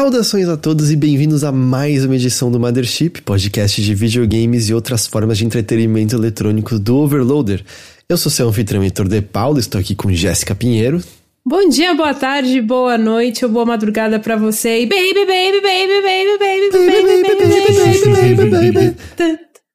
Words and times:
Saudações 0.00 0.48
a 0.48 0.56
todos 0.56 0.90
e 0.90 0.96
bem-vindos 0.96 1.44
a 1.44 1.52
mais 1.52 2.06
uma 2.06 2.14
edição 2.14 2.50
do 2.50 2.58
Mothership, 2.58 3.20
podcast 3.20 3.82
de 3.82 3.94
videogames 3.94 4.70
e 4.70 4.72
outras 4.72 5.06
formas 5.06 5.36
de 5.36 5.44
entretenimento 5.44 6.16
eletrônico 6.16 6.78
do 6.78 6.96
Overloader. 6.96 7.62
Eu 8.08 8.16
sou 8.16 8.32
seu 8.32 8.48
anfitrião 8.48 8.82
Heitor 8.82 9.06
De 9.06 9.20
Paulo, 9.20 9.58
estou 9.58 9.78
aqui 9.78 9.94
com 9.94 10.10
Jéssica 10.10 10.54
Pinheiro. 10.54 11.04
Bom 11.44 11.68
dia, 11.68 11.94
boa 11.94 12.14
tarde, 12.14 12.62
boa 12.62 12.96
noite 12.96 13.44
ou 13.44 13.50
boa 13.50 13.66
madrugada 13.66 14.18
pra 14.18 14.36
você. 14.36 14.80
E 14.80 14.86
baby, 14.86 15.26
baby, 15.26 15.60
baby, 15.60 16.00
baby, 16.00 16.38
baby, 16.38 16.68
baby, 16.78 17.04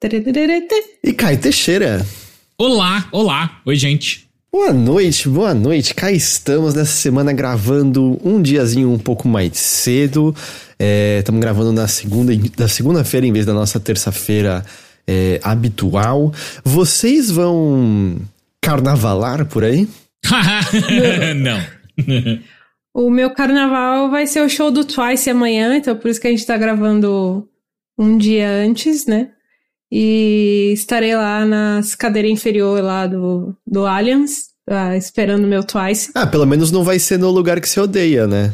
baby, 0.01 0.31
baby. 0.33 0.81
E 1.03 1.13
Caio 1.13 1.37
Teixeira. 1.37 2.03
Olá, 2.57 3.07
olá. 3.11 3.61
Oi, 3.63 3.75
gente. 3.75 4.24
Boa 4.57 4.71
noite, 4.71 5.27
boa 5.27 5.53
noite. 5.53 5.93
Cá 5.93 6.13
estamos 6.13 6.73
nessa 6.73 6.93
semana 6.93 7.33
gravando 7.33 8.17
um 8.23 8.41
diazinho 8.41 8.89
um 8.89 8.97
pouco 8.97 9.27
mais 9.27 9.57
cedo. 9.59 10.33
Estamos 11.19 11.39
é, 11.39 11.41
gravando 11.41 11.73
na 11.73 11.89
segunda, 11.89 12.31
na 12.57 12.67
segunda-feira 12.69 13.27
em 13.27 13.33
vez 13.33 13.45
da 13.45 13.53
nossa 13.53 13.81
terça-feira 13.81 14.65
é, 15.05 15.41
habitual. 15.43 16.31
Vocês 16.63 17.29
vão 17.29 18.15
carnavalar 18.61 19.45
por 19.45 19.65
aí? 19.65 19.89
Não. 21.35 21.59
o 22.93 23.11
meu 23.11 23.31
carnaval 23.31 24.09
vai 24.09 24.25
ser 24.25 24.39
o 24.39 24.47
show 24.47 24.71
do 24.71 24.85
Twice 24.85 25.29
amanhã, 25.29 25.75
então 25.75 25.97
por 25.97 26.09
isso 26.09 26.21
que 26.21 26.27
a 26.27 26.31
gente 26.31 26.45
tá 26.45 26.55
gravando 26.55 27.45
um 27.99 28.17
dia 28.17 28.49
antes, 28.49 29.05
né? 29.05 29.31
E 29.91 30.71
estarei 30.73 31.15
lá 31.15 31.45
na 31.45 31.81
cadeira 31.97 32.27
inferior 32.27 32.81
lá 32.81 33.07
do, 33.07 33.55
do 33.65 33.85
Allianz, 33.85 34.47
ah, 34.69 34.97
esperando 34.97 35.45
o 35.45 35.47
meu 35.47 35.63
Twice. 35.63 36.11
Ah, 36.15 36.25
pelo 36.25 36.45
menos 36.45 36.71
não 36.71 36.83
vai 36.83 36.99
ser 36.99 37.19
no 37.19 37.29
lugar 37.29 37.61
que 37.61 37.69
você 37.69 37.79
odeia, 37.79 38.27
né? 38.27 38.53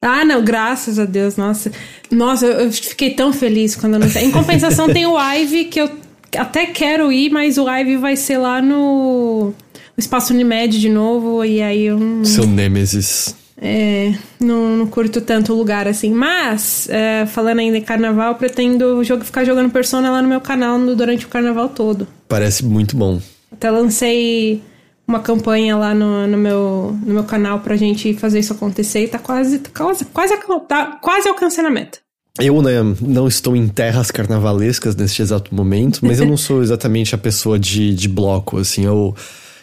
Ah, 0.00 0.24
não, 0.24 0.44
graças 0.44 0.98
a 0.98 1.04
Deus, 1.04 1.36
nossa. 1.36 1.72
Nossa, 2.10 2.46
eu, 2.46 2.66
eu 2.66 2.72
fiquei 2.72 3.14
tão 3.14 3.32
feliz 3.32 3.74
quando 3.74 3.94
eu 3.94 4.00
não 4.00 4.06
Em 4.06 4.30
compensação, 4.30 4.92
tem 4.92 5.06
o 5.06 5.18
Ive, 5.18 5.64
que 5.64 5.80
eu 5.80 5.90
até 6.36 6.66
quero 6.66 7.10
ir, 7.10 7.30
mas 7.30 7.58
o 7.58 7.68
Ive 7.68 7.96
vai 7.96 8.14
ser 8.14 8.38
lá 8.38 8.62
no 8.62 9.52
Espaço 9.96 10.32
Unimed 10.32 10.78
de 10.78 10.88
novo, 10.88 11.44
e 11.44 11.60
aí 11.60 11.86
eu. 11.86 11.98
Seu 12.24 12.46
Nemesis. 12.46 13.34
É, 13.60 14.14
não, 14.38 14.76
não 14.76 14.86
curto 14.86 15.20
tanto 15.20 15.52
o 15.52 15.56
lugar 15.56 15.88
assim. 15.88 16.12
Mas, 16.12 16.88
é, 16.88 17.26
falando 17.26 17.58
ainda 17.58 17.76
em 17.76 17.82
carnaval, 17.82 18.36
pretendo 18.36 19.02
jogo, 19.02 19.24
ficar 19.24 19.44
jogando 19.44 19.70
Persona 19.70 20.10
lá 20.10 20.22
no 20.22 20.28
meu 20.28 20.40
canal 20.40 20.78
no, 20.78 20.94
durante 20.94 21.26
o 21.26 21.28
carnaval 21.28 21.68
todo. 21.68 22.06
Parece 22.28 22.64
muito 22.64 22.96
bom. 22.96 23.20
Até 23.52 23.70
lancei 23.70 24.62
uma 25.06 25.20
campanha 25.20 25.76
lá 25.76 25.94
no, 25.94 26.26
no, 26.26 26.36
meu, 26.36 26.96
no 27.04 27.14
meu 27.14 27.24
canal 27.24 27.60
pra 27.60 27.76
gente 27.76 28.14
fazer 28.14 28.38
isso 28.40 28.52
acontecer 28.52 29.04
e 29.04 29.08
tá 29.08 29.18
quase, 29.18 29.58
quase, 29.74 30.04
quase, 30.04 30.34
tá 30.68 30.98
quase 31.02 31.28
alcançando 31.28 31.66
a 31.66 31.70
meta. 31.70 31.98
Eu, 32.38 32.62
né, 32.62 32.74
não 33.00 33.26
estou 33.26 33.56
em 33.56 33.66
terras 33.66 34.12
carnavalescas 34.12 34.94
neste 34.94 35.20
exato 35.22 35.52
momento, 35.52 36.00
mas 36.02 36.20
eu 36.20 36.26
não 36.26 36.36
sou 36.36 36.62
exatamente 36.62 37.14
a 37.14 37.18
pessoa 37.18 37.58
de, 37.58 37.92
de 37.94 38.08
bloco, 38.08 38.58
assim, 38.58 38.84
eu... 38.84 39.16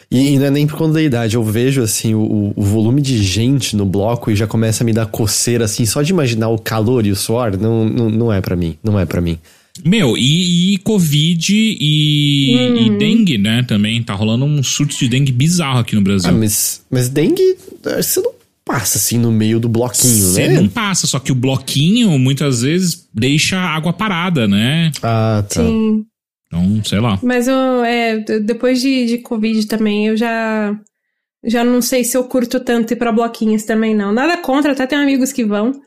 E, 0.10 0.34
e 0.34 0.40
não 0.40 0.46
é 0.46 0.50
nem 0.50 0.68
por 0.68 0.78
conta 0.78 0.94
da 0.94 1.02
idade, 1.02 1.36
eu 1.36 1.44
vejo, 1.44 1.82
assim, 1.82 2.14
o, 2.14 2.54
o, 2.56 2.62
volume 2.62 3.02
de 3.02 3.22
gente 3.22 3.76
no 3.76 3.86
bloco 3.86 4.30
e 4.30 4.36
já 4.36 4.46
começa 4.46 4.84
a 4.84 4.86
me 4.86 4.94
dar 4.94 5.08
coceira, 5.08 5.66
assim, 5.66 5.86
só 5.86 6.02
de 6.02 6.12
imaginar 6.12 6.50
o 6.50 6.60
calor 6.60 7.06
e 7.06 7.12
o 7.12 7.16
suor, 7.16 7.58
não, 7.58 7.86
não, 7.86 8.10
não 8.10 8.34
é 8.34 8.40
para 8.42 8.56
mim, 8.56 8.78
não 8.84 9.00
é 9.00 9.06
para 9.06 9.20
mim. 9.20 9.38
Meu, 9.84 10.16
e, 10.18 10.76
e 10.76 10.78
Covid 10.80 11.54
e, 11.54 12.56
hum. 12.56 12.78
e, 12.78 12.98
dengue, 12.98 13.38
né? 13.38 13.62
Também 13.64 14.02
tá 14.02 14.14
rolando 14.14 14.46
um 14.46 14.64
surto 14.64 14.98
de 14.98 15.10
dengue 15.10 15.34
bizarro 15.34 15.80
aqui 15.80 15.96
no 15.96 16.02
Brasil. 16.02 16.30
Ah, 16.30 16.34
mas, 16.34 16.82
mas 16.90 17.10
dengue, 17.10 17.58
você 17.84 18.22
não 18.22 18.32
passa 18.64 18.98
assim 18.98 19.18
no 19.18 19.32
meio 19.32 19.60
do 19.60 19.68
bloquinho, 19.68 20.34
Cê 20.34 20.48
né? 20.48 20.62
não 20.62 20.68
passa, 20.68 21.06
só 21.06 21.20
que 21.20 21.32
o 21.32 21.36
bloquinho 21.36 22.18
muitas 22.18 22.62
vezes 22.62 23.06
deixa 23.14 23.58
a 23.58 23.76
água 23.76 23.92
parada, 23.92 24.48
né? 24.48 24.92
Ah, 25.04 25.44
tá. 25.48 25.62
Sim. 25.62 26.06
Então, 26.56 26.84
sei 26.84 27.00
lá. 27.00 27.20
Mas 27.22 27.48
eu, 27.48 27.84
é, 27.84 28.18
depois 28.40 28.80
de, 28.80 29.06
de 29.06 29.18
Covid 29.20 29.68
também, 29.68 30.08
eu 30.08 30.18
já. 30.18 30.78
Já 31.48 31.64
não 31.64 31.80
sei 31.80 32.04
se 32.04 32.18
eu 32.18 32.24
curto 32.24 32.60
tanto 32.60 32.94
ir 32.94 32.96
pra 32.96 33.12
bloquinhos 33.12 33.66
também, 33.66 33.94
não. 33.94 34.12
Nada 34.12 34.38
contra, 34.38 34.72
até 34.72 34.88
tem 34.88 34.98
amigos 34.98 35.32
que 35.32 35.46
vão. 35.46 35.80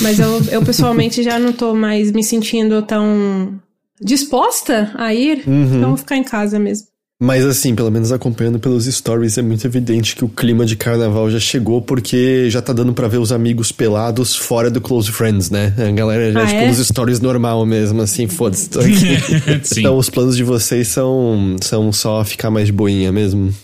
Mas 0.00 0.18
eu, 0.18 0.42
eu 0.50 0.64
pessoalmente 0.64 1.22
já 1.22 1.38
não 1.38 1.52
tô 1.52 1.74
mais 1.74 2.10
me 2.10 2.24
sentindo 2.24 2.80
tão 2.82 3.60
disposta 4.00 4.92
a 4.94 5.12
ir. 5.12 5.44
Uhum. 5.46 5.76
Então 5.76 5.88
vou 5.90 5.98
ficar 5.98 6.16
em 6.16 6.24
casa 6.24 6.58
mesmo. 6.58 6.88
Mas 7.24 7.46
assim, 7.46 7.74
pelo 7.74 7.90
menos 7.90 8.12
acompanhando 8.12 8.58
pelos 8.58 8.84
stories, 8.84 9.38
é 9.38 9.42
muito 9.42 9.66
evidente 9.66 10.14
que 10.14 10.26
o 10.26 10.28
clima 10.28 10.66
de 10.66 10.76
carnaval 10.76 11.30
já 11.30 11.40
chegou, 11.40 11.80
porque 11.80 12.50
já 12.50 12.60
tá 12.60 12.70
dando 12.70 12.92
para 12.92 13.08
ver 13.08 13.16
os 13.16 13.32
amigos 13.32 13.72
pelados 13.72 14.36
fora 14.36 14.70
do 14.70 14.78
Close 14.78 15.10
Friends, 15.10 15.48
né? 15.48 15.72
A 15.78 15.90
galera 15.90 16.30
já, 16.30 16.42
ah, 16.42 16.46
tipo, 16.46 16.58
é? 16.58 16.68
nos 16.68 16.86
stories 16.86 17.20
normal 17.20 17.64
mesmo, 17.64 18.02
assim, 18.02 18.28
foda-se, 18.28 18.68
tô 18.68 18.80
aqui. 18.80 19.16
então 19.78 19.96
os 19.96 20.10
planos 20.10 20.36
de 20.36 20.44
vocês 20.44 20.88
são, 20.88 21.56
são 21.62 21.90
só 21.90 22.22
ficar 22.26 22.50
mais 22.50 22.68
boinha 22.68 23.10
mesmo. 23.10 23.54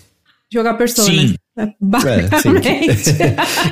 Jogar 0.50 0.72
Persona. 0.74 1.10
Sim. 1.10 1.34
É, 1.58 1.68
basicamente. 1.78 2.90
É, 2.90 2.94
sim. 2.96 3.12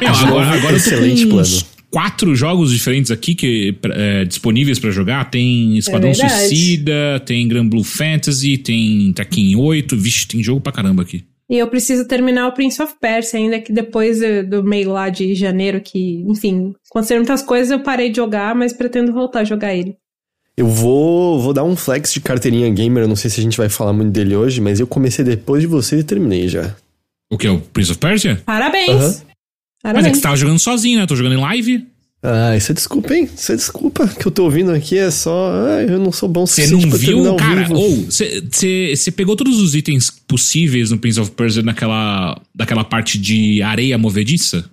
agora, 0.26 0.50
agora 0.50 0.76
Excelente 0.76 1.26
plano 1.26 1.77
quatro 1.90 2.34
jogos 2.34 2.72
diferentes 2.72 3.10
aqui 3.10 3.34
que 3.34 3.76
é, 3.84 4.24
disponíveis 4.24 4.78
para 4.78 4.90
jogar. 4.90 5.30
Tem 5.30 5.76
Esquadrão 5.76 6.10
é 6.10 6.14
Suicida, 6.14 7.20
tem 7.24 7.46
Grand 7.48 7.68
Blue 7.68 7.84
Fantasy, 7.84 8.58
tem 8.58 9.12
Tekken 9.12 9.56
8. 9.56 9.96
Vixe, 9.96 10.28
tem 10.28 10.42
jogo 10.42 10.60
pra 10.60 10.72
caramba 10.72 11.02
aqui. 11.02 11.24
E 11.50 11.56
eu 11.56 11.66
preciso 11.66 12.06
terminar 12.06 12.46
o 12.46 12.52
Prince 12.52 12.82
of 12.82 12.94
Persia 13.00 13.40
ainda, 13.40 13.58
que 13.58 13.72
depois 13.72 14.20
do 14.46 14.62
meio 14.62 14.92
lá 14.92 15.08
de 15.08 15.34
janeiro, 15.34 15.80
que, 15.80 16.22
enfim, 16.28 16.74
aconteceram 16.90 17.20
muitas 17.20 17.42
coisas, 17.42 17.70
eu 17.70 17.80
parei 17.80 18.10
de 18.10 18.16
jogar, 18.16 18.54
mas 18.54 18.74
pretendo 18.74 19.14
voltar 19.14 19.40
a 19.40 19.44
jogar 19.44 19.74
ele. 19.74 19.96
Eu 20.54 20.66
vou, 20.66 21.40
vou 21.40 21.54
dar 21.54 21.64
um 21.64 21.74
flex 21.74 22.12
de 22.12 22.20
carteirinha 22.20 22.68
gamer, 22.68 23.04
eu 23.04 23.08
não 23.08 23.16
sei 23.16 23.30
se 23.30 23.40
a 23.40 23.42
gente 23.42 23.56
vai 23.56 23.70
falar 23.70 23.94
muito 23.94 24.10
dele 24.10 24.36
hoje, 24.36 24.60
mas 24.60 24.78
eu 24.78 24.86
comecei 24.86 25.24
depois 25.24 25.62
de 25.62 25.66
você 25.66 26.00
e 26.00 26.04
terminei 26.04 26.48
já. 26.48 26.74
O 27.30 27.38
que? 27.38 27.48
O 27.48 27.60
Prince 27.60 27.92
of 27.92 28.00
Persia? 28.00 28.42
Parabéns! 28.44 29.20
Uhum. 29.20 29.27
Mas 29.82 30.06
é 30.06 30.10
que 30.10 30.16
você 30.16 30.22
tava 30.22 30.36
jogando 30.36 30.58
sozinho, 30.58 30.98
né? 30.98 31.06
Tô 31.06 31.14
jogando 31.14 31.34
em 31.34 31.40
live. 31.40 31.86
Ah, 32.22 32.56
isso 32.56 32.72
é 32.72 32.74
desculpa, 32.74 33.14
hein? 33.14 33.28
Isso 33.32 33.52
é 33.52 33.56
desculpa. 33.56 34.08
que 34.08 34.26
eu 34.26 34.32
tô 34.32 34.44
ouvindo 34.44 34.72
aqui 34.72 34.98
é 34.98 35.10
só. 35.10 35.52
Ah, 35.52 35.82
eu 35.82 35.98
não 35.98 36.10
sou 36.10 36.28
bom 36.28 36.46
Você 36.46 36.66
não 36.66 36.80
viu, 36.80 37.36
cara? 37.36 37.68
Ou, 37.72 38.06
você 38.06 39.12
pegou 39.14 39.36
todos 39.36 39.60
os 39.60 39.74
itens 39.74 40.10
possíveis 40.26 40.90
no 40.90 40.98
Prince 40.98 41.20
of 41.20 41.30
Persia 41.30 41.62
naquela, 41.62 42.40
daquela 42.54 42.82
parte 42.82 43.18
de 43.18 43.62
areia 43.62 43.96
movediça? 43.96 44.64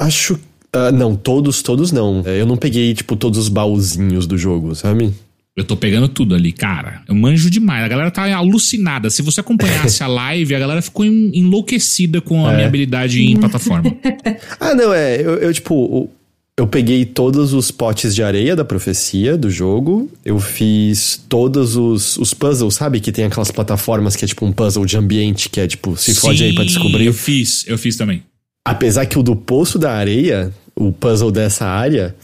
Acho. 0.00 0.34
Uh, 0.74 0.90
não, 0.92 1.16
todos, 1.16 1.60
todos 1.60 1.92
não. 1.92 2.22
É, 2.24 2.40
eu 2.40 2.46
não 2.46 2.56
peguei, 2.56 2.94
tipo, 2.94 3.14
todos 3.16 3.38
os 3.38 3.48
baúzinhos 3.48 4.26
do 4.26 4.38
jogo, 4.38 4.74
sabe? 4.74 5.12
Eu 5.54 5.64
tô 5.64 5.76
pegando 5.76 6.08
tudo 6.08 6.34
ali, 6.34 6.50
cara. 6.50 7.02
Eu 7.06 7.14
manjo 7.14 7.50
demais. 7.50 7.84
A 7.84 7.88
galera 7.88 8.10
tá 8.10 8.24
alucinada. 8.34 9.10
Se 9.10 9.20
você 9.20 9.40
acompanhasse 9.40 10.00
a 10.04 10.06
live, 10.06 10.54
a 10.54 10.58
galera 10.58 10.80
ficou 10.80 11.04
enlouquecida 11.04 12.20
com 12.22 12.46
a 12.46 12.52
é. 12.52 12.54
minha 12.56 12.66
habilidade 12.66 13.22
em 13.22 13.36
plataforma. 13.36 13.94
ah, 14.58 14.74
não, 14.74 14.94
é. 14.94 15.20
Eu, 15.20 15.34
eu, 15.34 15.52
tipo, 15.52 16.08
eu 16.56 16.66
peguei 16.66 17.04
todos 17.04 17.52
os 17.52 17.70
potes 17.70 18.14
de 18.14 18.22
areia 18.22 18.56
da 18.56 18.64
profecia 18.64 19.36
do 19.36 19.50
jogo. 19.50 20.10
Eu 20.24 20.40
fiz 20.40 21.22
todos 21.28 21.76
os, 21.76 22.16
os 22.16 22.32
puzzles, 22.32 22.74
sabe? 22.74 22.98
Que 22.98 23.12
tem 23.12 23.26
aquelas 23.26 23.50
plataformas 23.50 24.16
que 24.16 24.24
é 24.24 24.28
tipo 24.28 24.46
um 24.46 24.52
puzzle 24.52 24.86
de 24.86 24.96
ambiente, 24.96 25.50
que 25.50 25.60
é 25.60 25.66
tipo, 25.66 25.98
se 25.98 26.14
Sim, 26.14 26.20
fode 26.20 26.44
aí 26.44 26.54
pra 26.54 26.64
descobrir. 26.64 27.04
Eu 27.04 27.14
fiz, 27.14 27.66
eu 27.66 27.76
fiz 27.76 27.96
também. 27.96 28.22
Apesar 28.64 29.04
que 29.04 29.18
o 29.18 29.22
do 29.22 29.36
Poço 29.36 29.78
da 29.78 29.92
Areia, 29.92 30.50
o 30.74 30.92
puzzle 30.92 31.30
dessa 31.30 31.66
área 31.66 32.14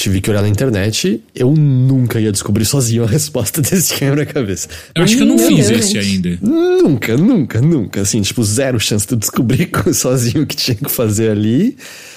tive 0.00 0.20
que 0.20 0.30
olhar 0.30 0.42
na 0.42 0.48
internet, 0.48 1.22
eu 1.34 1.52
nunca 1.52 2.18
ia 2.18 2.32
descobrir 2.32 2.64
sozinho 2.64 3.04
a 3.04 3.06
resposta 3.06 3.60
desse 3.62 3.94
quebra-cabeça. 3.94 4.68
Eu 4.94 5.04
acho 5.04 5.16
que 5.16 5.22
eu 5.22 5.26
não 5.26 5.38
fiz 5.38 5.68
esse 5.70 5.98
ainda. 5.98 6.38
Nunca, 6.40 7.16
nunca, 7.16 7.60
nunca. 7.60 8.00
Assim, 8.00 8.22
tipo, 8.22 8.42
zero 8.42 8.80
chance 8.80 9.06
de 9.06 9.16
descobrir 9.16 9.70
sozinho 9.92 10.44
o 10.44 10.46
que 10.46 10.56
tinha 10.56 10.74
que 10.74 10.90
fazer 10.90 11.30
ali. 11.30 11.76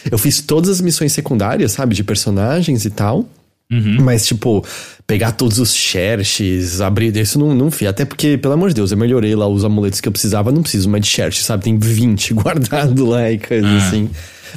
Eu 0.09 0.17
fiz 0.17 0.41
todas 0.41 0.69
as 0.69 0.81
missões 0.81 1.11
secundárias, 1.11 1.73
sabe, 1.73 1.93
de 1.93 2.03
personagens 2.03 2.85
e 2.85 2.89
tal. 2.89 3.27
Uhum. 3.71 3.97
Mas, 4.01 4.25
tipo, 4.25 4.65
pegar 5.05 5.31
todos 5.33 5.59
os 5.59 5.73
xerxes, 5.73 6.79
abrir. 6.79 7.15
Isso 7.17 7.37
não, 7.37 7.53
não 7.53 7.69
fiz. 7.69 7.87
Até 7.87 8.05
porque, 8.05 8.37
pelo 8.37 8.53
amor 8.53 8.69
de 8.69 8.75
Deus, 8.75 8.91
eu 8.91 8.97
melhorei 8.97 9.35
lá 9.35 9.47
os 9.47 9.65
amuletos 9.65 9.99
que 9.99 10.07
eu 10.07 10.11
precisava. 10.11 10.51
Não 10.51 10.61
preciso 10.61 10.89
mais 10.89 11.03
de 11.03 11.09
xerxes, 11.09 11.45
sabe? 11.45 11.63
Tem 11.63 11.77
20 11.77 12.33
guardado 12.35 13.05
lá 13.05 13.29
e 13.31 13.39
coisa 13.39 13.67
ah. 13.67 13.77
assim. 13.77 14.09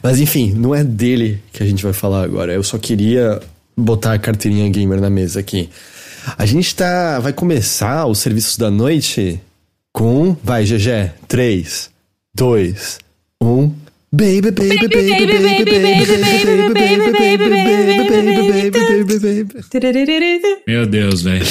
Mas 0.03 0.21
enfim, 0.21 0.53
não 0.53 0.75
é 0.75 0.85
dele 0.85 1.41
que 1.53 1.63
a 1.63 1.67
gente 1.67 1.83
vai 1.83 1.93
falar 1.93 2.23
agora. 2.23 2.53
Eu 2.53 2.63
só 2.63 2.79
queria 2.79 3.41
botar 3.77 4.15
a 4.15 4.19
carteirinha 4.19 4.69
gamer 4.71 5.01
na 5.01 5.11
mesa 5.11 5.41
aqui. 5.41 5.69
A 6.37 6.45
gente 6.45 6.75
tá. 6.75 7.21
Vai 7.21 7.33
começar 7.33 8.07
os 8.07 8.19
serviços 8.19 8.57
da 8.57 8.71
noite 8.71 9.41
com. 9.93 10.37
Vai, 10.43 10.65
GG. 10.65 11.13
3, 11.29 11.91
2, 12.35 12.99
1. 13.43 13.86
Baby, 14.17 14.51
baby, 14.51 14.79
baby, 14.79 14.89
baby, 14.89 15.27
baby, 15.27 15.65
baby, 15.65 15.65
baby, 15.67 16.73
baby, 16.73 17.13
baby, 17.13 17.51
baby, 18.73 19.19
baby, 20.09 20.41
Meu 20.67 20.87
Deus, 20.87 21.21
velho. 21.21 21.45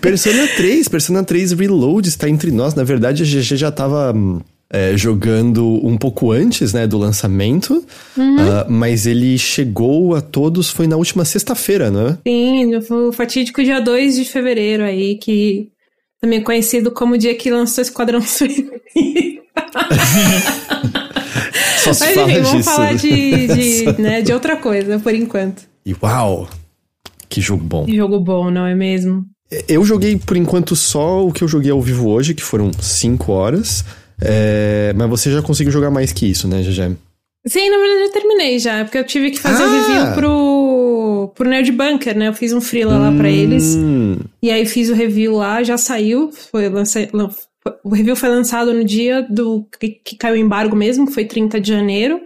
Persona 0.00 0.46
3, 0.56 0.88
Persona 0.88 1.22
3 1.22 1.52
Reload 1.52 2.08
está 2.08 2.26
entre 2.26 2.50
nós. 2.50 2.74
Na 2.74 2.84
verdade, 2.84 3.22
a 3.22 3.26
GG 3.26 3.56
já 3.56 3.70
tava 3.70 4.14
é, 4.70 4.96
jogando 4.96 5.86
um 5.86 5.98
pouco 5.98 6.32
antes, 6.32 6.72
né, 6.72 6.86
do 6.86 6.96
lançamento, 6.96 7.84
uhum. 8.16 8.36
uh, 8.36 8.64
mas 8.66 9.06
ele 9.06 9.36
chegou 9.36 10.14
a 10.14 10.22
todos, 10.22 10.70
foi 10.70 10.86
na 10.86 10.96
última 10.96 11.26
sexta-feira, 11.26 11.90
né? 11.90 12.16
Sim, 12.26 12.76
o 12.76 13.12
fatídico 13.12 13.62
dia 13.62 13.78
2 13.78 14.16
de 14.16 14.24
fevereiro 14.24 14.84
aí, 14.84 15.16
que 15.16 15.68
também 16.20 16.42
conhecido 16.42 16.90
como 16.90 17.14
o 17.14 17.18
dia 17.18 17.34
que 17.34 17.50
lançou 17.50 17.82
Esquadrão 17.82 18.20
Suicida. 18.22 18.80
Só 21.78 21.92
se 21.92 22.04
Mas 22.04 22.14
fala 22.14 22.30
enfim, 22.32 22.42
vamos 22.42 22.64
falar 22.64 22.94
de, 22.94 23.46
de, 23.46 24.02
né, 24.02 24.22
de 24.22 24.32
outra 24.32 24.56
coisa, 24.56 24.98
por 24.98 25.14
enquanto. 25.14 25.62
E 25.84 25.94
uau! 26.02 26.48
Que 27.28 27.40
jogo 27.40 27.62
bom. 27.62 27.84
Que 27.84 27.96
jogo 27.96 28.18
bom, 28.20 28.50
não 28.50 28.66
é 28.66 28.74
mesmo? 28.74 29.24
Eu 29.66 29.84
joguei, 29.84 30.16
por 30.18 30.36
enquanto, 30.36 30.76
só 30.76 31.26
o 31.26 31.32
que 31.32 31.42
eu 31.42 31.48
joguei 31.48 31.70
ao 31.70 31.80
vivo 31.80 32.08
hoje, 32.08 32.34
que 32.34 32.42
foram 32.42 32.70
5 32.72 33.32
horas. 33.32 33.84
É, 34.20 34.92
mas 34.96 35.08
você 35.08 35.30
já 35.30 35.40
conseguiu 35.40 35.72
jogar 35.72 35.90
mais 35.90 36.12
que 36.12 36.26
isso, 36.26 36.48
né, 36.48 36.62
Gegé? 36.62 36.90
Sim, 37.46 37.70
na 37.70 37.78
verdade 37.78 38.02
eu 38.02 38.12
terminei 38.12 38.58
já, 38.58 38.84
porque 38.84 38.98
eu 38.98 39.04
tive 39.04 39.30
que 39.30 39.38
fazer 39.38 39.62
ah. 39.62 39.66
o 39.66 39.70
review 39.70 40.14
pro, 40.14 40.57
pro 41.38 41.48
Nerd 41.48 41.70
Bunker, 41.70 42.18
né? 42.18 42.26
Eu 42.26 42.34
fiz 42.34 42.52
um 42.52 42.60
freela 42.60 42.96
hum. 42.96 43.00
lá 43.00 43.16
pra 43.16 43.30
eles. 43.30 43.76
E 44.42 44.50
aí 44.50 44.66
fiz 44.66 44.90
o 44.90 44.94
review 44.94 45.36
lá, 45.36 45.62
já 45.62 45.78
saiu. 45.78 46.32
Foi 46.50 46.68
lancei, 46.68 47.08
o 47.84 47.94
review 47.94 48.16
foi 48.16 48.28
lançado 48.28 48.74
no 48.74 48.84
dia 48.84 49.22
do 49.22 49.64
que, 49.78 49.88
que 49.88 50.16
caiu 50.16 50.34
o 50.34 50.38
embargo 50.38 50.74
mesmo, 50.74 51.06
que 51.06 51.14
foi 51.14 51.24
30 51.24 51.60
de 51.60 51.68
janeiro. 51.68 52.20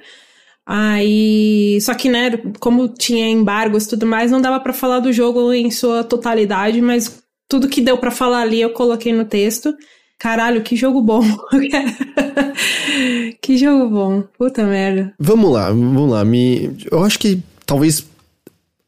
Aí, 0.64 1.78
só 1.82 1.92
que, 1.92 2.08
né, 2.08 2.30
como 2.58 2.88
tinha 2.88 3.28
embargos 3.28 3.84
e 3.84 3.88
tudo 3.90 4.06
mais, 4.06 4.30
não 4.30 4.40
dava 4.40 4.58
para 4.60 4.72
falar 4.72 5.00
do 5.00 5.12
jogo 5.12 5.52
em 5.52 5.70
sua 5.70 6.02
totalidade, 6.04 6.80
mas 6.80 7.22
tudo 7.48 7.68
que 7.68 7.80
deu 7.80 7.98
para 7.98 8.10
falar 8.10 8.42
ali 8.42 8.60
eu 8.60 8.70
coloquei 8.70 9.12
no 9.12 9.24
texto. 9.24 9.74
Caralho, 10.18 10.62
que 10.62 10.76
jogo 10.76 11.02
bom. 11.02 11.22
que 13.42 13.56
jogo 13.58 13.90
bom. 13.90 14.22
Puta 14.38 14.64
merda. 14.64 15.12
Vamos 15.18 15.52
lá, 15.52 15.68
vamos 15.68 16.10
lá. 16.10 16.24
Me, 16.24 16.76
eu 16.90 17.02
acho 17.02 17.18
que 17.18 17.42
talvez. 17.66 18.06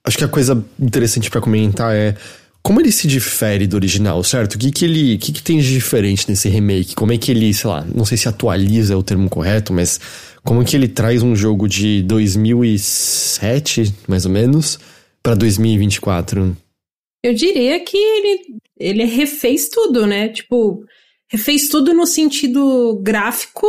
Acho 0.07 0.19
que 0.19 0.25
a 0.25 0.29
coisa 0.29 0.65
interessante 0.79 1.31
para 1.31 1.41
comentar 1.41 1.95
é 1.95 2.15
como 2.65 2.81
ele 2.81 2.91
se 2.91 3.07
difere 3.07 3.67
do 3.67 3.77
original, 3.77 4.25
certo? 4.25 4.55
O 4.55 4.59
que 4.59 4.73
que 4.73 4.87
ele, 4.87 5.19
que 5.19 5.33
que 5.33 5.43
tem 5.43 5.59
de 5.59 5.71
diferente 5.71 6.29
nesse 6.29 6.49
remake? 6.49 6.95
Como 6.95 7.13
é 7.13 7.19
que 7.19 7.31
ele, 7.31 7.53
sei 7.53 7.69
lá, 7.69 7.87
não 7.95 8.07
sei 8.07 8.17
se 8.17 8.27
atualiza 8.27 8.95
é 8.95 8.97
o 8.97 9.03
termo 9.03 9.29
correto, 9.29 9.71
mas 9.71 10.01
como 10.43 10.63
é 10.63 10.65
que 10.65 10.75
ele 10.75 10.89
traz 10.89 11.23
um 11.23 11.37
jogo 11.37 11.69
de 11.69 12.03
2007, 12.05 13.95
mais 14.09 14.25
ou 14.25 14.33
menos, 14.33 14.79
para 15.23 15.35
2024? 15.35 16.57
Eu 17.23 17.35
diria 17.35 17.81
que 17.81 17.99
ele, 17.99 18.59
ele 18.79 19.05
refez 19.05 19.69
tudo, 19.69 20.07
né? 20.07 20.29
Tipo, 20.31 20.85
refez 21.29 21.69
tudo 21.69 21.93
no 21.93 22.07
sentido 22.07 22.99
gráfico. 23.03 23.67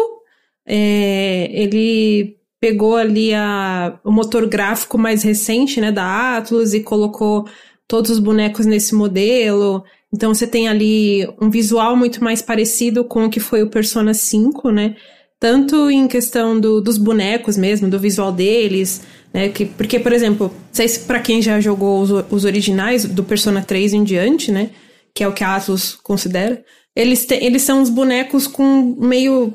É, 0.66 1.50
ele 1.52 2.38
pegou 2.66 2.96
ali 2.96 3.32
a, 3.32 4.00
o 4.04 4.12
motor 4.12 4.48
gráfico 4.48 4.98
mais 4.98 5.22
recente, 5.22 5.80
né, 5.80 5.92
da 5.92 6.36
Atlus 6.36 6.74
e 6.74 6.80
colocou 6.80 7.48
todos 7.88 8.10
os 8.10 8.18
bonecos 8.18 8.66
nesse 8.66 8.96
modelo. 8.96 9.84
Então 10.12 10.34
você 10.34 10.48
tem 10.48 10.68
ali 10.68 11.30
um 11.40 11.48
visual 11.48 11.96
muito 11.96 12.24
mais 12.24 12.42
parecido 12.42 13.06
com 13.06 13.26
o 13.26 13.30
que 13.30 13.40
foi 13.40 13.62
o 13.62 13.70
Persona 13.70 14.16
5, 14.16 14.72
né? 14.72 14.96
Tanto 15.40 15.92
em 15.92 16.08
questão 16.08 16.60
do, 16.60 16.82
dos 16.82 16.98
bonecos 16.98 17.56
mesmo, 17.56 17.88
do 17.88 18.00
visual 18.00 18.32
deles, 18.32 19.04
né? 19.32 19.50
Que, 19.50 19.68
porque, 19.68 20.00
por 20.00 20.12
exemplo, 20.12 20.48
não 20.48 20.74
sei 20.74 20.88
se 20.88 21.02
pra 21.02 21.20
quem 21.20 21.44
já 21.44 21.60
jogou 21.60 22.02
os, 22.02 22.10
os 22.32 22.46
originais, 22.46 23.06
do 23.06 23.24
Persona 23.24 23.62
3 23.62 23.94
em 23.94 24.04
diante, 24.04 24.52
né? 24.52 24.72
Que 25.14 25.24
é 25.24 25.28
o 25.28 25.34
que 25.34 25.44
a 25.44 25.56
Atlus 25.56 25.94
considera. 26.02 26.66
Eles, 26.96 27.28
te, 27.28 27.36
eles 27.36 27.62
são 27.62 27.84
os 27.84 27.92
bonecos 27.92 28.48
com 28.48 28.96
meio 29.00 29.54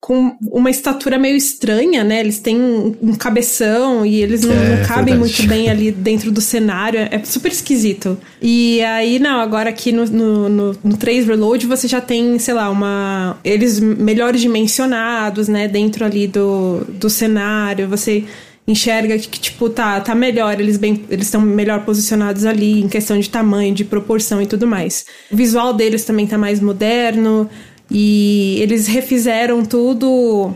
com 0.00 0.36
uma 0.40 0.70
estatura 0.70 1.18
meio 1.18 1.36
estranha, 1.36 2.04
né? 2.04 2.20
Eles 2.20 2.38
têm 2.38 2.60
um, 2.60 2.94
um 3.02 3.14
cabeção 3.14 4.06
e 4.06 4.22
eles 4.22 4.42
não, 4.42 4.54
é, 4.54 4.76
não 4.76 4.86
cabem 4.86 5.14
verdade. 5.14 5.18
muito 5.18 5.48
bem 5.48 5.68
ali 5.68 5.90
dentro 5.90 6.30
do 6.30 6.40
cenário. 6.40 7.00
É 7.10 7.22
super 7.24 7.50
esquisito. 7.50 8.16
E 8.40 8.80
aí, 8.82 9.18
não, 9.18 9.40
agora 9.40 9.70
aqui 9.70 9.90
no, 9.90 10.04
no, 10.06 10.48
no, 10.48 10.78
no 10.84 10.96
3 10.96 11.26
Reload 11.26 11.66
você 11.66 11.88
já 11.88 12.00
tem, 12.00 12.38
sei 12.38 12.54
lá, 12.54 12.70
uma. 12.70 13.38
Eles 13.42 13.80
melhores 13.80 14.40
dimensionados, 14.40 15.48
né? 15.48 15.66
Dentro 15.66 16.04
ali 16.04 16.28
do, 16.28 16.84
do 16.88 17.10
cenário. 17.10 17.88
Você 17.88 18.24
enxerga 18.68 19.18
que, 19.18 19.40
tipo, 19.40 19.70
tá, 19.70 19.98
tá 19.98 20.14
melhor, 20.14 20.60
eles 20.60 20.76
bem, 20.76 21.02
eles 21.08 21.26
estão 21.26 21.40
melhor 21.40 21.86
posicionados 21.86 22.44
ali 22.44 22.82
em 22.82 22.88
questão 22.88 23.18
de 23.18 23.28
tamanho, 23.30 23.74
de 23.74 23.82
proporção 23.82 24.42
e 24.42 24.46
tudo 24.46 24.66
mais. 24.66 25.06
O 25.32 25.36
visual 25.36 25.72
deles 25.72 26.04
também 26.04 26.26
tá 26.26 26.36
mais 26.36 26.60
moderno, 26.60 27.48
e 27.90 28.58
eles 28.60 28.86
refizeram 28.86 29.64
tudo. 29.64 30.52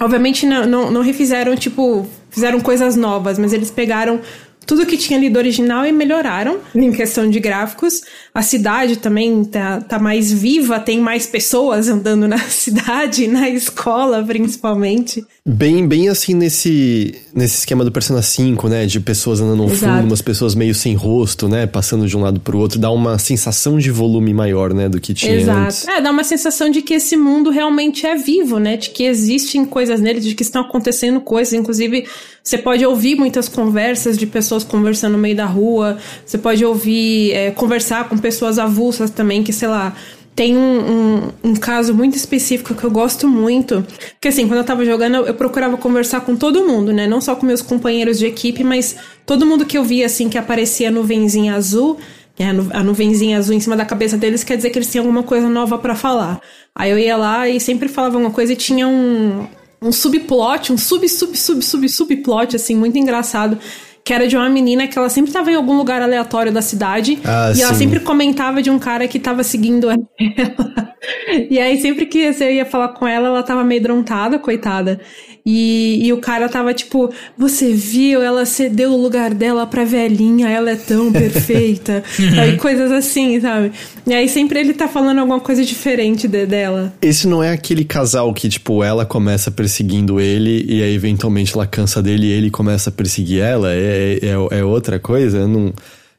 Obviamente 0.00 0.46
não, 0.46 0.66
não, 0.66 0.90
não 0.90 1.02
refizeram, 1.02 1.54
tipo, 1.56 2.06
fizeram 2.30 2.60
coisas 2.60 2.96
novas, 2.96 3.38
mas 3.38 3.52
eles 3.52 3.70
pegaram 3.70 4.20
tudo 4.66 4.86
que 4.86 4.96
tinha 4.96 5.18
ali 5.18 5.28
do 5.28 5.38
original 5.38 5.84
e 5.84 5.92
melhoraram 5.92 6.58
em 6.74 6.92
questão 6.92 7.28
de 7.28 7.40
gráficos. 7.40 8.02
A 8.34 8.42
cidade 8.42 8.96
também 8.96 9.44
tá, 9.44 9.80
tá 9.80 9.98
mais 9.98 10.32
viva, 10.32 10.78
tem 10.80 11.00
mais 11.00 11.26
pessoas 11.26 11.88
andando 11.88 12.28
na 12.28 12.38
cidade, 12.48 13.26
na 13.26 13.48
escola 13.48 14.22
principalmente. 14.22 15.24
Bem, 15.44 15.86
bem 15.86 16.08
assim 16.08 16.34
nesse, 16.34 17.16
nesse 17.34 17.58
esquema 17.58 17.84
do 17.84 17.90
Persona 17.90 18.22
5, 18.22 18.68
né? 18.68 18.86
De 18.86 19.00
pessoas 19.00 19.40
andando 19.40 19.66
no 19.66 19.72
Exato. 19.72 19.96
fundo, 19.96 20.06
umas 20.06 20.22
pessoas 20.22 20.54
meio 20.54 20.74
sem 20.74 20.94
rosto, 20.94 21.48
né? 21.48 21.66
Passando 21.66 22.06
de 22.06 22.16
um 22.16 22.20
lado 22.20 22.38
pro 22.38 22.58
outro, 22.58 22.78
dá 22.78 22.90
uma 22.90 23.18
sensação 23.18 23.78
de 23.78 23.90
volume 23.90 24.32
maior, 24.32 24.72
né? 24.72 24.88
Do 24.88 25.00
que 25.00 25.12
tinha 25.12 25.34
Exato. 25.34 25.58
antes. 25.58 25.88
É, 25.88 26.00
dá 26.00 26.10
uma 26.10 26.24
sensação 26.24 26.70
de 26.70 26.80
que 26.80 26.94
esse 26.94 27.16
mundo 27.16 27.50
realmente 27.50 28.06
é 28.06 28.16
vivo, 28.16 28.58
né? 28.58 28.76
De 28.76 28.90
que 28.90 29.02
existem 29.02 29.64
coisas 29.64 30.00
nele, 30.00 30.20
de 30.20 30.34
que 30.34 30.42
estão 30.42 30.62
acontecendo 30.62 31.20
coisas. 31.20 31.52
Inclusive, 31.52 32.06
você 32.42 32.58
pode 32.58 32.84
ouvir 32.84 33.14
muitas 33.16 33.48
conversas 33.48 34.18
de 34.18 34.26
pessoas 34.26 34.64
conversando 34.64 35.12
no 35.12 35.18
meio 35.18 35.36
da 35.36 35.46
rua, 35.46 35.98
você 36.26 36.36
pode 36.36 36.64
ouvir, 36.64 37.32
é, 37.32 37.50
conversar 37.52 38.08
com 38.08 38.18
pessoas 38.18 38.58
avulsas 38.58 39.10
também, 39.10 39.42
que 39.42 39.52
sei 39.52 39.68
lá. 39.68 39.94
Tem 40.34 40.56
um, 40.56 40.62
um, 40.62 41.50
um, 41.50 41.54
caso 41.54 41.92
muito 41.94 42.16
específico 42.16 42.74
que 42.74 42.82
eu 42.82 42.90
gosto 42.90 43.28
muito. 43.28 43.86
Porque 44.12 44.28
assim, 44.28 44.48
quando 44.48 44.60
eu 44.60 44.64
tava 44.64 44.82
jogando, 44.82 45.16
eu, 45.16 45.34
procurava 45.34 45.76
conversar 45.76 46.22
com 46.22 46.34
todo 46.34 46.66
mundo, 46.66 46.90
né? 46.90 47.06
Não 47.06 47.20
só 47.20 47.36
com 47.36 47.44
meus 47.44 47.60
companheiros 47.60 48.18
de 48.18 48.24
equipe, 48.24 48.64
mas 48.64 48.96
todo 49.26 49.44
mundo 49.44 49.66
que 49.66 49.76
eu 49.76 49.84
via, 49.84 50.06
assim, 50.06 50.30
que 50.30 50.38
aparecia 50.38 50.88
a 50.88 50.90
nuvenzinha 50.90 51.54
azul, 51.54 51.98
né? 52.38 52.50
a 52.72 52.82
nuvenzinha 52.82 53.36
azul 53.36 53.54
em 53.54 53.60
cima 53.60 53.76
da 53.76 53.84
cabeça 53.84 54.16
deles, 54.16 54.42
quer 54.42 54.56
dizer 54.56 54.70
que 54.70 54.78
eles 54.78 54.90
tinham 54.90 55.04
alguma 55.04 55.22
coisa 55.22 55.50
nova 55.50 55.76
para 55.76 55.94
falar. 55.94 56.40
Aí 56.74 56.90
eu 56.90 56.98
ia 56.98 57.14
lá 57.14 57.46
e 57.46 57.60
sempre 57.60 57.86
falava 57.86 58.16
alguma 58.16 58.32
coisa 58.32 58.54
e 58.54 58.56
tinha 58.56 58.88
um, 58.88 59.46
um 59.82 59.90
subplot, 59.92 60.72
um 60.72 60.78
sub, 60.78 61.08
sub, 61.08 61.36
sub, 61.36 61.62
sub, 61.62 61.88
subplot, 61.88 62.56
assim, 62.56 62.76
muito 62.76 62.96
engraçado 62.96 63.58
que 64.04 64.12
era 64.12 64.26
de 64.26 64.36
uma 64.36 64.48
menina 64.48 64.88
que 64.88 64.98
ela 64.98 65.08
sempre 65.08 65.30
estava 65.30 65.50
em 65.50 65.54
algum 65.54 65.76
lugar 65.76 66.02
aleatório 66.02 66.52
da 66.52 66.62
cidade 66.62 67.18
ah, 67.24 67.50
e 67.52 67.56
sim. 67.56 67.62
ela 67.62 67.74
sempre 67.74 68.00
comentava 68.00 68.60
de 68.60 68.70
um 68.70 68.78
cara 68.78 69.06
que 69.06 69.18
estava 69.18 69.44
seguindo 69.44 69.88
ela. 69.90 70.02
e 71.50 71.58
aí 71.58 71.80
sempre 71.80 72.06
que 72.06 72.32
você 72.32 72.54
ia 72.54 72.66
falar 72.66 72.88
com 72.88 73.06
ela, 73.06 73.28
ela 73.28 73.42
tava 73.42 73.60
amedrontada, 73.60 74.38
coitada. 74.38 75.00
E, 75.44 75.98
e 76.06 76.12
o 76.12 76.18
cara 76.18 76.48
tava 76.48 76.72
tipo, 76.72 77.12
você 77.36 77.72
viu, 77.72 78.22
ela 78.22 78.46
cedeu 78.46 78.92
o 78.92 78.96
lugar 78.96 79.34
dela 79.34 79.66
pra 79.66 79.84
velhinha, 79.84 80.48
ela 80.48 80.70
é 80.70 80.76
tão 80.76 81.12
perfeita. 81.12 82.02
aí 82.40 82.56
coisas 82.56 82.92
assim, 82.92 83.40
sabe? 83.40 83.72
E 84.06 84.14
aí 84.14 84.28
sempre 84.28 84.60
ele 84.60 84.72
tá 84.72 84.86
falando 84.86 85.18
alguma 85.18 85.40
coisa 85.40 85.64
diferente 85.64 86.28
de, 86.28 86.46
dela. 86.46 86.92
Esse 87.02 87.26
não 87.26 87.42
é 87.42 87.50
aquele 87.50 87.84
casal 87.84 88.32
que, 88.32 88.48
tipo, 88.48 88.84
ela 88.84 89.04
começa 89.04 89.50
perseguindo 89.50 90.20
ele 90.20 90.64
e 90.68 90.82
aí 90.82 90.94
eventualmente 90.94 91.54
ela 91.54 91.66
cansa 91.66 92.00
dele 92.00 92.28
e 92.28 92.30
ele 92.30 92.50
começa 92.50 92.90
a 92.90 92.92
perseguir 92.92 93.40
ela? 93.40 93.72
É, 93.72 93.91
é, 93.92 94.58
é 94.58 94.64
outra 94.64 94.98
coisa? 94.98 95.38
Eu 95.38 95.48
não. 95.48 95.72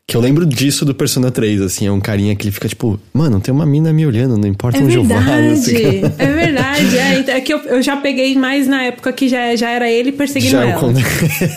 Que 0.05 0.17
eu 0.17 0.21
lembro 0.21 0.45
disso 0.45 0.83
do 0.83 0.93
Persona 0.93 1.31
3, 1.31 1.61
assim, 1.61 1.87
é 1.87 1.91
um 1.91 2.01
carinha 2.01 2.35
que 2.35 2.43
ele 2.43 2.51
fica 2.51 2.67
tipo, 2.67 2.99
mano, 3.13 3.39
tem 3.39 3.53
uma 3.53 3.65
mina 3.65 3.93
me 3.93 4.05
olhando, 4.05 4.37
não 4.37 4.47
importa 4.47 4.77
é 4.77 4.83
onde 4.83 4.97
verdade, 4.97 5.81
eu 5.81 6.01
vá. 6.01 6.13
É 6.17 6.27
verdade, 6.27 6.97
é, 6.97 7.19
então, 7.19 7.35
é 7.35 7.39
que 7.39 7.53
eu, 7.53 7.59
eu, 7.59 7.81
já 7.81 7.95
peguei 7.95 8.35
mais 8.35 8.67
na 8.67 8.83
época 8.83 9.13
que 9.13 9.29
já, 9.29 9.55
já 9.55 9.69
era 9.69 9.89
ele 9.89 10.11
perseguindo 10.11 10.51
já 10.51 10.65
ela. 10.65 10.91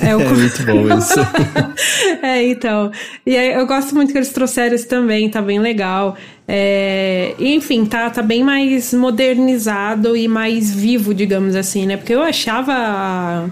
É, 0.00 0.14
o... 0.14 0.16
é, 0.16 0.16
o... 0.16 0.20
é 0.30 0.32
muito 0.32 0.62
bom 0.64 0.96
isso. 0.96 1.18
é, 2.22 2.46
então. 2.46 2.92
E 3.26 3.36
aí, 3.36 3.52
eu 3.52 3.66
gosto 3.66 3.96
muito 3.96 4.12
que 4.12 4.18
eles 4.18 4.30
trouxeram 4.30 4.76
isso 4.76 4.86
também, 4.86 5.28
tá 5.28 5.42
bem 5.42 5.58
legal. 5.58 6.16
É, 6.46 7.34
enfim, 7.40 7.84
tá, 7.84 8.08
tá 8.10 8.22
bem 8.22 8.44
mais 8.44 8.94
modernizado 8.94 10.16
e 10.16 10.28
mais 10.28 10.72
vivo, 10.72 11.12
digamos 11.12 11.56
assim, 11.56 11.84
né? 11.84 11.96
Porque 11.96 12.14
eu 12.14 12.22
achava 12.22 13.50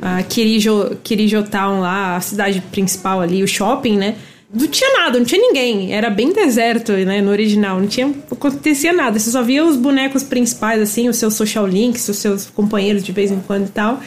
a, 0.00 0.22
Kirijo, 0.22 0.96
Kirijo 1.02 1.42
Town 1.44 1.80
lá, 1.80 2.16
a 2.16 2.20
cidade 2.20 2.62
principal 2.70 3.20
ali, 3.20 3.42
o 3.42 3.48
shopping, 3.48 3.96
né? 3.96 4.16
Não 4.52 4.68
tinha 4.68 4.90
nada, 4.98 5.18
não 5.18 5.26
tinha 5.26 5.40
ninguém. 5.40 5.92
Era 5.92 6.08
bem 6.08 6.32
deserto, 6.32 6.92
né? 6.92 7.20
No 7.20 7.30
original. 7.30 7.80
Não 7.80 7.88
tinha. 7.88 8.14
Acontecia 8.30 8.92
nada. 8.92 9.18
Você 9.18 9.30
só 9.30 9.42
via 9.42 9.64
os 9.64 9.76
bonecos 9.76 10.22
principais, 10.22 10.80
assim, 10.80 11.08
os 11.08 11.16
seus 11.16 11.34
social 11.34 11.66
links, 11.66 12.08
os 12.08 12.18
seus 12.18 12.46
companheiros 12.46 13.02
de 13.02 13.10
vez 13.10 13.32
em 13.32 13.40
quando 13.40 13.66
e 13.66 13.70
tal. 13.70 14.00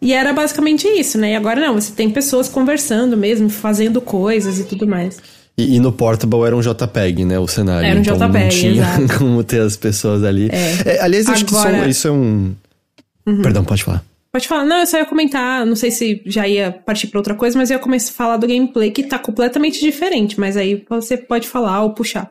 E 0.00 0.12
era 0.12 0.32
basicamente 0.32 0.86
isso, 0.86 1.18
né? 1.18 1.32
E 1.32 1.34
agora 1.34 1.60
não, 1.60 1.74
você 1.74 1.92
tem 1.92 2.08
pessoas 2.08 2.48
conversando 2.48 3.16
mesmo, 3.16 3.50
fazendo 3.50 4.00
coisas 4.00 4.60
e 4.60 4.64
tudo 4.64 4.86
mais. 4.86 5.18
E, 5.58 5.76
e, 5.76 5.80
no 5.80 5.92
Portable 5.92 6.44
era 6.44 6.56
um 6.56 6.60
JPEG, 6.60 7.24
né? 7.24 7.38
O 7.38 7.46
cenário. 7.46 7.86
Era 7.86 7.98
um 7.98 8.02
então 8.02 8.16
JPEG, 8.16 8.42
não 8.42 8.48
tinha 8.48 8.72
exato. 8.72 9.18
como 9.18 9.42
ter 9.42 9.60
as 9.60 9.76
pessoas 9.76 10.22
ali. 10.22 10.48
É. 10.50 10.96
É, 10.96 11.02
aliás, 11.02 11.28
acho 11.28 11.44
Agora... 11.48 11.70
que 11.70 11.76
isso, 11.80 11.88
isso 11.90 12.08
é 12.08 12.10
um. 12.12 12.54
Uhum. 13.26 13.42
Perdão, 13.42 13.64
pode 13.64 13.82
falar. 13.82 14.02
Pode 14.32 14.46
falar. 14.46 14.64
Não, 14.64 14.78
eu 14.78 14.86
só 14.86 14.98
ia 14.98 15.06
comentar, 15.06 15.66
não 15.66 15.74
sei 15.74 15.90
se 15.90 16.22
já 16.24 16.46
ia 16.46 16.70
partir 16.70 17.08
para 17.08 17.18
outra 17.18 17.34
coisa, 17.34 17.58
mas 17.58 17.70
eu 17.70 17.76
ia 17.76 17.82
começar 17.82 18.10
a 18.10 18.14
falar 18.14 18.36
do 18.36 18.46
gameplay 18.46 18.90
que 18.90 19.02
tá 19.02 19.18
completamente 19.18 19.80
diferente, 19.80 20.38
mas 20.38 20.56
aí 20.56 20.84
você 20.88 21.16
pode 21.16 21.48
falar 21.48 21.82
ou 21.82 21.94
puxar. 21.94 22.30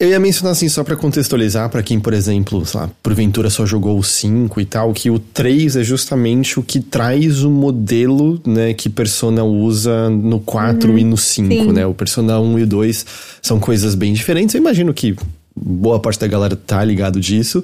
Eu 0.00 0.10
ia 0.10 0.18
mencionar 0.18 0.52
assim, 0.52 0.68
só 0.68 0.82
para 0.82 0.96
contextualizar, 0.96 1.70
para 1.70 1.82
quem, 1.82 2.00
por 2.00 2.12
exemplo, 2.12 2.66
sei 2.66 2.80
lá, 2.80 2.90
porventura 3.00 3.48
só 3.48 3.64
jogou 3.64 3.96
o 3.96 4.02
5 4.02 4.60
e 4.60 4.64
tal, 4.64 4.92
que 4.92 5.08
o 5.08 5.20
3 5.20 5.76
é 5.76 5.84
justamente 5.84 6.58
o 6.58 6.64
que 6.64 6.80
traz 6.80 7.44
o 7.44 7.50
modelo, 7.50 8.40
né, 8.44 8.74
que 8.74 8.88
Persona 8.88 9.44
usa 9.44 10.10
no 10.10 10.40
4 10.40 10.90
uhum, 10.90 10.98
e 10.98 11.04
no 11.04 11.16
5, 11.16 11.72
né? 11.72 11.86
O 11.86 11.94
Persona 11.94 12.40
1 12.40 12.58
e 12.58 12.62
o 12.64 12.66
2 12.66 13.06
são 13.40 13.60
coisas 13.60 13.94
bem 13.94 14.12
diferentes. 14.12 14.54
Eu 14.54 14.60
imagino 14.60 14.92
que 14.92 15.14
boa 15.54 16.00
parte 16.00 16.18
da 16.18 16.26
galera 16.26 16.56
tá 16.56 16.84
ligado 16.84 17.20
disso. 17.20 17.62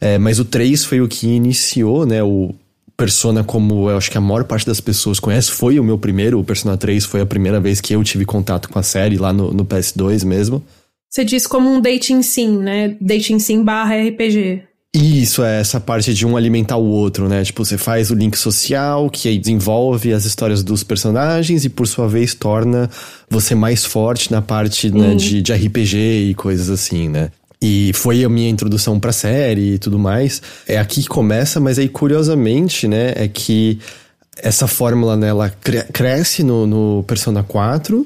É, 0.00 0.18
mas 0.18 0.38
o 0.38 0.44
3 0.44 0.84
foi 0.84 1.00
o 1.00 1.08
que 1.08 1.26
iniciou, 1.26 2.06
né, 2.06 2.22
o 2.22 2.54
Persona 3.02 3.42
como 3.42 3.90
eu 3.90 3.96
acho 3.96 4.08
que 4.08 4.16
a 4.16 4.20
maior 4.20 4.44
parte 4.44 4.64
das 4.64 4.80
pessoas 4.80 5.18
conhece. 5.18 5.50
Foi 5.50 5.76
o 5.80 5.82
meu 5.82 5.98
primeiro, 5.98 6.38
o 6.38 6.44
Persona 6.44 6.76
3 6.76 7.04
foi 7.04 7.20
a 7.20 7.26
primeira 7.26 7.58
vez 7.58 7.80
que 7.80 7.92
eu 7.92 8.04
tive 8.04 8.24
contato 8.24 8.68
com 8.68 8.78
a 8.78 8.82
série 8.84 9.18
lá 9.18 9.32
no, 9.32 9.52
no 9.52 9.64
PS2 9.64 10.24
mesmo. 10.24 10.62
Você 11.10 11.24
diz 11.24 11.44
como 11.44 11.68
um 11.68 11.80
dating 11.80 12.22
sim, 12.22 12.56
né? 12.56 12.96
Dating 13.00 13.40
sim 13.40 13.64
barra 13.64 13.96
RPG. 13.96 14.62
Isso, 14.94 15.42
é 15.42 15.58
essa 15.58 15.80
parte 15.80 16.14
de 16.14 16.24
um 16.24 16.36
alimentar 16.36 16.76
o 16.76 16.86
outro, 16.86 17.28
né? 17.28 17.42
Tipo, 17.42 17.64
você 17.64 17.76
faz 17.76 18.12
o 18.12 18.14
link 18.14 18.36
social, 18.36 19.10
que 19.10 19.26
aí 19.26 19.36
desenvolve 19.36 20.12
as 20.12 20.24
histórias 20.24 20.62
dos 20.62 20.84
personagens 20.84 21.64
e, 21.64 21.68
por 21.68 21.88
sua 21.88 22.06
vez, 22.06 22.34
torna 22.34 22.88
você 23.28 23.54
mais 23.54 23.84
forte 23.84 24.30
na 24.30 24.40
parte 24.40 24.90
né, 24.90 25.16
de, 25.16 25.42
de 25.42 25.52
RPG 25.52 25.96
e 26.30 26.34
coisas 26.34 26.70
assim, 26.70 27.08
né? 27.08 27.30
E 27.62 27.92
foi 27.94 28.24
a 28.24 28.28
minha 28.28 28.50
introdução 28.50 28.98
pra 28.98 29.12
série 29.12 29.74
e 29.74 29.78
tudo 29.78 29.98
mais. 29.98 30.42
É 30.66 30.78
aqui 30.78 31.02
que 31.02 31.08
começa, 31.08 31.60
mas 31.60 31.78
aí, 31.78 31.88
curiosamente, 31.88 32.88
né, 32.88 33.12
é 33.14 33.28
que 33.28 33.78
essa 34.36 34.66
fórmula, 34.66 35.16
né, 35.16 35.28
ela 35.28 35.48
cresce 35.92 36.42
no, 36.42 36.66
no 36.66 37.04
Persona 37.04 37.42
4 37.42 38.04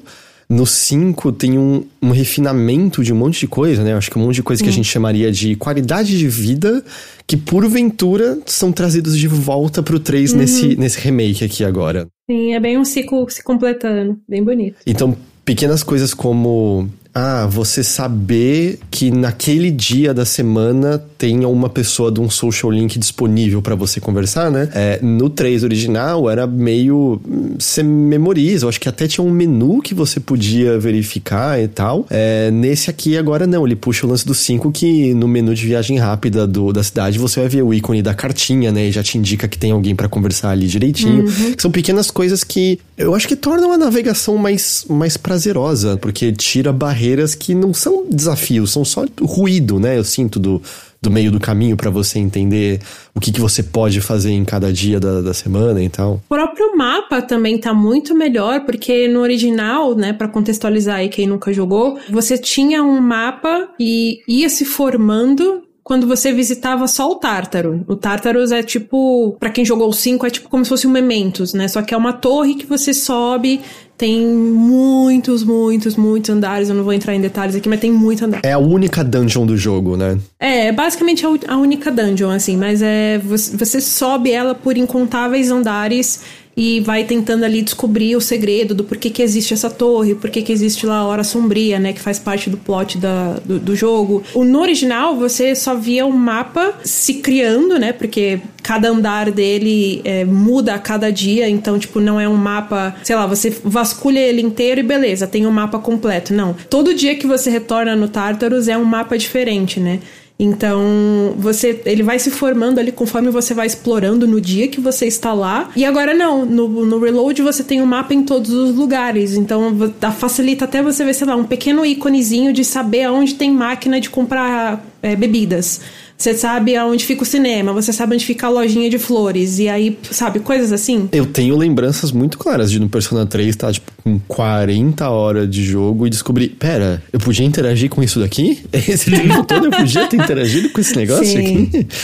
no 0.49 0.65
5 0.65 1.33
tem 1.33 1.59
um, 1.59 1.85
um, 2.01 2.11
refinamento 2.11 3.03
de 3.03 3.13
um 3.13 3.17
monte 3.17 3.41
de 3.41 3.49
coisa, 3.49 3.83
né? 3.83 3.95
Acho 3.95 4.11
que 4.11 4.17
um 4.17 4.23
monte 4.23 4.37
de 4.37 4.43
coisa 4.45 4.63
que 4.63 4.69
a 4.69 4.73
gente 4.73 4.89
chamaria 4.89 5.33
de 5.33 5.57
qualidade 5.57 6.17
de 6.17 6.29
vida, 6.29 6.85
que 7.27 7.37
porventura 7.37 8.39
são 8.47 8.71
trazidos 8.71 9.19
de 9.19 9.27
volta 9.27 9.83
pro 9.83 9.99
3 9.99 10.33
uhum. 10.33 10.39
nesse, 10.39 10.77
nesse 10.77 11.01
remake 11.01 11.45
aqui 11.45 11.65
agora. 11.65 12.07
Sim, 12.31 12.55
é 12.55 12.61
bem 12.61 12.79
um 12.79 12.85
ciclo 12.85 13.29
se 13.29 13.43
completando, 13.43 14.21
bem 14.29 14.43
bonito. 14.43 14.77
Então, 14.87 15.17
pequenas 15.45 15.83
coisas 15.83 16.15
como 16.15 16.89
ah, 17.19 17.47
você 17.47 17.83
saber 17.83 18.79
que 18.91 19.11
naquele 19.11 19.71
dia 19.71 20.13
da 20.13 20.27
semana 20.27 21.03
tenha 21.17 21.49
uma 21.49 21.71
pessoa 21.71 22.13
de 22.13 22.21
um 22.21 22.29
social 22.29 22.71
link 22.71 22.99
disponível 22.99 23.63
para 23.63 23.75
você 23.75 23.99
conversar, 23.99 24.51
né? 24.51 24.69
É, 24.75 24.99
no 25.01 25.31
3 25.31 25.65
original 25.65 26.29
era 26.29 26.47
meio. 26.47 27.19
Você 27.59 27.83
memoriza, 27.83 28.67
eu 28.67 28.69
acho 28.69 28.79
que 28.79 28.87
até 28.87 29.09
tinha 29.09 29.27
um 29.27 29.31
menu 29.31 29.81
que 29.81 29.95
você 29.95 30.21
podia 30.21 30.79
verificar 30.79 31.59
e 31.59 31.69
tal. 31.69 32.05
É, 32.11 32.51
nesse 32.51 32.91
aqui 32.91 33.17
agora 33.17 33.47
não, 33.47 33.65
ele 33.65 33.77
puxa 33.77 34.07
o 34.07 34.11
lance 34.11 34.27
do 34.27 34.35
5 34.35 34.71
que 34.71 35.15
no 35.15 35.27
menu 35.27 35.55
de 35.55 35.65
viagem 35.65 35.97
rápida 35.97 36.47
do, 36.47 36.71
da 36.71 36.83
cidade 36.83 37.19
você 37.19 37.41
vai 37.41 37.49
ver 37.49 37.63
o 37.63 37.73
ícone 37.73 38.03
da 38.03 38.13
cartinha, 38.13 38.71
né? 38.71 38.89
E 38.89 38.93
já 38.93 39.03
te 39.03 39.17
indica 39.17 39.49
que 39.49 39.57
tem 39.57 39.71
alguém 39.71 39.97
para 39.97 40.07
conversar 40.07 40.51
ali 40.51 40.67
direitinho. 40.67 41.25
Uhum. 41.25 41.55
São 41.57 41.71
pequenas 41.71 42.11
coisas 42.11 42.45
que 42.45 42.79
eu 42.97 43.15
acho 43.15 43.29
que 43.29 43.37
tornam 43.37 43.73
a 43.73 43.79
navegação 43.79 44.37
mais, 44.37 44.85
mais 44.89 45.17
prazerosa, 45.17 45.97
porque 45.97 46.33
tira 46.33 46.73
barreiras 46.73 47.07
barreiras 47.07 47.35
que 47.35 47.55
não 47.55 47.73
são 47.73 48.05
desafios, 48.11 48.73
são 48.73 48.85
só 48.85 49.05
ruído, 49.21 49.79
né? 49.79 49.99
Eu 49.99 50.05
sinto 50.05 50.41
do, 50.41 50.61
do 51.01 51.11
meio 51.11 51.31
do 51.31 51.39
caminho 51.39 51.77
para 51.77 51.91
você 51.91 52.19
entender 52.19 52.81
o 53.15 53.21
que, 53.21 53.31
que 53.31 53.41
você 53.41 53.63
pode 53.63 54.01
fazer 54.01 54.31
em 54.31 54.45
cada 54.45 54.73
dia 54.73 54.99
da, 54.99 55.21
da 55.21 55.35
semana 55.35 55.83
e 55.83 55.89
tal. 55.89 56.15
O 56.15 56.29
próprio 56.29 56.77
mapa 56.77 57.23
também 57.23 57.59
tá 57.59 57.73
muito 57.73 58.15
melhor, 58.15 58.65
porque 58.65 59.09
no 59.09 59.21
original, 59.21 59.95
né, 59.95 60.13
para 60.13 60.29
contextualizar 60.29 60.97
aí 60.97 61.09
quem 61.09 61.27
nunca 61.27 61.53
jogou, 61.53 61.99
você 62.11 62.37
tinha 62.37 62.83
um 62.83 63.01
mapa 63.01 63.69
e 63.79 64.21
ia 64.27 64.49
se 64.49 64.65
formando 64.65 65.63
quando 65.87 66.05
você 66.05 66.33
visitava 66.33 66.89
só 66.89 67.09
o 67.09 67.15
Tártaro. 67.15 67.85
O 67.87 67.95
Tártaros 67.95 68.51
é 68.51 68.61
tipo, 68.61 69.37
para 69.39 69.51
quem 69.51 69.65
jogou 69.65 69.89
o 69.89 69.93
5, 69.93 70.27
é 70.27 70.31
tipo 70.31 70.49
como 70.49 70.65
se 70.65 70.69
fosse 70.69 70.85
um 70.85 70.91
Mementos, 70.91 71.55
né? 71.55 71.69
Só 71.69 71.81
que 71.81 71.95
é 71.95 71.97
uma 71.97 72.13
torre 72.13 72.57
que 72.57 72.67
você 72.67 72.93
sobe 72.93 73.61
tem 73.97 74.27
muitos, 74.27 75.45
muitos, 75.45 75.95
muitos 75.95 76.29
andares. 76.29 76.69
Eu 76.69 76.75
não 76.75 76.83
vou 76.83 76.93
entrar 76.93 77.15
em 77.15 77.21
detalhes 77.21 77.55
aqui, 77.55 77.69
mas 77.69 77.79
tem 77.79 77.93
muito 77.93 78.25
andar. 78.25 78.41
É 78.43 78.53
a 78.53 78.59
única 78.59 79.05
dungeon 79.05 79.47
do 79.47 79.57
jogo, 79.57 79.97
né? 79.97 80.19
É, 80.41 80.67
é 80.67 80.73
basicamente 80.73 81.25
a 81.25 81.57
única 81.57 81.91
dungeon, 81.93 82.31
assim. 82.31 82.57
Mas 82.57 82.83
é 82.83 83.19
você 83.19 83.81
sobe 83.81 84.33
ela 84.33 84.57
por 84.57 84.77
incontáveis 84.77 85.53
andares 85.53 86.21
e 86.57 86.81
vai 86.81 87.05
tentando 87.05 87.45
ali 87.45 87.61
descobrir 87.61 88.17
o 88.17 88.21
segredo 88.21 88.75
do 88.75 88.83
porquê 88.83 89.11
que 89.11 89.23
existe 89.23 89.53
essa 89.53 89.69
torre, 89.69 90.15
porquê 90.15 90.41
que 90.41 90.53
existe 90.53 90.87
lá 90.87 90.99
a 90.99 91.07
Hora 91.07 91.23
Sombria, 91.23 91.79
né, 91.79 91.93
que 91.93 92.01
faz 92.01 92.19
parte 92.19 92.49
do 92.49 92.57
plot 92.57 92.97
da, 92.97 93.35
do, 93.45 93.59
do 93.59 93.77
jogo. 93.77 94.23
O, 94.35 94.43
no 94.43 94.61
original, 94.61 95.17
você 95.17 95.55
só 95.55 95.75
via 95.75 96.07
o 96.07 96.13
mapa 96.13 96.75
se 96.83 97.15
criando, 97.15 97.79
né, 97.79 97.93
porque 97.93 98.41
cada 98.63 98.89
andar 98.89 99.31
dele 99.31 100.01
é, 100.05 100.25
muda 100.25 100.75
a 100.75 100.79
cada 100.79 101.13
dia, 101.13 101.49
então, 101.49 101.79
tipo, 101.79 102.01
não 102.01 102.19
é 102.19 102.29
um 102.29 102.35
mapa, 102.35 102.97
sei 103.05 103.15
lá, 103.15 103.27
você 103.27 103.51
vasculha 103.63 104.19
ele 104.19 104.41
inteiro 104.41 104.81
e 104.81 104.83
beleza, 104.83 105.27
tem 105.27 105.47
um 105.47 105.51
mapa 105.51 105.79
completo. 105.79 106.33
Não. 106.33 106.57
Todo 106.71 106.95
dia 106.95 107.15
que 107.17 107.27
você 107.27 107.51
retorna 107.51 107.95
no 107.95 108.09
Tartarus 108.09 108.67
é 108.67 108.77
um 108.77 108.85
mapa 108.85 109.19
diferente, 109.19 109.79
né? 109.79 110.01
Então, 110.39 111.35
você, 111.39 111.81
ele 111.87 112.03
vai 112.03 112.19
se 112.19 112.31
formando 112.31 112.79
ali 112.79 112.93
conforme 112.93 113.31
você 113.31 113.55
vai 113.55 113.67
explorando 113.67 114.27
no 114.27 114.39
dia 114.39 114.69
que 114.69 114.81
você 114.81 115.07
está 115.07 115.33
lá. 115.33 115.71
E 115.75 115.83
agora 115.83 116.13
não, 116.13 116.45
no, 116.45 116.85
no 116.85 116.99
Reload 116.99 117.41
você 117.41 117.65
tem 117.65 117.81
o 117.81 117.85
um 117.85 117.87
mapa 117.87 118.13
em 118.13 118.23
todos 118.23 118.51
os 118.51 118.75
lugares. 118.75 119.35
Então, 119.35 119.75
facilita 120.19 120.67
até 120.67 120.83
você 120.83 121.05
ver, 121.05 121.15
sei 121.15 121.27
lá, 121.27 121.37
um 121.37 121.45
pequeno 121.45 121.87
íconezinho 121.87 122.53
de 122.53 122.65
saber 122.65 123.05
aonde 123.05 123.35
tem 123.35 123.51
máquina 123.51 123.99
de 123.99 124.11
comprar 124.11 124.85
é, 125.03 125.17
bebidas. 125.17 125.81
Você 126.19 126.35
sabe 126.35 126.77
aonde 126.77 127.05
fica 127.05 127.23
o 127.23 127.27
cinema, 127.27 127.73
você 127.73 127.93
sabe 127.93 128.15
onde 128.15 128.25
fica 128.25 128.47
a 128.47 128.51
lojinha 128.51 128.89
de 128.89 128.99
flores, 128.99 129.59
e 129.59 129.69
aí, 129.69 129.99
sabe, 130.11 130.41
coisas 130.41 130.73
assim. 130.73 131.11
Eu 131.13 131.27
tenho 131.27 131.57
lembranças 131.57 132.11
muito 132.11 132.39
claras 132.39 132.71
de 132.71 132.81
no 132.81 132.89
Persona 132.89 133.27
3 133.27 133.51
estar, 133.51 133.67
tá, 133.67 133.73
tipo, 133.75 133.93
com 134.07 134.19
40 134.29 135.09
horas 135.09 135.51
de 135.51 135.65
jogo 135.65 136.07
e 136.07 136.11
descobrir, 136.11 136.51
pera, 136.51 137.03
eu 137.13 137.19
podia 137.19 137.45
interagir 137.45 137.91
com 137.91 138.03
isso 138.03 138.21
daqui? 138.21 138.65
Esse 138.73 139.11
tempo 139.11 139.43
todo 139.45 139.67
eu 139.67 139.71
podia 139.71 140.07
ter 140.07 140.17
interagido 140.17 140.71
com 140.71 140.81
esse 140.81 140.95
negócio 140.95 141.27
Sim. 141.27 141.39
aqui? 141.39 141.87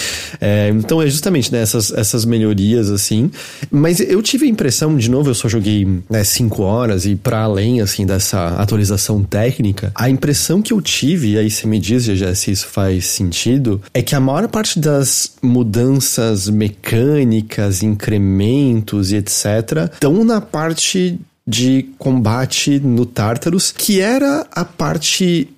É, 0.45 0.71
então 0.71 1.01
é 1.01 1.07
justamente 1.07 1.53
né, 1.53 1.61
essas, 1.61 1.93
essas 1.93 2.25
melhorias, 2.25 2.91
assim. 2.91 3.31
Mas 3.71 4.01
eu 4.01 4.21
tive 4.21 4.47
a 4.47 4.49
impressão, 4.49 4.97
de 4.97 5.09
novo, 5.09 5.31
eu 5.31 5.35
só 5.35 5.49
joguei 5.49 5.87
5 6.25 6.63
né, 6.63 6.69
horas 6.69 7.07
e 7.07 7.15
para 7.15 7.43
além, 7.43 7.81
assim, 7.81 8.05
dessa 8.05 8.49
atualização 8.57 9.23
técnica, 9.23 9.93
a 9.95 10.11
impressão 10.11 10.61
que 10.61 10.73
eu 10.73 10.83
tive, 10.83 11.33
e 11.33 11.39
aí 11.39 11.49
você 11.49 11.65
me 11.65 11.79
diz, 11.79 12.07
já 12.07 12.35
se 12.35 12.51
isso 12.51 12.67
faz 12.67 13.07
sentido, 13.07 13.81
é 13.95 14.03
é 14.03 14.05
que 14.05 14.17
a 14.17 14.21
maior 14.21 14.49
parte 14.49 14.81
das 14.81 15.37
mudanças 15.41 16.51
mecânicas, 16.51 17.85
incrementos 17.85 19.13
e 19.13 19.17
etc. 19.17 19.93
estão 19.93 20.25
na 20.25 20.41
parte 20.41 21.21
de 21.47 21.89
combate 21.99 22.79
no 22.79 23.05
Tartarus, 23.05 23.73
que 23.73 24.01
era 24.01 24.47
a 24.53 24.65
parte 24.65 25.49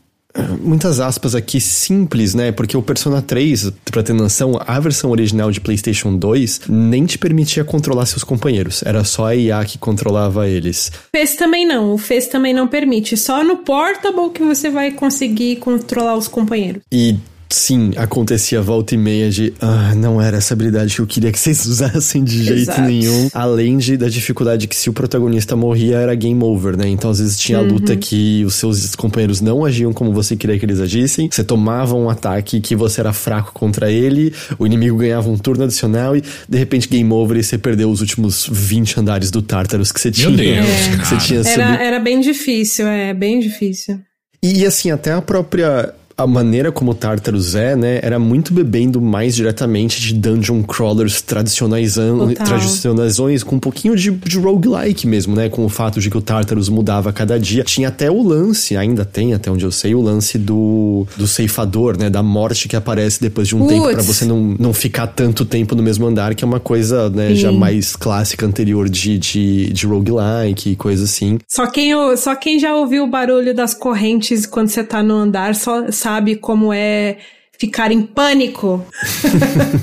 muitas 0.61 0.99
aspas 1.01 1.35
aqui 1.35 1.61
simples, 1.61 2.35
né? 2.35 2.51
Porque 2.51 2.77
o 2.77 2.83
Persona 2.83 3.23
3, 3.23 3.71
pra 3.85 4.03
ter 4.03 4.13
noção, 4.13 4.61
a 4.67 4.81
versão 4.81 5.11
original 5.11 5.51
de 5.51 5.61
PlayStation 5.61 6.17
2 6.17 6.63
nem 6.69 7.07
te 7.07 7.17
permitia 7.19 7.65
controlar 7.65 8.07
seus 8.07 8.25
companheiros. 8.25 8.83
Era 8.85 9.05
só 9.05 9.27
a 9.27 9.37
IA 9.37 9.65
que 9.65 9.79
controlava 9.79 10.49
eles. 10.49 10.91
Fez 11.15 11.37
também 11.37 11.67
não. 11.67 11.93
O 11.93 11.99
Fez 11.99 12.27
também 12.27 12.53
não 12.53 12.67
permite. 12.67 13.17
Só 13.17 13.45
no 13.45 13.59
Portable 13.59 14.31
que 14.31 14.43
você 14.43 14.69
vai 14.69 14.91
conseguir 14.91 15.57
controlar 15.57 16.17
os 16.17 16.27
companheiros. 16.27 16.83
E 16.91 17.17
sim, 17.55 17.93
acontecia 17.97 18.61
volta 18.61 18.95
e 18.95 18.99
meia 18.99 19.31
de 19.31 19.55
ah, 19.61 19.95
não 19.95 20.21
era 20.21 20.39
essa 20.39 20.55
habilidade 20.55 20.95
que 20.95 21.01
eu 21.01 21.07
queria 21.07 21.31
que 21.31 21.39
vocês 21.39 21.65
usassem 21.67 22.25
de 22.25 22.43
jeito 22.45 22.71
Exato. 22.71 22.81
nenhum. 22.83 23.29
Além 23.33 23.79
de, 23.79 23.97
da 23.97 24.09
dificuldade 24.09 24.67
que 24.67 24.77
se 24.77 24.91
o 24.91 24.93
protagonista 24.93 25.55
morria 25.55 25.99
era 25.99 26.15
game 26.15 26.43
over, 26.43 26.77
né? 26.77 26.89
Então 26.89 27.11
às 27.11 27.19
vezes 27.19 27.39
tinha 27.39 27.61
uhum. 27.61 27.65
a 27.65 27.69
luta 27.69 27.97
que 27.97 28.45
os 28.45 28.55
seus 28.55 28.95
companheiros 28.95 29.41
não 29.41 29.65
agiam 29.65 29.93
como 29.93 30.13
você 30.13 30.37
queria 30.37 30.59
que 30.59 30.65
eles 30.65 30.81
agissem. 30.81 31.29
Você 31.31 31.45
tomava 31.45 31.95
um 31.95 32.11
ataque 32.11 32.61
que 32.61 32.75
você 32.75 33.01
era 33.01 33.13
fraco 33.13 33.53
contra 33.53 33.91
ele, 33.91 34.33
o 34.59 34.67
inimigo 34.67 34.97
ganhava 34.97 35.31
um 35.31 35.39
turno 35.39 35.65
adicional 35.65 36.17
e 36.17 36.23
de 36.49 36.59
repente 36.59 36.89
game 36.89 37.13
over 37.13 37.37
e 37.37 37.43
você 37.43 37.57
perdeu 37.57 37.91
os 37.91 38.01
últimos 38.01 38.49
20 38.51 39.01
andares 39.01 39.31
do 39.31 39.41
Tartarus 39.41 39.93
que 39.93 40.01
você 40.01 40.11
tinha. 40.11 40.29
Meu 40.29 40.37
Deus, 40.37 40.67
é. 40.67 41.05
você 41.05 41.17
tinha 41.19 41.41
era, 41.45 41.83
era 41.83 42.01
bem 42.01 42.21
difícil, 42.21 42.87
é, 42.87 43.15
bem 43.15 43.39
difícil. 43.39 44.01
E 44.43 44.67
assim, 44.67 44.91
até 44.91 45.13
a 45.13 45.23
própria 45.23 45.95
a 46.17 46.27
maneira 46.27 46.71
como 46.71 46.93
o 46.93 46.95
Tartarus 46.95 47.55
é, 47.55 47.75
né, 47.75 47.99
era 48.03 48.19
muito 48.19 48.53
bebendo 48.53 49.01
mais 49.01 49.35
diretamente 49.35 50.01
de 50.01 50.15
dungeon 50.15 50.63
crawlers 50.63 51.21
tradicionais, 51.21 51.97
tradicionais 52.37 53.43
com 53.43 53.57
um 53.57 53.59
pouquinho 53.59 53.97
de, 53.97 54.11
de 54.11 54.39
roguelike 54.39 55.07
mesmo, 55.07 55.35
né, 55.35 55.49
com 55.49 55.65
o 55.65 55.69
fato 55.69 56.01
de 56.01 56.09
que 56.09 56.17
o 56.17 56.23
Tartarus 56.23 56.69
mudava 56.69 57.11
a 57.11 57.13
cada 57.13 57.39
dia. 57.39 57.65
Tinha 57.65 57.89
até 57.89 58.11
o 58.11 58.23
lance, 58.23 58.77
ainda 58.77 59.05
tem, 59.05 59.35
até 59.35 59.51
onde 59.51 59.65
eu 59.65 59.73
sei, 59.73 59.95
o 59.95 60.01
lance 60.01 60.39
do, 60.39 61.07
do 61.17 61.27
ceifador, 61.27 61.99
né, 61.99 62.09
da 62.09 62.23
morte 62.23 62.69
que 62.69 62.77
aparece 62.77 63.21
depois 63.21 63.49
de 63.49 63.57
um 63.57 63.67
tempo 63.67 63.91
para 63.91 64.03
você 64.03 64.25
não, 64.25 64.55
não 64.59 64.73
ficar 64.73 65.09
tanto 65.09 65.45
tempo 65.45 65.75
no 65.75 65.83
mesmo 65.83 66.07
andar, 66.07 66.35
que 66.35 66.45
é 66.45 66.47
uma 66.47 66.61
coisa, 66.61 67.11
né, 67.11 67.35
já 67.35 67.51
mais 67.51 67.97
clássica 67.97 68.47
anterior 68.47 68.89
de, 68.89 69.19
de, 69.19 69.73
de 69.73 69.87
roguelike 69.87 70.71
e 70.71 70.77
coisa 70.77 71.05
assim. 71.05 71.39
Só 71.49 71.67
quem, 71.67 71.93
só 72.17 72.37
quem 72.37 72.59
já 72.59 72.75
ouviu 72.75 73.05
o 73.05 73.07
barulho 73.07 73.55
das 73.55 73.75
correntes 73.75 74.47
quando 74.47 74.69
você 74.69 74.85
tá 74.85 75.03
no 75.03 75.15
andar 75.15 75.55
só 75.55 75.91
sabe 76.05 76.37
como 76.37 76.71
é 76.71 77.17
ficar 77.59 77.91
em 77.91 78.03
pânico. 78.03 78.85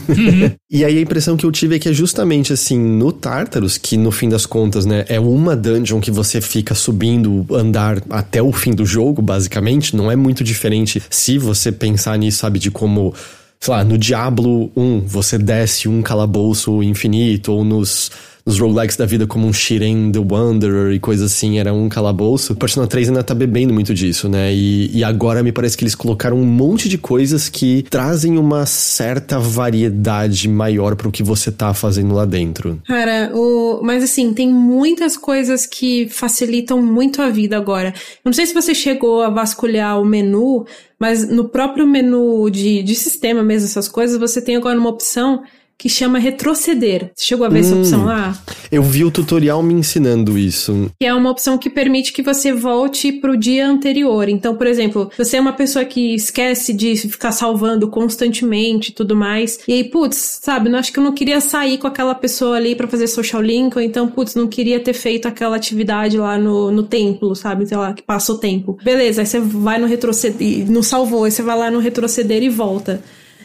e 0.69 0.85
aí 0.85 0.97
a 0.99 1.01
impressão 1.01 1.35
que 1.35 1.43
eu 1.43 1.51
tive 1.51 1.77
é 1.77 1.79
que 1.79 1.89
é 1.89 1.93
justamente 1.93 2.53
assim, 2.53 2.77
no 2.77 3.11
Tartarus, 3.11 3.75
que 3.79 3.97
no 3.97 4.11
fim 4.11 4.29
das 4.29 4.45
contas, 4.45 4.85
né, 4.85 5.03
é 5.07 5.19
uma 5.19 5.55
dungeon 5.55 5.99
que 5.99 6.11
você 6.11 6.39
fica 6.39 6.75
subindo, 6.75 7.43
andar 7.49 8.03
até 8.11 8.39
o 8.39 8.51
fim 8.51 8.71
do 8.71 8.85
jogo, 8.85 9.19
basicamente, 9.19 9.95
não 9.95 10.11
é 10.11 10.15
muito 10.15 10.43
diferente 10.43 11.01
se 11.09 11.39
você 11.39 11.71
pensar 11.71 12.19
nisso, 12.19 12.37
sabe, 12.39 12.59
de 12.59 12.69
como 12.69 13.15
sei 13.59 13.73
lá, 13.73 13.83
no 13.83 13.97
Diablo 13.97 14.71
1 14.75 15.01
você 15.07 15.37
desce 15.37 15.87
um 15.87 16.01
calabouço 16.03 16.83
infinito, 16.83 17.51
ou 17.51 17.63
nos 17.63 18.11
nos 18.45 18.60
roguelikes 18.60 18.98
da 18.98 19.05
vida 19.05 19.27
como 19.27 19.48
um 19.48 19.53
Shiren 19.53 20.12
the 20.12 20.19
Wanderer 20.19 20.93
e 20.93 21.00
coisa 21.00 21.25
assim, 21.25 21.60
era 21.60 21.74
um 21.74 21.88
calabouço. 21.88 22.53
O 22.53 22.55
Persona 22.55 22.88
3 22.88 23.10
ainda 23.10 23.24
tá 23.24 23.33
bebendo 23.33 23.74
muito 23.74 23.93
disso, 23.93 24.27
né? 24.27 24.53
E, 24.53 24.89
e 24.98 25.03
agora 25.03 25.43
me 25.43 25.51
parece 25.51 25.77
que 25.77 25.83
eles 25.83 25.95
colocaram 25.95 26.38
um 26.38 26.45
monte 26.45 26.89
de 26.89 26.98
coisas 26.98 27.50
que 27.50 27.86
trazem 27.89 28.38
uma 28.38 28.65
certa 28.65 29.39
variedade 29.39 30.48
maior 30.48 30.95
pro 30.95 31.12
que 31.12 31.24
você 31.24 31.51
tá 31.51 31.74
fazendo 31.74 32.13
lá 32.13 32.25
dentro. 32.25 32.81
Cara, 32.88 33.31
o... 33.33 33.81
mas 33.83 34.03
assim, 34.03 34.33
tem 34.33 34.51
muitas 34.51 35.15
coisas 35.15 35.65
que 35.65 36.07
facilitam 36.10 36.81
muito 36.81 37.21
a 37.21 37.29
vida 37.29 37.57
agora. 37.57 37.93
Não 38.24 38.33
sei 38.33 38.45
se 38.45 38.53
você 38.53 38.74
chegou 38.74 39.21
a 39.21 39.29
vasculhar 39.29 40.00
o 40.01 40.05
menu, 40.05 40.65
mas 41.00 41.27
no 41.27 41.50
próprio 41.50 41.88
menu 41.88 42.50
de, 42.50 42.83
de 42.83 42.95
sistema 42.95 43.43
mesmo, 43.43 43.67
essas 43.67 43.88
coisas, 43.88 44.17
você 44.17 44.41
tem 44.41 44.55
agora 44.55 44.77
uma 44.77 44.89
opção 44.89 45.41
que 45.81 45.89
chama 45.89 46.19
retroceder. 46.19 47.09
Você 47.15 47.25
chegou 47.25 47.43
a 47.43 47.50
ver 47.50 47.57
hum, 47.57 47.61
essa 47.61 47.75
opção 47.75 48.05
lá? 48.05 48.39
Eu 48.71 48.83
vi 48.83 49.03
o 49.03 49.09
tutorial 49.09 49.63
me 49.63 49.73
ensinando 49.73 50.38
isso. 50.38 50.91
Que 51.00 51.07
é 51.07 51.11
uma 51.11 51.31
opção 51.31 51.57
que 51.57 51.71
permite 51.71 52.13
que 52.13 52.21
você 52.21 52.53
volte 52.53 53.11
pro 53.11 53.35
dia 53.35 53.67
anterior. 53.67 54.29
Então, 54.29 54.55
por 54.55 54.67
exemplo, 54.67 55.09
você 55.17 55.38
é 55.38 55.41
uma 55.41 55.53
pessoa 55.53 55.83
que 55.83 56.13
esquece 56.13 56.71
de 56.71 56.95
ficar 56.95 57.31
salvando 57.31 57.88
constantemente 57.88 58.91
e 58.91 58.93
tudo 58.93 59.15
mais. 59.15 59.57
E 59.67 59.73
aí, 59.73 59.83
putz, 59.83 60.38
sabe, 60.43 60.69
eu 60.69 60.75
acho 60.75 60.93
que 60.93 61.00
eu 61.00 61.03
não 61.03 61.13
queria 61.13 61.41
sair 61.41 61.79
com 61.79 61.88
aquela 61.88 62.13
pessoa 62.13 62.57
ali 62.57 62.75
para 62.75 62.88
fazer 62.88 63.07
social 63.07 63.41
link, 63.41 63.75
ou 63.75 63.81
então, 63.81 64.07
putz, 64.07 64.35
não 64.35 64.47
queria 64.47 64.79
ter 64.79 64.93
feito 64.93 65.27
aquela 65.27 65.55
atividade 65.55 66.15
lá 66.15 66.38
no, 66.38 66.69
no 66.69 66.83
templo, 66.83 67.35
sabe? 67.35 67.65
Sei 67.65 67.75
lá, 67.75 67.91
que 67.91 68.03
passa 68.03 68.31
o 68.33 68.38
tempo. 68.38 68.77
Beleza, 68.83 69.23
aí 69.23 69.25
você 69.25 69.39
vai 69.39 69.79
no 69.79 69.88
retroceder, 69.88 70.69
não 70.69 70.83
salvou, 70.83 71.23
aí 71.23 71.31
você 71.31 71.41
vai 71.41 71.57
lá 71.57 71.71
no 71.71 71.79
retroceder 71.79 72.43
e 72.43 72.50
volta. 72.50 73.01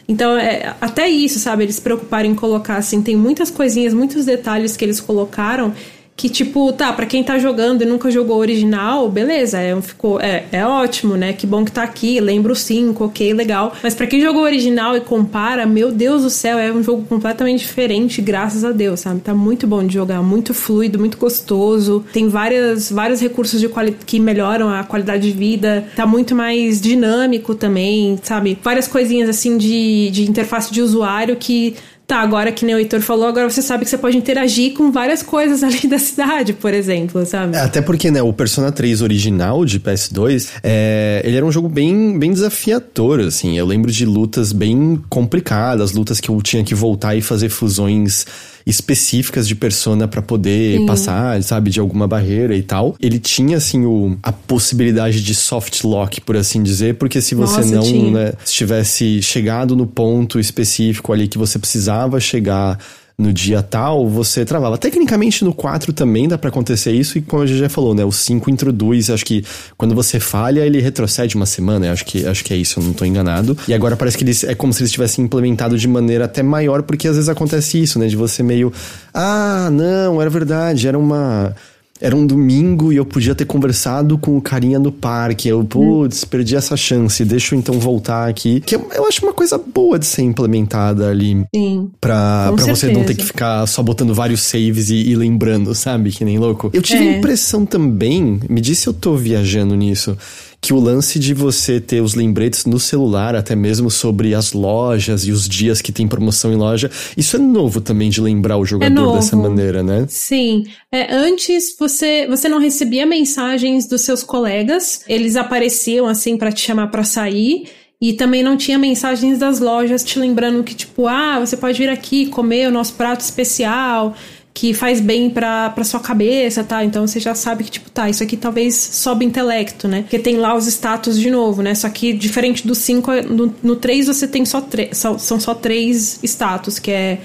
Então, 0.07 0.37
é, 0.37 0.73
até 0.79 1.09
isso, 1.09 1.37
sabe? 1.37 1.63
Eles 1.63 1.75
se 1.75 1.81
preocuparem 1.81 2.31
em 2.31 2.35
colocar, 2.35 2.77
assim, 2.77 3.01
tem 3.01 3.15
muitas 3.15 3.51
coisinhas, 3.51 3.93
muitos 3.93 4.25
detalhes 4.25 4.77
que 4.77 4.85
eles 4.85 5.01
colocaram 5.01 5.73
que, 6.17 6.29
tipo, 6.29 6.73
tá, 6.73 6.91
para 6.91 7.05
quem 7.05 7.23
tá 7.23 7.37
jogando 7.37 7.83
e 7.83 7.85
nunca 7.85 8.09
jogou 8.09 8.39
original, 8.39 9.07
beleza, 9.07 9.59
é, 9.59 9.79
ficou, 9.79 10.19
é, 10.19 10.45
é 10.51 10.65
ótimo, 10.65 11.15
né? 11.15 11.31
Que 11.31 11.45
bom 11.45 11.63
que 11.63 11.71
tá 11.71 11.83
aqui, 11.83 12.19
lembro 12.19 12.53
o 12.53 12.55
5, 12.55 13.05
ok, 13.05 13.33
legal. 13.33 13.75
Mas 13.83 13.93
para 13.93 14.07
quem 14.07 14.19
jogou 14.19 14.41
original 14.41 14.97
e 14.97 15.01
compara, 15.01 15.67
meu 15.67 15.91
Deus 15.91 16.23
do 16.23 16.31
céu, 16.31 16.57
é 16.57 16.73
um 16.73 16.81
jogo 16.81 17.03
completamente 17.03 17.59
diferente, 17.59 18.19
graças 18.19 18.65
a 18.65 18.71
Deus, 18.71 19.01
sabe? 19.01 19.19
Tá 19.19 19.35
muito 19.35 19.67
bom 19.67 19.85
de 19.85 19.93
jogar, 19.93 20.23
muito 20.23 20.55
fluido, 20.55 20.97
muito 20.97 21.19
gostoso. 21.19 22.03
Tem 22.11 22.27
várias, 22.27 22.91
vários 22.91 23.21
recursos 23.21 23.61
de 23.61 23.67
que 24.07 24.19
melhoram 24.19 24.69
a 24.69 24.83
qualidade 24.83 25.31
de 25.31 25.37
vida, 25.37 25.85
tá 25.95 26.07
muito 26.07 26.33
mais 26.33 26.81
dinâmico 26.81 27.53
também, 27.53 28.17
sabe? 28.23 28.57
Várias 28.63 28.87
coisinhas 28.87 29.29
assim 29.29 29.55
de, 29.55 30.09
de 30.09 30.27
interface 30.27 30.73
de 30.73 30.81
usuário 30.81 31.35
que 31.35 31.75
Tá, 32.07 32.21
agora 32.21 32.53
que 32.53 32.65
nem 32.65 32.73
o 32.73 32.77
Heitor 32.79 33.01
falou, 33.01 33.27
agora 33.27 33.49
você 33.49 33.61
sabe 33.61 33.83
que 33.83 33.89
você 33.89 33.97
pode 33.97 34.15
interagir 34.15 34.73
com 34.73 34.93
várias 34.93 35.21
coisas 35.21 35.61
ali 35.61 35.89
da 35.89 35.99
cidade, 35.99 36.53
por 36.53 36.73
exemplo, 36.73 37.25
sabe? 37.25 37.57
É, 37.57 37.59
até 37.59 37.81
porque, 37.81 38.09
né, 38.09 38.21
o 38.23 38.31
Persona 38.31 38.71
3 38.71 39.01
original 39.01 39.65
de 39.65 39.77
PS2, 39.77 40.51
é, 40.63 41.21
ele 41.25 41.35
era 41.35 41.45
um 41.45 41.51
jogo 41.51 41.67
bem, 41.67 42.17
bem 42.17 42.31
desafiador, 42.31 43.19
assim. 43.19 43.57
Eu 43.57 43.65
lembro 43.65 43.91
de 43.91 44.05
lutas 44.05 44.53
bem 44.53 45.03
complicadas, 45.09 45.91
lutas 45.91 46.21
que 46.21 46.29
eu 46.29 46.41
tinha 46.41 46.63
que 46.63 46.73
voltar 46.73 47.13
e 47.13 47.21
fazer 47.21 47.49
fusões 47.49 48.25
específicas 48.67 49.47
de 49.47 49.55
persona 49.55 50.07
para 50.07 50.21
poder 50.21 50.79
Sim. 50.79 50.85
passar, 50.85 51.41
sabe, 51.41 51.69
de 51.69 51.79
alguma 51.79 52.07
barreira 52.07 52.55
e 52.55 52.61
tal. 52.61 52.95
Ele 52.99 53.17
tinha, 53.17 53.57
assim, 53.57 53.85
o, 53.85 54.17
a 54.21 54.31
possibilidade 54.31 55.23
de 55.23 55.33
soft 55.33 55.83
lock, 55.83 56.19
por 56.21 56.35
assim 56.35 56.61
dizer, 56.61 56.95
porque 56.95 57.21
se 57.21 57.33
você 57.33 57.61
Nossa, 57.75 57.91
não 57.91 58.11
né, 58.11 58.33
estivesse 58.45 59.21
chegado 59.21 59.75
no 59.75 59.87
ponto 59.87 60.39
específico 60.39 61.13
ali 61.13 61.27
que 61.27 61.37
você 61.37 61.57
precisava 61.57 62.19
chegar 62.19 62.77
no 63.19 63.33
dia 63.33 63.63
tal, 63.63 64.07
você 64.07 64.45
travava. 64.45 64.77
Tecnicamente 64.77 65.43
no 65.43 65.51
4 65.51 65.91
também 65.91 66.27
dá 66.27 66.37
para 66.37 66.49
acontecer 66.49 66.91
isso, 66.91 67.17
e 67.17 67.21
como 67.21 67.41
a 67.41 67.47
gente 67.47 67.57
já 67.57 67.67
falou, 67.67 67.95
né? 67.95 68.05
O 68.05 68.11
5 68.11 68.47
introduz, 68.51 69.09
acho 69.09 69.25
que 69.25 69.43
quando 69.75 69.95
você 69.95 70.19
falha, 70.19 70.63
ele 70.63 70.79
retrocede 70.79 71.35
uma 71.35 71.47
semana, 71.47 71.91
acho 71.91 72.05
que, 72.05 72.27
acho 72.27 72.43
que 72.43 72.53
é 72.53 72.57
isso, 72.57 72.79
eu 72.79 72.83
não 72.83 72.93
tô 72.93 73.03
enganado. 73.05 73.57
E 73.67 73.73
agora 73.73 73.97
parece 73.97 74.17
que 74.17 74.23
eles, 74.23 74.43
é 74.43 74.53
como 74.53 74.71
se 74.71 74.83
eles 74.83 74.91
tivessem 74.91 75.25
implementado 75.25 75.77
de 75.79 75.87
maneira 75.87 76.25
até 76.25 76.43
maior, 76.43 76.83
porque 76.83 77.07
às 77.07 77.15
vezes 77.15 77.27
acontece 77.27 77.81
isso, 77.81 77.97
né? 77.97 78.05
De 78.05 78.15
você 78.15 78.43
meio, 78.43 78.71
ah, 79.11 79.69
não, 79.71 80.21
era 80.21 80.29
verdade, 80.29 80.87
era 80.87 80.97
uma 80.97 81.55
era 81.99 82.15
um 82.15 82.25
domingo 82.25 82.91
e 82.91 82.97
eu 82.97 83.05
podia 83.05 83.33
ter 83.33 83.45
conversado 83.45 84.17
com 84.17 84.37
o 84.37 84.41
carinha 84.41 84.79
no 84.79 84.91
parque. 84.91 85.47
Eu, 85.47 85.63
putz, 85.63 86.23
perdi 86.25 86.55
essa 86.55 86.77
chance, 86.77 87.23
deixa 87.25 87.55
eu 87.55 87.59
então 87.59 87.79
voltar 87.79 88.27
aqui. 88.27 88.59
Que 88.61 88.75
eu, 88.75 88.87
eu 88.93 89.07
acho 89.07 89.23
uma 89.25 89.33
coisa 89.33 89.57
boa 89.57 89.97
de 89.97 90.05
ser 90.05 90.21
implementada 90.21 91.09
ali. 91.09 91.45
Sim. 91.55 91.89
Pra, 91.99 92.51
pra 92.55 92.65
você 92.65 92.91
não 92.91 93.03
ter 93.03 93.15
que 93.15 93.25
ficar 93.25 93.65
só 93.67 93.81
botando 93.81 94.13
vários 94.13 94.41
saves 94.41 94.89
e, 94.89 95.09
e 95.09 95.15
lembrando, 95.15 95.73
sabe? 95.73 96.11
Que 96.11 96.23
nem 96.23 96.37
louco. 96.37 96.69
Eu 96.73 96.81
tive 96.81 97.05
é. 97.05 97.15
a 97.15 97.17
impressão 97.17 97.65
também, 97.65 98.39
me 98.49 98.61
disse 98.61 98.77
se 98.83 98.87
eu 98.87 98.93
tô 98.93 99.15
viajando 99.15 99.75
nisso 99.75 100.17
que 100.61 100.73
o 100.73 100.79
lance 100.79 101.19
de 101.19 101.33
você 101.33 101.79
ter 101.79 102.01
os 102.01 102.15
lembretes 102.15 102.65
no 102.65 102.79
celular, 102.79 103.35
até 103.35 103.55
mesmo 103.55 103.89
sobre 103.89 104.33
as 104.33 104.53
lojas 104.53 105.25
e 105.25 105.31
os 105.31 105.47
dias 105.47 105.81
que 105.81 105.91
tem 105.91 106.07
promoção 106.07 106.51
em 106.51 106.55
loja, 106.55 106.89
isso 107.15 107.35
é 107.35 107.39
novo 107.39 107.79
também 107.79 108.09
de 108.09 108.19
lembrar 108.19 108.57
o 108.57 108.65
jogador 108.65 109.13
é 109.13 109.15
dessa 109.17 109.35
maneira, 109.35 109.83
né? 109.83 110.05
Sim. 110.09 110.65
É, 110.91 111.13
antes 111.13 111.75
você, 111.79 112.25
você 112.27 112.49
não 112.49 112.59
recebia 112.59 113.05
mensagens 113.05 113.87
dos 113.87 114.01
seus 114.01 114.23
colegas, 114.23 115.01
eles 115.07 115.35
apareciam 115.35 116.07
assim 116.07 116.37
para 116.37 116.51
te 116.51 116.61
chamar 116.61 116.87
para 116.87 117.03
sair. 117.03 117.69
E 117.99 118.13
também 118.13 118.43
não 118.43 118.55
tinha 118.55 118.77
mensagens 118.77 119.39
das 119.39 119.59
lojas 119.59 120.03
te 120.03 120.19
lembrando 120.19 120.63
que, 120.63 120.75
tipo, 120.75 121.07
ah, 121.07 121.39
você 121.39 121.57
pode 121.57 121.79
vir 121.79 121.89
aqui 121.89 122.27
comer 122.27 122.67
o 122.67 122.71
nosso 122.71 122.93
prato 122.93 123.21
especial 123.21 124.15
que 124.57 124.73
faz 124.73 124.99
bem 124.99 125.29
pra, 125.29 125.69
pra 125.69 125.83
sua 125.83 125.99
cabeça, 125.99 126.63
tá? 126.63 126.83
Então 126.83 127.05
você 127.05 127.19
já 127.19 127.35
sabe 127.35 127.63
que, 127.63 127.69
tipo, 127.69 127.91
tá, 127.91 128.09
isso 128.09 128.23
aqui 128.23 128.35
talvez 128.35 128.73
sobe 128.73 129.23
intelecto, 129.23 129.87
né? 129.87 130.01
Porque 130.01 130.17
tem 130.17 130.37
lá 130.37 130.55
os 130.55 130.65
status 130.65 131.19
de 131.19 131.29
novo, 131.29 131.61
né? 131.61 131.75
Só 131.75 131.87
que 131.89 132.11
diferente 132.11 132.65
do 132.65 132.73
5, 132.73 133.11
no, 133.29 133.53
no 133.61 133.75
3 133.75 134.07
você 134.07 134.27
tem 134.27 134.45
só 134.45 134.59
três. 134.59 134.97
São, 134.97 135.19
são 135.19 135.39
só 135.39 135.53
três 135.53 136.19
status, 136.23 136.79
que 136.79 136.89
é, 136.89 137.19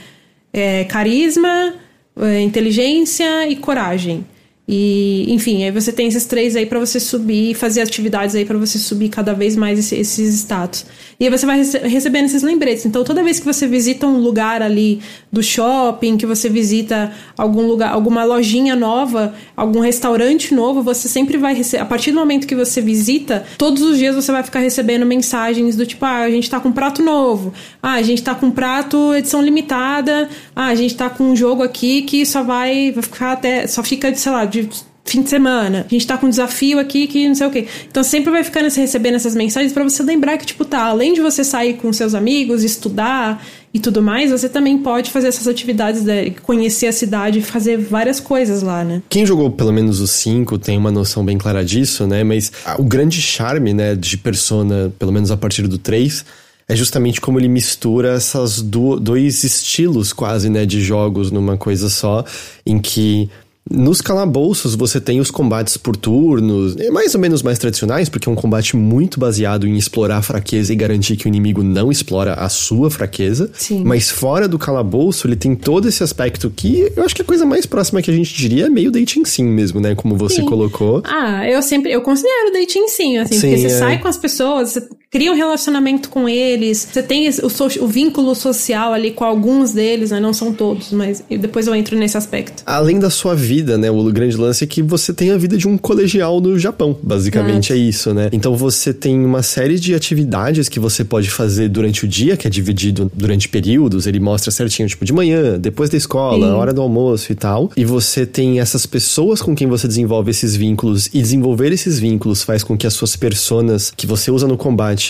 é 0.52 0.84
carisma, 0.84 1.72
é, 2.20 2.42
inteligência 2.42 3.48
e 3.48 3.56
coragem. 3.56 4.26
E, 4.66 5.26
enfim, 5.28 5.64
aí 5.64 5.72
você 5.72 5.92
tem 5.92 6.06
esses 6.06 6.24
três 6.24 6.54
aí 6.54 6.64
para 6.64 6.78
você 6.78 7.00
subir, 7.00 7.54
fazer 7.54 7.80
atividades 7.80 8.36
aí 8.36 8.44
para 8.44 8.56
você 8.56 8.78
subir 8.78 9.08
cada 9.08 9.34
vez 9.34 9.56
mais 9.56 9.78
esse, 9.78 9.96
esses 9.96 10.34
status. 10.36 10.86
E 11.18 11.24
aí 11.24 11.30
você 11.30 11.44
vai 11.44 11.58
rece 11.58 11.78
recebendo 11.78 12.26
esses 12.26 12.42
lembretes. 12.42 12.86
Então, 12.86 13.02
toda 13.02 13.22
vez 13.22 13.40
que 13.40 13.44
você 13.44 13.66
visita 13.66 14.06
um 14.06 14.18
lugar 14.18 14.62
ali 14.62 15.00
do 15.30 15.42
shopping, 15.42 16.16
que 16.16 16.26
você 16.26 16.48
visita 16.48 17.12
algum 17.36 17.66
lugar, 17.66 17.92
alguma 17.92 18.24
lojinha 18.24 18.76
nova, 18.76 19.34
algum 19.56 19.80
restaurante 19.80 20.54
novo, 20.54 20.82
você 20.82 21.08
sempre 21.08 21.36
vai 21.38 21.54
receber. 21.54 21.82
A 21.82 21.86
partir 21.86 22.12
do 22.12 22.18
momento 22.18 22.46
que 22.46 22.54
você 22.54 22.80
visita, 22.80 23.44
todos 23.58 23.82
os 23.82 23.98
dias 23.98 24.14
você 24.14 24.30
vai 24.30 24.42
ficar 24.42 24.60
recebendo 24.60 25.04
mensagens 25.04 25.74
do 25.76 25.84
tipo: 25.84 26.04
ah, 26.04 26.18
a 26.18 26.30
gente 26.30 26.48
tá 26.48 26.60
com 26.60 26.70
prato 26.70 27.02
novo, 27.02 27.52
ah, 27.82 27.94
a 27.94 28.02
gente 28.02 28.22
tá 28.22 28.34
com 28.34 28.50
prato 28.50 29.14
edição 29.14 29.42
limitada, 29.42 30.28
ah, 30.54 30.66
a 30.66 30.74
gente 30.74 30.96
tá 30.96 31.10
com 31.10 31.24
um 31.24 31.36
jogo 31.36 31.62
aqui 31.62 32.02
que 32.02 32.24
só 32.24 32.42
vai, 32.42 32.92
vai 32.92 33.02
ficar 33.02 33.32
até. 33.32 33.66
só 33.66 33.82
fica, 33.82 34.14
sei 34.14 34.32
lá, 34.32 34.44
de 34.52 34.68
fim 35.04 35.22
de 35.22 35.28
semana, 35.28 35.84
a 35.86 35.88
gente 35.88 36.06
tá 36.06 36.16
com 36.16 36.26
um 36.26 36.30
desafio 36.30 36.78
aqui 36.78 37.06
que 37.06 37.26
não 37.26 37.34
sei 37.34 37.46
o 37.46 37.50
quê. 37.50 37.66
Então 37.90 38.02
sempre 38.04 38.30
vai 38.30 38.44
ficando 38.44 38.64
recebendo 38.64 39.14
essas 39.14 39.34
mensagens 39.34 39.72
para 39.72 39.82
você 39.82 40.02
lembrar 40.02 40.38
que, 40.38 40.46
tipo, 40.46 40.64
tá, 40.64 40.84
além 40.84 41.12
de 41.12 41.20
você 41.20 41.42
sair 41.42 41.74
com 41.74 41.92
seus 41.92 42.14
amigos, 42.14 42.62
estudar 42.62 43.44
e 43.74 43.80
tudo 43.80 44.00
mais, 44.00 44.30
você 44.30 44.48
também 44.48 44.78
pode 44.78 45.10
fazer 45.10 45.28
essas 45.28 45.48
atividades, 45.48 46.04
de 46.04 46.30
conhecer 46.42 46.86
a 46.86 46.92
cidade 46.92 47.40
e 47.40 47.42
fazer 47.42 47.78
várias 47.78 48.20
coisas 48.20 48.62
lá, 48.62 48.84
né? 48.84 49.02
Quem 49.08 49.26
jogou 49.26 49.50
pelo 49.50 49.72
menos 49.72 50.00
os 50.00 50.10
cinco 50.10 50.58
tem 50.58 50.78
uma 50.78 50.90
noção 50.90 51.24
bem 51.24 51.36
clara 51.36 51.64
disso, 51.64 52.06
né? 52.06 52.22
Mas 52.22 52.52
o 52.78 52.84
grande 52.84 53.20
charme, 53.20 53.74
né, 53.74 53.96
de 53.96 54.16
Persona, 54.16 54.92
pelo 54.98 55.10
menos 55.10 55.30
a 55.30 55.36
partir 55.36 55.66
do 55.66 55.78
3, 55.78 56.24
é 56.68 56.76
justamente 56.76 57.20
como 57.20 57.40
ele 57.40 57.48
mistura 57.48 58.14
essas 58.14 58.62
do, 58.62 59.00
dois 59.00 59.42
estilos 59.42 60.12
quase, 60.12 60.48
né, 60.48 60.64
de 60.64 60.80
jogos 60.80 61.30
numa 61.30 61.56
coisa 61.56 61.88
só, 61.88 62.24
em 62.64 62.78
que 62.78 63.28
nos 63.70 64.00
calabouços 64.00 64.74
você 64.74 65.00
tem 65.00 65.20
os 65.20 65.30
combates 65.30 65.76
por 65.76 65.96
turnos, 65.96 66.76
é 66.76 66.90
mais 66.90 67.14
ou 67.14 67.20
menos 67.20 67.42
mais 67.42 67.58
tradicionais, 67.58 68.08
porque 68.08 68.28
é 68.28 68.32
um 68.32 68.34
combate 68.34 68.76
muito 68.76 69.20
baseado 69.20 69.66
em 69.66 69.76
explorar 69.76 70.18
a 70.18 70.22
fraqueza 70.22 70.72
e 70.72 70.76
garantir 70.76 71.16
que 71.16 71.26
o 71.26 71.28
inimigo 71.28 71.62
não 71.62 71.90
explora 71.90 72.34
a 72.34 72.48
sua 72.48 72.90
fraqueza. 72.90 73.50
Sim. 73.54 73.82
Mas 73.84 74.10
fora 74.10 74.48
do 74.48 74.58
calabouço, 74.58 75.26
ele 75.26 75.36
tem 75.36 75.54
todo 75.54 75.88
esse 75.88 76.02
aspecto 76.02 76.52
que 76.54 76.92
eu 76.96 77.04
acho 77.04 77.14
que 77.14 77.22
a 77.22 77.24
coisa 77.24 77.46
mais 77.46 77.64
próxima 77.64 78.02
que 78.02 78.10
a 78.10 78.14
gente 78.14 78.34
diria 78.34 78.66
é 78.66 78.68
meio 78.68 78.90
dating 78.90 79.24
sim 79.24 79.44
mesmo, 79.44 79.80
né? 79.80 79.94
Como 79.94 80.16
você 80.16 80.36
sim. 80.36 80.46
colocou. 80.46 81.02
Ah, 81.04 81.48
eu 81.48 81.62
sempre, 81.62 81.92
eu 81.92 82.02
considero 82.02 82.52
dating 82.52 82.88
sim, 82.88 83.18
assim, 83.18 83.34
sim, 83.34 83.40
porque 83.40 83.58
você 83.58 83.66
é... 83.66 83.78
sai 83.78 83.98
com 84.00 84.08
as 84.08 84.16
pessoas, 84.16 84.70
você 84.70 84.88
cria 85.12 85.30
um 85.30 85.36
relacionamento 85.36 86.08
com 86.08 86.26
eles, 86.26 86.88
você 86.90 87.02
tem 87.02 87.28
o, 87.28 87.50
so, 87.50 87.68
o 87.80 87.86
vínculo 87.86 88.34
social 88.34 88.94
ali 88.94 89.10
com 89.10 89.24
alguns 89.24 89.72
deles, 89.72 90.10
né? 90.10 90.18
Não 90.18 90.32
são 90.32 90.54
todos, 90.54 90.90
mas 90.90 91.22
depois 91.28 91.66
eu 91.66 91.74
entro 91.74 91.98
nesse 91.98 92.16
aspecto. 92.16 92.62
Além 92.64 92.98
da 92.98 93.10
sua 93.10 93.34
vida 93.34 93.76
né? 93.76 93.90
O 93.90 94.10
grande 94.10 94.36
lance 94.36 94.64
é 94.64 94.66
que 94.66 94.80
você 94.82 95.12
tem 95.12 95.30
a 95.30 95.36
vida 95.36 95.56
de 95.58 95.68
um 95.68 95.76
colegial 95.76 96.40
no 96.40 96.58
Japão, 96.58 96.96
basicamente 97.02 97.72
é 97.72 97.76
isso, 97.76 98.14
né? 98.14 98.30
Então 98.32 98.56
você 98.56 98.94
tem 98.94 99.22
uma 99.22 99.42
série 99.42 99.78
de 99.78 99.94
atividades 99.94 100.68
que 100.68 100.80
você 100.80 101.04
pode 101.04 101.28
fazer 101.28 101.68
durante 101.68 102.06
o 102.06 102.08
dia, 102.08 102.34
que 102.34 102.46
é 102.46 102.50
dividido 102.50 103.10
durante 103.14 103.50
períodos, 103.50 104.06
ele 104.06 104.18
mostra 104.18 104.50
certinho, 104.50 104.88
tipo, 104.88 105.04
de 105.04 105.12
manhã, 105.12 105.58
depois 105.58 105.90
da 105.90 105.98
escola, 105.98 106.46
Sim. 106.46 106.52
hora 106.54 106.72
do 106.72 106.80
almoço 106.80 107.30
e 107.30 107.34
tal. 107.34 107.70
E 107.76 107.84
você 107.84 108.24
tem 108.24 108.60
essas 108.60 108.86
pessoas 108.86 109.42
com 109.42 109.54
quem 109.54 109.66
você 109.66 109.86
desenvolve 109.86 110.30
esses 110.30 110.56
vínculos, 110.56 111.10
e 111.12 111.20
desenvolver 111.20 111.70
esses 111.70 111.98
vínculos 111.98 112.42
faz 112.42 112.64
com 112.64 112.78
que 112.78 112.86
as 112.86 112.94
suas 112.94 113.14
personas 113.14 113.92
que 113.94 114.06
você 114.06 114.30
usa 114.30 114.48
no 114.48 114.56
combate 114.56 115.01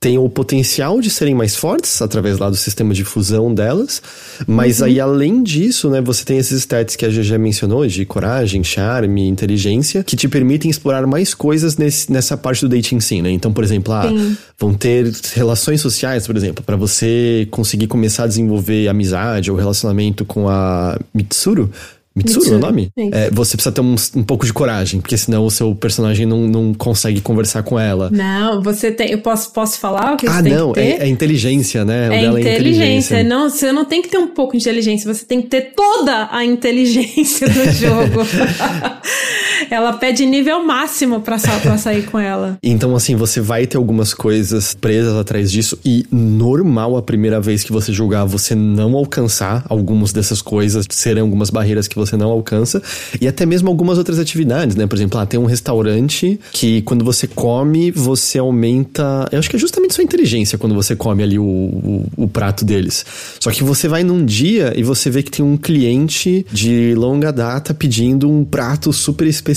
têm 0.00 0.16
o 0.16 0.30
potencial 0.30 0.98
de 0.98 1.10
serem 1.10 1.34
mais 1.34 1.54
fortes 1.54 2.00
através 2.00 2.38
lá 2.38 2.48
do 2.48 2.56
sistema 2.56 2.94
de 2.94 3.04
fusão 3.04 3.52
delas, 3.52 4.02
mas 4.46 4.80
uhum. 4.80 4.86
aí 4.86 4.98
além 4.98 5.42
disso, 5.42 5.90
né, 5.90 6.00
você 6.00 6.24
tem 6.24 6.38
esses 6.38 6.62
stats 6.62 6.96
que 6.96 7.04
a 7.04 7.08
GG 7.10 7.36
mencionou 7.36 7.86
de 7.86 8.06
coragem, 8.06 8.64
charme, 8.64 9.28
inteligência, 9.28 10.02
que 10.02 10.16
te 10.16 10.26
permitem 10.26 10.70
explorar 10.70 11.06
mais 11.06 11.34
coisas 11.34 11.76
nesse, 11.76 12.10
nessa 12.10 12.34
parte 12.34 12.62
do 12.62 12.74
dating 12.74 12.98
sim, 12.98 13.20
né? 13.20 13.30
Então, 13.30 13.52
por 13.52 13.62
exemplo, 13.62 13.92
ah, 13.92 14.10
vão 14.58 14.72
ter 14.72 15.12
relações 15.34 15.82
sociais, 15.82 16.26
por 16.26 16.34
exemplo, 16.34 16.64
para 16.64 16.76
você 16.76 17.46
conseguir 17.50 17.86
começar 17.86 18.24
a 18.24 18.26
desenvolver 18.26 18.88
amizade 18.88 19.50
ou 19.50 19.56
relacionamento 19.56 20.24
com 20.24 20.48
a 20.48 20.98
Mitsuru, 21.12 21.70
Mitsuru, 22.14 22.40
Mitsuru. 22.40 22.54
é 22.54 22.58
o 22.58 22.60
nome? 22.60 22.92
É, 23.12 23.30
você 23.30 23.56
precisa 23.56 23.72
ter 23.72 23.80
um, 23.80 23.94
um, 24.16 24.22
pouco 24.24 24.44
de 24.44 24.52
coragem, 24.52 25.00
porque 25.00 25.16
senão 25.16 25.44
o 25.46 25.50
seu 25.50 25.74
personagem 25.76 26.26
não, 26.26 26.40
não 26.48 26.74
consegue 26.74 27.20
conversar 27.20 27.62
com 27.62 27.78
ela. 27.78 28.10
Não, 28.10 28.60
você 28.60 28.90
tem. 28.90 29.12
Eu 29.12 29.18
posso, 29.18 29.52
posso 29.52 29.78
falar 29.78 30.14
o 30.14 30.16
que 30.16 30.26
ah, 30.26 30.32
você 30.32 30.42
tem 30.42 30.52
não, 30.52 30.72
que 30.72 30.80
ter? 30.80 30.86
É, 30.86 31.04
é 31.04 31.08
inteligência, 31.08 31.84
né? 31.84 32.08
O 32.08 32.12
é, 32.12 32.22
inteligência. 32.22 32.48
é 32.48 32.54
inteligência. 32.54 33.24
Não, 33.24 33.48
você 33.48 33.70
não 33.70 33.84
tem 33.84 34.02
que 34.02 34.08
ter 34.08 34.18
um 34.18 34.28
pouco 34.28 34.52
de 34.52 34.58
inteligência, 34.58 35.12
você 35.12 35.24
tem 35.24 35.40
que 35.40 35.48
ter 35.48 35.72
toda 35.74 36.28
a 36.32 36.44
inteligência 36.44 37.48
do 37.48 37.70
jogo. 37.70 38.26
ela 39.70 39.92
pede 39.94 40.24
nível 40.24 40.64
máximo 40.64 41.20
pra, 41.20 41.36
pra 41.38 41.78
sair 41.78 42.04
com 42.04 42.18
ela. 42.18 42.58
Então, 42.62 42.94
assim, 42.94 43.16
você 43.16 43.40
vai 43.40 43.66
ter 43.66 43.76
algumas 43.76 44.14
coisas 44.14 44.74
presas 44.74 45.16
atrás 45.16 45.50
disso, 45.50 45.78
e 45.84 46.06
normal 46.10 46.96
a 46.96 47.02
primeira 47.02 47.40
vez 47.40 47.64
que 47.64 47.72
você 47.72 47.92
jogar 47.92 48.24
você 48.24 48.54
não 48.54 48.94
alcançar 48.94 49.64
algumas 49.68 50.12
dessas 50.12 50.40
coisas, 50.40 50.86
serão 50.90 51.22
algumas 51.22 51.50
barreiras 51.50 51.88
que 51.88 51.96
você 51.96 52.16
não 52.16 52.30
alcança, 52.30 52.82
e 53.20 53.26
até 53.26 53.44
mesmo 53.44 53.68
algumas 53.68 53.98
outras 53.98 54.18
atividades, 54.18 54.76
né? 54.76 54.86
Por 54.86 54.96
exemplo, 54.96 55.18
ah, 55.18 55.26
tem 55.26 55.38
um 55.38 55.46
restaurante 55.46 56.38
que 56.52 56.82
quando 56.82 57.04
você 57.04 57.26
come, 57.26 57.90
você 57.90 58.38
aumenta. 58.38 59.28
Eu 59.32 59.38
acho 59.38 59.50
que 59.50 59.56
é 59.56 59.58
justamente 59.58 59.94
sua 59.94 60.04
inteligência 60.04 60.58
quando 60.58 60.74
você 60.74 60.94
come 60.94 61.22
ali 61.22 61.38
o, 61.38 61.44
o, 61.44 62.06
o 62.16 62.28
prato 62.28 62.64
deles. 62.64 63.04
Só 63.38 63.50
que 63.50 63.62
você 63.64 63.88
vai 63.88 64.04
num 64.04 64.24
dia 64.24 64.72
e 64.76 64.82
você 64.82 65.10
vê 65.10 65.22
que 65.22 65.30
tem 65.30 65.44
um 65.44 65.56
cliente 65.56 66.46
de 66.52 66.94
longa 66.94 67.32
data 67.32 67.74
pedindo 67.74 68.30
um 68.30 68.44
prato 68.44 68.92
super 68.92 69.26
especial. 69.26 69.49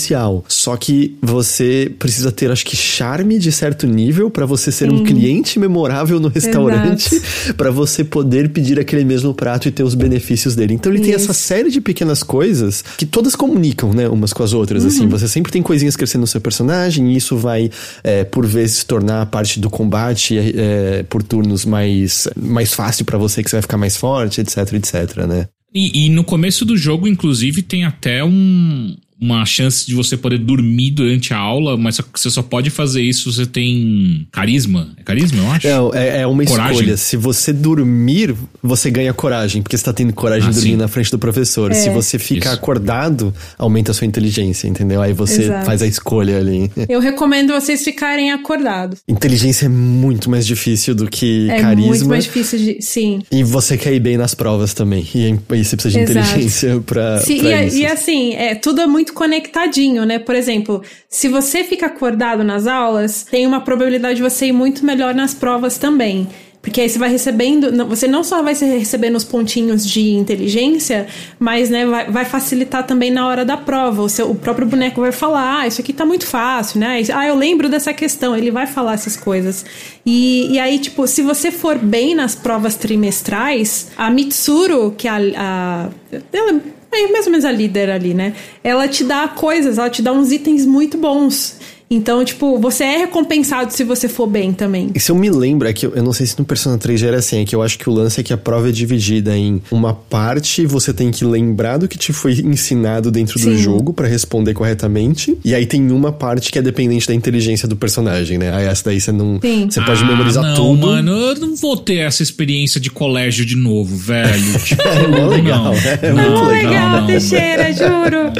Só 0.47 0.75
que 0.77 1.17
você 1.21 1.91
precisa 1.97 2.31
ter, 2.31 2.51
acho 2.51 2.65
que, 2.65 2.75
charme 2.75 3.37
de 3.37 3.51
certo 3.51 3.87
nível 3.87 4.29
para 4.29 4.45
você 4.45 4.71
ser 4.71 4.89
Sim. 4.89 4.95
um 4.95 5.03
cliente 5.03 5.59
memorável 5.59 6.19
no 6.19 6.27
restaurante, 6.27 7.21
para 7.57 7.71
você 7.71 8.03
poder 8.03 8.49
pedir 8.49 8.79
aquele 8.79 9.05
mesmo 9.05 9.33
prato 9.33 9.67
e 9.67 9.71
ter 9.71 9.83
os 9.83 9.95
benefícios 9.95 10.55
dele. 10.55 10.73
Então 10.73 10.91
ele 10.91 10.99
Isso. 10.99 11.09
tem 11.09 11.15
essa 11.15 11.33
série 11.33 11.69
de 11.69 11.81
pequenas 11.81 12.23
coisas 12.23 12.83
que 12.97 13.05
todas 13.05 13.35
comunicam, 13.35 13.93
né, 13.93 14.07
umas 14.07 14.33
com 14.33 14.43
as 14.43 14.53
outras, 14.53 14.85
assim. 14.85 15.01
uhum. 15.01 15.07
assim. 15.07 15.17
Você 15.17 15.27
sempre 15.27 15.51
tem 15.51 15.61
coisinhas 15.61 15.95
crescendo 15.95 16.21
no 16.21 16.27
seu 16.27 16.41
personagem 16.41 17.11
e 17.11 17.17
isso 17.17 17.37
vai, 17.37 17.69
é, 18.03 18.23
por 18.23 18.45
vezes, 18.45 18.83
tornar 18.83 19.25
parte 19.27 19.59
do 19.59 19.69
combate 19.69 20.37
é, 20.37 21.03
por 21.03 21.23
turnos 21.23 21.65
mais, 21.65 22.27
mais 22.35 22.73
fácil 22.73 23.05
para 23.05 23.17
você, 23.17 23.43
que 23.43 23.49
você 23.49 23.57
vai 23.57 23.61
ficar 23.61 23.77
mais 23.77 23.97
forte, 23.97 24.41
etc, 24.41 24.73
etc, 24.73 25.17
né? 25.27 25.47
E, 25.73 26.05
e, 26.05 26.09
no 26.09 26.23
começo 26.23 26.63
do 26.65 26.77
jogo, 26.77 27.07
inclusive, 27.07 27.63
tem 27.63 27.83
até 27.83 28.23
um, 28.23 28.95
uma 29.19 29.45
chance 29.45 29.85
de 29.85 29.95
você 29.95 30.17
poder 30.17 30.37
dormir 30.37 30.91
durante 30.91 31.33
a 31.33 31.37
aula, 31.37 31.77
mas 31.77 31.99
você 32.13 32.29
só 32.29 32.41
pode 32.41 32.69
fazer 32.69 33.01
isso 33.01 33.31
se 33.31 33.37
você 33.37 33.45
tem 33.45 34.27
carisma. 34.31 34.89
É 34.97 35.03
carisma, 35.03 35.39
eu 35.39 35.51
acho? 35.51 35.67
Não, 35.67 35.93
é, 35.93 36.21
é 36.21 36.27
uma 36.27 36.43
coragem. 36.45 36.73
escolha. 36.73 36.97
Se 36.97 37.17
você 37.17 37.53
dormir, 37.53 38.35
você 38.61 38.89
ganha 38.89 39.13
coragem, 39.13 39.61
porque 39.61 39.77
você 39.77 39.83
tá 39.83 39.93
tendo 39.93 40.13
coragem 40.13 40.49
ah, 40.49 40.51
de 40.51 40.55
dormir 40.55 40.71
sim. 40.71 40.77
na 40.77 40.87
frente 40.87 41.11
do 41.11 41.19
professor. 41.19 41.71
É. 41.71 41.73
Se 41.73 41.89
você 41.89 42.17
fica 42.19 42.49
isso. 42.49 42.55
acordado, 42.55 43.33
aumenta 43.57 43.91
a 43.91 43.93
sua 43.93 44.07
inteligência, 44.07 44.67
entendeu? 44.67 45.01
Aí 45.01 45.13
você 45.13 45.43
Exato. 45.43 45.65
faz 45.65 45.81
a 45.81 45.87
escolha 45.87 46.37
ali. 46.37 46.71
Eu 46.87 46.99
recomendo 46.99 47.53
vocês 47.53 47.83
ficarem 47.83 48.31
acordados. 48.31 48.99
Inteligência 49.07 49.65
é 49.65 49.69
muito 49.69 50.29
mais 50.29 50.45
difícil 50.45 50.95
do 50.95 51.07
que 51.07 51.49
é 51.49 51.59
carisma. 51.59 51.85
É 51.85 51.89
muito 51.89 52.07
mais 52.07 52.23
difícil 52.23 52.59
de. 52.59 52.81
Sim. 52.81 53.21
E 53.31 53.43
você 53.43 53.77
quer 53.77 53.93
ir 53.93 53.99
bem 53.99 54.17
nas 54.17 54.33
provas 54.33 54.73
também. 54.73 55.07
E, 55.13 55.29
e 55.29 55.63
você 55.63 55.75
precisa 55.75 55.89
de 55.89 55.99
Exato. 55.99 56.11
inteligência 56.19 56.79
pra. 56.85 57.19
Sim, 57.21 57.39
pra 57.39 57.63
e, 57.63 57.67
isso. 57.67 57.77
e 57.77 57.85
assim, 57.85 58.33
é, 58.33 58.55
tudo 58.55 58.81
é 58.81 58.87
muito 58.87 59.02
muito 59.03 59.13
conectadinho, 59.13 60.05
né? 60.05 60.17
Por 60.17 60.33
exemplo, 60.33 60.81
se 61.09 61.27
você 61.27 61.63
fica 61.63 61.87
acordado 61.87 62.41
nas 62.41 62.65
aulas, 62.67 63.23
tem 63.23 63.45
uma 63.45 63.59
probabilidade 63.59 64.15
de 64.15 64.21
você 64.21 64.45
ir 64.45 64.53
muito 64.53 64.85
melhor 64.85 65.13
nas 65.13 65.33
provas 65.33 65.77
também. 65.77 66.29
Porque 66.63 66.79
aí 66.79 66.87
você 66.87 66.97
vai 66.97 67.09
recebendo, 67.09 67.85
você 67.85 68.07
não 68.07 68.23
só 68.23 68.41
vai 68.41 68.53
recebendo 68.53 69.17
os 69.17 69.25
pontinhos 69.25 69.85
de 69.85 70.11
inteligência, 70.11 71.07
mas 71.37 71.69
né, 71.69 71.85
vai, 71.85 72.09
vai 72.09 72.23
facilitar 72.23 72.87
também 72.87 73.11
na 73.11 73.27
hora 73.27 73.43
da 73.43 73.57
prova. 73.57 74.01
O, 74.01 74.07
seu, 74.07 74.31
o 74.31 74.35
próprio 74.35 74.65
boneco 74.65 75.01
vai 75.01 75.11
falar, 75.11 75.59
ah, 75.59 75.67
isso 75.67 75.81
aqui 75.81 75.91
tá 75.91 76.05
muito 76.05 76.25
fácil, 76.25 76.79
né? 76.79 77.03
Ah, 77.13 77.27
eu 77.27 77.35
lembro 77.35 77.67
dessa 77.67 77.93
questão, 77.93 78.33
ele 78.33 78.49
vai 78.49 78.65
falar 78.65 78.93
essas 78.93 79.17
coisas. 79.17 79.65
E, 80.05 80.53
e 80.53 80.57
aí, 80.57 80.79
tipo, 80.79 81.05
se 81.05 81.21
você 81.21 81.51
for 81.51 81.77
bem 81.77 82.15
nas 82.15 82.33
provas 82.33 82.75
trimestrais, 82.75 83.91
a 83.97 84.09
Mitsuru, 84.09 84.95
que 84.97 85.05
é 85.05 85.11
a, 85.11 85.19
a 85.35 85.89
ela 86.31 86.61
é 86.93 87.07
mais 87.07 87.25
ou 87.25 87.31
menos 87.31 87.43
a 87.43 87.51
líder 87.51 87.89
ali, 87.89 88.13
né? 88.13 88.33
Ela 88.63 88.87
te 88.87 89.03
dá 89.03 89.27
coisas, 89.27 89.77
ela 89.77 89.89
te 89.89 90.01
dá 90.01 90.13
uns 90.13 90.31
itens 90.31 90.65
muito 90.65 90.97
bons. 90.97 91.57
Então, 91.93 92.23
tipo, 92.25 92.59
você 92.59 92.83
é 92.83 92.97
recompensado 92.97 93.71
se 93.71 93.83
você 93.83 94.07
for 94.07 94.27
bem 94.27 94.51
também. 94.51 94.89
E 94.95 94.99
se 94.99 95.11
eu 95.11 95.15
me 95.15 95.29
lembro, 95.29 95.67
é 95.67 95.73
que 95.73 95.85
eu, 95.85 95.93
eu, 95.95 96.03
não 96.03 96.11
sei 96.11 96.25
se 96.25 96.37
no 96.39 96.45
Persona 96.45 96.77
3 96.77 96.99
já 96.99 97.07
era 97.07 97.17
assim, 97.17 97.41
é 97.41 97.45
que 97.45 97.55
eu 97.55 97.61
acho 97.61 97.77
que 97.77 97.89
o 97.89 97.93
lance 97.93 98.19
é 98.19 98.23
que 98.23 98.33
a 98.33 98.37
prova 98.37 98.69
é 98.69 98.71
dividida 98.71 99.37
em 99.37 99.61
uma 99.71 99.93
parte 99.93 100.65
você 100.65 100.93
tem 100.93 101.11
que 101.11 101.23
lembrar 101.23 101.77
do 101.77 101.87
que 101.87 101.97
te 101.97 102.11
foi 102.11 102.33
ensinado 102.33 103.11
dentro 103.11 103.37
Sim. 103.37 103.51
do 103.51 103.57
jogo 103.57 103.93
para 103.93 104.07
responder 104.07 104.53
corretamente, 104.53 105.37
e 105.43 105.53
aí 105.53 105.65
tem 105.65 105.91
uma 105.91 106.11
parte 106.11 106.51
que 106.51 106.57
é 106.57 106.61
dependente 106.61 107.07
da 107.07 107.13
inteligência 107.13 107.67
do 107.67 107.75
personagem, 107.75 108.37
né? 108.37 108.53
Aí 108.53 108.65
essa 108.65 108.85
daí 108.85 108.99
você 108.99 109.11
não. 109.11 109.39
Sim. 109.41 109.67
Você 109.69 109.81
pode 109.81 110.03
ah, 110.03 110.07
memorizar 110.07 110.43
não, 110.43 110.55
tudo. 110.55 110.87
Mano, 110.87 111.11
eu 111.11 111.35
não 111.35 111.55
vou 111.55 111.77
ter 111.77 111.97
essa 111.97 112.23
experiência 112.23 112.79
de 112.79 112.89
colégio 112.89 113.45
de 113.45 113.55
novo, 113.55 113.95
velho. 113.95 114.33
Tipo, 114.63 114.87
é 114.87 115.07
não, 115.07 115.27
legal. 115.27 115.63
Não. 115.65 115.73
É, 115.73 116.11
muito 116.11 116.45
legal, 116.45 116.71
legal 116.71 117.05
Teixeira, 117.05 117.73
juro. 117.73 118.31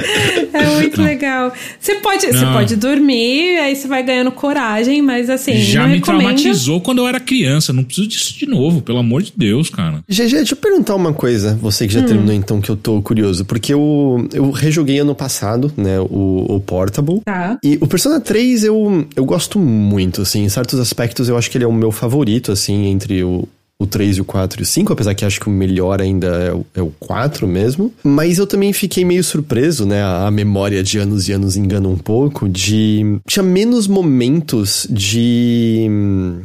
É 0.54 0.66
muito 0.76 1.02
legal. 1.02 1.54
Você 1.80 1.96
pode, 1.96 2.26
você 2.26 2.46
pode 2.46 2.76
dormir 2.76 3.43
aí 3.58 3.76
você 3.76 3.88
vai 3.88 4.04
ganhando 4.04 4.32
coragem, 4.32 5.02
mas 5.02 5.30
assim. 5.30 5.56
Já 5.56 5.88
me 5.88 5.96
recomendo... 5.96 6.22
traumatizou 6.22 6.82
quando 6.82 7.00
eu 7.00 7.08
era 7.08 7.20
criança. 7.20 7.74
Não 7.74 7.84
preciso 7.84 8.08
disso 8.08 8.38
de 8.38 8.46
novo, 8.46 8.82
pelo 8.82 9.00
amor 9.00 9.22
de 9.22 9.34
Deus, 9.36 9.70
cara. 9.70 10.04
GG, 10.10 10.30
deixa 10.30 10.54
eu 10.54 10.58
perguntar 10.58 10.96
uma 10.96 11.14
coisa, 11.14 11.58
você 11.62 11.88
que 11.88 11.94
já 11.94 12.02
hum. 12.02 12.06
terminou 12.06 12.34
então, 12.34 12.62
que 12.62 12.70
eu 12.70 12.76
tô 12.76 13.02
curioso. 13.02 13.46
Porque 13.46 13.74
eu, 13.74 14.28
eu 14.34 14.52
rejoguei 14.52 15.00
ano 15.00 15.16
passado, 15.16 15.72
né, 15.78 16.00
o, 16.00 16.46
o 16.50 16.60
Portable. 16.60 17.22
Tá. 17.26 17.58
E 17.64 17.78
o 17.82 17.88
Persona 17.88 18.20
3 18.20 18.64
eu, 18.64 19.08
eu 19.16 19.26
gosto 19.26 19.60
muito, 19.60 20.22
assim. 20.22 20.44
Em 20.44 20.50
certos 20.50 20.80
aspectos 20.80 21.30
eu 21.30 21.38
acho 21.38 21.50
que 21.50 21.58
ele 21.58 21.66
é 21.66 21.68
o 21.68 21.74
meu 21.74 21.92
favorito, 21.92 22.52
assim, 22.52 22.88
entre 22.88 23.24
o, 23.24 23.48
o 23.80 23.86
3 23.86 24.18
e 24.18 24.22
o 24.22 24.26
4 24.26 24.62
e 24.62 24.64
o 24.64 24.66
5, 24.66 24.94
apesar 24.94 25.14
que 25.14 25.26
acho 25.26 25.40
que 25.40 25.48
o 25.48 25.52
melhor 25.52 26.02
ainda 26.02 26.28
é 26.28 26.54
o, 26.54 26.66
é 26.76 26.82
o 26.82 26.94
4 27.00 27.48
mesmo. 27.48 27.94
Mas 28.04 28.38
eu 28.38 28.48
também 28.48 28.72
fiquei 28.72 29.04
meio 29.04 29.24
surpreso, 29.24 29.86
né? 29.86 30.02
A, 30.02 30.28
a 30.28 30.32
memória 30.32 30.82
de 30.82 30.98
anos 30.98 31.28
e 31.28 31.34
anos 31.34 31.58
engana 31.58 31.88
um 31.88 31.98
pouco, 31.98 32.48
de. 32.48 33.20
Tinha 33.28 33.44
menos 33.44 33.88
momentos 33.88 34.88
de. 34.90 35.88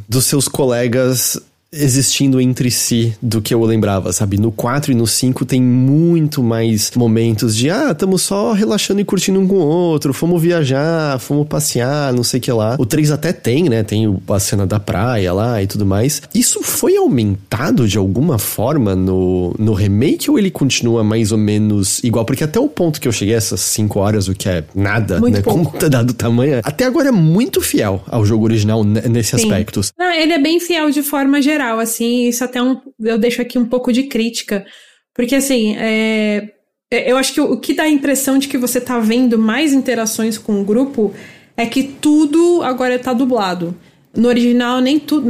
dos 0.09 0.25
seus 0.25 0.49
colegas 0.49 1.41
existindo 1.73 2.41
entre 2.41 2.71
si 2.71 3.15
do 3.21 3.43
que 3.43 3.53
eu 3.53 3.63
lembrava, 3.65 4.13
sabe? 4.13 4.39
No 4.39 4.51
4 4.51 4.93
e 4.93 4.95
no 4.95 5.07
5 5.07 5.45
tem 5.45 5.61
muito 5.61 6.43
mais 6.43 6.91
momentos 6.97 7.55
de 7.55 7.71
ah, 7.71 7.91
estamos 7.93 8.23
só 8.23 8.53
relaxando 8.53 9.01
e 9.01 9.05
curtindo 9.05 9.39
um 9.39 9.47
com 9.47 9.57
o 9.57 9.67
outro, 9.67 10.15
fomos 10.15 10.41
viajar, 10.41 11.19
fomos 11.19 11.47
passear, 11.47 12.13
não 12.13 12.25
sei 12.25 12.39
o 12.39 12.43
que 12.43 12.53
lá. 12.53 12.77
O 12.79 12.87
3 12.87 13.11
até 13.11 13.33
tem, 13.33 13.69
né? 13.69 13.83
Tem 13.83 14.19
a 14.29 14.41
cena 14.41 14.67
da 14.67 14.81
praia 14.81 15.33
lá 15.33 15.63
e 15.63 15.67
tudo 15.67 15.85
mais. 15.85 16.23
Isso 16.35 16.63
foi 16.63 16.97
aumentado 16.97 17.87
de 17.87 17.99
alguma 17.99 18.39
forma 18.39 18.97
no, 18.97 19.55
no 19.59 19.75
remake 19.75 20.31
ou 20.31 20.39
ele 20.39 20.51
continua 20.51 21.05
mais 21.05 21.33
ou 21.33 21.39
menos 21.39 22.03
igual? 22.03 22.25
Porque 22.25 22.45
até 22.45 22.59
o 22.59 22.69
ponto 22.69 23.01
que 23.01 23.07
eu 23.07 23.13
cheguei, 23.13 23.35
essas 23.35 23.61
5 23.61 23.99
horas, 23.99 24.29
o 24.29 24.35
que 24.35 24.49
é 24.49 24.65
nada, 24.75 25.21
muito 25.21 25.35
né? 25.35 25.43
Pouco. 25.43 25.65
Como 25.65 25.79
tá 25.79 25.89
dado 25.89 26.11
o 26.11 26.15
tamanho, 26.15 26.61
até 26.63 26.85
agora 26.85 27.09
é 27.09 27.13
muito 27.13 27.61
fiel 27.61 28.03
ao 28.07 28.25
jogo 28.25 28.45
original 28.45 28.83
nesse 28.85 29.37
aspecto. 29.37 29.81
Não, 29.99 30.11
ele 30.11 30.33
é 30.33 30.39
bem 30.39 30.61
fiel 30.61 30.91
de 30.91 31.03
forma 31.03 31.43
geral 31.43 31.58
geral, 31.59 31.81
assim, 31.81 32.29
isso 32.29 32.45
até 32.45 32.63
um, 32.63 32.81
eu 33.01 33.19
deixo 33.19 33.43
aqui 33.43 33.59
um 33.59 33.67
pouco 33.67 33.93
de 33.93 34.05
crítica, 34.05 34.65
porque 35.13 35.35
assim, 35.35 35.77
é, 35.77 36.53
é, 36.91 37.11
eu 37.11 37.17
acho 37.17 37.35
que 37.35 37.41
o, 37.41 37.53
o 37.53 37.61
que 37.61 37.75
dá 37.75 37.83
a 37.83 37.89
impressão 37.89 38.39
de 38.39 38.47
que 38.47 38.57
você 38.57 38.81
tá 38.81 39.01
vendo 39.01 39.37
mais 39.37 39.73
interações 39.73 40.39
com 40.39 40.61
o 40.61 40.65
grupo 40.65 41.13
é 41.57 41.67
que 41.67 41.83
tudo 41.83 42.63
agora 42.63 42.99
tá 42.99 43.13
dublado. 43.13 43.77
No 44.17 44.29
original, 44.29 44.81
nem 44.81 44.99
tudo. 44.99 45.29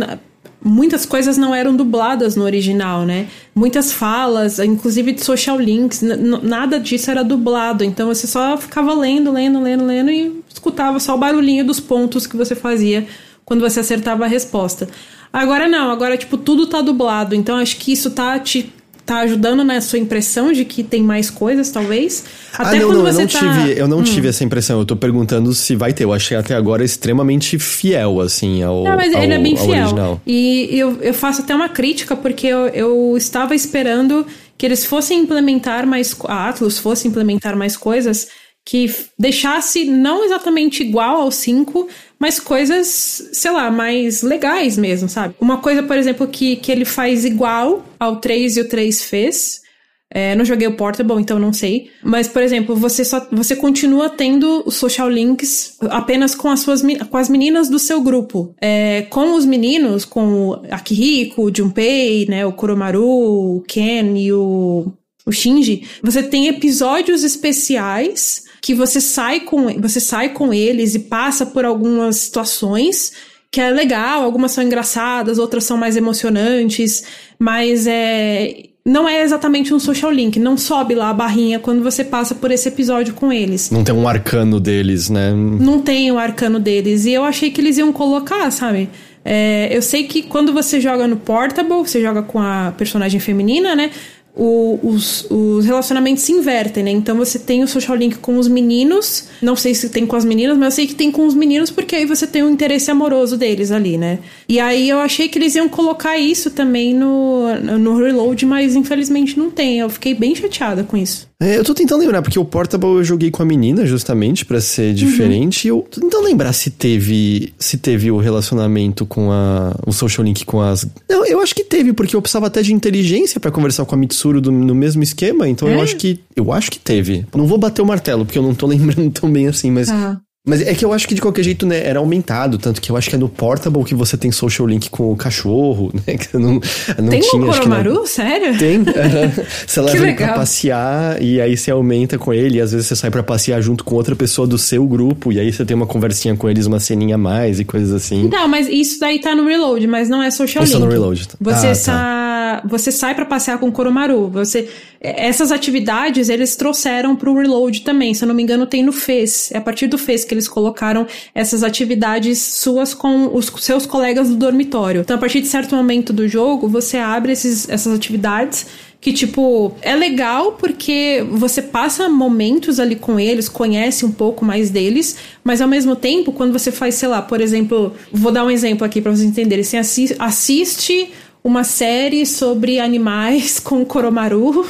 Muitas 0.62 1.06
coisas 1.06 1.38
não 1.38 1.54
eram 1.54 1.74
dubladas 1.74 2.36
no 2.36 2.44
original, 2.44 3.06
né? 3.06 3.28
Muitas 3.54 3.92
falas, 3.92 4.58
inclusive 4.58 5.12
de 5.12 5.24
social 5.24 5.58
links, 5.58 6.02
nada 6.02 6.78
disso 6.78 7.10
era 7.10 7.24
dublado. 7.24 7.82
Então 7.82 8.08
você 8.08 8.26
só 8.26 8.56
ficava 8.56 8.92
lendo, 8.94 9.32
lendo, 9.32 9.60
lendo, 9.62 9.86
lendo 9.86 10.10
e 10.10 10.42
escutava 10.48 11.00
só 11.00 11.14
o 11.14 11.18
barulhinho 11.18 11.64
dos 11.64 11.80
pontos 11.80 12.26
que 12.26 12.36
você 12.36 12.54
fazia 12.54 13.06
quando 13.44 13.60
você 13.60 13.80
acertava 13.80 14.24
a 14.24 14.28
resposta. 14.28 14.88
Agora 15.32 15.68
não, 15.68 15.90
agora, 15.90 16.16
tipo, 16.16 16.36
tudo 16.36 16.66
tá 16.66 16.80
dublado. 16.80 17.34
Então 17.34 17.56
acho 17.56 17.76
que 17.76 17.92
isso 17.92 18.10
tá 18.10 18.38
te 18.38 18.72
tá 19.08 19.20
ajudando 19.20 19.64
na 19.64 19.80
sua 19.80 19.98
impressão 19.98 20.52
de 20.52 20.66
que 20.66 20.82
tem 20.82 21.02
mais 21.02 21.30
coisas, 21.30 21.70
talvez. 21.70 22.24
Até 22.52 22.76
ah, 22.76 22.80
não, 22.80 22.88
quando 22.88 22.98
não, 22.98 23.04
você 23.06 23.22
eu 23.22 23.24
não 23.24 23.26
tá... 23.26 23.38
tive, 23.38 23.80
eu 23.80 23.88
não 23.88 23.98
hum. 24.00 24.02
tive 24.02 24.28
essa 24.28 24.44
impressão. 24.44 24.78
Eu 24.78 24.84
tô 24.84 24.94
perguntando 24.96 25.54
se 25.54 25.74
vai 25.74 25.94
ter. 25.94 26.04
Eu 26.04 26.12
achei 26.12 26.36
até 26.36 26.54
agora 26.54 26.84
extremamente 26.84 27.58
fiel, 27.58 28.20
assim, 28.20 28.62
ao. 28.62 28.84
Não, 28.84 28.96
mas 28.96 29.14
ao, 29.14 29.22
ele 29.22 29.32
é 29.32 29.38
bem 29.38 29.56
fiel. 29.56 29.86
Original. 29.86 30.20
E 30.26 30.68
eu, 30.72 30.98
eu 31.00 31.14
faço 31.14 31.40
até 31.40 31.54
uma 31.54 31.70
crítica, 31.70 32.14
porque 32.14 32.48
eu, 32.48 32.66
eu 32.68 33.16
estava 33.16 33.54
esperando 33.54 34.26
que 34.58 34.66
eles 34.66 34.84
fossem 34.84 35.20
implementar 35.20 35.86
mais. 35.86 36.14
A 36.26 36.50
Atlas 36.50 36.78
fosse 36.78 37.08
implementar 37.08 37.56
mais 37.56 37.78
coisas 37.78 38.28
que 38.68 38.94
deixasse 39.18 39.86
não 39.86 40.26
exatamente 40.26 40.82
igual 40.82 41.22
ao 41.22 41.32
5, 41.32 41.88
mas 42.18 42.38
coisas, 42.38 43.30
sei 43.32 43.50
lá, 43.50 43.70
mais 43.70 44.20
legais 44.20 44.76
mesmo, 44.76 45.08
sabe? 45.08 45.34
Uma 45.40 45.56
coisa, 45.56 45.82
por 45.82 45.96
exemplo, 45.96 46.26
que, 46.28 46.56
que 46.56 46.70
ele 46.70 46.84
faz 46.84 47.24
igual 47.24 47.82
ao 47.98 48.16
3 48.16 48.58
e 48.58 48.60
o 48.60 48.68
3 48.68 49.02
fez. 49.04 49.62
É, 50.10 50.34
não 50.34 50.44
joguei 50.44 50.68
o 50.68 50.76
Portable, 50.76 51.18
então 51.18 51.38
não 51.38 51.50
sei. 51.50 51.90
Mas, 52.02 52.28
por 52.28 52.42
exemplo, 52.42 52.76
você 52.76 53.06
só 53.06 53.26
você 53.32 53.56
continua 53.56 54.10
tendo 54.10 54.62
os 54.66 54.76
social 54.76 55.08
links 55.08 55.78
apenas 55.88 56.34
com 56.34 56.50
as 56.50 56.60
suas 56.60 56.82
com 57.08 57.16
as 57.16 57.30
meninas 57.30 57.70
do 57.70 57.78
seu 57.78 58.02
grupo. 58.02 58.54
É, 58.60 59.06
com 59.08 59.34
os 59.34 59.46
meninos, 59.46 60.04
com 60.04 60.50
o 60.50 60.52
Akihiko, 60.70 61.44
o 61.44 61.54
Junpei, 61.54 62.26
né, 62.26 62.44
o 62.44 62.52
Kuromaru, 62.52 63.02
o 63.02 63.64
Ken 63.66 64.14
e 64.18 64.30
o, 64.30 64.92
o 65.24 65.32
Shinji, 65.32 65.84
você 66.02 66.22
tem 66.22 66.48
episódios 66.48 67.24
especiais 67.24 68.46
que 68.60 68.74
você 68.74 69.00
sai 69.00 69.40
com 69.40 69.80
você 69.80 70.00
sai 70.00 70.30
com 70.30 70.52
eles 70.52 70.94
e 70.94 71.00
passa 71.00 71.46
por 71.46 71.64
algumas 71.64 72.16
situações 72.16 73.12
que 73.50 73.60
é 73.60 73.70
legal, 73.70 74.22
algumas 74.22 74.52
são 74.52 74.62
engraçadas, 74.62 75.38
outras 75.38 75.64
são 75.64 75.76
mais 75.76 75.96
emocionantes, 75.96 77.04
mas 77.38 77.86
é 77.86 78.68
não 78.88 79.06
é 79.06 79.22
exatamente 79.22 79.74
um 79.74 79.78
social 79.78 80.10
link, 80.10 80.38
não 80.38 80.56
sobe 80.56 80.94
lá 80.94 81.10
a 81.10 81.12
barrinha 81.12 81.58
quando 81.58 81.82
você 81.82 82.02
passa 82.02 82.34
por 82.34 82.50
esse 82.50 82.68
episódio 82.68 83.12
com 83.12 83.30
eles. 83.30 83.70
Não 83.70 83.84
tem 83.84 83.94
um 83.94 84.08
arcano 84.08 84.58
deles, 84.58 85.10
né? 85.10 85.30
Não 85.34 85.80
tem 85.80 86.10
o 86.10 86.14
um 86.14 86.18
arcano 86.18 86.58
deles. 86.58 87.04
E 87.04 87.12
eu 87.12 87.22
achei 87.22 87.50
que 87.50 87.60
eles 87.60 87.76
iam 87.76 87.92
colocar, 87.92 88.50
sabe? 88.50 88.88
É, 89.22 89.68
eu 89.70 89.82
sei 89.82 90.04
que 90.04 90.22
quando 90.22 90.54
você 90.54 90.80
joga 90.80 91.06
no 91.06 91.18
Portable, 91.18 91.86
você 91.86 92.00
joga 92.00 92.22
com 92.22 92.38
a 92.38 92.72
personagem 92.78 93.20
feminina, 93.20 93.76
né? 93.76 93.90
O, 94.38 94.78
os, 94.82 95.26
os 95.28 95.66
relacionamentos 95.66 96.22
se 96.22 96.32
invertem, 96.32 96.84
né? 96.84 96.90
Então 96.92 97.16
você 97.16 97.38
tem 97.38 97.62
o 97.64 97.68
social 97.68 97.96
link 97.96 98.18
com 98.18 98.38
os 98.38 98.46
meninos, 98.46 99.24
não 99.42 99.56
sei 99.56 99.74
se 99.74 99.90
tem 99.90 100.06
com 100.06 100.14
as 100.14 100.24
meninas, 100.24 100.56
mas 100.56 100.66
eu 100.66 100.76
sei 100.76 100.86
que 100.86 100.94
tem 100.94 101.10
com 101.10 101.26
os 101.26 101.34
meninos 101.34 101.70
porque 101.70 101.96
aí 101.96 102.06
você 102.06 102.26
tem 102.26 102.42
o 102.44 102.48
interesse 102.48 102.90
amoroso 102.90 103.36
deles 103.36 103.72
ali, 103.72 103.98
né? 103.98 104.20
E 104.48 104.60
aí 104.60 104.88
eu 104.88 105.00
achei 105.00 105.28
que 105.28 105.38
eles 105.38 105.56
iam 105.56 105.68
colocar 105.68 106.16
isso 106.16 106.52
também 106.52 106.94
no, 106.94 107.52
no 107.78 107.96
Reload, 107.96 108.46
mas 108.46 108.76
infelizmente 108.76 109.36
não 109.36 109.50
tem. 109.50 109.80
Eu 109.80 109.90
fiquei 109.90 110.14
bem 110.14 110.34
chateada 110.34 110.84
com 110.84 110.96
isso. 110.96 111.27
É, 111.40 111.56
eu 111.56 111.62
tô 111.62 111.72
tentando 111.72 112.00
lembrar, 112.00 112.20
porque 112.20 112.38
o 112.38 112.44
Portable 112.44 112.96
eu 112.96 113.04
joguei 113.04 113.30
com 113.30 113.40
a 113.40 113.46
menina, 113.46 113.86
justamente, 113.86 114.44
para 114.44 114.60
ser 114.60 114.92
diferente. 114.92 115.70
Uhum. 115.70 115.76
E 115.76 115.78
eu 115.78 115.86
tô 115.88 116.00
tentando 116.00 116.24
lembrar 116.24 116.52
se 116.52 116.68
teve 116.68 117.54
se 117.56 117.78
teve 117.78 118.10
o 118.10 118.18
relacionamento 118.18 119.06
com 119.06 119.30
a. 119.30 119.72
o 119.86 119.92
social 119.92 120.24
link 120.24 120.44
com 120.44 120.60
as. 120.60 120.84
Não, 121.08 121.24
eu 121.24 121.40
acho 121.40 121.54
que 121.54 121.62
teve, 121.62 121.92
porque 121.92 122.16
eu 122.16 122.20
precisava 122.20 122.48
até 122.48 122.60
de 122.60 122.74
inteligência 122.74 123.38
para 123.38 123.52
conversar 123.52 123.84
com 123.84 123.94
a 123.94 123.98
Mitsuru 123.98 124.40
do, 124.40 124.50
no 124.50 124.74
mesmo 124.74 125.00
esquema. 125.00 125.48
Então 125.48 125.68
é? 125.68 125.74
eu 125.74 125.80
acho 125.80 125.96
que. 125.96 126.18
Eu 126.34 126.52
acho 126.52 126.72
que 126.72 126.78
teve. 126.78 127.24
Não 127.32 127.46
vou 127.46 127.56
bater 127.56 127.82
o 127.82 127.86
martelo, 127.86 128.26
porque 128.26 128.38
eu 128.38 128.42
não 128.42 128.54
tô 128.54 128.66
lembrando 128.68 129.08
tão 129.12 129.30
bem 129.30 129.46
assim, 129.46 129.70
mas. 129.70 129.88
Ah. 129.88 130.20
Mas 130.48 130.62
é 130.62 130.74
que 130.74 130.84
eu 130.84 130.92
acho 130.92 131.06
que 131.06 131.14
de 131.14 131.20
qualquer 131.20 131.42
jeito, 131.42 131.66
né, 131.66 131.86
era 131.86 131.98
aumentado. 131.98 132.56
Tanto 132.56 132.80
que 132.80 132.90
eu 132.90 132.96
acho 132.96 133.10
que 133.10 133.14
é 133.14 133.18
no 133.18 133.28
Portable 133.28 133.84
que 133.84 133.94
você 133.94 134.16
tem 134.16 134.32
social 134.32 134.66
link 134.66 134.88
com 134.88 135.12
o 135.12 135.16
cachorro, 135.16 135.92
né? 136.06 136.16
Que 136.16 136.36
não, 136.38 136.54
não 136.98 137.08
tem 137.08 137.20
tinha. 137.20 137.30
Tem 137.30 137.40
um 137.40 137.46
Koromaru? 137.46 138.06
Sério? 138.06 138.58
Tem. 138.58 138.82
você 139.66 139.80
leva 139.80 140.06
ele 140.06 140.14
pra 140.14 140.32
passear 140.32 141.20
e 141.22 141.40
aí 141.40 141.56
você 141.56 141.70
aumenta 141.70 142.16
com 142.16 142.32
ele. 142.32 142.56
E 142.56 142.60
às 142.60 142.72
vezes 142.72 142.86
você 142.86 142.96
sai 142.96 143.10
para 143.10 143.22
passear 143.22 143.60
junto 143.60 143.84
com 143.84 143.94
outra 143.94 144.16
pessoa 144.16 144.46
do 144.46 144.56
seu 144.56 144.86
grupo. 144.86 145.30
E 145.30 145.38
aí 145.38 145.52
você 145.52 145.64
tem 145.64 145.76
uma 145.76 145.86
conversinha 145.86 146.34
com 146.34 146.48
eles, 146.48 146.64
uma 146.64 146.80
ceninha 146.80 147.16
a 147.16 147.18
mais 147.18 147.60
e 147.60 147.64
coisas 147.64 147.92
assim. 147.92 148.28
Não, 148.28 148.48
mas 148.48 148.68
isso 148.68 148.98
daí 148.98 149.20
tá 149.20 149.34
no 149.34 149.46
Reload, 149.46 149.86
mas 149.86 150.08
não 150.08 150.22
é 150.22 150.30
social 150.30 150.64
isso 150.64 150.72
link. 150.72 150.82
Isso 150.82 150.86
no 150.86 150.90
Reload. 150.90 151.28
Você, 151.40 151.66
ah, 151.66 151.72
tá. 151.84 152.37
Você 152.64 152.90
sai 152.90 153.14
para 153.14 153.24
passear 153.24 153.58
com 153.58 153.68
o 153.68 153.72
Koromaru. 153.72 154.28
Você 154.28 154.68
essas 155.00 155.52
atividades 155.52 156.28
eles 156.28 156.56
trouxeram 156.56 157.14
para 157.14 157.30
o 157.30 157.38
Reload 157.38 157.82
também, 157.82 158.12
se 158.14 158.24
eu 158.24 158.28
não 158.28 158.34
me 158.34 158.42
engano 158.42 158.66
tem 158.66 158.82
no 158.82 158.90
FES, 158.90 159.52
é 159.52 159.58
a 159.58 159.60
partir 159.60 159.86
do 159.86 159.96
FES 159.96 160.24
que 160.24 160.34
eles 160.34 160.48
colocaram 160.48 161.06
essas 161.32 161.62
atividades 161.62 162.38
suas 162.40 162.94
com 162.94 163.32
os 163.32 163.52
seus 163.60 163.86
colegas 163.86 164.28
do 164.28 164.34
dormitório. 164.34 165.02
Então 165.02 165.16
a 165.16 165.20
partir 165.20 165.40
de 165.40 165.46
certo 165.46 165.76
momento 165.76 166.12
do 166.12 166.26
jogo, 166.26 166.68
você 166.68 166.96
abre 166.96 167.30
esses, 167.30 167.68
essas 167.68 167.94
atividades 167.94 168.66
que, 169.00 169.12
tipo, 169.12 169.72
é 169.80 169.94
legal 169.94 170.52
porque 170.52 171.24
você 171.30 171.62
passa 171.62 172.08
momentos 172.08 172.80
ali 172.80 172.96
com 172.96 173.18
eles, 173.20 173.48
conhece 173.48 174.04
um 174.04 174.10
pouco 174.10 174.44
mais 174.44 174.70
deles, 174.70 175.16
mas 175.44 175.60
ao 175.60 175.68
mesmo 175.68 175.94
tempo, 175.94 176.32
quando 176.32 176.52
você 176.52 176.72
faz, 176.72 176.96
sei 176.96 177.08
lá, 177.08 177.22
por 177.22 177.40
exemplo, 177.40 177.94
vou 178.12 178.32
dar 178.32 178.44
um 178.44 178.50
exemplo 178.50 178.84
aqui 178.84 179.00
para 179.00 179.12
vocês 179.12 179.28
entenderem, 179.28 179.62
você 179.62 179.76
assiste 180.18 181.12
uma 181.42 181.64
série 181.64 182.26
sobre 182.26 182.78
animais 182.78 183.58
com 183.60 183.84
Koromaru. 183.84 184.66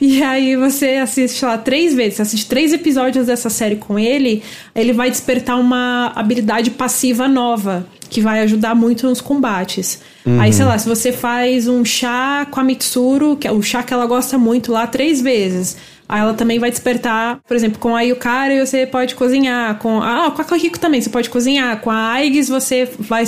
E 0.00 0.22
aí 0.22 0.56
você 0.56 0.96
assiste 0.96 1.44
lá 1.44 1.58
três 1.58 1.94
vezes, 1.94 2.20
assiste 2.20 2.46
três 2.46 2.72
episódios 2.72 3.26
dessa 3.26 3.50
série 3.50 3.76
com 3.76 3.98
ele, 3.98 4.42
ele 4.74 4.92
vai 4.92 5.10
despertar 5.10 5.58
uma 5.58 6.12
habilidade 6.16 6.70
passiva 6.70 7.28
nova, 7.28 7.86
que 8.10 8.20
vai 8.20 8.40
ajudar 8.40 8.74
muito 8.74 9.06
nos 9.06 9.20
combates. 9.20 10.02
Uhum. 10.26 10.40
Aí, 10.40 10.52
sei 10.52 10.64
lá, 10.64 10.76
se 10.76 10.88
você 10.88 11.12
faz 11.12 11.68
um 11.68 11.84
chá 11.84 12.46
com 12.50 12.58
a 12.58 12.64
Mitsuru, 12.64 13.36
que 13.36 13.46
é 13.46 13.52
o 13.52 13.62
chá 13.62 13.82
que 13.82 13.94
ela 13.94 14.04
gosta 14.04 14.36
muito 14.36 14.72
lá, 14.72 14.86
três 14.86 15.20
vezes. 15.20 15.76
Aí 16.08 16.20
ela 16.20 16.34
também 16.34 16.58
vai 16.58 16.70
despertar, 16.70 17.38
por 17.46 17.56
exemplo, 17.56 17.78
com 17.78 17.94
a 17.94 18.02
Yukari 18.02 18.58
você 18.58 18.84
pode 18.84 19.14
cozinhar, 19.14 19.78
com 19.78 20.02
ah, 20.02 20.32
com 20.34 20.42
a 20.42 20.44
Kahiko 20.44 20.76
também 20.76 21.00
você 21.00 21.08
pode 21.08 21.30
cozinhar, 21.30 21.80
com 21.80 21.88
a 21.88 22.10
Aigis 22.14 22.48
você 22.48 22.88
vai, 22.98 23.22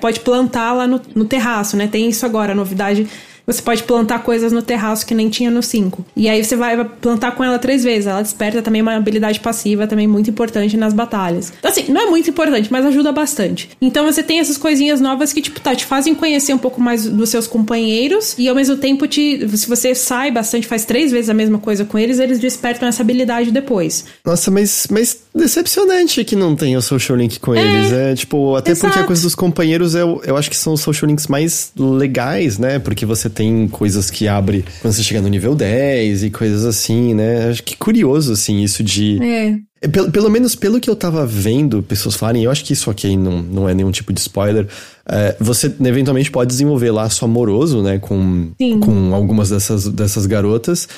pode 0.00 0.20
plantar 0.20 0.72
lá 0.72 0.86
no, 0.86 0.98
no 1.14 1.26
terraço, 1.26 1.76
né? 1.76 1.86
Tem 1.86 2.08
isso 2.08 2.24
agora, 2.24 2.52
a 2.52 2.54
novidade 2.54 3.06
você 3.46 3.60
pode 3.62 3.82
plantar 3.82 4.20
coisas 4.20 4.52
no 4.52 4.62
terraço 4.62 5.06
que 5.06 5.14
nem 5.14 5.28
tinha 5.28 5.50
no 5.50 5.62
5. 5.62 6.04
E 6.16 6.28
aí 6.28 6.42
você 6.42 6.56
vai 6.56 6.84
plantar 6.84 7.32
com 7.32 7.42
ela 7.42 7.58
três 7.58 7.82
vezes. 7.82 8.06
Ela 8.06 8.22
desperta 8.22 8.62
também 8.62 8.82
uma 8.82 8.94
habilidade 8.94 9.40
passiva, 9.40 9.86
também 9.86 10.06
muito 10.06 10.30
importante 10.30 10.76
nas 10.76 10.92
batalhas. 10.92 11.52
Então, 11.58 11.70
assim, 11.70 11.90
não 11.90 12.00
é 12.02 12.06
muito 12.06 12.30
importante, 12.30 12.70
mas 12.70 12.84
ajuda 12.86 13.12
bastante. 13.12 13.70
Então 13.80 14.04
você 14.04 14.22
tem 14.22 14.38
essas 14.38 14.56
coisinhas 14.56 15.00
novas 15.00 15.32
que, 15.32 15.40
tipo, 15.40 15.60
tá, 15.60 15.74
te 15.74 15.84
fazem 15.84 16.14
conhecer 16.14 16.54
um 16.54 16.58
pouco 16.58 16.80
mais 16.80 17.04
dos 17.04 17.28
seus 17.30 17.46
companheiros 17.46 18.34
e 18.38 18.48
ao 18.48 18.54
mesmo 18.54 18.76
tempo 18.76 19.06
te. 19.06 19.46
Se 19.56 19.68
você 19.68 19.94
sai 19.94 20.30
bastante, 20.30 20.66
faz 20.66 20.84
três 20.84 21.10
vezes 21.10 21.30
a 21.30 21.34
mesma 21.34 21.58
coisa 21.58 21.84
com 21.84 21.98
eles, 21.98 22.18
eles 22.18 22.38
despertam 22.38 22.88
essa 22.88 23.02
habilidade 23.02 23.50
depois. 23.50 24.04
Nossa, 24.24 24.50
mas, 24.50 24.86
mas 24.90 25.21
decepcionante 25.34 26.24
que 26.24 26.36
não 26.36 26.54
tenha 26.54 26.78
o 26.78 26.82
social 26.82 27.16
link 27.16 27.40
com 27.40 27.54
é, 27.54 27.60
eles. 27.60 27.92
É, 27.92 28.14
tipo, 28.14 28.54
até 28.54 28.72
exato. 28.72 28.88
porque 28.88 29.04
a 29.04 29.06
coisa 29.06 29.22
dos 29.22 29.34
companheiros 29.34 29.94
eu, 29.94 30.20
eu 30.24 30.36
acho 30.36 30.50
que 30.50 30.56
são 30.56 30.74
os 30.74 30.80
social 30.80 31.08
links 31.08 31.26
mais 31.26 31.72
legais, 31.76 32.58
né? 32.58 32.78
Porque 32.78 33.06
você 33.06 33.30
tem 33.30 33.66
coisas 33.68 34.10
que 34.10 34.28
abre 34.28 34.64
quando 34.80 34.92
você 34.92 35.02
chega 35.02 35.22
no 35.22 35.28
nível 35.28 35.54
10 35.54 36.24
e 36.24 36.30
coisas 36.30 36.64
assim, 36.64 37.14
né? 37.14 37.48
Acho 37.48 37.62
que 37.62 37.76
curioso, 37.76 38.32
assim, 38.32 38.62
isso 38.62 38.82
de. 38.82 39.18
É. 39.22 39.58
é 39.80 39.88
pelo, 39.88 40.10
pelo 40.10 40.30
menos 40.30 40.54
pelo 40.54 40.78
que 40.78 40.90
eu 40.90 40.96
tava 40.96 41.24
vendo 41.24 41.82
pessoas 41.82 42.14
falarem, 42.14 42.44
eu 42.44 42.50
acho 42.50 42.64
que 42.64 42.74
isso 42.74 42.90
aqui 42.90 43.16
não, 43.16 43.42
não 43.42 43.68
é 43.68 43.74
nenhum 43.74 43.90
tipo 43.90 44.12
de 44.12 44.20
spoiler. 44.20 44.66
É, 45.08 45.34
você 45.40 45.66
eventualmente 45.80 46.30
pode 46.30 46.48
desenvolver 46.50 46.90
laço 46.90 47.24
amoroso, 47.24 47.82
né, 47.82 47.98
com, 47.98 48.52
com 48.80 49.14
algumas 49.14 49.50
dessas, 49.50 49.88
dessas 49.88 50.26
garotas. 50.26 50.88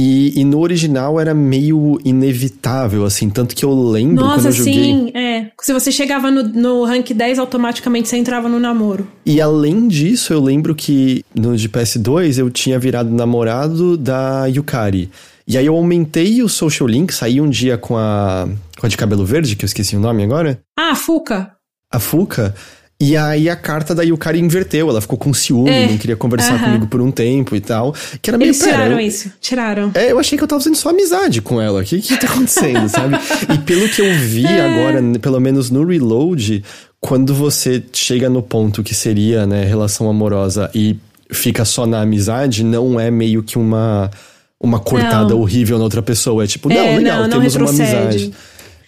E, 0.00 0.40
e, 0.40 0.44
no 0.44 0.60
original 0.60 1.18
era 1.18 1.34
meio 1.34 1.98
inevitável, 2.04 3.04
assim, 3.04 3.28
tanto 3.28 3.56
que 3.56 3.64
eu 3.64 3.74
lembro 3.74 4.24
Nossa, 4.24 4.42
quando 4.42 4.46
eu 4.46 4.52
joguei... 4.52 4.74
sim, 4.74 5.10
é. 5.12 5.50
Se 5.60 5.72
você 5.72 5.90
chegava 5.90 6.30
no, 6.30 6.44
no 6.44 6.84
rank 6.84 7.10
10, 7.10 7.40
automaticamente 7.40 8.08
você 8.08 8.16
entrava 8.16 8.48
no 8.48 8.60
namoro. 8.60 9.08
E 9.26 9.40
além 9.40 9.88
disso, 9.88 10.32
eu 10.32 10.40
lembro 10.40 10.72
que 10.72 11.24
no 11.34 11.56
de 11.56 11.68
PS2 11.68 12.38
eu 12.38 12.48
tinha 12.48 12.78
virado 12.78 13.10
namorado 13.10 13.96
da 13.96 14.46
Yukari. 14.46 15.10
E 15.48 15.58
aí 15.58 15.66
eu 15.66 15.74
aumentei 15.74 16.44
o 16.44 16.48
social 16.48 16.88
link, 16.88 17.12
saí 17.12 17.40
um 17.40 17.50
dia 17.50 17.76
com 17.76 17.96
a, 17.96 18.48
com 18.78 18.86
a 18.86 18.88
de 18.88 18.96
cabelo 18.96 19.24
verde, 19.24 19.56
que 19.56 19.64
eu 19.64 19.66
esqueci 19.66 19.96
o 19.96 20.00
nome 20.00 20.22
agora. 20.22 20.60
Ah, 20.78 20.92
a 20.92 20.94
Fuca. 20.94 21.54
A 21.92 21.98
Fuca. 21.98 22.54
E 23.00 23.16
aí 23.16 23.48
a 23.48 23.54
carta 23.54 23.94
da 23.94 24.02
Yukari 24.02 24.40
inverteu, 24.40 24.90
ela 24.90 25.00
ficou 25.00 25.16
com 25.16 25.32
ciúme, 25.32 25.70
é, 25.70 25.86
não 25.88 25.98
queria 25.98 26.16
conversar 26.16 26.58
comigo 26.60 26.88
por 26.88 27.00
um 27.00 27.12
tempo 27.12 27.54
e 27.54 27.60
tal. 27.60 27.94
Que 28.20 28.28
era 28.28 28.36
meio 28.36 28.48
Eles 28.48 28.58
tiraram 28.58 28.98
isso, 28.98 29.32
tiraram. 29.40 29.90
É, 29.94 30.10
eu 30.10 30.18
achei 30.18 30.36
que 30.36 30.42
eu 30.42 30.48
tava 30.48 30.60
fazendo 30.60 30.74
só 30.74 30.88
amizade 30.88 31.40
com 31.40 31.62
ela. 31.62 31.80
O 31.80 31.84
que 31.84 32.00
que 32.00 32.16
tá 32.16 32.26
acontecendo, 32.26 32.88
sabe? 32.90 33.14
E 33.54 33.58
pelo 33.58 33.88
que 33.88 34.02
eu 34.02 34.12
vi 34.14 34.44
é. 34.44 34.60
agora, 34.60 35.00
pelo 35.20 35.38
menos 35.38 35.70
no 35.70 35.86
Reload, 35.86 36.64
quando 37.00 37.32
você 37.32 37.80
chega 37.92 38.28
no 38.28 38.42
ponto 38.42 38.82
que 38.82 38.96
seria, 38.96 39.46
né, 39.46 39.64
relação 39.64 40.10
amorosa 40.10 40.68
e 40.74 40.96
fica 41.30 41.64
só 41.64 41.86
na 41.86 42.00
amizade, 42.00 42.64
não 42.64 42.98
é 42.98 43.12
meio 43.12 43.44
que 43.44 43.56
uma 43.56 44.10
uma 44.60 44.80
cortada 44.80 45.28
não. 45.28 45.40
horrível 45.40 45.78
na 45.78 45.84
outra 45.84 46.02
pessoa. 46.02 46.42
É 46.42 46.46
tipo, 46.48 46.68
não, 46.68 46.76
é, 46.76 46.96
legal, 46.96 47.28
não, 47.28 47.30
temos 47.30 47.54
uma 47.54 47.68
amizade. 47.68 48.32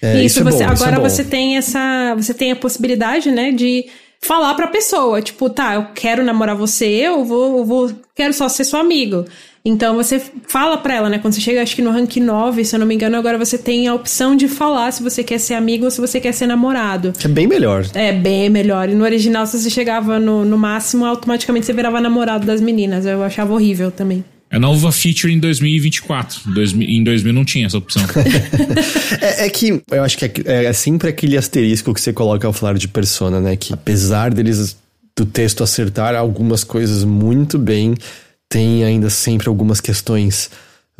É, 0.02 0.14
isso, 0.14 0.24
isso 0.24 0.40
é 0.40 0.42
você, 0.44 0.64
bom, 0.64 0.70
agora 0.70 0.96
é 0.96 0.98
você 0.98 1.22
tem 1.22 1.56
essa. 1.56 1.78
Você 2.14 2.34
tem 2.34 2.52
a 2.52 2.56
possibilidade, 2.56 3.30
né, 3.30 3.52
de 3.52 3.86
falar 4.20 4.54
pra 4.54 4.66
pessoa, 4.66 5.22
tipo, 5.22 5.48
tá, 5.48 5.74
eu 5.74 5.86
quero 5.94 6.22
namorar 6.22 6.54
você, 6.54 6.86
eu 6.86 7.24
vou, 7.24 7.58
eu 7.58 7.64
vou 7.64 7.90
quero 8.14 8.34
só 8.34 8.48
ser 8.48 8.64
seu 8.64 8.78
amigo. 8.78 9.24
Então 9.64 9.94
você 9.94 10.20
fala 10.46 10.78
pra 10.78 10.94
ela, 10.94 11.10
né? 11.10 11.18
Quando 11.18 11.34
você 11.34 11.40
chega, 11.40 11.62
acho 11.62 11.76
que 11.76 11.82
no 11.82 11.90
rank 11.90 12.16
9, 12.16 12.64
se 12.64 12.74
eu 12.74 12.80
não 12.80 12.86
me 12.86 12.94
engano, 12.94 13.16
agora 13.16 13.36
você 13.36 13.58
tem 13.58 13.88
a 13.88 13.94
opção 13.94 14.34
de 14.34 14.48
falar 14.48 14.90
se 14.90 15.02
você 15.02 15.22
quer 15.22 15.38
ser 15.38 15.54
amigo 15.54 15.84
ou 15.84 15.90
se 15.90 16.00
você 16.00 16.18
quer 16.18 16.32
ser 16.32 16.46
namorado. 16.46 17.12
Que 17.12 17.26
é 17.26 17.28
bem 17.28 17.46
melhor. 17.46 17.84
É, 17.94 18.10
bem 18.10 18.48
melhor. 18.48 18.88
E 18.88 18.94
no 18.94 19.04
original, 19.04 19.46
se 19.46 19.58
você 19.58 19.68
chegava 19.68 20.18
no, 20.18 20.46
no 20.46 20.56
máximo, 20.56 21.04
automaticamente 21.04 21.66
você 21.66 21.74
virava 21.74 22.00
namorado 22.00 22.46
das 22.46 22.60
meninas. 22.60 23.04
Eu 23.04 23.22
achava 23.22 23.52
horrível 23.52 23.90
também. 23.90 24.24
É 24.52 24.58
nova 24.58 24.90
feature 24.90 25.32
em 25.32 25.38
2024. 25.38 26.40
em 26.82 27.04
2000 27.04 27.32
não 27.32 27.44
tinha 27.44 27.66
essa 27.66 27.78
opção. 27.78 28.02
é, 29.22 29.46
é, 29.46 29.50
que 29.50 29.80
eu 29.90 30.02
acho 30.02 30.18
que 30.18 30.24
é, 30.24 30.64
é, 30.64 30.72
sempre 30.72 31.08
aquele 31.08 31.36
asterisco 31.36 31.94
que 31.94 32.00
você 32.00 32.12
coloca 32.12 32.48
ao 32.48 32.52
falar 32.52 32.74
de 32.74 32.88
persona, 32.88 33.40
né? 33.40 33.54
Que 33.54 33.72
apesar 33.72 34.34
deles 34.34 34.76
do 35.16 35.24
texto 35.24 35.62
acertar 35.62 36.16
algumas 36.16 36.64
coisas 36.64 37.04
muito 37.04 37.58
bem, 37.58 37.94
tem 38.48 38.82
ainda 38.82 39.08
sempre 39.08 39.48
algumas 39.48 39.80
questões 39.80 40.50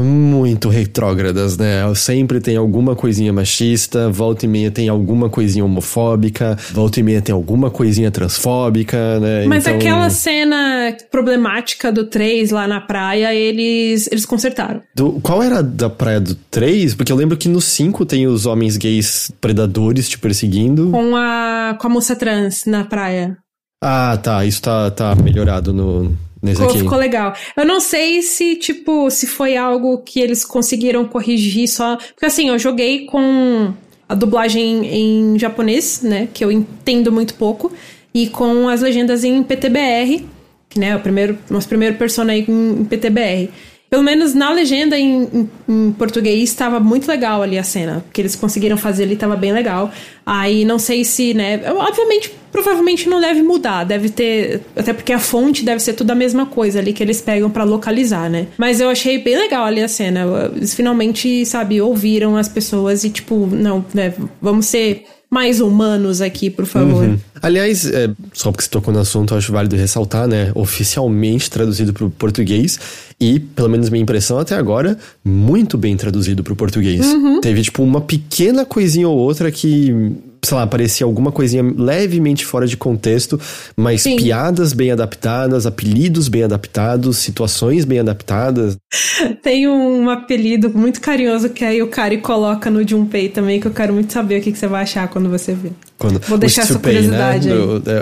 muito 0.02 0.68
retrógradas, 0.68 1.56
né? 1.56 1.82
Sempre 1.94 2.40
tem 2.40 2.56
alguma 2.56 2.96
coisinha 2.96 3.32
machista, 3.32 4.10
volta 4.10 4.44
e 4.44 4.48
meia 4.48 4.70
tem 4.70 4.88
alguma 4.88 5.28
coisinha 5.28 5.64
homofóbica, 5.64 6.56
volta 6.72 7.00
e 7.00 7.02
meia 7.02 7.22
tem 7.22 7.34
alguma 7.34 7.70
coisinha 7.70 8.10
transfóbica, 8.10 9.20
né? 9.20 9.44
Mas 9.46 9.66
então... 9.66 9.76
aquela 9.76 10.10
cena 10.10 10.96
problemática 11.10 11.92
do 11.92 12.04
3 12.04 12.50
lá 12.50 12.66
na 12.66 12.80
praia, 12.80 13.34
eles, 13.34 14.08
eles 14.10 14.26
consertaram. 14.26 14.80
Do, 14.94 15.20
qual 15.20 15.42
era 15.42 15.62
da 15.62 15.90
praia 15.90 16.20
do 16.20 16.34
3? 16.34 16.94
Porque 16.94 17.12
eu 17.12 17.16
lembro 17.16 17.36
que 17.36 17.48
no 17.48 17.60
5 17.60 18.06
tem 18.06 18.26
os 18.26 18.46
homens 18.46 18.76
gays 18.76 19.30
predadores 19.40 20.08
te 20.08 20.18
perseguindo. 20.18 20.90
Com 20.90 21.16
a, 21.16 21.76
com 21.80 21.86
a 21.86 21.90
moça 21.90 22.16
trans 22.16 22.64
na 22.64 22.84
praia. 22.84 23.36
Ah, 23.82 24.18
tá. 24.22 24.44
Isso 24.44 24.62
tá, 24.62 24.90
tá 24.90 25.14
melhorado 25.14 25.72
no, 25.72 26.14
Ficou, 26.44 26.68
aqui. 26.68 26.78
ficou 26.78 26.98
legal. 26.98 27.34
Eu 27.56 27.66
não 27.66 27.80
sei 27.80 28.22
se, 28.22 28.56
tipo, 28.56 29.10
se 29.10 29.26
foi 29.26 29.56
algo 29.56 29.98
que 29.98 30.20
eles 30.20 30.44
conseguiram 30.44 31.06
corrigir 31.06 31.68
só. 31.68 31.96
Porque 31.96 32.26
assim, 32.26 32.48
eu 32.48 32.58
joguei 32.58 33.06
com 33.06 33.74
a 34.08 34.14
dublagem 34.14 34.86
em 34.86 35.38
japonês, 35.38 36.00
né? 36.02 36.28
Que 36.32 36.44
eu 36.44 36.50
entendo 36.50 37.12
muito 37.12 37.34
pouco. 37.34 37.70
E 38.14 38.26
com 38.28 38.68
as 38.68 38.80
legendas 38.80 39.22
em 39.22 39.42
PTBR, 39.42 40.24
que 40.68 40.80
né, 40.80 40.88
é 40.88 40.96
o 40.96 41.00
primeiro, 41.00 41.38
nosso 41.50 41.68
primeiro 41.68 41.96
personagem 41.96 42.46
em 42.48 42.84
PTBR. 42.84 43.50
Pelo 43.90 44.04
menos 44.04 44.34
na 44.34 44.52
legenda 44.52 44.96
em, 44.96 45.24
em, 45.24 45.50
em 45.68 45.92
português 45.92 46.50
estava 46.50 46.78
muito 46.78 47.08
legal 47.08 47.42
ali 47.42 47.58
a 47.58 47.64
cena. 47.64 48.04
que 48.12 48.20
eles 48.20 48.36
conseguiram 48.36 48.76
fazer 48.76 49.02
ali 49.02 49.14
estava 49.14 49.34
bem 49.34 49.52
legal. 49.52 49.90
Aí 50.24 50.64
não 50.64 50.78
sei 50.78 51.04
se, 51.04 51.34
né? 51.34 51.60
Obviamente, 51.76 52.32
provavelmente 52.52 53.08
não 53.08 53.20
deve 53.20 53.42
mudar. 53.42 53.82
Deve 53.82 54.08
ter. 54.08 54.60
Até 54.76 54.92
porque 54.92 55.12
a 55.12 55.18
fonte 55.18 55.64
deve 55.64 55.80
ser 55.80 55.94
tudo 55.94 56.12
a 56.12 56.14
mesma 56.14 56.46
coisa 56.46 56.78
ali 56.78 56.92
que 56.92 57.02
eles 57.02 57.20
pegam 57.20 57.50
para 57.50 57.64
localizar, 57.64 58.30
né? 58.30 58.46
Mas 58.56 58.80
eu 58.80 58.88
achei 58.88 59.18
bem 59.18 59.36
legal 59.36 59.64
ali 59.64 59.82
a 59.82 59.88
cena. 59.88 60.24
Eles 60.54 60.72
finalmente, 60.72 61.44
sabe, 61.44 61.80
ouviram 61.80 62.36
as 62.36 62.48
pessoas 62.48 63.02
e, 63.02 63.10
tipo, 63.10 63.48
não, 63.50 63.84
né? 63.92 64.14
Vamos 64.40 64.66
ser 64.66 65.04
mais 65.30 65.60
humanos 65.60 66.20
aqui, 66.20 66.50
por 66.50 66.66
favor. 66.66 67.04
Uhum. 67.04 67.18
Aliás, 67.40 67.86
é, 67.86 68.10
só 68.32 68.50
porque 68.50 68.64
você 68.64 68.70
tocou 68.70 68.92
no 68.92 68.98
assunto, 68.98 69.34
acho 69.34 69.52
válido 69.52 69.76
ressaltar, 69.76 70.26
né? 70.26 70.50
Oficialmente 70.54 71.48
traduzido 71.48 71.92
para 71.92 72.04
o 72.04 72.10
português 72.10 72.78
e, 73.20 73.38
pelo 73.38 73.68
menos 73.68 73.88
minha 73.88 74.02
impressão 74.02 74.38
até 74.38 74.56
agora, 74.56 74.98
muito 75.24 75.78
bem 75.78 75.96
traduzido 75.96 76.42
para 76.42 76.52
o 76.52 76.56
português. 76.56 77.06
Uhum. 77.06 77.40
Teve, 77.40 77.62
tipo, 77.62 77.82
uma 77.82 78.00
pequena 78.00 78.64
coisinha 78.64 79.08
ou 79.08 79.16
outra 79.16 79.52
que 79.52 79.94
sei 80.50 80.58
lá, 80.58 80.66
parecia 80.66 81.06
alguma 81.06 81.30
coisinha 81.30 81.62
levemente 81.62 82.44
fora 82.44 82.66
de 82.66 82.76
contexto, 82.76 83.40
mas 83.76 84.02
Sim. 84.02 84.16
piadas 84.16 84.72
bem 84.72 84.90
adaptadas, 84.90 85.64
apelidos 85.64 86.26
bem 86.26 86.42
adaptados, 86.42 87.18
situações 87.18 87.84
bem 87.84 88.00
adaptadas. 88.00 88.76
Tem 89.42 89.68
um 89.68 90.10
apelido 90.10 90.68
muito 90.70 91.00
carinhoso 91.00 91.50
que 91.50 91.64
aí 91.64 91.80
o 91.80 91.86
Kari 91.86 92.18
coloca 92.18 92.68
no 92.68 92.86
Junpei 92.86 93.28
também, 93.28 93.60
que 93.60 93.66
eu 93.66 93.72
quero 93.72 93.92
muito 93.94 94.12
saber 94.12 94.40
o 94.40 94.42
que, 94.42 94.50
que 94.50 94.58
você 94.58 94.66
vai 94.66 94.82
achar 94.82 95.08
quando 95.08 95.30
você 95.30 95.54
ver. 95.54 95.72
Quando, 96.00 96.18
Vou 96.26 96.38
deixar 96.38 96.62
essa 96.62 96.72
né? 96.72 96.80
curiosidade 96.80 97.50
né? 97.50 97.54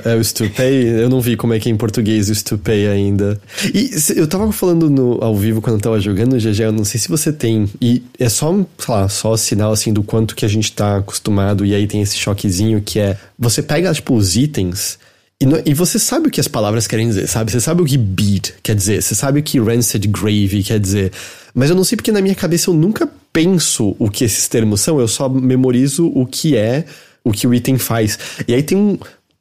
é, 0.04 0.12
é, 0.12 0.14
o 0.14 0.22
Stupei, 0.22 1.02
eu 1.02 1.08
não 1.08 1.20
vi 1.20 1.36
como 1.36 1.52
é 1.52 1.58
que 1.58 1.68
é 1.68 1.72
em 1.72 1.76
português 1.76 2.30
o 2.30 2.34
Stupei 2.34 2.86
ainda. 2.86 3.40
E 3.74 3.90
eu 4.14 4.28
tava 4.28 4.52
falando 4.52 4.88
no, 4.88 5.18
ao 5.20 5.34
vivo 5.34 5.60
quando 5.60 5.74
eu 5.74 5.80
tava 5.80 5.98
jogando 5.98 6.34
o 6.34 6.36
GG, 6.36 6.60
eu 6.60 6.72
não 6.72 6.84
sei 6.84 7.00
se 7.00 7.08
você 7.08 7.32
tem, 7.32 7.68
e 7.80 8.04
é 8.16 8.28
só, 8.28 8.54
sei 8.78 8.94
lá, 8.94 9.08
só 9.08 9.36
sinal 9.36 9.72
assim 9.72 9.92
do 9.92 10.04
quanto 10.04 10.36
que 10.36 10.44
a 10.44 10.48
gente 10.48 10.72
tá 10.72 10.98
acostumado, 10.98 11.66
e 11.66 11.74
aí 11.74 11.88
tem 11.88 12.00
esse 12.00 12.16
choquezinho 12.16 12.80
que 12.80 13.00
é, 13.00 13.16
você 13.36 13.60
pega 13.64 13.92
tipo 13.92 14.14
os 14.14 14.36
itens 14.36 14.96
e, 15.40 15.46
no, 15.46 15.60
e, 15.66 15.74
você 15.74 15.98
sabe 15.98 16.28
o 16.28 16.30
que 16.30 16.40
as 16.40 16.48
palavras 16.48 16.86
querem 16.86 17.08
dizer, 17.08 17.26
sabe? 17.26 17.50
Você 17.50 17.60
sabe 17.60 17.82
o 17.82 17.84
que 17.84 17.96
beat 17.96 18.54
quer 18.62 18.76
dizer, 18.76 19.02
você 19.02 19.14
sabe 19.16 19.40
o 19.40 19.42
que 19.42 19.58
rancid 19.58 20.06
gravy 20.06 20.62
quer 20.62 20.78
dizer. 20.78 21.12
Mas 21.52 21.70
eu 21.70 21.76
não 21.76 21.82
sei 21.82 21.96
porque 21.96 22.12
na 22.12 22.20
minha 22.20 22.34
cabeça 22.34 22.70
eu 22.70 22.74
nunca 22.74 23.08
penso 23.32 23.96
o 23.98 24.08
que 24.08 24.24
esses 24.24 24.46
termos 24.46 24.80
são, 24.80 25.00
eu 25.00 25.08
só 25.08 25.28
memorizo 25.28 26.12
o 26.14 26.26
que 26.26 26.56
é 26.56 26.84
o 27.28 27.32
que 27.32 27.46
o 27.46 27.54
item 27.54 27.78
faz. 27.78 28.18
E 28.46 28.54
aí 28.54 28.62
tem 28.62 28.76
um. 28.76 28.98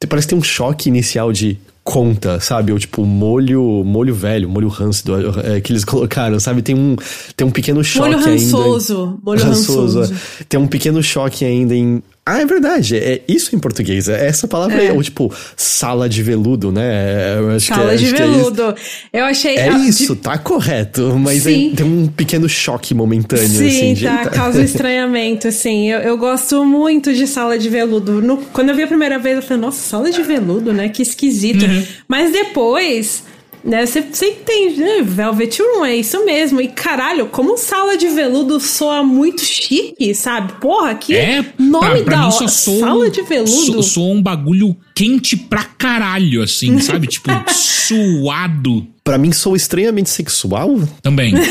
Parece 0.08 0.28
que 0.28 0.30
tem 0.30 0.38
um 0.38 0.44
choque 0.44 0.88
inicial 0.88 1.32
de 1.32 1.58
conta, 1.82 2.38
sabe? 2.38 2.70
Ou 2.70 2.78
tipo, 2.78 3.04
molho, 3.04 3.82
molho 3.82 4.14
velho, 4.14 4.46
molho 4.46 4.68
ranço 4.68 5.02
é, 5.42 5.58
que 5.60 5.72
eles 5.72 5.84
colocaram, 5.86 6.38
sabe? 6.38 6.60
Tem 6.60 6.74
um, 6.74 6.96
tem 7.34 7.46
um 7.46 7.50
pequeno 7.50 7.82
choque 7.82 8.10
molho 8.10 8.24
rançoso, 8.24 9.00
ainda. 9.00 9.18
Molho 9.24 9.42
rançoso. 9.42 10.00
rançoso. 10.00 10.20
Tem 10.48 10.60
um 10.60 10.66
pequeno 10.66 11.02
choque 11.02 11.44
ainda 11.44 11.74
em 11.74 12.02
ah, 12.28 12.40
é 12.40 12.44
verdade. 12.46 12.96
É 12.96 13.22
isso 13.26 13.56
em 13.56 13.58
português. 13.58 14.08
É 14.08 14.26
essa 14.26 14.46
palavra 14.46 14.82
é. 14.82 14.92
ou 14.92 15.02
tipo, 15.02 15.32
sala 15.56 16.08
de 16.08 16.22
veludo, 16.22 16.70
né? 16.70 17.38
Eu 17.38 17.50
acho 17.52 17.66
sala 17.66 17.92
que, 17.92 17.98
de 17.98 18.10
veludo. 18.10 18.74
É 19.12 19.20
eu 19.20 19.24
achei. 19.24 19.56
É 19.56 19.70
isso, 19.70 20.14
de... 20.14 20.20
tá 20.20 20.36
correto. 20.36 21.16
Mas 21.18 21.46
é, 21.46 21.50
tem 21.50 21.84
um 21.84 22.06
pequeno 22.06 22.48
choque 22.48 22.94
momentâneo, 22.94 23.48
Sim, 23.48 23.92
assim. 23.92 24.04
tá, 24.04 24.30
causa 24.30 24.60
estranhamento, 24.62 25.48
assim. 25.48 25.90
Eu, 25.90 26.00
eu 26.00 26.18
gosto 26.18 26.64
muito 26.64 27.14
de 27.14 27.26
sala 27.26 27.58
de 27.58 27.68
veludo. 27.68 28.20
No, 28.20 28.36
quando 28.52 28.68
eu 28.68 28.74
vi 28.74 28.82
a 28.82 28.86
primeira 28.88 29.18
vez, 29.18 29.36
eu 29.36 29.42
falei, 29.42 29.62
nossa, 29.62 29.80
sala 29.80 30.10
de 30.10 30.22
veludo, 30.22 30.72
né? 30.72 30.88
Que 30.88 31.02
esquisito. 31.02 31.64
Uhum. 31.64 31.84
Mas 32.06 32.30
depois 32.30 33.22
Né, 33.64 33.84
você, 33.84 34.00
você 34.00 34.30
entende, 34.30 34.80
né? 34.80 35.02
Velvet 35.02 35.60
Room, 35.60 35.84
é 35.84 35.96
isso 35.96 36.24
mesmo. 36.24 36.60
E 36.60 36.68
caralho, 36.68 37.26
como 37.26 37.56
sala 37.56 37.96
de 37.96 38.08
veludo 38.08 38.60
soa 38.60 39.02
muito 39.02 39.40
chique, 39.42 40.14
sabe? 40.14 40.54
Porra, 40.60 40.94
que 40.94 41.16
é, 41.16 41.44
nome 41.58 42.02
pra, 42.02 42.04
pra 42.04 42.16
da 42.16 42.24
mim 42.24 42.48
soa, 42.48 42.48
sala 42.48 43.10
de 43.10 43.22
veludo. 43.22 43.82
Soa 43.82 44.14
um 44.14 44.22
bagulho 44.22 44.76
quente 44.98 45.36
pra 45.36 45.62
caralho, 45.62 46.42
assim, 46.42 46.76
sabe? 46.82 47.06
tipo, 47.06 47.30
suado. 47.48 48.84
Pra 49.04 49.16
mim, 49.16 49.32
sou 49.32 49.54
estranhamente 49.54 50.10
sexual. 50.10 50.80
Também. 51.00 51.34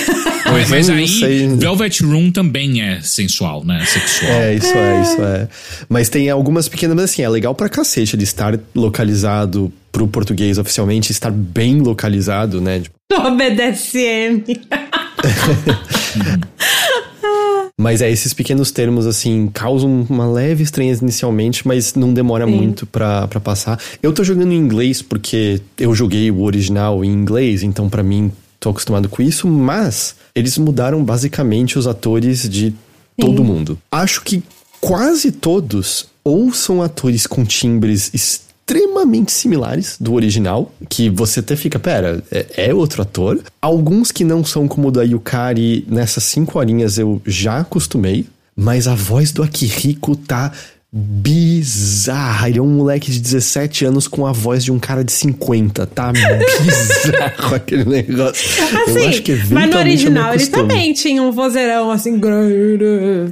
Mas, 0.50 0.70
mas 0.70 0.90
aí, 0.90 1.06
sei. 1.06 1.46
Velvet 1.58 2.02
Room 2.04 2.32
também 2.32 2.82
é 2.82 3.02
sensual, 3.02 3.66
né? 3.66 3.84
Sexual. 3.86 4.32
É, 4.32 4.56
isso 4.56 4.74
é. 4.74 4.80
é, 4.80 5.02
isso 5.02 5.22
é. 5.22 5.50
Mas 5.90 6.08
tem 6.08 6.30
algumas 6.30 6.70
pequenas, 6.70 6.96
mas 6.96 7.12
assim, 7.12 7.22
é 7.22 7.28
legal 7.28 7.54
pra 7.54 7.68
cacete 7.68 8.16
ele 8.16 8.24
estar 8.24 8.58
localizado 8.74 9.70
pro 9.92 10.08
português 10.08 10.58
oficialmente, 10.58 11.12
estar 11.12 11.32
bem 11.32 11.82
localizado, 11.82 12.62
né? 12.62 12.80
Tipo... 12.80 12.96
BDSM. 13.36 14.46
Mas 17.80 18.02
é, 18.02 18.10
esses 18.10 18.34
pequenos 18.34 18.72
termos, 18.72 19.06
assim, 19.06 19.52
causam 19.54 20.08
uma 20.10 20.28
leve 20.28 20.64
estranheza 20.64 21.04
inicialmente, 21.04 21.68
mas 21.68 21.94
não 21.94 22.12
demora 22.12 22.46
Sim. 22.46 22.52
muito 22.52 22.88
pra, 22.88 23.28
pra 23.28 23.40
passar. 23.40 23.80
Eu 24.02 24.12
tô 24.12 24.24
jogando 24.24 24.52
em 24.52 24.58
inglês 24.58 25.04
porque 25.04 25.62
eu 25.78 25.94
joguei 25.94 26.32
o 26.32 26.42
original 26.42 27.06
em 27.06 27.12
inglês, 27.12 27.62
então 27.62 27.88
para 27.88 28.02
mim 28.02 28.32
tô 28.60 28.72
acostumado 28.72 29.08
com 29.08 29.22
isso, 29.22 29.48
mas 29.48 30.16
eles 30.34 30.58
mudaram 30.58 31.04
basicamente 31.04 31.78
os 31.78 31.86
atores 31.86 32.50
de 32.50 32.74
todo 33.16 33.38
Sim. 33.38 33.44
mundo. 33.44 33.80
Acho 33.92 34.24
que 34.24 34.42
quase 34.82 35.32
todos 35.32 36.08
ou 36.24 36.52
são 36.52 36.82
atores 36.82 37.28
com 37.28 37.46
timbres 37.46 38.12
extremamente 38.68 39.32
similares 39.32 39.96
do 39.98 40.14
original, 40.14 40.70
que 40.90 41.10
você 41.10 41.40
até 41.40 41.56
fica, 41.56 41.80
pera, 41.80 42.22
é, 42.30 42.68
é, 42.68 42.74
outro 42.74 43.02
ator. 43.02 43.40
Alguns 43.62 44.12
que 44.12 44.26
não 44.26 44.44
são 44.44 44.68
como 44.68 44.90
o 44.90 44.92
da 44.92 45.04
Yukari, 45.04 45.86
nessas 45.88 46.26
cinco 46.26 46.60
horinhas 46.60 46.98
eu 46.98 47.22
já 47.26 47.60
acostumei, 47.60 48.26
mas 48.54 48.86
a 48.88 48.94
voz 48.94 49.32
do 49.32 49.42
Akihiko 49.42 50.18
tá 50.18 50.52
bizarra. 50.92 52.50
Ele 52.50 52.60
é 52.60 52.62
um 52.62 52.68
moleque 52.68 53.12
de 53.12 53.20
17 53.20 53.86
anos 53.86 54.08
com 54.08 54.26
a 54.26 54.32
voz 54.32 54.64
de 54.64 54.72
um 54.72 54.80
cara 54.80 55.04
de 55.04 55.12
50. 55.12 55.86
Tá 55.88 56.12
bizarro 56.16 57.56
aquele 57.56 57.86
negócio. 57.86 58.64
Assim, 58.64 59.00
eu 59.00 59.10
acho 59.10 59.22
que 59.22 59.36
mas 59.52 59.70
no 59.70 59.78
original 59.78 60.34
ele 60.34 60.48
também 60.48 60.94
tinha 60.94 61.22
um 61.22 61.32
vozeirão 61.32 61.92
assim, 61.92 62.20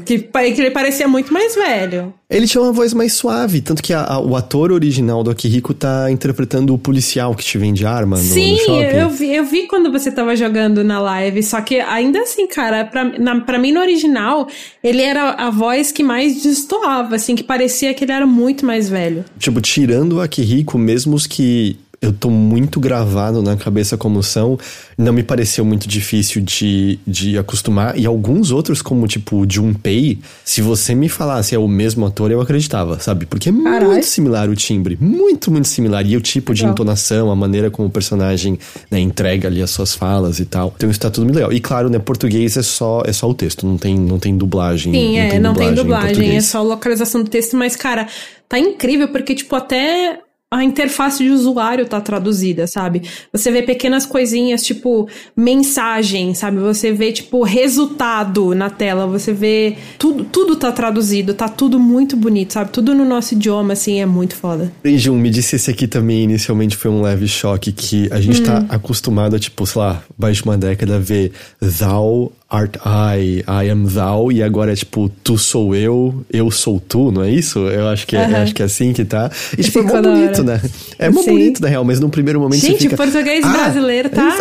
que, 0.06 0.20
que 0.20 0.62
ele 0.62 0.72
parecia 0.72 1.08
muito 1.08 1.32
mais 1.34 1.56
velho. 1.56 2.14
Ele 2.28 2.48
tinha 2.48 2.62
uma 2.64 2.72
voz 2.72 2.92
mais 2.92 3.14
suave, 3.14 3.62
tanto 3.62 3.84
que 3.84 3.94
a, 3.94 4.04
a, 4.04 4.20
o 4.20 4.36
ator 4.36 4.72
original 4.72 5.24
do 5.24 5.30
Akihiko 5.30 5.76
tá 5.76 6.10
interpretando 6.10 6.74
o 6.74 6.78
policial 6.78 7.36
que 7.36 7.44
te 7.44 7.56
vende 7.56 7.86
arma 7.86 8.18
Sim, 8.18 8.58
no, 8.68 8.82
eu 8.82 9.10
vi, 9.10 9.32
eu 9.32 9.44
vi 9.44 9.68
quando 9.68 9.92
você 9.92 10.12
tava 10.12 10.36
jogando 10.36 10.84
na 10.84 11.00
live, 11.00 11.44
só 11.44 11.62
que 11.62 11.80
ainda 11.80 12.20
assim, 12.22 12.48
cara, 12.48 12.84
pra, 12.84 13.04
na, 13.20 13.42
pra 13.42 13.60
mim 13.60 13.72
no 13.72 13.80
original, 13.80 14.48
ele 14.84 15.04
era 15.04 15.34
a 15.34 15.52
voz 15.52 15.92
que 15.92 16.02
mais 16.02 16.42
destoava, 16.42 17.16
assim, 17.16 17.36
que 17.36 17.44
parecia 17.46 17.94
que 17.94 18.04
ele 18.04 18.12
era 18.12 18.26
muito 18.26 18.66
mais 18.66 18.90
velho. 18.90 19.24
Tipo, 19.40 19.62
tirando 19.62 20.14
o 20.14 20.22
Akihiko, 20.22 20.78
mesmo 20.78 21.16
os 21.16 21.26
que 21.26 21.78
eu 22.02 22.12
tô 22.12 22.30
muito 22.30 22.80
gravado 22.80 23.42
na 23.42 23.56
cabeça 23.56 23.98
como 23.98 24.22
são, 24.22 24.58
não 24.98 25.14
me 25.14 25.24
pareceu 25.24 25.66
muito 25.66 25.88
difícil 25.88 26.42
de, 26.42 27.00
de 27.06 27.38
acostumar. 27.38 27.98
E 27.98 28.06
alguns 28.06 28.52
outros, 28.52 28.82
como 28.82 29.08
tipo 29.08 29.46
Junpei, 29.50 30.20
se 30.44 30.62
você 30.62 30.94
me 30.94 31.10
falasse 31.10 31.56
é 31.56 31.60
o 31.60 31.68
mesmo 31.68 32.06
ator, 32.06 32.32
eu 32.32 32.42
acreditava, 32.42 33.00
sabe? 33.00 33.26
Porque 33.26 33.50
é 33.50 33.52
Carai. 33.52 33.88
muito 33.88 34.06
similar 34.06 34.50
o 34.50 34.56
timbre. 34.56 34.98
Muito, 35.00 35.52
muito 35.52 35.68
similar. 35.68 36.06
E 36.06 36.16
o 36.16 36.22
tipo 36.22 36.54
de 36.54 36.66
entonação, 36.66 37.32
a 37.32 37.36
maneira 37.36 37.70
como 37.72 37.88
o 37.88 37.92
personagem 37.92 38.60
né, 38.90 39.00
entrega 39.00 39.48
ali 39.48 39.62
as 39.62 39.70
suas 39.70 39.94
falas 39.94 40.40
e 40.40 40.46
tal. 40.46 40.74
Então 40.76 40.90
isso 40.90 41.00
tá 41.00 41.10
tudo 41.10 41.24
muito 41.26 41.36
legal. 41.36 41.52
E 41.52 41.60
claro, 41.60 41.90
né, 41.90 42.00
português 42.00 42.58
é 42.58 42.62
só, 42.62 43.04
é 43.06 43.14
só 43.14 43.30
o 43.30 43.34
texto, 43.34 43.66
não 43.66 43.78
tem, 43.78 43.98
não 43.98 44.20
tem 44.20 44.38
dublagem. 44.38 44.94
Sim, 44.94 45.16
não 45.16 45.22
é, 45.22 45.30
tem 45.30 45.40
não 45.40 45.54
dublagem 45.54 45.76
tem 45.76 45.84
dublagem, 45.84 46.38
é 46.38 46.42
só 46.42 46.62
localização 46.62 47.24
do 47.24 47.30
texto, 47.30 47.56
mas, 47.56 47.76
cara, 47.76 48.08
tá 48.48 48.60
incrível, 48.60 49.08
porque, 49.08 49.36
tipo, 49.36 49.56
até 49.56 50.20
a 50.56 50.64
interface 50.64 51.24
de 51.24 51.30
usuário 51.30 51.86
tá 51.86 52.00
traduzida, 52.00 52.66
sabe? 52.66 53.02
Você 53.32 53.52
vê 53.52 53.62
pequenas 53.62 54.06
coisinhas, 54.06 54.64
tipo 54.64 55.08
mensagem, 55.36 56.34
sabe? 56.34 56.58
Você 56.60 56.94
vê, 56.94 57.12
tipo, 57.12 57.44
resultado 57.44 58.56
na 58.56 58.70
tela, 58.70 59.06
você 59.06 59.34
vê. 59.34 59.76
Tudo, 60.00 60.24
tudo 60.24 60.56
tá 60.56 60.72
traduzido, 60.72 61.34
tá 61.34 61.50
tudo 61.50 61.78
muito 61.78 62.16
bonito, 62.16 62.54
sabe? 62.54 62.72
Tudo 62.72 62.96
no 62.96 63.04
nosso 63.04 63.34
idioma, 63.34 63.74
assim, 63.74 64.00
é 64.00 64.06
muito 64.06 64.36
foda. 64.36 64.72
E 64.84 64.98
Jun, 64.98 65.18
me 65.18 65.30
disse 65.30 65.58
esse 65.58 65.70
aqui 65.70 65.88
também, 65.88 66.24
inicialmente 66.24 66.78
foi 66.78 66.90
um 66.90 67.02
leve 67.02 67.28
choque, 67.28 67.74
que 67.74 68.08
a 68.12 68.22
gente 68.22 68.42
tá 68.42 68.60
hum. 68.60 68.66
tá 68.66 68.76
acostumado 68.76 69.36
a, 69.36 69.40
tipo, 69.40 69.66
sei 69.66 69.82
lá, 69.82 70.04
mais 70.18 70.38
de 70.38 70.44
uma 70.44 70.58
década, 70.58 70.98
ver 71.00 71.34
thou 71.60 72.32
Art 72.50 72.76
I, 72.86 73.44
I 73.48 73.70
am 73.72 73.88
thou, 73.88 74.32
e 74.32 74.44
agora 74.44 74.72
é 74.72 74.76
tipo, 74.76 75.10
tu 75.24 75.38
sou 75.38 75.76
eu, 75.76 76.24
eu 76.32 76.52
sou 76.52 76.80
tu, 76.80 77.12
não 77.12 77.24
é 77.24 77.32
isso? 77.32 77.60
Eu 77.60 77.88
acho 77.88 78.06
que, 78.06 78.16
é, 78.16 78.28
uhum. 78.28 78.36
acho 78.38 78.54
que 78.54 78.62
é 78.62 78.66
assim 78.66 78.94
que 78.94 79.04
tá. 79.04 79.32
E 79.58 79.64
tipo, 79.64 79.80
é 79.80 79.82
mó 79.82 80.02
bonito, 80.02 80.44
né? 80.44 80.62
É 81.00 81.10
mó 81.10 81.24
bonito, 81.24 81.62
na 81.62 81.68
real, 81.68 81.84
mas 81.84 82.00
num 82.00 82.10
primeiro 82.10 82.40
momento 82.40 82.62
Gente, 82.62 82.84
você 82.84 82.90
fica... 82.90 82.96
o 82.96 82.98
português 82.98 83.44
ah, 83.44 83.50
brasileiro 83.50 84.10
tá... 84.10 84.38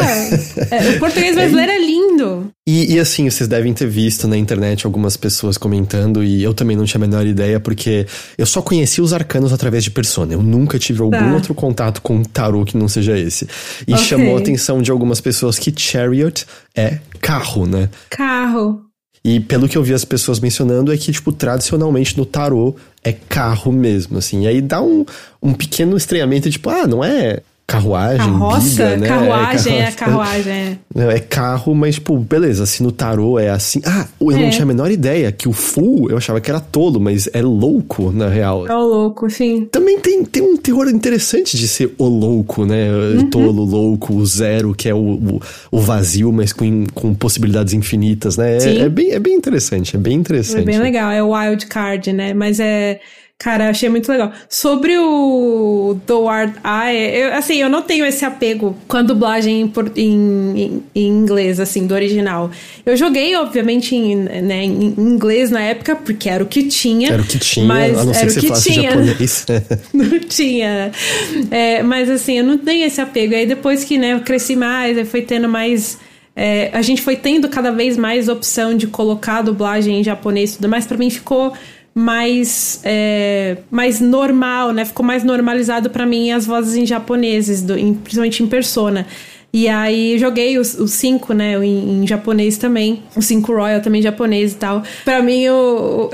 é, 0.71 0.91
o 0.91 0.99
português 0.99 1.35
brasileiro 1.35 1.73
é, 1.73 1.77
é 1.77 1.81
lindo. 1.81 2.51
E, 2.67 2.95
e, 2.95 2.99
assim, 2.99 3.29
vocês 3.29 3.47
devem 3.47 3.75
ter 3.75 3.87
visto 3.87 4.27
na 4.27 4.39
internet 4.39 4.87
algumas 4.87 5.17
pessoas 5.17 5.59
comentando, 5.59 6.25
e 6.25 6.43
eu 6.43 6.55
também 6.55 6.77
não 6.77 6.85
tinha 6.85 6.99
a 6.99 7.07
menor 7.07 7.27
ideia, 7.27 7.61
porque 7.61 8.07
eu 8.39 8.47
só 8.47 8.63
conheci 8.63 9.03
os 9.03 9.13
arcanos 9.13 9.53
através 9.53 9.85
de 9.85 9.91
Persona. 9.91 10.33
Eu 10.33 10.43
nunca 10.43 10.79
tive 10.79 11.03
algum 11.03 11.19
tá. 11.19 11.35
outro 11.35 11.55
contato 11.55 12.01
com 12.01 12.23
tarô 12.23 12.65
que 12.65 12.77
não 12.77 12.89
seja 12.89 13.19
esse. 13.19 13.47
E 13.87 13.93
okay. 13.93 14.05
chamou 14.05 14.37
a 14.37 14.39
atenção 14.39 14.81
de 14.81 14.91
algumas 14.91 15.21
pessoas 15.21 15.59
que 15.59 15.73
Chariot 15.77 16.47
é 16.77 16.99
carro, 17.21 17.67
né? 17.67 17.89
Carro. 18.11 18.83
E 19.25 19.41
pelo 19.41 19.69
que 19.69 19.79
eu 19.79 19.83
vi 19.83 19.95
as 19.95 20.05
pessoas 20.05 20.39
mencionando 20.39 20.93
é 20.93 20.99
que, 20.99 21.11
tipo, 21.11 21.33
tradicionalmente 21.33 22.19
no 22.19 22.27
tarô 22.27 22.77
é 23.03 23.13
carro 23.13 23.73
mesmo, 23.73 24.19
assim. 24.19 24.43
E 24.43 24.47
aí 24.47 24.61
dá 24.61 24.83
um, 24.83 25.07
um 25.43 25.55
pequeno 25.55 25.97
estranhamento, 25.97 26.51
tipo, 26.51 26.69
ah, 26.69 26.87
não 26.87 27.03
é 27.03 27.41
carruagem, 27.67 28.19
Carroça, 28.19 28.85
biga, 28.85 28.97
né? 28.99 29.09
carruagem, 29.09 29.81
é, 29.81 29.93
carruagem, 29.93 30.53
é. 30.53 30.79
Não, 30.95 31.11
é 31.11 31.19
carro, 31.19 31.75
mas, 31.75 31.95
tipo, 31.95 32.17
beleza, 32.19 32.67
se 32.67 32.83
no 32.83 32.93
tarô 32.93 33.39
é 33.39 33.49
assim... 33.49 33.81
Ah, 33.85 34.07
eu 34.21 34.31
é. 34.31 34.37
não 34.37 34.51
tinha 34.51 34.65
a 34.65 34.67
menor 34.67 34.91
ideia 34.91 35.33
que 35.33 35.49
o 35.49 35.53
full, 35.53 36.11
eu 36.11 36.17
achava 36.17 36.41
que 36.41 36.51
era 36.51 36.61
tolo, 36.61 37.01
mas 37.01 37.29
é 37.33 37.41
louco, 37.41 38.13
na 38.13 38.29
real. 38.29 38.67
É 38.67 38.75
o 38.75 38.83
louco, 38.83 39.31
sim. 39.31 39.67
Também 39.71 39.99
tem, 39.99 40.25
tem 40.25 40.43
um 40.43 40.57
teor 40.57 40.89
interessante 40.89 41.57
de 41.57 41.67
ser 41.67 41.95
o 41.97 42.05
louco, 42.05 42.67
né? 42.67 42.91
Uhum. 42.91 43.31
Tolo, 43.31 43.65
louco, 43.65 44.15
o 44.15 44.27
zero, 44.27 44.75
que 44.75 44.89
é 44.89 44.95
o, 44.95 44.99
o, 44.99 45.41
o, 45.71 45.81
vazio, 45.81 46.31
mas 46.33 46.53
com, 46.53 46.85
com 46.93 47.15
possibilidades 47.15 47.73
infinitas, 47.73 48.37
né? 48.37 48.59
É, 48.59 48.79
é, 48.81 48.89
bem, 48.89 49.13
é 49.13 49.19
bem 49.19 49.35
interessante, 49.35 49.97
é 49.97 49.99
bem 49.99 50.15
interessante. 50.15 50.63
É 50.63 50.65
bem 50.65 50.79
legal, 50.79 51.11
é 51.11 51.23
o 51.23 51.31
wild 51.35 51.67
card, 51.67 52.13
né? 52.13 52.35
Mas 52.35 52.61
é... 52.61 53.01
Cara, 53.45 53.69
achei 53.69 53.91
muito 53.91 54.11
legal. 54.11 54.33
Sobre 54.49 54.97
o 54.97 55.99
Doward 56.07 56.55
Eye, 56.65 57.15
eu, 57.15 57.35
assim, 57.35 57.57
eu 57.57 57.69
não 57.69 57.83
tenho 57.83 58.07
esse 58.07 58.25
apego 58.25 58.75
com 58.89 58.97
a 58.97 59.03
dublagem 59.03 59.61
em, 59.61 59.73
em, 60.01 60.83
em, 60.95 61.09
inglês, 61.09 61.61
assim, 61.61 61.87
do 61.87 61.93
original. 61.93 62.51
Eu 62.87 62.97
joguei, 62.97 63.37
obviamente, 63.37 63.95
em, 63.95 64.17
né, 64.17 64.65
em 64.65 64.95
inglês 64.97 65.51
na 65.51 65.61
época, 65.61 65.95
porque 65.95 66.31
era 66.31 66.43
o 66.43 66.47
que 66.47 66.63
tinha. 66.63 67.13
Era 67.13 67.21
o 67.21 67.27
que 67.27 67.39
tinha, 67.39 67.67
mas 67.67 67.99
a 67.99 68.05
não 68.07 68.15
ser 68.15 68.33
que 68.33 68.49
você 68.49 68.73
tinha. 68.73 68.91
japonês. 68.93 69.47
não 69.93 70.21
tinha. 70.21 70.91
É, 71.51 71.83
mas, 71.83 72.09
assim, 72.09 72.39
eu 72.39 72.45
não 72.45 72.57
tenho 72.57 72.87
esse 72.87 72.99
apego. 72.99 73.35
Aí 73.35 73.45
depois 73.45 73.85
que, 73.85 73.99
né, 73.99 74.15
eu 74.15 74.21
cresci 74.21 74.57
mais, 74.57 74.97
eu 74.97 75.05
fui 75.05 75.21
tendo 75.21 75.51
mais... 75.51 75.99
É, 76.35 76.71
a 76.73 76.81
gente 76.81 77.03
foi 77.03 77.15
tendo 77.15 77.47
cada 77.51 77.71
vez 77.71 77.99
mais 77.99 78.27
opção 78.27 78.75
de 78.75 78.87
colocar 78.87 79.41
a 79.41 79.43
dublagem 79.43 80.01
em 80.01 80.03
japonês 80.03 80.53
e 80.53 80.57
tudo 80.57 80.69
mais. 80.71 80.87
Pra 80.87 80.97
mim 80.97 81.11
ficou 81.11 81.53
mais, 81.95 82.81
é, 82.83 83.59
mais 83.71 84.01
normal, 84.01 84.73
né? 84.73 84.85
Ficou 84.85 85.07
mais 85.07 85.23
normalizado 85.23 85.91
para 85.91 86.05
mim 86.05 86.33
as 86.33 86.45
vozes 86.45 86.75
em 86.77 86.85
japoneses, 86.85 87.63
do, 87.63 87.79
em, 87.79 87.95
principalmente 87.95 88.43
em 88.43 88.47
persona. 88.47 89.07
E 89.53 89.69
aí 89.69 90.19
joguei 90.19 90.59
os, 90.59 90.77
cinco, 90.91 91.33
né, 91.33 91.55
em, 91.65 92.03
em, 92.03 92.07
japonês 92.09 92.59
também. 92.59 93.05
Os 93.17 93.27
cinco 93.27 93.53
Royal 93.53 93.81
também 93.81 94.03
japonês 94.03 94.53
e 94.53 94.57
tal. 94.57 94.83
Pra 95.05 95.23
mim, 95.23 95.49
o, 95.49 96.11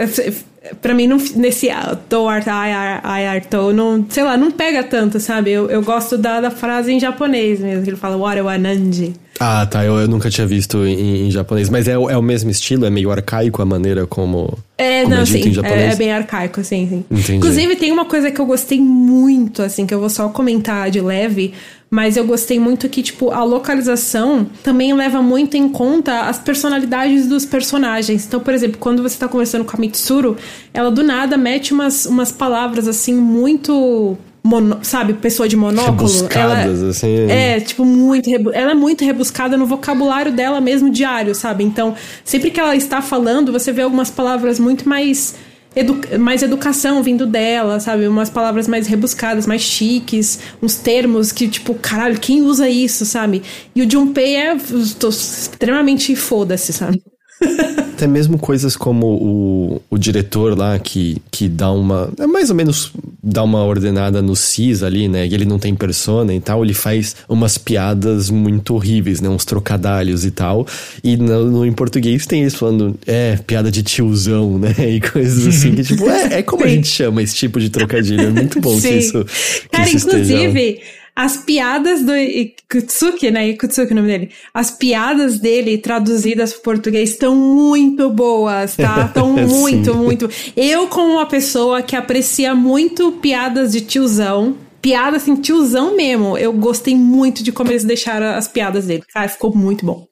Pra 0.82 0.92
mim, 0.92 1.06
não, 1.06 1.16
nesse 1.36 1.68
to 2.08 2.28
art 2.28 2.46
I 2.46 3.26
art 3.26 3.46
to, 3.46 3.72
não, 3.72 4.04
sei 4.08 4.22
lá, 4.22 4.36
não 4.36 4.50
pega 4.50 4.82
tanto, 4.82 5.18
sabe? 5.18 5.50
Eu, 5.50 5.70
eu 5.70 5.82
gosto 5.82 6.18
da, 6.18 6.38
da 6.40 6.50
frase 6.50 6.92
em 6.92 7.00
japonês 7.00 7.60
mesmo, 7.60 7.82
que 7.82 7.90
ele 7.90 7.96
fala 7.96 8.16
Ware 8.18 8.42
wa 8.42 8.58
nanji. 8.58 9.14
Ah, 9.40 9.64
tá. 9.64 9.82
Eu, 9.82 9.98
eu 9.98 10.06
nunca 10.06 10.28
tinha 10.28 10.46
visto 10.46 10.84
em, 10.84 11.28
em, 11.28 11.30
japonês. 11.30 11.70
Mas 11.70 11.88
é, 11.88 11.92
é 11.92 11.96
o 11.96 12.22
mesmo 12.22 12.50
estilo? 12.50 12.84
É 12.84 12.90
meio 12.90 13.10
arcaico 13.10 13.62
a 13.62 13.64
maneira 13.64 14.06
como. 14.06 14.58
É, 14.76 15.02
como 15.04 15.14
não, 15.14 15.22
é 15.22 15.26
sim. 15.26 15.48
Em 15.48 15.54
japonês? 15.54 15.80
É, 15.80 15.92
é, 15.92 15.96
bem 15.96 16.12
arcaico, 16.12 16.62
sim, 16.62 16.86
sim. 16.86 17.04
Entendi. 17.10 17.36
Inclusive, 17.36 17.76
tem 17.76 17.90
uma 17.90 18.04
coisa 18.04 18.30
que 18.30 18.38
eu 18.38 18.44
gostei 18.44 18.78
muito, 18.78 19.62
assim, 19.62 19.86
que 19.86 19.94
eu 19.94 20.00
vou 20.00 20.10
só 20.10 20.28
comentar 20.28 20.90
de 20.90 21.00
leve. 21.00 21.54
Mas 21.90 22.16
eu 22.16 22.24
gostei 22.24 22.60
muito 22.60 22.88
que, 22.88 23.02
tipo, 23.02 23.32
a 23.32 23.42
localização 23.42 24.46
também 24.62 24.94
leva 24.94 25.20
muito 25.20 25.56
em 25.56 25.68
conta 25.68 26.20
as 26.28 26.38
personalidades 26.38 27.26
dos 27.26 27.44
personagens. 27.44 28.24
Então, 28.26 28.38
por 28.38 28.54
exemplo, 28.54 28.78
quando 28.78 29.02
você 29.02 29.18
tá 29.18 29.26
conversando 29.26 29.64
com 29.64 29.76
a 29.76 29.80
Mitsuru, 29.80 30.36
ela 30.72 30.88
do 30.88 31.02
nada 31.02 31.36
mete 31.36 31.74
umas, 31.74 32.06
umas 32.06 32.30
palavras, 32.30 32.86
assim, 32.86 33.12
muito 33.12 34.16
mono, 34.42 34.78
sabe, 34.82 35.14
pessoa 35.14 35.48
de 35.48 35.56
monóculo. 35.56 35.96
Rebuscadas, 35.96 36.80
ela, 36.80 36.90
assim. 36.90 37.28
É, 37.28 37.58
tipo, 37.60 37.84
muito. 37.84 38.30
Ela 38.52 38.70
é 38.70 38.74
muito 38.74 39.04
rebuscada 39.04 39.56
no 39.56 39.66
vocabulário 39.66 40.32
dela 40.32 40.60
mesmo 40.60 40.90
diário, 40.90 41.34
sabe? 41.34 41.64
Então, 41.64 41.94
sempre 42.24 42.52
que 42.52 42.60
ela 42.60 42.76
está 42.76 43.02
falando, 43.02 43.52
você 43.52 43.72
vê 43.72 43.82
algumas 43.82 44.10
palavras 44.10 44.58
muito 44.58 44.88
mais. 44.88 45.34
Edu 45.74 46.00
mais 46.18 46.42
educação 46.42 47.02
vindo 47.02 47.26
dela, 47.26 47.78
sabe? 47.78 48.08
Umas 48.08 48.28
palavras 48.28 48.66
mais 48.66 48.86
rebuscadas, 48.88 49.46
mais 49.46 49.62
chiques, 49.62 50.40
uns 50.60 50.74
termos 50.76 51.30
que, 51.30 51.48
tipo, 51.48 51.74
caralho, 51.74 52.18
quem 52.18 52.42
usa 52.42 52.68
isso, 52.68 53.06
sabe? 53.06 53.42
E 53.74 53.82
o 53.82 53.90
Junpei 53.90 54.36
é 54.36 54.56
tô 54.98 55.08
extremamente 55.08 56.14
foda-se, 56.16 56.72
sabe? 56.72 57.00
Até 57.94 58.06
mesmo 58.06 58.38
coisas 58.38 58.76
como 58.76 59.06
o, 59.06 59.82
o 59.90 59.98
diretor 59.98 60.56
lá 60.56 60.78
que, 60.78 61.18
que 61.30 61.48
dá 61.48 61.70
uma. 61.70 62.10
É 62.18 62.26
mais 62.26 62.48
ou 62.48 62.56
menos 62.56 62.92
dá 63.22 63.42
uma 63.42 63.62
ordenada 63.64 64.22
no 64.22 64.34
Cis 64.34 64.82
ali, 64.82 65.06
né? 65.06 65.26
E 65.26 65.34
ele 65.34 65.44
não 65.44 65.58
tem 65.58 65.74
persona 65.74 66.34
e 66.34 66.40
tal. 66.40 66.64
Ele 66.64 66.72
faz 66.72 67.16
umas 67.28 67.58
piadas 67.58 68.30
muito 68.30 68.74
horríveis, 68.74 69.20
né? 69.20 69.28
Uns 69.28 69.44
trocadalhos 69.44 70.24
e 70.24 70.30
tal. 70.30 70.66
E 71.04 71.16
no, 71.16 71.50
no 71.50 71.66
em 71.66 71.72
português 71.72 72.26
tem 72.26 72.40
eles 72.40 72.54
falando, 72.54 72.98
é, 73.06 73.36
piada 73.36 73.70
de 73.70 73.82
tiozão, 73.82 74.56
né? 74.58 74.74
E 74.78 75.00
coisas 75.00 75.46
assim 75.46 75.74
que, 75.74 75.82
tipo, 75.82 76.08
é, 76.08 76.38
é 76.38 76.42
como 76.42 76.64
a 76.64 76.68
gente 76.68 76.88
chama 76.88 77.22
esse 77.22 77.34
tipo 77.34 77.60
de 77.60 77.68
trocadilho. 77.68 78.28
É 78.28 78.30
muito 78.30 78.60
bom 78.60 78.78
Sim. 78.80 78.88
que 78.88 78.94
isso. 78.96 79.24
Que 79.24 79.68
Cara, 79.76 79.90
isso 79.90 80.08
inclusive. 80.08 80.60
Esteja 80.60 80.99
as 81.20 81.36
piadas 81.36 82.02
do 82.02 82.16
Ikutsuki, 82.16 83.30
né? 83.30 83.50
Ikutsuki 83.50 83.90
é 83.90 83.92
o 83.92 83.96
nome 83.96 84.08
dele. 84.08 84.30
As 84.54 84.70
piadas 84.70 85.38
dele 85.38 85.76
traduzidas 85.76 86.54
para 86.54 86.62
português 86.62 87.10
estão 87.10 87.36
muito 87.36 88.08
boas, 88.08 88.74
tá? 88.74 89.04
Estão 89.10 89.30
muito, 89.34 89.94
muito. 89.94 90.30
Eu, 90.56 90.88
como 90.88 91.12
uma 91.12 91.26
pessoa 91.26 91.82
que 91.82 91.94
aprecia 91.94 92.54
muito 92.54 93.12
piadas 93.12 93.72
de 93.72 93.82
tiozão, 93.82 94.56
piada 94.80 95.18
assim, 95.18 95.36
tiozão 95.36 95.94
mesmo, 95.94 96.38
eu 96.38 96.54
gostei 96.54 96.96
muito 96.96 97.42
de 97.42 97.52
como 97.52 97.70
eles 97.70 97.84
deixaram 97.84 98.28
as 98.28 98.48
piadas 98.48 98.86
dele. 98.86 99.02
Cara, 99.12 99.28
ficou 99.28 99.54
muito 99.54 99.84
bom. 99.84 100.09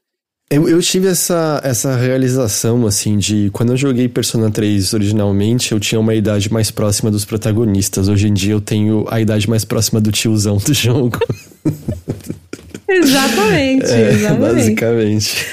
Eu, 0.50 0.66
eu 0.66 0.80
tive 0.80 1.08
essa, 1.08 1.60
essa 1.62 1.94
realização, 1.94 2.86
assim, 2.86 3.18
de 3.18 3.50
quando 3.52 3.72
eu 3.72 3.76
joguei 3.76 4.08
Persona 4.08 4.50
3 4.50 4.94
originalmente, 4.94 5.72
eu 5.72 5.80
tinha 5.80 6.00
uma 6.00 6.14
idade 6.14 6.50
mais 6.50 6.70
próxima 6.70 7.10
dos 7.10 7.26
protagonistas. 7.26 8.08
Hoje 8.08 8.28
em 8.28 8.32
dia 8.32 8.54
eu 8.54 8.60
tenho 8.60 9.04
a 9.10 9.20
idade 9.20 9.48
mais 9.48 9.66
próxima 9.66 10.00
do 10.00 10.10
tiozão 10.10 10.56
do 10.56 10.72
jogo. 10.72 11.18
exatamente, 12.88 13.90
é, 13.90 14.10
exatamente. 14.10 14.54
Basicamente. 14.54 15.46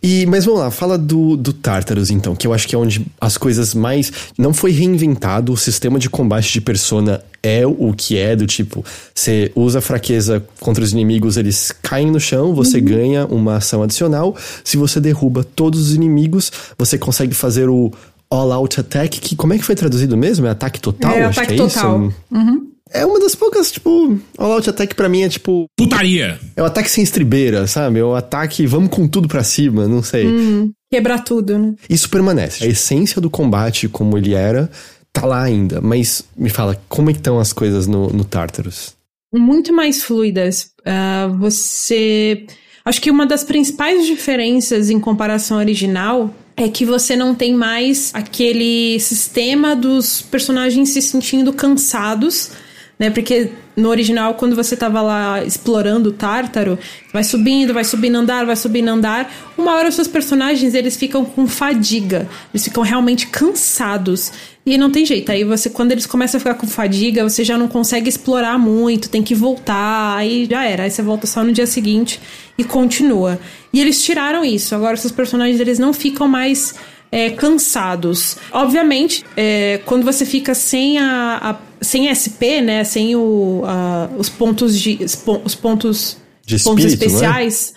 E, 0.00 0.24
mas 0.26 0.44
vamos 0.44 0.60
lá, 0.60 0.70
fala 0.70 0.96
do, 0.96 1.36
do 1.36 1.52
Tartarus 1.52 2.10
então, 2.10 2.36
que 2.36 2.46
eu 2.46 2.52
acho 2.52 2.68
que 2.68 2.76
é 2.76 2.78
onde 2.78 3.04
as 3.20 3.36
coisas 3.36 3.74
mais. 3.74 4.12
Não 4.38 4.54
foi 4.54 4.70
reinventado, 4.70 5.52
o 5.52 5.56
sistema 5.56 5.98
de 5.98 6.08
combate 6.08 6.52
de 6.52 6.60
Persona 6.60 7.24
é 7.44 7.66
o 7.66 7.92
que 7.92 8.16
é, 8.16 8.34
do 8.34 8.46
tipo, 8.46 8.82
você 9.14 9.52
usa 9.54 9.82
fraqueza 9.82 10.42
contra 10.58 10.82
os 10.82 10.92
inimigos, 10.92 11.36
eles 11.36 11.70
caem 11.82 12.10
no 12.10 12.18
chão, 12.18 12.54
você 12.54 12.78
uhum. 12.78 12.84
ganha 12.84 13.26
uma 13.26 13.56
ação 13.56 13.82
adicional. 13.82 14.34
Se 14.64 14.78
você 14.78 14.98
derruba 14.98 15.44
todos 15.44 15.88
os 15.88 15.94
inimigos, 15.94 16.50
você 16.78 16.96
consegue 16.96 17.34
fazer 17.34 17.68
o 17.68 17.92
All 18.30 18.50
Out 18.50 18.80
Attack, 18.80 19.20
que 19.20 19.36
como 19.36 19.52
é 19.52 19.58
que 19.58 19.64
foi 19.64 19.74
traduzido 19.74 20.16
mesmo? 20.16 20.46
É 20.46 20.50
ataque 20.50 20.80
total? 20.80 21.12
É, 21.12 21.24
acho 21.24 21.38
ataque 21.38 21.54
que 21.54 21.62
é 21.62 21.66
total. 21.66 22.06
isso? 22.06 22.16
Uhum. 22.30 22.70
É 22.90 23.04
uma 23.04 23.18
das 23.18 23.34
poucas, 23.34 23.72
tipo, 23.72 24.18
All 24.38 24.52
Out 24.52 24.70
Attack 24.70 24.94
pra 24.94 25.08
mim 25.08 25.22
é 25.22 25.28
tipo. 25.28 25.66
Putaria! 25.76 26.38
É 26.56 26.62
o 26.62 26.64
ataque 26.64 26.88
sem 26.88 27.04
estribeira, 27.04 27.66
sabe? 27.66 27.98
É 27.98 28.04
o 28.04 28.14
ataque, 28.14 28.66
vamos 28.66 28.88
com 28.88 29.06
tudo 29.06 29.28
pra 29.28 29.42
cima, 29.42 29.88
não 29.88 30.02
sei. 30.02 30.26
Hum, 30.26 30.70
quebrar 30.90 31.18
tudo, 31.18 31.58
né? 31.58 31.74
Isso 31.90 32.08
permanece. 32.08 32.64
A 32.64 32.68
essência 32.68 33.20
do 33.20 33.28
combate, 33.28 33.88
como 33.88 34.16
ele 34.16 34.32
era, 34.32 34.70
tá 35.14 35.24
lá 35.24 35.42
ainda. 35.42 35.80
Mas 35.80 36.24
me 36.36 36.50
fala, 36.50 36.78
como 36.88 37.08
é 37.08 37.12
que 37.12 37.20
estão 37.20 37.38
as 37.38 37.52
coisas 37.52 37.86
no, 37.86 38.08
no 38.10 38.24
Tartarus? 38.24 38.94
Muito 39.32 39.72
mais 39.72 40.02
fluidas. 40.02 40.72
Uh, 40.80 41.38
você. 41.38 42.44
Acho 42.84 43.00
que 43.00 43.10
uma 43.10 43.24
das 43.24 43.42
principais 43.42 44.04
diferenças 44.04 44.90
em 44.90 45.00
comparação 45.00 45.56
original 45.56 46.34
é 46.56 46.68
que 46.68 46.84
você 46.84 47.16
não 47.16 47.34
tem 47.34 47.54
mais 47.54 48.10
aquele 48.12 49.00
sistema 49.00 49.74
dos 49.74 50.20
personagens 50.20 50.90
se 50.90 51.00
sentindo 51.00 51.52
cansados 51.52 52.50
né? 52.98 53.10
Porque 53.10 53.50
no 53.76 53.88
original, 53.88 54.34
quando 54.34 54.54
você 54.54 54.76
tava 54.76 55.02
lá 55.02 55.42
explorando 55.44 56.10
o 56.10 56.12
Tártaro, 56.12 56.78
vai 57.12 57.24
subindo, 57.24 57.74
vai 57.74 57.84
subindo 57.84 58.16
andar, 58.16 58.46
vai 58.46 58.54
subindo 58.54 58.88
andar, 58.88 59.32
uma 59.58 59.74
hora 59.74 59.88
os 59.88 59.94
seus 59.94 60.06
personagens 60.06 60.74
eles 60.74 60.96
ficam 60.96 61.24
com 61.24 61.46
fadiga, 61.46 62.28
eles 62.52 62.64
ficam 62.64 62.82
realmente 62.82 63.26
cansados. 63.26 64.32
E 64.66 64.78
não 64.78 64.90
tem 64.90 65.04
jeito, 65.04 65.30
aí 65.30 65.44
você, 65.44 65.68
quando 65.68 65.92
eles 65.92 66.06
começam 66.06 66.38
a 66.38 66.40
ficar 66.40 66.54
com 66.54 66.66
fadiga, 66.66 67.22
você 67.22 67.44
já 67.44 67.58
não 67.58 67.68
consegue 67.68 68.08
explorar 68.08 68.58
muito, 68.58 69.10
tem 69.10 69.22
que 69.22 69.34
voltar, 69.34 70.16
aí 70.16 70.46
já 70.48 70.64
era, 70.64 70.84
aí 70.84 70.90
você 70.90 71.02
volta 71.02 71.26
só 71.26 71.44
no 71.44 71.52
dia 71.52 71.66
seguinte 71.66 72.18
e 72.56 72.64
continua. 72.64 73.38
E 73.72 73.80
eles 73.80 74.02
tiraram 74.02 74.44
isso, 74.44 74.74
agora 74.74 74.96
seus 74.96 75.12
personagens 75.12 75.60
eles 75.60 75.78
não 75.78 75.92
ficam 75.92 76.26
mais 76.26 76.74
é, 77.14 77.30
cansados. 77.30 78.36
Obviamente, 78.50 79.24
é, 79.36 79.80
quando 79.84 80.02
você 80.02 80.26
fica 80.26 80.52
sem 80.52 80.98
a, 80.98 81.38
a, 81.40 81.56
sem 81.84 82.12
SP, 82.12 82.60
né, 82.60 82.82
sem 82.84 83.14
o, 83.14 83.62
a, 83.64 84.10
os 84.18 84.28
pontos 84.28 84.78
de 84.78 84.98
os 85.44 85.54
pontos, 85.54 86.16
de 86.44 86.58
pontos 86.58 86.84
espírito, 86.84 87.04
é? 87.04 87.06
especiais, 87.06 87.74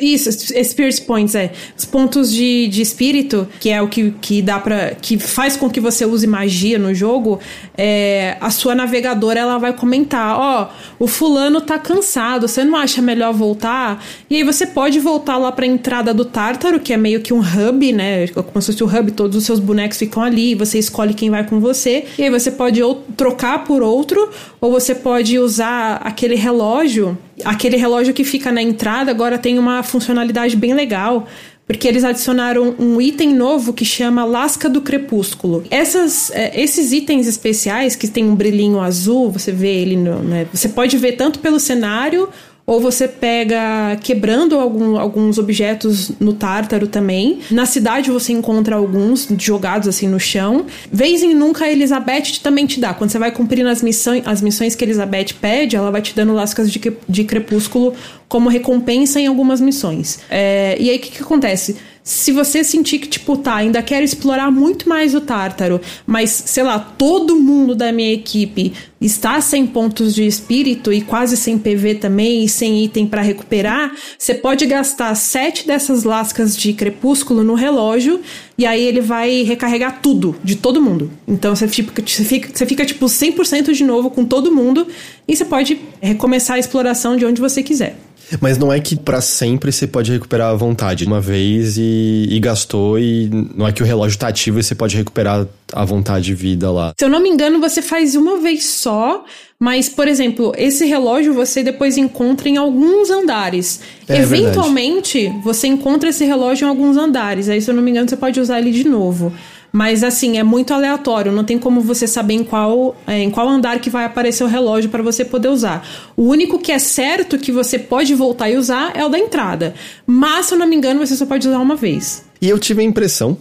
isso, 0.00 0.30
Spirit 0.30 1.02
Points, 1.02 1.34
é. 1.34 1.50
Os 1.76 1.84
pontos 1.84 2.32
de, 2.32 2.68
de 2.68 2.80
espírito, 2.80 3.48
que 3.58 3.70
é 3.70 3.82
o 3.82 3.88
que, 3.88 4.12
que 4.20 4.40
dá 4.40 4.60
para 4.60 4.94
que 4.94 5.18
faz 5.18 5.56
com 5.56 5.68
que 5.68 5.80
você 5.80 6.06
use 6.06 6.28
magia 6.28 6.78
no 6.78 6.94
jogo, 6.94 7.40
é, 7.76 8.36
a 8.40 8.50
sua 8.50 8.72
navegadora 8.72 9.40
ela 9.40 9.58
vai 9.58 9.72
comentar: 9.72 10.38
ó, 10.38 10.68
oh, 11.00 11.04
o 11.04 11.08
fulano 11.08 11.60
tá 11.60 11.76
cansado, 11.76 12.46
você 12.46 12.62
não 12.62 12.78
acha 12.78 13.02
melhor 13.02 13.32
voltar? 13.32 14.00
E 14.30 14.36
aí 14.36 14.44
você 14.44 14.64
pode 14.64 15.00
voltar 15.00 15.38
lá 15.38 15.50
pra 15.50 15.66
entrada 15.66 16.14
do 16.14 16.24
Tártaro, 16.24 16.78
que 16.78 16.92
é 16.92 16.96
meio 16.96 17.20
que 17.20 17.34
um 17.34 17.40
hub, 17.40 17.92
né? 17.92 18.28
Como 18.28 18.62
se 18.62 18.72
fosse 18.72 18.84
o 18.84 18.86
um 18.86 18.96
hub, 18.96 19.10
todos 19.10 19.36
os 19.36 19.44
seus 19.44 19.58
bonecos 19.58 19.98
ficam 19.98 20.22
ali, 20.22 20.54
você 20.54 20.78
escolhe 20.78 21.14
quem 21.14 21.30
vai 21.30 21.44
com 21.44 21.58
você. 21.58 22.04
E 22.16 22.22
aí 22.22 22.30
você 22.30 22.52
pode 22.52 22.80
ou 22.80 23.02
trocar 23.16 23.64
por 23.64 23.82
outro, 23.82 24.30
ou 24.60 24.70
você 24.70 24.94
pode 24.94 25.36
usar 25.36 25.96
aquele 25.96 26.36
relógio 26.36 27.18
aquele 27.44 27.76
relógio 27.76 28.12
que 28.12 28.24
fica 28.24 28.52
na 28.52 28.62
entrada 28.62 29.10
agora 29.10 29.38
tem 29.38 29.58
uma 29.58 29.82
funcionalidade 29.82 30.56
bem 30.56 30.74
legal. 30.74 31.26
Porque 31.66 31.88
eles 31.88 32.04
adicionaram 32.04 32.74
um 32.78 33.00
item 33.00 33.34
novo 33.34 33.72
que 33.72 33.86
chama 33.86 34.22
Lasca 34.22 34.68
do 34.68 34.82
Crepúsculo. 34.82 35.64
Essas, 35.70 36.30
é, 36.32 36.60
esses 36.60 36.92
itens 36.92 37.26
especiais 37.26 37.96
que 37.96 38.06
tem 38.06 38.22
um 38.22 38.34
brilhinho 38.34 38.80
azul, 38.80 39.30
você 39.30 39.50
vê 39.50 39.74
ele 39.74 39.96
no, 39.96 40.18
né, 40.22 40.46
Você 40.52 40.68
pode 40.68 40.98
ver 40.98 41.12
tanto 41.12 41.38
pelo 41.38 41.58
cenário 41.58 42.28
ou 42.66 42.80
você 42.80 43.06
pega 43.06 43.96
quebrando 44.02 44.58
algum, 44.58 44.96
alguns 44.98 45.38
objetos 45.38 46.12
no 46.18 46.32
Tártaro 46.32 46.86
também. 46.86 47.40
Na 47.50 47.66
cidade 47.66 48.10
você 48.10 48.32
encontra 48.32 48.76
alguns 48.76 49.28
jogados 49.38 49.86
assim 49.86 50.08
no 50.08 50.18
chão. 50.18 50.64
Vez 50.90 51.22
em 51.22 51.34
nunca 51.34 51.66
a 51.66 51.70
Elizabeth 51.70 52.40
também 52.42 52.64
te 52.66 52.80
dá. 52.80 52.94
Quando 52.94 53.10
você 53.10 53.18
vai 53.18 53.30
cumprindo 53.30 53.68
as 53.68 53.82
missões, 53.82 54.22
as 54.26 54.40
missões 54.40 54.74
que 54.74 54.82
a 54.82 54.86
Elizabeth 54.86 55.34
pede, 55.40 55.76
ela 55.76 55.90
vai 55.90 56.00
te 56.00 56.14
dando 56.14 56.32
lascas 56.32 56.72
de, 56.72 56.80
de 57.08 57.24
crepúsculo 57.24 57.94
como 58.28 58.48
recompensa 58.48 59.20
em 59.20 59.26
algumas 59.26 59.60
missões. 59.60 60.20
É, 60.30 60.76
e 60.80 60.88
aí 60.88 60.96
o 60.96 61.00
que, 61.00 61.10
que 61.10 61.22
acontece? 61.22 61.76
Se 62.06 62.32
você 62.32 62.62
sentir 62.62 62.98
que, 62.98 63.08
tipo, 63.08 63.34
tá, 63.34 63.54
ainda 63.54 63.82
quero 63.82 64.04
explorar 64.04 64.50
muito 64.50 64.86
mais 64.86 65.14
o 65.14 65.22
Tártaro, 65.22 65.80
mas, 66.06 66.30
sei 66.30 66.62
lá, 66.62 66.78
todo 66.78 67.34
mundo 67.34 67.74
da 67.74 67.90
minha 67.90 68.12
equipe 68.12 68.74
está 69.00 69.40
sem 69.40 69.66
pontos 69.66 70.14
de 70.14 70.26
espírito 70.26 70.92
e 70.92 71.00
quase 71.00 71.34
sem 71.34 71.58
PV 71.58 71.94
também 71.94 72.44
e 72.44 72.48
sem 72.48 72.84
item 72.84 73.06
para 73.06 73.22
recuperar, 73.22 73.90
você 74.18 74.34
pode 74.34 74.66
gastar 74.66 75.14
sete 75.14 75.66
dessas 75.66 76.04
lascas 76.04 76.54
de 76.54 76.74
crepúsculo 76.74 77.42
no 77.42 77.54
relógio 77.54 78.20
e 78.58 78.66
aí 78.66 78.82
ele 78.82 79.00
vai 79.00 79.42
recarregar 79.42 80.00
tudo, 80.02 80.36
de 80.44 80.56
todo 80.56 80.82
mundo. 80.82 81.10
Então 81.26 81.56
você 81.56 81.66
fica, 81.66 82.02
você 82.06 82.22
fica, 82.22 82.50
você 82.52 82.66
fica 82.66 82.84
tipo 82.84 83.06
100% 83.06 83.72
de 83.72 83.82
novo 83.82 84.10
com 84.10 84.26
todo 84.26 84.52
mundo 84.52 84.86
e 85.26 85.34
você 85.34 85.46
pode 85.46 85.80
recomeçar 86.02 86.56
a 86.56 86.58
exploração 86.58 87.16
de 87.16 87.24
onde 87.24 87.40
você 87.40 87.62
quiser. 87.62 87.96
Mas 88.40 88.58
não 88.58 88.72
é 88.72 88.80
que 88.80 88.96
para 88.96 89.20
sempre 89.20 89.70
você 89.72 89.86
pode 89.86 90.12
recuperar 90.12 90.50
à 90.50 90.54
vontade. 90.54 91.04
Uma 91.04 91.20
vez 91.20 91.76
e, 91.76 92.26
e, 92.30 92.40
gastou, 92.40 92.98
e 92.98 93.30
não 93.54 93.66
é 93.66 93.72
que 93.72 93.82
o 93.82 93.86
relógio 93.86 94.18
tá 94.18 94.28
ativo 94.28 94.58
e 94.58 94.62
você 94.62 94.74
pode 94.74 94.96
recuperar 94.96 95.46
à 95.72 95.84
vontade 95.84 96.24
de 96.26 96.34
vida 96.34 96.70
lá. 96.70 96.94
Se 96.98 97.04
eu 97.04 97.08
não 97.08 97.20
me 97.20 97.28
engano, 97.28 97.60
você 97.60 97.82
faz 97.82 98.14
uma 98.14 98.38
vez 98.38 98.64
só, 98.64 99.24
mas, 99.58 99.88
por 99.88 100.08
exemplo, 100.08 100.52
esse 100.56 100.84
relógio 100.86 101.34
você 101.34 101.62
depois 101.62 101.96
encontra 101.96 102.48
em 102.48 102.56
alguns 102.56 103.10
andares. 103.10 103.80
É, 104.08 104.18
Eventualmente, 104.18 105.22
verdade. 105.22 105.44
você 105.44 105.66
encontra 105.66 106.08
esse 106.08 106.24
relógio 106.24 106.66
em 106.66 106.68
alguns 106.68 106.96
andares. 106.96 107.48
Aí, 107.48 107.60
se 107.60 107.70
eu 107.70 107.74
não 107.74 107.82
me 107.82 107.90
engano, 107.90 108.08
você 108.08 108.16
pode 108.16 108.40
usar 108.40 108.58
ele 108.58 108.70
de 108.70 108.84
novo. 108.84 109.32
Mas 109.74 110.04
assim, 110.04 110.38
é 110.38 110.44
muito 110.44 110.72
aleatório, 110.72 111.32
não 111.32 111.42
tem 111.42 111.58
como 111.58 111.80
você 111.80 112.06
saber 112.06 112.34
em 112.34 112.44
qual, 112.44 112.94
é, 113.08 113.20
em 113.20 113.28
qual 113.28 113.48
andar 113.48 113.80
que 113.80 113.90
vai 113.90 114.04
aparecer 114.04 114.44
o 114.44 114.46
relógio 114.46 114.88
para 114.88 115.02
você 115.02 115.24
poder 115.24 115.48
usar. 115.48 115.84
O 116.16 116.28
único 116.28 116.60
que 116.60 116.70
é 116.70 116.78
certo 116.78 117.36
que 117.36 117.50
você 117.50 117.76
pode 117.76 118.14
voltar 118.14 118.48
e 118.48 118.56
usar 118.56 118.92
é 118.94 119.04
o 119.04 119.08
da 119.08 119.18
entrada. 119.18 119.74
Mas, 120.06 120.46
se 120.46 120.54
eu 120.54 120.60
não 120.60 120.68
me 120.68 120.76
engano, 120.76 121.04
você 121.04 121.16
só 121.16 121.26
pode 121.26 121.48
usar 121.48 121.58
uma 121.58 121.74
vez. 121.74 122.24
E 122.40 122.48
eu 122.48 122.56
tive 122.56 122.82
a 122.82 122.84
impressão, 122.84 123.36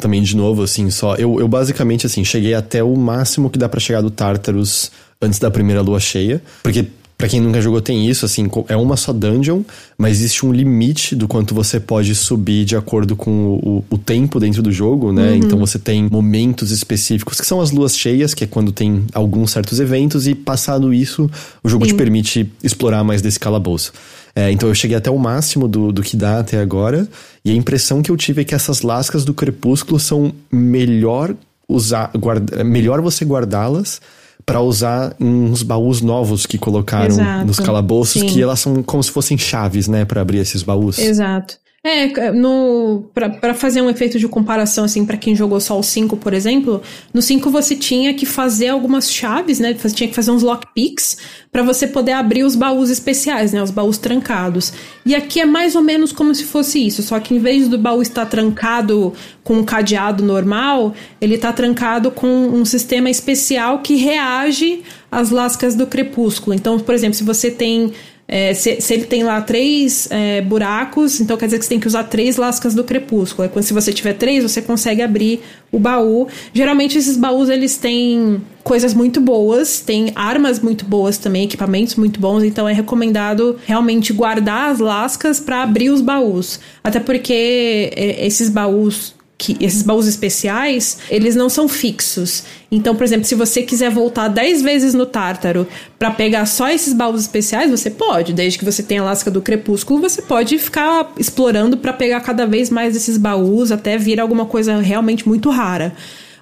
também 0.00 0.20
de 0.22 0.36
novo, 0.36 0.64
assim, 0.64 0.90
só. 0.90 1.14
Eu, 1.14 1.38
eu 1.38 1.46
basicamente, 1.46 2.04
assim, 2.04 2.24
cheguei 2.24 2.54
até 2.54 2.82
o 2.82 2.96
máximo 2.96 3.48
que 3.48 3.56
dá 3.56 3.68
para 3.68 3.78
chegar 3.78 4.00
do 4.00 4.10
Tartarus 4.10 4.90
antes 5.22 5.38
da 5.38 5.52
primeira 5.52 5.82
lua 5.82 6.00
cheia. 6.00 6.42
Porque 6.64 6.86
Pra 7.18 7.28
quem 7.28 7.40
nunca 7.40 7.62
jogou, 7.62 7.80
tem 7.80 8.06
isso, 8.08 8.26
assim, 8.26 8.46
é 8.68 8.76
uma 8.76 8.94
só 8.94 9.10
dungeon, 9.10 9.62
mas 9.96 10.18
existe 10.18 10.44
um 10.44 10.52
limite 10.52 11.16
do 11.16 11.26
quanto 11.26 11.54
você 11.54 11.80
pode 11.80 12.14
subir 12.14 12.66
de 12.66 12.76
acordo 12.76 13.16
com 13.16 13.58
o, 13.62 13.84
o 13.88 13.96
tempo 13.96 14.38
dentro 14.38 14.62
do 14.62 14.70
jogo, 14.70 15.12
né? 15.12 15.30
Uhum. 15.30 15.36
Então 15.36 15.58
você 15.58 15.78
tem 15.78 16.08
momentos 16.10 16.70
específicos, 16.70 17.40
que 17.40 17.46
são 17.46 17.58
as 17.58 17.70
luas 17.70 17.96
cheias, 17.96 18.34
que 18.34 18.44
é 18.44 18.46
quando 18.46 18.70
tem 18.70 19.06
alguns 19.14 19.52
certos 19.52 19.80
eventos, 19.80 20.28
e 20.28 20.34
passado 20.34 20.92
isso, 20.92 21.30
o 21.64 21.68
jogo 21.70 21.86
Sim. 21.86 21.92
te 21.92 21.96
permite 21.96 22.52
explorar 22.62 23.02
mais 23.02 23.22
desse 23.22 23.40
calabouço. 23.40 23.94
É, 24.34 24.50
então 24.50 24.68
eu 24.68 24.74
cheguei 24.74 24.98
até 24.98 25.10
o 25.10 25.18
máximo 25.18 25.66
do, 25.66 25.90
do 25.90 26.02
que 26.02 26.18
dá 26.18 26.40
até 26.40 26.60
agora, 26.60 27.08
e 27.42 27.50
a 27.50 27.54
impressão 27.54 28.02
que 28.02 28.10
eu 28.10 28.16
tive 28.18 28.42
é 28.42 28.44
que 28.44 28.54
essas 28.54 28.82
lascas 28.82 29.24
do 29.24 29.32
crepúsculo 29.32 29.98
são 29.98 30.34
melhor 30.52 31.34
usar, 31.66 32.10
guarda, 32.14 32.62
melhor 32.62 33.00
você 33.00 33.24
guardá-las 33.24 34.02
para 34.46 34.60
usar 34.60 35.14
uns 35.18 35.64
baús 35.64 36.00
novos 36.00 36.46
que 36.46 36.56
colocaram 36.56 37.06
Exato. 37.08 37.46
nos 37.46 37.58
calabouços, 37.58 38.22
Sim. 38.22 38.28
que 38.28 38.40
elas 38.40 38.60
são 38.60 38.80
como 38.80 39.02
se 39.02 39.10
fossem 39.10 39.36
chaves, 39.36 39.88
né, 39.88 40.04
para 40.04 40.20
abrir 40.20 40.38
esses 40.38 40.62
baús. 40.62 40.98
Exato. 40.98 41.58
É, 41.88 42.32
no 42.32 43.04
para 43.14 43.54
fazer 43.54 43.80
um 43.80 43.88
efeito 43.88 44.18
de 44.18 44.26
comparação, 44.26 44.86
assim, 44.86 45.06
para 45.06 45.16
quem 45.16 45.36
jogou 45.36 45.60
só 45.60 45.78
o 45.78 45.84
5, 45.84 46.16
por 46.16 46.34
exemplo, 46.34 46.82
no 47.14 47.22
5 47.22 47.48
você 47.48 47.76
tinha 47.76 48.12
que 48.12 48.26
fazer 48.26 48.70
algumas 48.70 49.08
chaves, 49.08 49.60
né? 49.60 49.72
Você 49.72 49.94
tinha 49.94 50.08
que 50.08 50.14
fazer 50.14 50.32
uns 50.32 50.42
lockpicks 50.42 51.16
para 51.52 51.62
você 51.62 51.86
poder 51.86 52.10
abrir 52.10 52.42
os 52.42 52.56
baús 52.56 52.90
especiais, 52.90 53.52
né? 53.52 53.62
Os 53.62 53.70
baús 53.70 53.98
trancados. 53.98 54.72
E 55.04 55.14
aqui 55.14 55.40
é 55.40 55.46
mais 55.46 55.76
ou 55.76 55.82
menos 55.82 56.10
como 56.10 56.34
se 56.34 56.42
fosse 56.42 56.84
isso, 56.84 57.04
só 57.04 57.20
que 57.20 57.32
em 57.32 57.38
vez 57.38 57.68
do 57.68 57.78
baú 57.78 58.02
estar 58.02 58.26
trancado 58.26 59.12
com 59.44 59.54
um 59.54 59.64
cadeado 59.64 60.24
normal, 60.24 60.92
ele 61.20 61.36
está 61.36 61.52
trancado 61.52 62.10
com 62.10 62.26
um 62.26 62.64
sistema 62.64 63.08
especial 63.08 63.78
que 63.78 63.94
reage 63.94 64.82
às 65.08 65.30
lascas 65.30 65.76
do 65.76 65.86
crepúsculo. 65.86 66.52
Então, 66.52 66.80
por 66.80 66.96
exemplo, 66.96 67.14
se 67.14 67.22
você 67.22 67.48
tem 67.48 67.92
é, 68.28 68.52
se, 68.54 68.80
se, 68.80 68.92
ele 68.92 69.04
tem 69.04 69.22
lá 69.22 69.40
três 69.40 70.08
é, 70.10 70.40
buracos, 70.40 71.20
então 71.20 71.36
quer 71.36 71.46
dizer 71.46 71.58
que 71.58 71.64
você 71.64 71.68
tem 71.68 71.80
que 71.80 71.86
usar 71.86 72.04
três 72.04 72.36
lascas 72.36 72.74
do 72.74 72.82
crepúsculo. 72.82 73.48
É, 73.54 73.62
se 73.62 73.72
você 73.72 73.92
tiver 73.92 74.14
três, 74.14 74.42
você 74.42 74.60
consegue 74.60 75.00
abrir 75.00 75.40
o 75.70 75.78
baú. 75.78 76.26
Geralmente 76.52 76.98
esses 76.98 77.16
baús 77.16 77.48
eles 77.48 77.76
têm 77.76 78.42
coisas 78.64 78.94
muito 78.94 79.20
boas, 79.20 79.80
tem 79.80 80.10
armas 80.16 80.58
muito 80.58 80.84
boas 80.84 81.18
também, 81.18 81.44
equipamentos 81.44 81.94
muito 81.94 82.18
bons, 82.18 82.42
então 82.42 82.68
é 82.68 82.72
recomendado 82.72 83.56
realmente 83.64 84.12
guardar 84.12 84.72
as 84.72 84.80
lascas 84.80 85.38
para 85.38 85.62
abrir 85.62 85.90
os 85.90 86.00
baús. 86.00 86.58
Até 86.82 86.98
porque 86.98 87.92
é, 87.94 88.26
esses 88.26 88.50
baús 88.50 89.15
que 89.38 89.56
esses 89.60 89.82
baús 89.82 90.06
especiais, 90.06 90.98
eles 91.10 91.36
não 91.36 91.48
são 91.48 91.68
fixos. 91.68 92.44
Então, 92.70 92.96
por 92.96 93.04
exemplo, 93.04 93.26
se 93.26 93.34
você 93.34 93.62
quiser 93.62 93.90
voltar 93.90 94.28
10 94.28 94.62
vezes 94.62 94.94
no 94.94 95.04
Tártaro 95.04 95.66
para 95.98 96.10
pegar 96.10 96.46
só 96.46 96.68
esses 96.68 96.94
baús 96.94 97.20
especiais, 97.20 97.70
você 97.70 97.90
pode. 97.90 98.32
Desde 98.32 98.58
que 98.58 98.64
você 98.64 98.82
tenha 98.82 99.02
a 99.02 99.04
lasca 99.04 99.30
do 99.30 99.42
crepúsculo, 99.42 100.00
você 100.00 100.22
pode 100.22 100.58
ficar 100.58 101.12
explorando 101.18 101.76
para 101.76 101.92
pegar 101.92 102.20
cada 102.20 102.46
vez 102.46 102.70
mais 102.70 102.94
desses 102.94 103.18
baús 103.18 103.70
até 103.70 103.98
vir 103.98 104.18
alguma 104.20 104.46
coisa 104.46 104.80
realmente 104.80 105.28
muito 105.28 105.50
rara. 105.50 105.94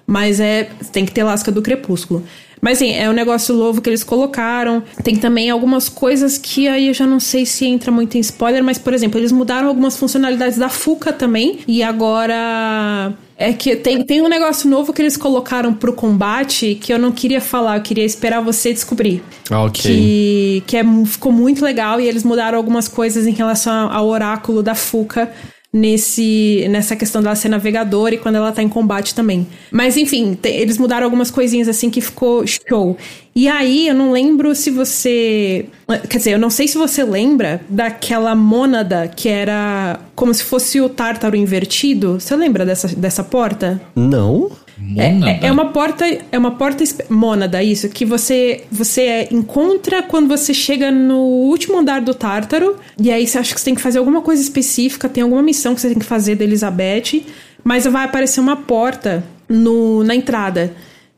Mas 0.07 0.39
é, 0.39 0.69
tem 0.91 1.05
que 1.05 1.11
ter 1.11 1.23
lasca 1.23 1.51
do 1.51 1.61
crepúsculo. 1.61 2.23
Mas 2.61 2.79
sim, 2.79 2.91
é 2.91 3.09
um 3.09 3.13
negócio 3.13 3.55
novo 3.55 3.81
que 3.81 3.89
eles 3.89 4.03
colocaram. 4.03 4.83
Tem 5.03 5.15
também 5.15 5.49
algumas 5.49 5.89
coisas 5.89 6.37
que 6.37 6.67
aí 6.67 6.87
eu 6.87 6.93
já 6.93 7.05
não 7.05 7.19
sei 7.19 7.45
se 7.45 7.65
entra 7.65 7.91
muito 7.91 8.17
em 8.17 8.21
spoiler, 8.21 8.63
mas 8.63 8.77
por 8.77 8.93
exemplo, 8.93 9.19
eles 9.19 9.31
mudaram 9.31 9.67
algumas 9.67 9.97
funcionalidades 9.97 10.57
da 10.57 10.69
Fuca 10.69 11.13
também. 11.13 11.59
E 11.67 11.83
agora 11.83 13.13
é 13.37 13.51
que 13.51 13.75
tem, 13.75 14.03
tem 14.03 14.21
um 14.21 14.29
negócio 14.29 14.69
novo 14.69 14.93
que 14.93 15.01
eles 15.01 15.17
colocaram 15.17 15.73
pro 15.73 15.93
combate 15.93 16.75
que 16.75 16.93
eu 16.93 16.97
não 16.97 17.11
queria 17.11 17.41
falar, 17.41 17.77
eu 17.77 17.83
queria 17.83 18.05
esperar 18.05 18.41
você 18.41 18.71
descobrir. 18.71 19.21
Ah, 19.49 19.63
ok. 19.63 19.81
Que, 19.81 20.63
que 20.65 20.77
é, 20.77 20.83
ficou 21.05 21.31
muito 21.31 21.63
legal 21.63 21.99
e 21.99 22.07
eles 22.07 22.23
mudaram 22.23 22.57
algumas 22.57 22.87
coisas 22.87 23.27
em 23.27 23.33
relação 23.33 23.91
ao 23.91 24.07
oráculo 24.07 24.63
da 24.63 24.73
Fuca 24.73 25.31
nesse 25.75 26.65
nessa 26.69 26.95
questão 26.95 27.21
dela 27.21 27.35
ser 27.35 27.49
navegadora 27.49 28.15
e 28.15 28.17
quando 28.17 28.35
ela 28.35 28.53
tá 28.53 28.63
em 28.63 28.69
combate 28.69 29.13
também. 29.13 29.45
Mas 29.69 29.97
enfim, 29.97 30.33
te, 30.33 30.47
eles 30.47 30.77
mudaram 30.77 31.03
algumas 31.03 31.29
coisinhas 31.29 31.67
assim 31.67 31.89
que 31.89 31.99
ficou 31.99 32.45
show. 32.47 32.95
E 33.35 33.49
aí, 33.49 33.89
eu 33.89 33.93
não 33.93 34.13
lembro 34.13 34.55
se 34.55 34.71
você. 34.71 35.65
Quer 36.09 36.17
dizer, 36.17 36.31
eu 36.31 36.39
não 36.39 36.49
sei 36.49 36.69
se 36.69 36.77
você 36.77 37.03
lembra 37.03 37.59
daquela 37.67 38.33
mônada 38.33 39.11
que 39.13 39.27
era 39.27 39.99
como 40.15 40.33
se 40.33 40.41
fosse 40.41 40.79
o 40.79 40.87
tártaro 40.87 41.35
invertido. 41.35 42.17
Você 42.17 42.33
lembra 42.33 42.65
dessa, 42.65 42.87
dessa 42.95 43.25
porta? 43.25 43.81
Não. 43.93 44.49
É, 44.97 45.47
é, 45.47 45.51
uma 45.51 45.67
porta, 45.67 46.05
é 46.31 46.37
uma 46.37 46.51
porta 46.51 46.83
mônada, 47.09 47.63
isso, 47.63 47.87
que 47.87 48.03
você 48.03 48.63
você 48.69 49.27
encontra 49.31 50.03
quando 50.03 50.27
você 50.27 50.53
chega 50.53 50.91
no 50.91 51.17
último 51.17 51.77
andar 51.77 52.01
do 52.01 52.13
Tártaro, 52.13 52.75
e 52.99 53.09
aí 53.09 53.25
você 53.25 53.37
acha 53.37 53.53
que 53.53 53.59
você 53.59 53.65
tem 53.65 53.75
que 53.75 53.81
fazer 53.81 53.99
alguma 53.99 54.21
coisa 54.21 54.41
específica, 54.41 55.07
tem 55.07 55.23
alguma 55.23 55.41
missão 55.41 55.73
que 55.73 55.79
você 55.79 55.89
tem 55.89 55.99
que 55.99 56.05
fazer 56.05 56.35
da 56.35 56.43
Elizabeth, 56.43 57.23
mas 57.63 57.85
vai 57.85 58.03
aparecer 58.03 58.41
uma 58.41 58.57
porta 58.57 59.23
no, 59.47 60.03
na 60.03 60.13
entrada. 60.13 60.73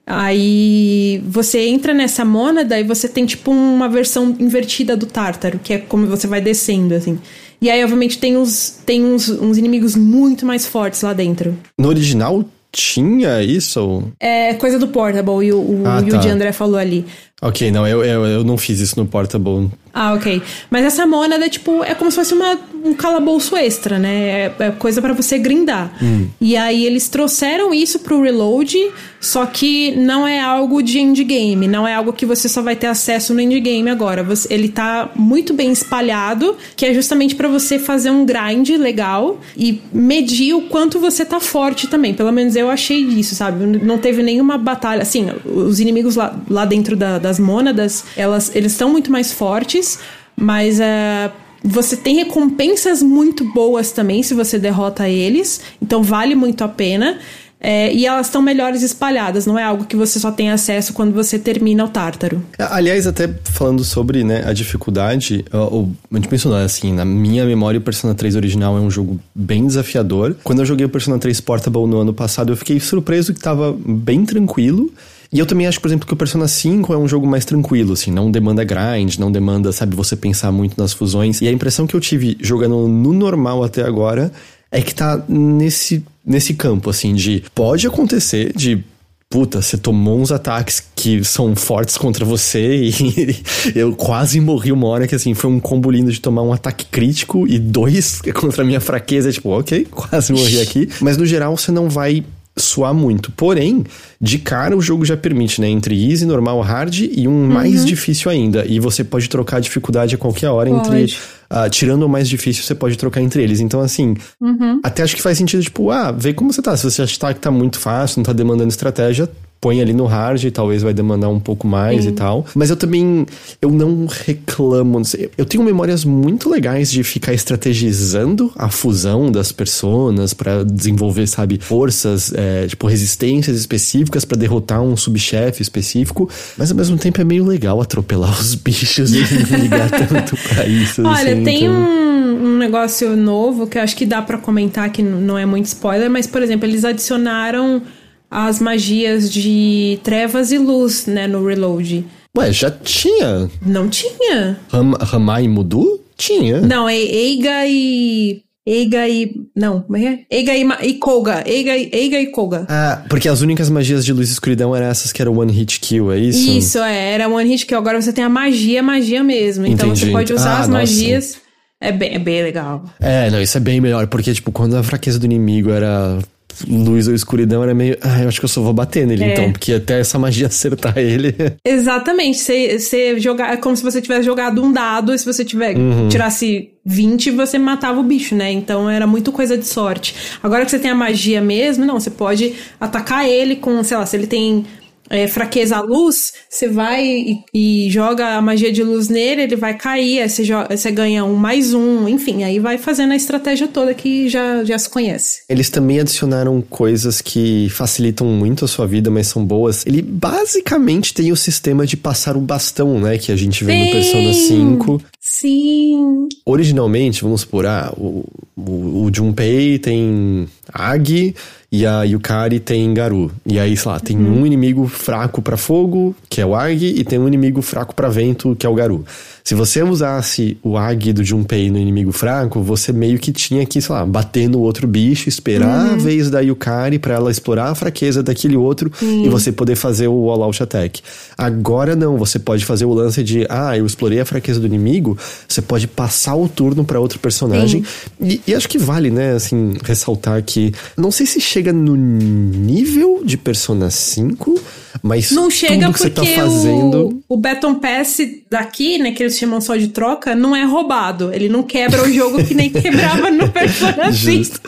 Aí 0.06 1.22
você 1.28 1.68
entra 1.68 1.94
nessa 1.94 2.24
mônada 2.24 2.80
e 2.80 2.84
você 2.84 3.10
tem 3.10 3.26
tipo 3.26 3.52
uma 3.52 3.90
versão 3.90 4.36
invertida 4.40 4.96
do 4.96 5.06
Tártaro, 5.06 5.60
que 5.62 5.74
é 5.74 5.78
como 5.80 6.06
você 6.08 6.28
vai 6.28 6.40
descendo, 6.40 6.94
assim. 6.94 7.20
E 7.60 7.70
aí, 7.70 7.84
obviamente, 7.84 8.20
tem, 8.20 8.38
uns, 8.38 8.80
tem 8.86 9.04
uns, 9.04 9.28
uns 9.28 9.58
inimigos 9.58 9.96
muito 9.96 10.46
mais 10.46 10.66
fortes 10.66 11.02
lá 11.02 11.12
dentro. 11.12 11.58
No 11.78 11.90
original 11.90 12.46
tinha 12.72 13.42
isso? 13.42 14.04
É 14.20 14.54
coisa 14.56 14.78
do 14.78 14.88
Portable, 14.88 15.46
e 15.46 15.54
o, 15.54 15.60
o, 15.60 15.84
ah, 15.86 16.02
tá. 16.02 16.18
o 16.18 16.20
de 16.20 16.30
André 16.30 16.52
falou 16.52 16.78
ali. 16.78 17.06
Ok, 17.42 17.72
não, 17.72 17.88
eu, 17.88 18.04
eu, 18.04 18.26
eu 18.26 18.44
não 18.44 18.58
fiz 18.58 18.80
isso 18.80 19.00
no 19.00 19.06
Portable. 19.06 19.70
Ah, 20.00 20.14
ok. 20.14 20.44
Mas 20.70 20.86
essa 20.86 21.08
mônada, 21.08 21.50
tipo, 21.50 21.84
é 21.84 21.96
como 21.96 22.12
se 22.12 22.18
fosse 22.18 22.32
uma, 22.32 22.56
um 22.86 22.94
calabouço 22.94 23.58
extra, 23.58 23.98
né? 23.98 24.16
É, 24.16 24.54
é 24.60 24.72
coisa 24.72 25.02
para 25.02 25.12
você 25.12 25.40
grindar. 25.40 25.92
Hum. 26.00 26.28
E 26.40 26.56
aí 26.56 26.86
eles 26.86 27.10
trouxeram 27.10 27.74
isso 27.74 27.98
pro 28.00 28.22
Reload, 28.22 28.78
só 29.20 29.48
que 29.48 29.96
não 29.96 30.28
é 30.28 30.40
algo 30.40 30.84
de 30.84 31.00
endgame, 31.00 31.68
não 31.68 31.88
é 31.88 31.96
algo 31.96 32.14
que 32.14 32.28
você 32.28 32.48
só 32.48 32.62
vai 32.62 32.76
ter 32.76 32.86
acesso 32.86 33.34
no 33.34 33.42
endgame 33.42 33.90
agora. 33.90 34.22
Você, 34.22 34.54
ele 34.54 34.70
tá 34.70 35.10
muito 35.16 35.52
bem 35.52 35.72
espalhado, 35.72 36.56
que 36.76 36.86
é 36.86 36.94
justamente 36.94 37.34
para 37.34 37.48
você 37.48 37.80
fazer 37.80 38.12
um 38.12 38.24
grind 38.24 38.70
legal 38.78 39.40
e 39.58 39.82
medir 39.92 40.54
o 40.54 40.62
quanto 40.62 41.00
você 41.00 41.26
tá 41.26 41.40
forte 41.40 41.88
também. 41.88 42.14
Pelo 42.14 42.32
menos 42.32 42.56
eu 42.56 42.70
achei 42.70 43.00
isso, 43.00 43.34
sabe? 43.34 43.66
Não 43.66 43.98
teve 43.98 44.22
nenhuma 44.22 44.60
batalha. 44.60 45.02
Assim, 45.02 45.28
os 45.44 45.80
inimigos 45.80 46.16
lá, 46.16 46.36
lá 46.48 46.66
dentro 46.66 46.96
da, 46.96 47.18
das 47.18 47.40
mônadas, 47.40 48.06
elas, 48.16 48.56
eles 48.56 48.74
estão 48.74 48.92
muito 48.92 49.12
mais 49.12 49.32
fortes, 49.34 49.87
mas 50.36 50.80
uh, 50.80 51.32
você 51.64 51.98
tem 51.98 52.16
recompensas 52.16 53.02
muito 53.02 53.44
boas 53.54 53.92
também 53.92 54.24
se 54.24 54.34
você 54.34 54.58
derrota 54.60 55.08
eles, 55.10 55.62
então 55.82 56.04
vale 56.04 56.36
muito 56.36 56.64
a 56.64 56.68
pena. 56.68 57.20
É, 57.60 57.92
e 57.92 58.06
elas 58.06 58.28
estão 58.28 58.40
melhores 58.40 58.84
espalhadas, 58.84 59.48
não 59.48 59.58
é 59.58 59.64
algo 59.64 59.86
que 59.86 59.96
você 59.96 60.20
só 60.20 60.32
tem 60.32 60.52
acesso 60.52 60.94
quando 60.94 61.12
você 61.12 61.40
termina 61.40 61.84
o 61.84 61.90
Tártaro. 61.90 62.44
Aliás, 62.58 63.08
até 63.08 63.28
falando 63.46 63.84
sobre 63.84 64.24
né, 64.24 64.44
a 64.46 64.54
dificuldade, 64.54 65.44
o, 65.52 65.90
a 66.12 66.16
gente 66.16 66.30
mencionou 66.30 66.60
assim, 66.60 66.94
na 66.94 67.04
minha 67.04 67.46
memória 67.46 67.80
o 67.80 67.82
Persona 67.82 68.14
3 68.14 68.36
original 68.36 68.78
é 68.78 68.80
um 68.80 68.92
jogo 68.92 69.20
bem 69.34 69.66
desafiador. 69.66 70.36
Quando 70.44 70.60
eu 70.60 70.66
joguei 70.66 70.86
o 70.86 70.90
Persona 70.90 71.18
3 71.18 71.42
Portable 71.42 71.88
no 71.88 71.98
ano 71.98 72.14
passado, 72.14 72.54
eu 72.54 72.58
fiquei 72.58 72.80
surpreso 72.80 73.34
que 73.34 73.40
estava 73.40 73.76
bem 73.84 74.24
tranquilo. 74.24 74.92
E 75.32 75.40
eu 75.40 75.46
também 75.46 75.68
acho, 75.68 75.82
por 75.82 75.88
exemplo, 75.88 76.08
que 76.08 76.14
o 76.14 76.18
Persona 76.18 76.48
5 76.48 76.94
é 76.94 76.98
um 76.98 77.08
jogo 77.08 77.28
mais 77.28 77.44
tranquilo, 77.44 77.94
assim, 77.94 78.12
não 78.12 78.32
demanda 78.32 78.64
grind, 78.64 79.18
não 79.18 79.32
demanda, 79.32 79.72
sabe, 79.72 79.96
você 79.96 80.16
pensar 80.16 80.52
muito 80.52 80.80
nas 80.80 80.94
fusões. 80.94 81.42
E 81.42 81.48
a 81.48 81.52
impressão 81.52 81.86
que 81.86 81.96
eu 81.96 82.00
tive 82.00 82.38
jogando 82.40 82.88
no 82.88 83.14
normal 83.14 83.64
até 83.64 83.84
agora 83.84 84.32
é 84.72 84.82
que 84.82 84.94
tá 84.94 85.22
nesse, 85.28 86.04
nesse 86.26 86.54
campo, 86.54 86.90
assim, 86.90 87.14
de 87.14 87.44
pode 87.54 87.88
acontecer 87.88 88.54
de 88.56 88.84
puta, 89.30 89.62
você 89.62 89.78
tomou 89.78 90.20
uns 90.20 90.32
ataques 90.32 90.82
que 90.96 91.24
são 91.24 91.56
fortes 91.56 91.98
contra 91.98 92.24
você 92.24 92.84
e 92.90 93.36
eu 93.76 93.94
quase 93.94 94.40
morri 94.40 94.72
uma 94.72 94.88
hora 94.88 95.08
que 95.08 95.16
assim, 95.16 95.34
foi 95.34 95.50
um 95.50 95.60
combo 95.60 95.92
lindo 95.92 96.12
de 96.12 96.22
tomar 96.22 96.44
um 96.44 96.54
ataque 96.54 96.86
crítico 96.86 97.46
e 97.48 97.60
dois 97.60 98.22
contra 98.34 98.64
a 98.64 98.66
minha 98.66 98.80
fraqueza, 98.80 99.32
tipo, 99.32 99.50
ok, 99.50 99.86
quase 99.92 100.32
morri 100.32 100.62
aqui. 100.62 100.90
Mas 101.02 101.18
no 101.18 101.26
geral 101.26 101.58
você 101.58 101.72
não 101.72 101.90
vai 101.90 102.24
suar 102.58 102.94
muito. 102.94 103.32
Porém, 103.32 103.84
de 104.20 104.40
cara 104.40 104.76
o 104.76 104.82
jogo 104.82 105.06
já 105.06 105.16
permite, 105.16 105.62
né? 105.62 105.70
Entre 105.70 105.96
easy, 106.10 106.26
normal, 106.26 106.60
hard 106.62 106.96
e 107.00 107.28
um 107.28 107.32
uhum. 107.32 107.48
mais 107.48 107.86
difícil 107.86 108.30
ainda. 108.30 108.66
E 108.68 108.80
você 108.80 109.04
pode 109.04 109.30
trocar 109.30 109.58
a 109.58 109.60
dificuldade 109.60 110.16
a 110.16 110.18
qualquer 110.18 110.50
hora 110.50 110.70
pode. 110.70 110.88
entre. 110.88 111.16
Uh, 111.50 111.70
tirando 111.70 112.04
o 112.04 112.10
mais 112.10 112.28
difícil, 112.28 112.64
você 112.64 112.76
pode 112.76 112.98
trocar 112.98 113.22
entre 113.22 113.42
eles. 113.42 113.62
Então, 113.62 113.80
assim, 113.80 114.16
uhum. 114.42 114.82
até 114.84 115.04
acho 115.04 115.16
que 115.16 115.22
faz 115.22 115.38
sentido, 115.38 115.64
tipo, 115.64 115.90
ah, 115.92 116.12
vê 116.12 116.34
como 116.34 116.52
você 116.52 116.62
tá. 116.62 116.76
Se 116.76 116.84
você 116.84 117.04
achar 117.04 117.34
que 117.34 117.40
tá 117.40 117.50
muito 117.50 117.80
fácil, 117.80 118.20
não 118.20 118.26
tá 118.26 118.34
demandando 118.34 118.70
estratégia, 118.70 119.30
põe 119.60 119.82
ali 119.82 119.94
no 119.94 120.06
hard, 120.06 120.52
talvez 120.52 120.82
vai 120.82 120.94
demandar 120.94 121.30
um 121.30 121.40
pouco 121.40 121.68
mais 121.68 122.04
Sim. 122.04 122.10
e 122.10 122.12
tal. 122.14 122.46
Mas 122.56 122.70
eu 122.70 122.76
também, 122.76 123.26
eu 123.62 123.72
não 123.72 124.06
reclamo. 124.06 125.00
Não 125.00 125.04
sei, 125.04 125.30
eu 125.38 125.46
tenho 125.46 125.64
memórias 125.64 126.06
muito 126.06 126.50
legais 126.50 126.92
de 126.92 127.04
ficar 127.04 127.34
estrategizando 127.34 128.52
a 128.56 128.70
fusão 128.70 129.32
das 129.32 129.52
personas 129.52 130.34
para 130.34 130.64
desenvolver, 130.64 131.28
sabe, 131.28 131.60
forças, 131.62 132.32
é, 132.34 132.68
tipo, 132.68 132.88
resistências 132.88 133.58
específicas 133.58 134.26
para 134.26 134.38
derrotar 134.38 134.82
um 134.82 134.96
subchefe 134.96 135.62
específico. 135.62 136.30
Mas 136.58 136.72
ao 136.72 136.78
mesmo 136.78 136.98
tempo 136.98 137.20
é 137.20 137.24
meio 137.24 137.46
legal 137.46 137.82
atropelar 137.82 138.40
os 138.40 138.56
bichos 138.56 139.14
e 139.14 139.22
não 139.52 139.60
ligar 139.60 139.90
tanto 139.90 140.38
pra 140.50 140.66
isso. 140.66 141.02
Olha, 141.02 141.34
assim, 141.34 141.44
tem 141.44 141.66
então... 141.66 141.74
um, 141.74 142.46
um 142.46 142.58
negócio 142.58 143.16
novo 143.16 143.66
que 143.68 143.78
eu 143.78 143.82
acho 143.82 143.96
que 143.96 144.06
dá 144.06 144.22
para 144.22 144.38
comentar 144.38 144.90
que 144.92 145.02
não 145.02 145.38
é 145.38 145.46
muito 145.46 145.66
spoiler, 145.66 146.10
mas, 146.10 146.28
por 146.28 146.42
exemplo, 146.42 146.68
eles 146.68 146.86
adicionaram 146.86 147.82
as 148.30 148.60
magias 148.60 149.32
de 149.32 150.00
trevas 150.04 150.52
e 150.52 150.58
luz, 150.58 151.06
né, 151.06 151.28
no 151.28 151.46
Reload. 151.46 152.06
Ué, 152.38 152.52
já 152.52 152.70
tinha. 152.70 153.50
Não 153.66 153.90
tinha. 153.90 154.60
Ram, 154.70 154.92
Ramai 154.92 155.46
e 155.46 155.48
Mudu? 155.48 156.02
Tinha. 156.16 156.62
Não, 156.62 156.88
é 156.88 156.96
Eiga 156.96 157.66
e. 157.68 158.42
Eiga 158.66 159.08
e. 159.08 159.34
Não, 159.56 159.82
como 159.82 159.98
é 159.98 160.00
que 160.00 160.08
é? 160.08 160.20
Eiga 160.30 160.56
e, 160.56 160.90
e 160.90 160.94
Koga. 160.96 161.44
Eiga, 161.46 161.72
Eiga 161.76 162.20
e 162.20 162.28
Koga. 162.28 162.66
Ah, 162.70 163.04
porque 163.10 163.30
as 163.30 163.42
únicas 163.42 163.70
magias 163.70 164.04
de 164.04 164.14
luz 164.14 164.30
e 164.30 164.34
escuridão 164.34 164.76
eram 164.76 164.88
essas 164.88 165.12
que 165.12 165.22
eram 165.22 165.38
One 165.38 165.54
Hit 165.54 165.80
Kill, 165.80 166.12
é 166.12 166.20
isso? 166.20 166.52
Isso, 166.52 166.80
é. 166.80 167.14
Era 167.14 167.28
One 167.28 167.50
Hit 167.50 167.66
Kill. 167.66 167.78
Agora 167.78 168.00
você 168.02 168.12
tem 168.12 168.24
a 168.24 168.30
magia, 168.30 168.84
magia 168.84 169.24
mesmo. 169.24 169.66
Então 169.66 169.90
Entendi. 169.90 170.06
você 170.06 170.12
pode 170.12 170.34
usar 170.34 170.58
ah, 170.58 170.60
as 170.60 170.68
nossa. 170.68 170.80
magias. 170.80 171.38
É 171.80 171.92
bem, 171.92 172.16
é 172.16 172.20
bem 172.20 172.44
legal. 172.44 172.84
É, 173.00 173.30
não, 173.30 173.42
isso 173.42 173.56
é 173.56 173.60
bem 173.60 173.80
melhor, 173.80 174.08
porque, 174.08 174.34
tipo, 174.34 174.52
quando 174.52 174.76
a 174.76 174.84
fraqueza 174.84 175.20
do 175.20 175.26
inimigo 175.26 175.70
era 175.70 176.20
luz 176.68 177.08
ou 177.08 177.14
escuridão 177.14 177.64
era 177.64 177.74
meio. 177.74 177.98
Ah, 178.02 178.22
eu 178.22 178.28
acho 178.28 178.40
que 178.40 178.46
eu 178.46 178.50
só 178.50 178.62
vou 178.62 178.74
bater 178.74 179.06
nele 179.06 179.24
é. 179.24 179.34
então, 179.34 179.52
porque 179.52 179.74
até 179.74 180.00
essa 180.00 180.18
magia 180.18 180.48
acertar 180.48 180.98
ele. 180.98 181.36
Exatamente. 181.64 182.38
Você, 182.38 182.80
você 182.80 183.20
jogar. 183.20 183.54
É 183.54 183.58
como 183.58 183.76
se 183.76 183.84
você 183.84 184.02
tivesse 184.02 184.24
jogado 184.24 184.64
um 184.64 184.72
dado 184.72 185.14
e 185.14 185.20
se 185.20 185.26
você 185.26 185.44
tiver, 185.44 185.76
uhum. 185.76 186.10
tirasse 186.10 186.72
20, 186.86 187.32
você 187.32 187.60
matava 187.60 188.00
o 188.00 188.04
bicho, 188.04 188.34
né? 188.34 188.52
Então 188.52 188.90
era 188.90 189.06
muito 189.06 189.32
coisa 189.32 189.58
de 189.58 189.66
sorte. 189.66 190.16
Agora 190.42 190.64
que 190.64 190.72
você 190.72 190.80
tem 190.80 190.90
a 190.90 190.96
magia 190.96 191.42
mesmo, 191.42 191.86
não, 191.86 192.00
você 192.00 192.10
pode 192.10 192.54
atacar 192.80 193.28
ele 193.28 193.58
com, 193.58 193.84
sei 193.84 193.98
lá, 193.98 194.06
se 194.06 194.16
ele 194.16 194.28
tem 194.28 194.66
é, 195.10 195.28
fraqueza 195.28 195.78
à 195.78 195.82
luz, 195.82 196.34
você 196.50 196.68
vai 196.68 197.04
e, 197.06 197.44
e, 197.54 197.90
joga 197.90 198.36
a 198.36 198.42
magia 198.42 198.72
de 198.72 198.84
luz 198.84 199.10
nele, 199.10 199.44
ele 199.44 199.56
vai 199.56 199.78
cair, 199.78 200.22
aí 200.22 200.30
você, 200.30 200.44
joga, 200.44 200.76
você 200.76 200.92
ganha 200.92 201.24
um 201.24 201.36
mais 201.36 201.74
um, 201.74 202.08
enfim, 202.08 202.44
aí 202.44 202.60
vai 202.60 202.78
fazendo 202.78 203.14
a 203.14 203.16
estratégia 203.16 203.68
toda 203.68 203.94
que 203.94 204.30
já, 204.30 204.64
já 204.64 204.78
se 204.78 204.90
conhece. 204.90 205.42
Eles 205.50 205.70
também 205.70 206.00
adicionaram 206.00 206.62
coisas 206.62 207.22
que 207.22 207.70
facilitam 207.70 208.28
muito 208.28 208.66
a 208.66 208.68
sua 208.68 208.86
vida, 208.86 209.10
mas 209.10 209.28
são 209.28 209.44
boas. 209.44 209.86
Ele 209.86 210.02
basicamente 210.02 211.14
tem 211.14 211.32
o 211.32 211.36
sistema 211.36 211.86
de 211.86 211.96
passar 211.96 212.36
o 212.36 212.42
bastão, 212.42 213.00
né, 213.00 213.18
que 213.18 213.32
a 213.32 213.36
gente 213.36 213.64
vê 213.64 213.74
Sim. 213.74 213.86
no 213.86 213.92
Persona 213.92 214.34
5. 214.34 215.02
Sim. 215.20 216.28
Originalmente, 216.46 217.22
vamos 217.22 217.42
supor, 217.42 217.66
ah, 217.66 217.94
o, 217.98 218.26
o, 218.56 219.04
o 219.04 219.12
Junpei 219.14 219.78
tem 219.78 220.48
Agi, 220.74 221.36
e 221.72 221.86
a 221.86 222.04
Yukari 222.04 222.60
tem 222.60 222.94
Garu. 222.94 223.32
E 223.46 223.60
aí, 223.60 223.76
sei 223.76 223.92
lá, 223.92 224.00
tem 224.00 224.18
uhum. 224.18 224.42
um 224.42 224.46
inimigo 224.46 224.88
fraco 224.88 225.42
para 225.42 225.58
fogo, 225.58 226.16
que 226.30 226.40
é 226.40 226.46
o 226.46 226.56
Agi, 226.56 226.94
e 226.98 227.04
tem 227.04 227.20
um 227.20 227.28
inimigo 227.28 227.62
fraco 227.62 227.94
para 227.94 228.08
vento, 228.10 228.56
que 228.56 228.66
é 228.66 228.70
o 228.70 228.74
Garu. 228.74 229.06
Se 229.48 229.56
você 229.56 229.82
usasse 229.82 230.58
o 230.62 230.76
Ag 230.76 231.14
do 231.14 231.24
Junpei 231.24 231.72
no 231.72 231.78
inimigo 231.78 232.12
fraco, 232.12 232.62
você 232.62 232.92
meio 232.92 233.18
que 233.18 233.32
tinha 233.32 233.66
que, 233.66 233.82
sei 233.82 233.96
lá, 233.96 234.06
bater 234.06 234.50
no 234.50 234.60
outro 234.60 234.86
bicho, 234.86 235.30
esperar 235.30 235.88
uhum. 235.88 235.94
a 235.94 235.96
vez 235.96 236.30
da 236.30 236.42
Yukari 236.42 237.00
para 237.00 237.14
ela 237.14 237.32
explorar 237.32 237.70
a 237.70 237.74
fraqueza 237.74 238.22
daquele 238.22 238.58
outro 238.58 238.92
uhum. 239.02 239.26
e 239.26 239.30
você 239.30 239.50
poder 239.50 239.78
fazer 239.78 240.10
o 240.10 240.30
all-out 240.30 240.62
attack. 240.62 241.02
Agora 241.38 241.96
não, 241.96 242.18
você 242.18 242.38
pode 242.38 242.66
fazer 242.66 242.84
o 242.84 242.94
lance 242.94 243.24
de, 243.24 243.46
ah, 243.48 243.78
eu 243.78 243.86
explorei 243.86 244.20
a 244.20 244.26
fraqueza 244.26 244.60
do 244.60 244.66
inimigo, 244.66 245.18
você 245.48 245.62
pode 245.62 245.88
passar 245.88 246.36
o 246.36 246.50
turno 246.50 246.84
para 246.84 247.00
outro 247.00 247.18
personagem. 247.18 247.86
E, 248.20 248.42
e, 248.46 248.54
acho 248.54 248.68
que 248.68 248.78
vale, 248.78 249.10
né, 249.10 249.32
assim, 249.32 249.76
ressaltar 249.82 250.44
que, 250.44 250.74
não 250.98 251.10
sei 251.10 251.26
se 251.26 251.40
chega 251.40 251.72
no 251.72 251.96
nível 251.96 253.22
de 253.24 253.38
Persona 253.38 253.90
5, 253.90 254.60
mas 255.02 255.32
não 255.32 255.50
chega 255.50 255.86
tudo 255.86 255.94
que 255.94 256.10
porque 256.10 256.26
você 256.26 256.36
tá 256.36 256.42
fazendo... 256.44 257.24
o, 257.30 257.36
o 257.36 257.38
Baton 257.38 257.76
Pass 257.76 258.18
daqui, 258.50 258.98
né, 258.98 259.12
que 259.12 259.24
eles 259.24 259.37
chamam 259.40 259.62
só 259.62 259.76
de 259.76 259.90
troca, 259.90 260.36
não 260.36 260.56
é 260.56 260.64
roubado. 260.64 261.32
Ele 261.34 261.50
não 261.50 261.64
quebra 261.64 262.04
o 262.04 262.12
jogo 262.12 262.44
que 262.44 262.54
nem 262.54 262.70
quebrava 262.70 263.30
no 263.30 263.50
Persona 263.52 264.12
5. 264.12 264.60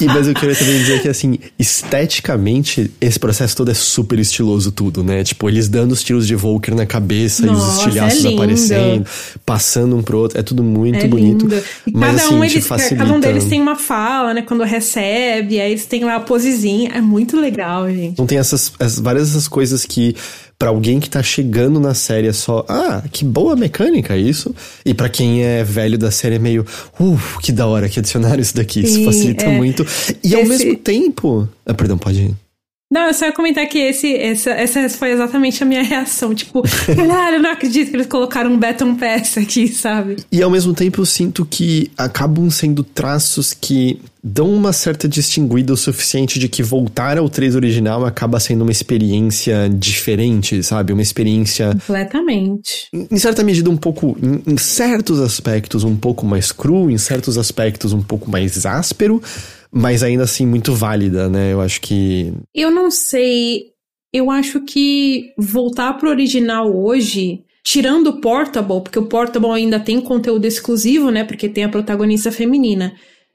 E, 0.00 0.06
mas 0.06 0.26
eu 0.26 0.34
queria 0.34 0.54
também 0.54 0.78
dizer 0.78 1.02
que, 1.02 1.08
assim, 1.08 1.38
esteticamente, 1.58 2.90
esse 3.00 3.18
processo 3.18 3.56
todo 3.56 3.70
é 3.70 3.74
super 3.74 4.18
estiloso 4.18 4.72
tudo, 4.72 5.04
né? 5.04 5.22
Tipo, 5.24 5.48
eles 5.48 5.68
dando 5.68 5.92
os 5.92 6.02
tiros 6.02 6.26
de 6.26 6.34
Volker 6.34 6.74
na 6.74 6.86
cabeça 6.86 7.44
Nossa, 7.46 7.60
e 7.60 7.68
os 7.68 7.78
estilhaços 7.78 8.24
é 8.24 8.34
aparecendo, 8.34 9.06
passando 9.44 9.96
um 9.96 10.02
pro 10.02 10.18
outro. 10.18 10.38
É 10.38 10.42
tudo 10.42 10.62
muito 10.62 11.04
é 11.04 11.08
bonito. 11.08 11.46
Lindo. 11.46 11.62
E 11.86 11.92
mas, 11.92 12.16
cada 12.16 12.24
assim, 12.24 12.34
um, 12.34 12.44
eles, 12.44 12.66
cada 12.66 13.12
um 13.12 13.20
deles 13.20 13.44
tem 13.44 13.60
uma 13.60 13.76
fala, 13.76 14.34
né? 14.34 14.42
Quando 14.42 14.64
recebe, 14.64 15.60
aí 15.60 15.72
eles 15.72 15.86
têm 15.86 16.04
lá 16.04 16.16
a 16.16 16.20
posezinha. 16.20 16.90
É 16.94 17.00
muito 17.00 17.38
legal, 17.38 17.88
gente. 17.88 18.12
Então 18.12 18.26
tem 18.26 18.38
essas, 18.38 18.72
as, 18.78 18.98
várias 18.98 19.30
essas 19.30 19.48
coisas 19.48 19.84
que 19.84 20.14
para 20.60 20.68
alguém 20.68 21.00
que 21.00 21.08
tá 21.08 21.22
chegando 21.22 21.80
na 21.80 21.94
série 21.94 22.28
é 22.28 22.34
só, 22.34 22.66
ah, 22.68 23.02
que 23.10 23.24
boa 23.24 23.56
mecânica 23.56 24.14
isso. 24.14 24.54
E 24.84 24.92
para 24.92 25.08
quem 25.08 25.42
é 25.42 25.64
velho 25.64 25.96
da 25.96 26.10
série 26.10 26.34
é 26.34 26.38
meio, 26.38 26.66
uh, 27.00 27.18
que 27.40 27.50
da 27.50 27.66
hora 27.66 27.88
que 27.88 27.98
adicionaram 27.98 28.38
isso 28.38 28.54
daqui, 28.54 28.86
Sim, 28.86 29.00
isso 29.00 29.04
facilita 29.06 29.46
é. 29.46 29.56
muito. 29.56 29.82
E 30.22 30.26
Esse... 30.26 30.34
ao 30.34 30.44
mesmo 30.44 30.76
tempo, 30.76 31.48
ah, 31.64 31.72
perdão, 31.72 31.96
pode 31.96 32.20
ir. 32.24 32.34
Não, 32.92 33.02
eu 33.02 33.14
só 33.14 33.26
ia 33.26 33.32
comentar 33.32 33.64
que 33.68 33.78
esse, 33.78 34.16
essa, 34.16 34.50
essa 34.50 34.88
foi 34.88 35.12
exatamente 35.12 35.62
a 35.62 35.66
minha 35.66 35.82
reação. 35.82 36.34
Tipo, 36.34 36.62
caralho, 36.96 37.36
eu 37.36 37.42
não 37.42 37.52
acredito 37.52 37.90
que 37.90 37.96
eles 37.96 38.08
colocaram 38.08 38.50
um 38.50 38.58
Baton 38.58 38.96
Pass 38.96 39.38
aqui, 39.38 39.68
sabe? 39.68 40.16
E 40.32 40.42
ao 40.42 40.50
mesmo 40.50 40.74
tempo 40.74 41.00
eu 41.00 41.06
sinto 41.06 41.44
que 41.44 41.88
acabam 41.96 42.50
sendo 42.50 42.82
traços 42.82 43.54
que 43.54 44.00
dão 44.22 44.52
uma 44.52 44.72
certa 44.72 45.08
distinguida 45.08 45.72
o 45.72 45.76
suficiente 45.76 46.38
de 46.40 46.48
que 46.48 46.64
voltar 46.64 47.16
ao 47.16 47.28
3 47.28 47.54
original 47.54 48.04
acaba 48.04 48.40
sendo 48.40 48.62
uma 48.62 48.72
experiência 48.72 49.70
diferente, 49.72 50.60
sabe? 50.60 50.92
Uma 50.92 51.00
experiência. 51.00 51.70
Completamente. 51.70 52.88
Em 52.92 53.18
certa 53.18 53.44
medida, 53.44 53.70
um 53.70 53.76
pouco. 53.76 54.18
Em, 54.20 54.52
em 54.52 54.56
certos 54.58 55.20
aspectos, 55.20 55.84
um 55.84 55.94
pouco 55.94 56.26
mais 56.26 56.50
cru, 56.50 56.90
em 56.90 56.98
certos 56.98 57.38
aspectos, 57.38 57.92
um 57.92 58.02
pouco 58.02 58.28
mais 58.28 58.66
áspero 58.66 59.22
mas 59.72 60.02
ainda 60.02 60.24
assim 60.24 60.46
muito 60.46 60.74
válida, 60.74 61.28
né? 61.28 61.52
Eu 61.52 61.60
acho 61.60 61.80
que. 61.80 62.32
Eu 62.54 62.70
não 62.70 62.90
sei. 62.90 63.70
Eu 64.12 64.30
acho 64.30 64.60
que 64.62 65.32
voltar 65.38 65.92
pro 65.94 66.10
original 66.10 66.74
hoje, 66.76 67.44
tirando 67.62 68.08
o 68.08 68.20
Portable, 68.20 68.82
porque 68.82 68.98
o 68.98 69.06
Portable 69.06 69.50
ainda 69.52 69.78
tem 69.78 70.00
conteúdo 70.00 70.44
exclusivo, 70.44 71.10
né? 71.10 71.22
Porque 71.22 71.48
tem 71.48 71.64
a 71.64 71.68
protagonista 71.68 72.32
feminina. 72.32 72.92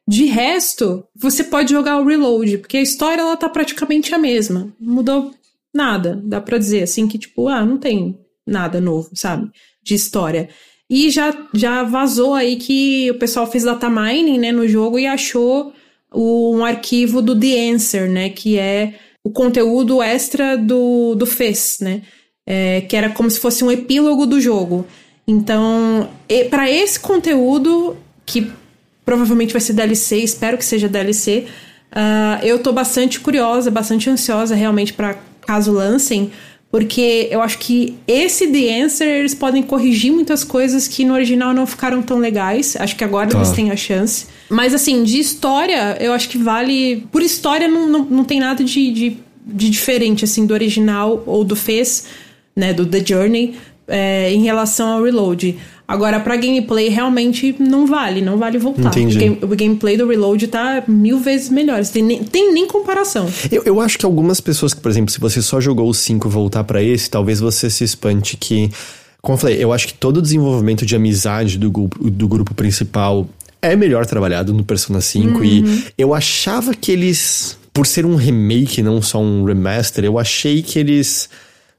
De 0.07 0.25
resto, 0.25 1.03
você 1.15 1.43
pode 1.43 1.71
jogar 1.71 1.97
o 1.97 2.05
Reload, 2.05 2.59
porque 2.59 2.77
a 2.77 2.81
história 2.81 3.21
ela 3.21 3.38
tá 3.38 3.49
praticamente 3.49 4.13
a 4.13 4.17
mesma. 4.17 4.73
Não 4.79 4.95
mudou 4.95 5.31
nada. 5.73 6.21
Dá 6.23 6.41
pra 6.41 6.57
dizer 6.57 6.83
assim 6.83 7.07
que, 7.07 7.17
tipo, 7.17 7.47
ah, 7.47 7.65
não 7.65 7.77
tem 7.77 8.19
nada 8.45 8.79
novo, 8.81 9.09
sabe? 9.13 9.49
De 9.81 9.95
história. 9.95 10.49
E 10.89 11.09
já, 11.09 11.36
já 11.53 11.83
vazou 11.83 12.36
aí 12.36 12.57
que 12.57 13.09
o 13.09 13.17
pessoal 13.17 13.49
fez 13.49 13.63
data 13.63 13.89
mining, 13.89 14.38
né, 14.38 14.51
no 14.51 14.67
jogo 14.67 14.99
e 14.99 15.07
achou 15.07 15.73
um 16.16 16.63
arquivo 16.63 17.22
do 17.22 17.38
The 17.38 17.70
Answer, 17.72 18.09
né? 18.09 18.30
Que 18.30 18.57
é 18.57 18.93
o 19.24 19.30
conteúdo 19.30 20.01
extra 20.01 20.57
do, 20.57 21.16
do 21.16 21.26
FES, 21.26 21.80
né? 21.82 22.01
É, 22.47 22.82
que 22.82 22.95
era 22.95 23.09
como 23.09 23.30
se 23.30 23.39
fosse 23.39 23.63
um 23.63 23.72
epílogo 23.72 24.26
do 24.26 24.39
jogo. 24.39 24.86
Então, 25.28 26.07
para 26.49 26.70
esse 26.70 26.99
conteúdo, 26.99 27.97
que 28.26 28.51
provavelmente 29.03 29.53
vai 29.53 29.61
ser 29.61 29.74
DLC, 29.74 30.18
espero 30.18 30.57
que 30.57 30.66
seja 30.66 30.88
DLC, 30.88 31.47
uh, 31.91 32.45
eu 32.45 32.59
tô 32.59 32.72
bastante 32.72 33.20
curiosa, 33.20 33.72
bastante 33.72 34.09
ansiosa 34.09 34.55
realmente 34.55 34.93
para 34.93 35.18
caso 35.41 35.72
lancem, 35.72 36.32
porque 36.76 37.30
eu 37.32 37.41
acho 37.41 37.57
que 37.59 37.95
esse 38.05 38.47
The 38.47 38.82
Answer 38.82 39.07
eles 39.07 39.34
podem 39.34 39.63
corrigir 39.63 40.11
muitas 40.11 40.43
coisas 40.43 40.89
que 40.89 41.05
no 41.05 41.13
original 41.13 41.53
não 41.53 41.65
ficaram 41.65 42.01
tão 42.01 42.17
legais. 42.17 42.76
Acho 42.78 42.97
que 42.97 43.03
agora 43.05 43.30
tá. 43.30 43.38
eles 43.38 43.51
têm 43.51 43.71
a 43.71 43.78
chance. 43.78 44.26
Mas 44.49 44.73
assim, 44.73 45.01
de 45.05 45.17
história, 45.17 45.95
eu 46.01 46.11
acho 46.11 46.28
que 46.28 46.38
vale. 46.38 47.07
Por 47.13 47.21
história, 47.21 47.69
não, 47.69 47.88
não, 47.88 48.03
não 48.03 48.23
tem 48.26 48.41
nada 48.41 48.61
de, 48.61 48.91
de, 48.91 49.17
de 49.45 49.69
diferente, 49.69 50.26
assim, 50.26 50.45
do 50.45 50.53
original 50.53 51.23
ou 51.26 51.45
do 51.45 51.55
Fez, 51.55 52.07
né? 52.53 52.73
Do 52.73 52.86
The 52.86 53.05
Journey, 53.05 53.55
é, 53.88 54.34
em 54.34 54.43
relação 54.43 54.89
ao 54.89 55.01
Reload. 55.01 55.57
Agora, 55.88 56.19
pra 56.19 56.36
gameplay, 56.36 56.89
realmente 56.89 57.55
não 57.59 57.86
vale, 57.86 58.21
não 58.21 58.38
vale 58.38 58.57
voltar. 58.57 58.89
Entendi. 58.89 59.17
O, 59.17 59.19
game, 59.19 59.39
o 59.43 59.47
gameplay 59.47 59.97
do 59.97 60.07
Reload 60.07 60.47
tá 60.47 60.83
mil 60.88 61.19
vezes 61.19 61.49
melhor. 61.49 61.86
Tem 61.86 62.01
nem, 62.01 62.23
tem 62.23 62.51
nem 62.51 62.67
comparação. 62.67 63.29
Eu, 63.51 63.63
eu 63.63 63.79
acho 63.79 63.97
que 63.97 64.05
algumas 64.05 64.41
pessoas 64.41 64.73
que, 64.73 64.81
por 64.81 64.89
exemplo, 64.89 65.11
se 65.11 65.19
você 65.19 65.41
só 65.41 65.61
jogou 65.61 65.88
o 65.88 65.93
5 65.93 66.27
voltar 66.27 66.63
para 66.63 66.81
esse, 66.81 67.09
talvez 67.09 67.39
você 67.39 67.69
se 67.69 67.83
espante 67.83 68.36
que. 68.36 68.71
Como 69.21 69.36
eu 69.36 69.39
falei, 69.39 69.63
eu 69.63 69.73
acho 69.73 69.88
que 69.88 69.93
todo 69.93 70.17
o 70.17 70.21
desenvolvimento 70.21 70.86
de 70.86 70.95
amizade 70.95 71.57
do 71.57 71.71
grupo, 71.71 72.09
do 72.09 72.27
grupo 72.27 72.53
principal 72.53 73.27
é 73.61 73.75
melhor 73.75 74.05
trabalhado 74.05 74.53
no 74.53 74.63
Persona 74.63 75.01
5 75.01 75.39
uhum. 75.39 75.43
e 75.43 75.83
eu 75.97 76.13
achava 76.13 76.75
que 76.75 76.91
eles 76.91 77.57
por 77.73 77.86
ser 77.86 78.05
um 78.05 78.15
remake, 78.15 78.81
não 78.81 79.01
só 79.01 79.19
um 79.19 79.43
remaster, 79.43 80.05
eu 80.05 80.17
achei 80.17 80.61
que 80.61 80.79
eles 80.79 81.27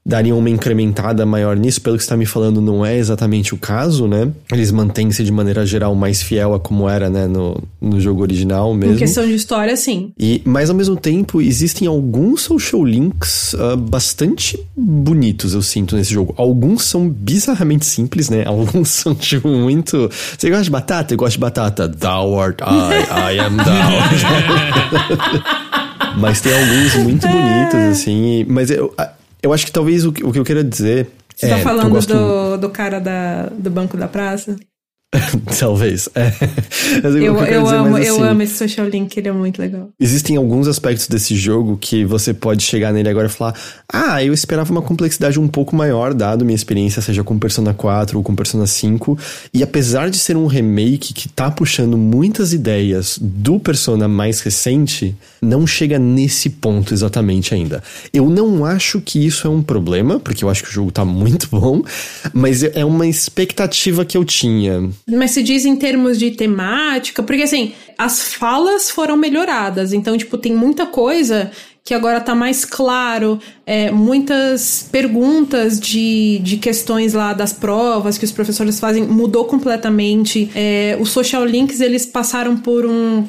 dariam 0.07 0.39
uma 0.39 0.49
incrementada 0.49 1.25
maior 1.25 1.57
nisso. 1.57 1.81
Pelo 1.81 1.97
que 1.97 2.03
você 2.03 2.05
está 2.05 2.15
me 2.15 2.25
falando, 2.25 2.61
não 2.61 2.85
é 2.85 2.97
exatamente 2.97 3.53
o 3.53 3.57
caso, 3.57 4.07
né? 4.07 4.31
Eles 4.53 4.71
mantêm-se 4.71 5.21
de 5.21 5.31
maneira 5.31 5.65
geral 5.65 5.93
mais 5.93 6.21
fiel 6.23 6.53
a 6.53 6.59
como 6.59 6.87
era, 6.87 7.09
né, 7.09 7.27
no, 7.27 7.61
no 7.81 7.99
jogo 7.99 8.21
original 8.21 8.73
mesmo. 8.73 8.95
Em 8.95 8.97
questão 8.97 9.25
de 9.25 9.35
história, 9.35 9.75
sim. 9.75 10.13
E, 10.17 10.41
mas 10.45 10.69
ao 10.69 10.75
mesmo 10.75 10.95
tempo, 10.95 11.41
existem 11.41 11.87
alguns 11.87 12.43
social 12.43 12.85
links 12.85 13.53
uh, 13.53 13.75
bastante 13.75 14.57
bonitos, 14.75 15.53
eu 15.53 15.61
sinto, 15.61 15.97
nesse 15.97 16.13
jogo. 16.13 16.33
Alguns 16.37 16.83
são 16.85 17.09
bizarramente 17.09 17.85
simples, 17.85 18.29
né? 18.29 18.45
Alguns 18.47 18.89
são, 18.89 19.13
tipo, 19.13 19.49
muito. 19.49 20.09
Você 20.37 20.49
gosta 20.49 20.63
de 20.63 20.69
batata? 20.69 21.13
Eu 21.13 21.17
gosto 21.17 21.33
de 21.33 21.39
batata. 21.39 21.87
Thou 21.87 22.39
art 22.39 22.61
I, 22.61 23.33
I 23.35 23.39
am 23.39 23.57
thou. 23.57 23.67
mas 26.17 26.41
tem 26.41 26.53
alguns 26.53 26.95
muito 26.95 27.27
bonitos, 27.27 27.79
assim. 27.91 28.45
Mas 28.47 28.71
eu, 28.71 28.93
eu 29.41 29.53
acho 29.53 29.65
que 29.65 29.71
talvez 29.71 30.05
o, 30.05 30.09
o 30.09 30.31
que 30.31 30.39
eu 30.39 30.43
queira 30.43 30.63
dizer. 30.63 31.09
Você 31.35 31.47
tá 31.47 31.55
é, 31.55 31.57
tá 31.57 31.63
falando 31.63 31.89
gosto... 31.91 32.13
do, 32.13 32.57
do 32.57 32.69
cara 32.69 32.99
da, 32.99 33.47
do 33.47 33.69
banco 33.69 33.95
da 33.95 34.07
praça? 34.07 34.55
Talvez. 35.59 36.09
É. 36.15 36.31
Eu, 37.03 37.17
eu, 37.17 37.37
eu 37.37 37.63
dizer, 37.63 37.75
amo, 37.75 37.95
assim, 37.97 38.07
eu 38.07 38.23
amo 38.23 38.41
esse 38.41 38.55
social 38.55 38.87
link, 38.87 39.15
ele 39.17 39.27
é 39.27 39.31
muito 39.31 39.59
legal. 39.59 39.89
Existem 39.99 40.37
alguns 40.37 40.67
aspectos 40.67 41.07
desse 41.07 41.35
jogo 41.35 41.77
que 41.79 42.05
você 42.05 42.33
pode 42.33 42.63
chegar 42.63 42.93
nele 42.93 43.09
agora 43.09 43.27
e 43.27 43.29
falar: 43.29 43.55
Ah, 43.91 44.23
eu 44.23 44.33
esperava 44.33 44.71
uma 44.71 44.81
complexidade 44.81 45.39
um 45.39 45.47
pouco 45.47 45.75
maior, 45.75 46.13
dado 46.13 46.45
minha 46.45 46.55
experiência, 46.55 47.01
seja 47.01 47.23
com 47.23 47.37
Persona 47.37 47.73
4 47.73 48.17
ou 48.17 48.23
com 48.23 48.35
Persona 48.35 48.67
5. 48.67 49.17
E 49.53 49.63
apesar 49.63 50.09
de 50.09 50.17
ser 50.17 50.35
um 50.37 50.47
remake 50.47 51.13
que 51.13 51.29
tá 51.29 51.49
puxando 51.49 51.97
muitas 51.97 52.53
ideias 52.53 53.19
do 53.21 53.59
Persona 53.59 54.07
mais 54.07 54.39
recente, 54.41 55.15
não 55.41 55.65
chega 55.65 55.99
nesse 55.99 56.49
ponto 56.49 56.93
exatamente 56.93 57.53
ainda. 57.53 57.83
Eu 58.13 58.29
não 58.29 58.65
acho 58.65 59.01
que 59.01 59.25
isso 59.25 59.47
é 59.47 59.49
um 59.49 59.61
problema, 59.61 60.19
porque 60.19 60.43
eu 60.43 60.49
acho 60.49 60.63
que 60.63 60.69
o 60.69 60.73
jogo 60.73 60.91
tá 60.91 61.03
muito 61.05 61.47
bom, 61.49 61.81
mas 62.33 62.63
é 62.63 62.85
uma 62.85 63.07
expectativa 63.07 64.05
que 64.05 64.17
eu 64.17 64.25
tinha. 64.25 64.89
Mas 65.09 65.31
se 65.31 65.41
diz 65.41 65.65
em 65.65 65.75
termos 65.75 66.19
de 66.19 66.31
temática, 66.31 67.23
porque 67.23 67.43
assim, 67.43 67.73
as 67.97 68.33
falas 68.33 68.89
foram 68.89 69.15
melhoradas, 69.15 69.93
então, 69.93 70.17
tipo, 70.17 70.37
tem 70.37 70.53
muita 70.53 70.85
coisa 70.85 71.49
que 71.87 71.93
agora 71.93 72.19
tá 72.19 72.35
mais 72.35 72.65
claro, 72.65 73.39
é, 73.65 73.89
muitas 73.89 74.89
perguntas 74.91 75.79
de, 75.79 76.39
de 76.39 76.57
questões 76.57 77.13
lá 77.13 77.31
das 77.31 77.53
provas 77.53 78.17
que 78.17 78.25
os 78.25 78.31
professores 78.33 78.77
fazem 78.77 79.07
mudou 79.07 79.45
completamente. 79.45 80.51
É, 80.53 80.97
os 80.99 81.09
social 81.09 81.45
links, 81.45 81.79
eles 81.79 82.05
passaram 82.05 82.57
por 82.57 82.85
um 82.85 83.25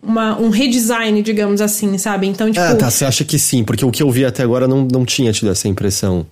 uma, 0.00 0.38
um 0.40 0.48
redesign, 0.48 1.20
digamos 1.22 1.60
assim, 1.60 1.98
sabe? 1.98 2.28
Então, 2.28 2.48
tipo. 2.50 2.64
Ah, 2.64 2.76
tá. 2.76 2.88
Você 2.88 3.04
acha 3.04 3.24
que 3.24 3.36
sim, 3.36 3.64
porque 3.64 3.84
o 3.84 3.90
que 3.90 4.00
eu 4.00 4.10
vi 4.12 4.24
até 4.24 4.44
agora 4.44 4.68
não, 4.68 4.86
não 4.90 5.04
tinha 5.04 5.32
tido 5.32 5.50
essa 5.50 5.66
impressão. 5.66 6.24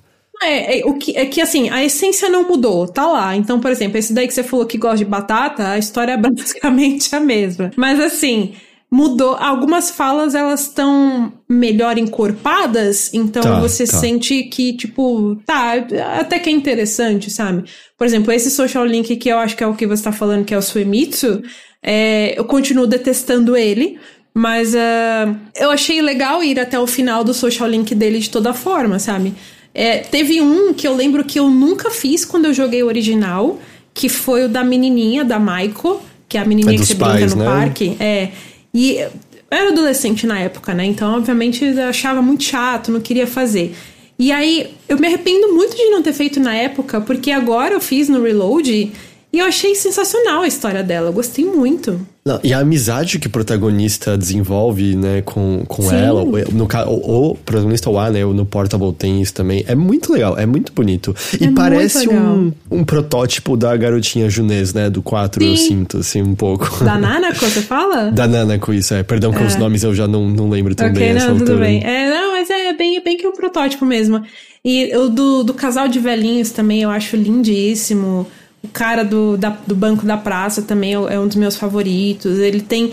É, 0.42 0.80
é, 0.80 0.86
o 0.86 0.94
que, 0.94 1.16
é 1.16 1.26
que 1.26 1.40
assim, 1.40 1.70
a 1.70 1.82
essência 1.84 2.28
não 2.28 2.46
mudou, 2.46 2.86
tá 2.86 3.06
lá. 3.06 3.34
Então, 3.36 3.60
por 3.60 3.70
exemplo, 3.70 3.98
esse 3.98 4.12
daí 4.12 4.26
que 4.26 4.34
você 4.34 4.42
falou 4.42 4.66
que 4.66 4.78
gosta 4.78 4.98
de 4.98 5.04
batata, 5.04 5.68
a 5.68 5.78
história 5.78 6.12
é 6.12 6.16
basicamente 6.18 7.14
a 7.14 7.20
mesma. 7.20 7.70
Mas 7.76 7.98
assim, 8.00 8.54
mudou. 8.90 9.36
Algumas 9.38 9.90
falas 9.90 10.34
elas 10.34 10.62
estão 10.62 11.32
melhor 11.48 11.98
encorpadas, 11.98 13.12
então 13.12 13.42
tá, 13.42 13.60
você 13.60 13.86
tá. 13.86 13.96
sente 13.96 14.44
que, 14.44 14.72
tipo, 14.74 15.36
tá, 15.46 15.74
até 16.18 16.38
que 16.38 16.48
é 16.48 16.52
interessante, 16.52 17.30
sabe? 17.30 17.64
Por 17.96 18.06
exemplo, 18.06 18.32
esse 18.32 18.50
social 18.50 18.84
link 18.84 19.16
que 19.16 19.28
eu 19.28 19.38
acho 19.38 19.56
que 19.56 19.64
é 19.64 19.66
o 19.66 19.74
que 19.74 19.86
você 19.86 20.04
tá 20.04 20.12
falando, 20.12 20.44
que 20.44 20.54
é 20.54 20.58
o 20.58 20.62
Suemitsu, 20.62 21.42
é, 21.82 22.38
eu 22.38 22.44
continuo 22.44 22.86
detestando 22.86 23.56
ele. 23.56 23.98
Mas 24.38 24.74
uh, 24.74 25.34
eu 25.58 25.70
achei 25.70 26.02
legal 26.02 26.44
ir 26.44 26.60
até 26.60 26.78
o 26.78 26.86
final 26.86 27.24
do 27.24 27.32
social 27.32 27.66
link 27.66 27.94
dele 27.94 28.18
de 28.18 28.28
toda 28.28 28.52
forma, 28.52 28.98
sabe? 28.98 29.32
É, 29.78 29.98
teve 29.98 30.40
um 30.40 30.72
que 30.72 30.88
eu 30.88 30.96
lembro 30.96 31.22
que 31.22 31.38
eu 31.38 31.50
nunca 31.50 31.90
fiz 31.90 32.24
quando 32.24 32.46
eu 32.46 32.54
joguei 32.54 32.82
o 32.82 32.86
original, 32.86 33.60
que 33.92 34.08
foi 34.08 34.46
o 34.46 34.48
da 34.48 34.64
menininha, 34.64 35.22
da 35.22 35.38
Maiko, 35.38 36.00
que 36.26 36.38
é 36.38 36.40
a 36.40 36.46
menininha 36.46 36.76
é 36.76 36.78
que 36.78 36.86
você 36.86 36.94
pais, 36.94 37.20
brinca 37.20 37.34
no 37.34 37.42
né? 37.42 37.44
parque. 37.44 37.94
É. 38.00 38.30
E 38.72 38.92
eu 38.94 39.10
era 39.50 39.68
adolescente 39.68 40.26
na 40.26 40.40
época, 40.40 40.72
né? 40.72 40.86
Então, 40.86 41.14
obviamente, 41.14 41.62
eu 41.62 41.84
achava 41.84 42.22
muito 42.22 42.42
chato, 42.42 42.90
não 42.90 43.00
queria 43.00 43.26
fazer. 43.26 43.76
E 44.18 44.32
aí, 44.32 44.70
eu 44.88 44.98
me 44.98 45.06
arrependo 45.08 45.52
muito 45.52 45.76
de 45.76 45.90
não 45.90 46.00
ter 46.00 46.14
feito 46.14 46.40
na 46.40 46.54
época, 46.54 46.98
porque 47.02 47.30
agora 47.30 47.74
eu 47.74 47.80
fiz 47.80 48.08
no 48.08 48.22
Reload 48.22 48.90
e 49.36 49.38
eu 49.38 49.44
achei 49.44 49.74
sensacional 49.74 50.40
a 50.40 50.46
história 50.46 50.82
dela, 50.82 51.10
eu 51.10 51.12
gostei 51.12 51.44
muito. 51.44 52.00
Não, 52.24 52.40
e 52.42 52.54
a 52.54 52.60
amizade 52.60 53.18
que 53.18 53.26
o 53.26 53.30
protagonista 53.30 54.16
desenvolve, 54.16 54.96
né, 54.96 55.20
com, 55.20 55.62
com 55.68 55.92
ela, 55.92 56.24
no, 56.24 56.66
o, 56.86 57.32
o 57.32 57.34
protagonista 57.34 57.90
lá, 57.90 58.10
né, 58.10 58.24
no 58.24 58.46
Portable 58.46 58.94
tem 58.94 59.20
isso 59.20 59.34
também, 59.34 59.62
é 59.68 59.74
muito 59.74 60.10
legal, 60.10 60.38
é 60.38 60.46
muito 60.46 60.72
bonito. 60.72 61.14
E 61.38 61.44
é 61.44 61.52
parece 61.52 62.08
um, 62.08 62.50
um 62.70 62.82
protótipo 62.82 63.58
da 63.58 63.76
garotinha 63.76 64.30
junês, 64.30 64.72
né, 64.72 64.88
do 64.88 65.02
4, 65.02 65.44
Sim. 65.44 65.50
eu 65.50 65.56
sinto, 65.58 65.98
assim, 65.98 66.22
um 66.22 66.34
pouco. 66.34 66.82
Da 66.82 66.98
Nanako, 66.98 67.38
você 67.40 67.60
fala? 67.60 68.10
Da 68.10 68.26
Nanako, 68.26 68.72
isso, 68.72 68.94
é. 68.94 69.02
Perdão 69.02 69.34
é. 69.34 69.46
os 69.46 69.56
nomes 69.56 69.82
eu 69.82 69.94
já 69.94 70.08
não, 70.08 70.30
não 70.30 70.48
lembro 70.48 70.74
tão 70.74 70.88
okay, 70.88 71.12
não, 71.12 71.36
tudo 71.36 71.42
altura. 71.42 71.58
bem. 71.58 71.84
É, 71.84 72.08
não, 72.08 72.32
mas 72.32 72.48
é 72.48 72.72
bem, 72.72 73.04
bem 73.04 73.18
que 73.18 73.28
um 73.28 73.32
protótipo 73.32 73.84
mesmo. 73.84 74.22
E 74.64 74.96
o 74.96 75.10
do, 75.10 75.44
do 75.44 75.52
casal 75.52 75.88
de 75.88 75.98
velhinhos 75.98 76.52
também 76.52 76.80
eu 76.80 76.88
acho 76.88 77.16
lindíssimo. 77.16 78.26
O 78.62 78.68
cara 78.68 79.04
do, 79.04 79.36
da, 79.36 79.50
do 79.66 79.76
Banco 79.76 80.04
da 80.04 80.16
Praça 80.16 80.60
também 80.62 80.94
é, 80.94 81.14
é 81.14 81.20
um 81.20 81.26
dos 81.26 81.36
meus 81.36 81.56
favoritos. 81.56 82.38
Ele 82.38 82.60
tem. 82.60 82.92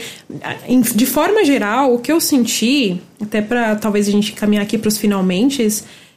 De 0.95 1.05
forma 1.05 1.43
geral, 1.43 1.93
o 1.93 1.99
que 1.99 2.11
eu 2.11 2.21
senti, 2.21 3.01
até 3.21 3.41
para 3.41 3.75
talvez 3.75 4.07
a 4.07 4.11
gente 4.11 4.33
caminhar 4.33 4.63
aqui 4.63 4.77
para 4.77 4.87
os 4.87 4.97
finalmente, 4.97 5.67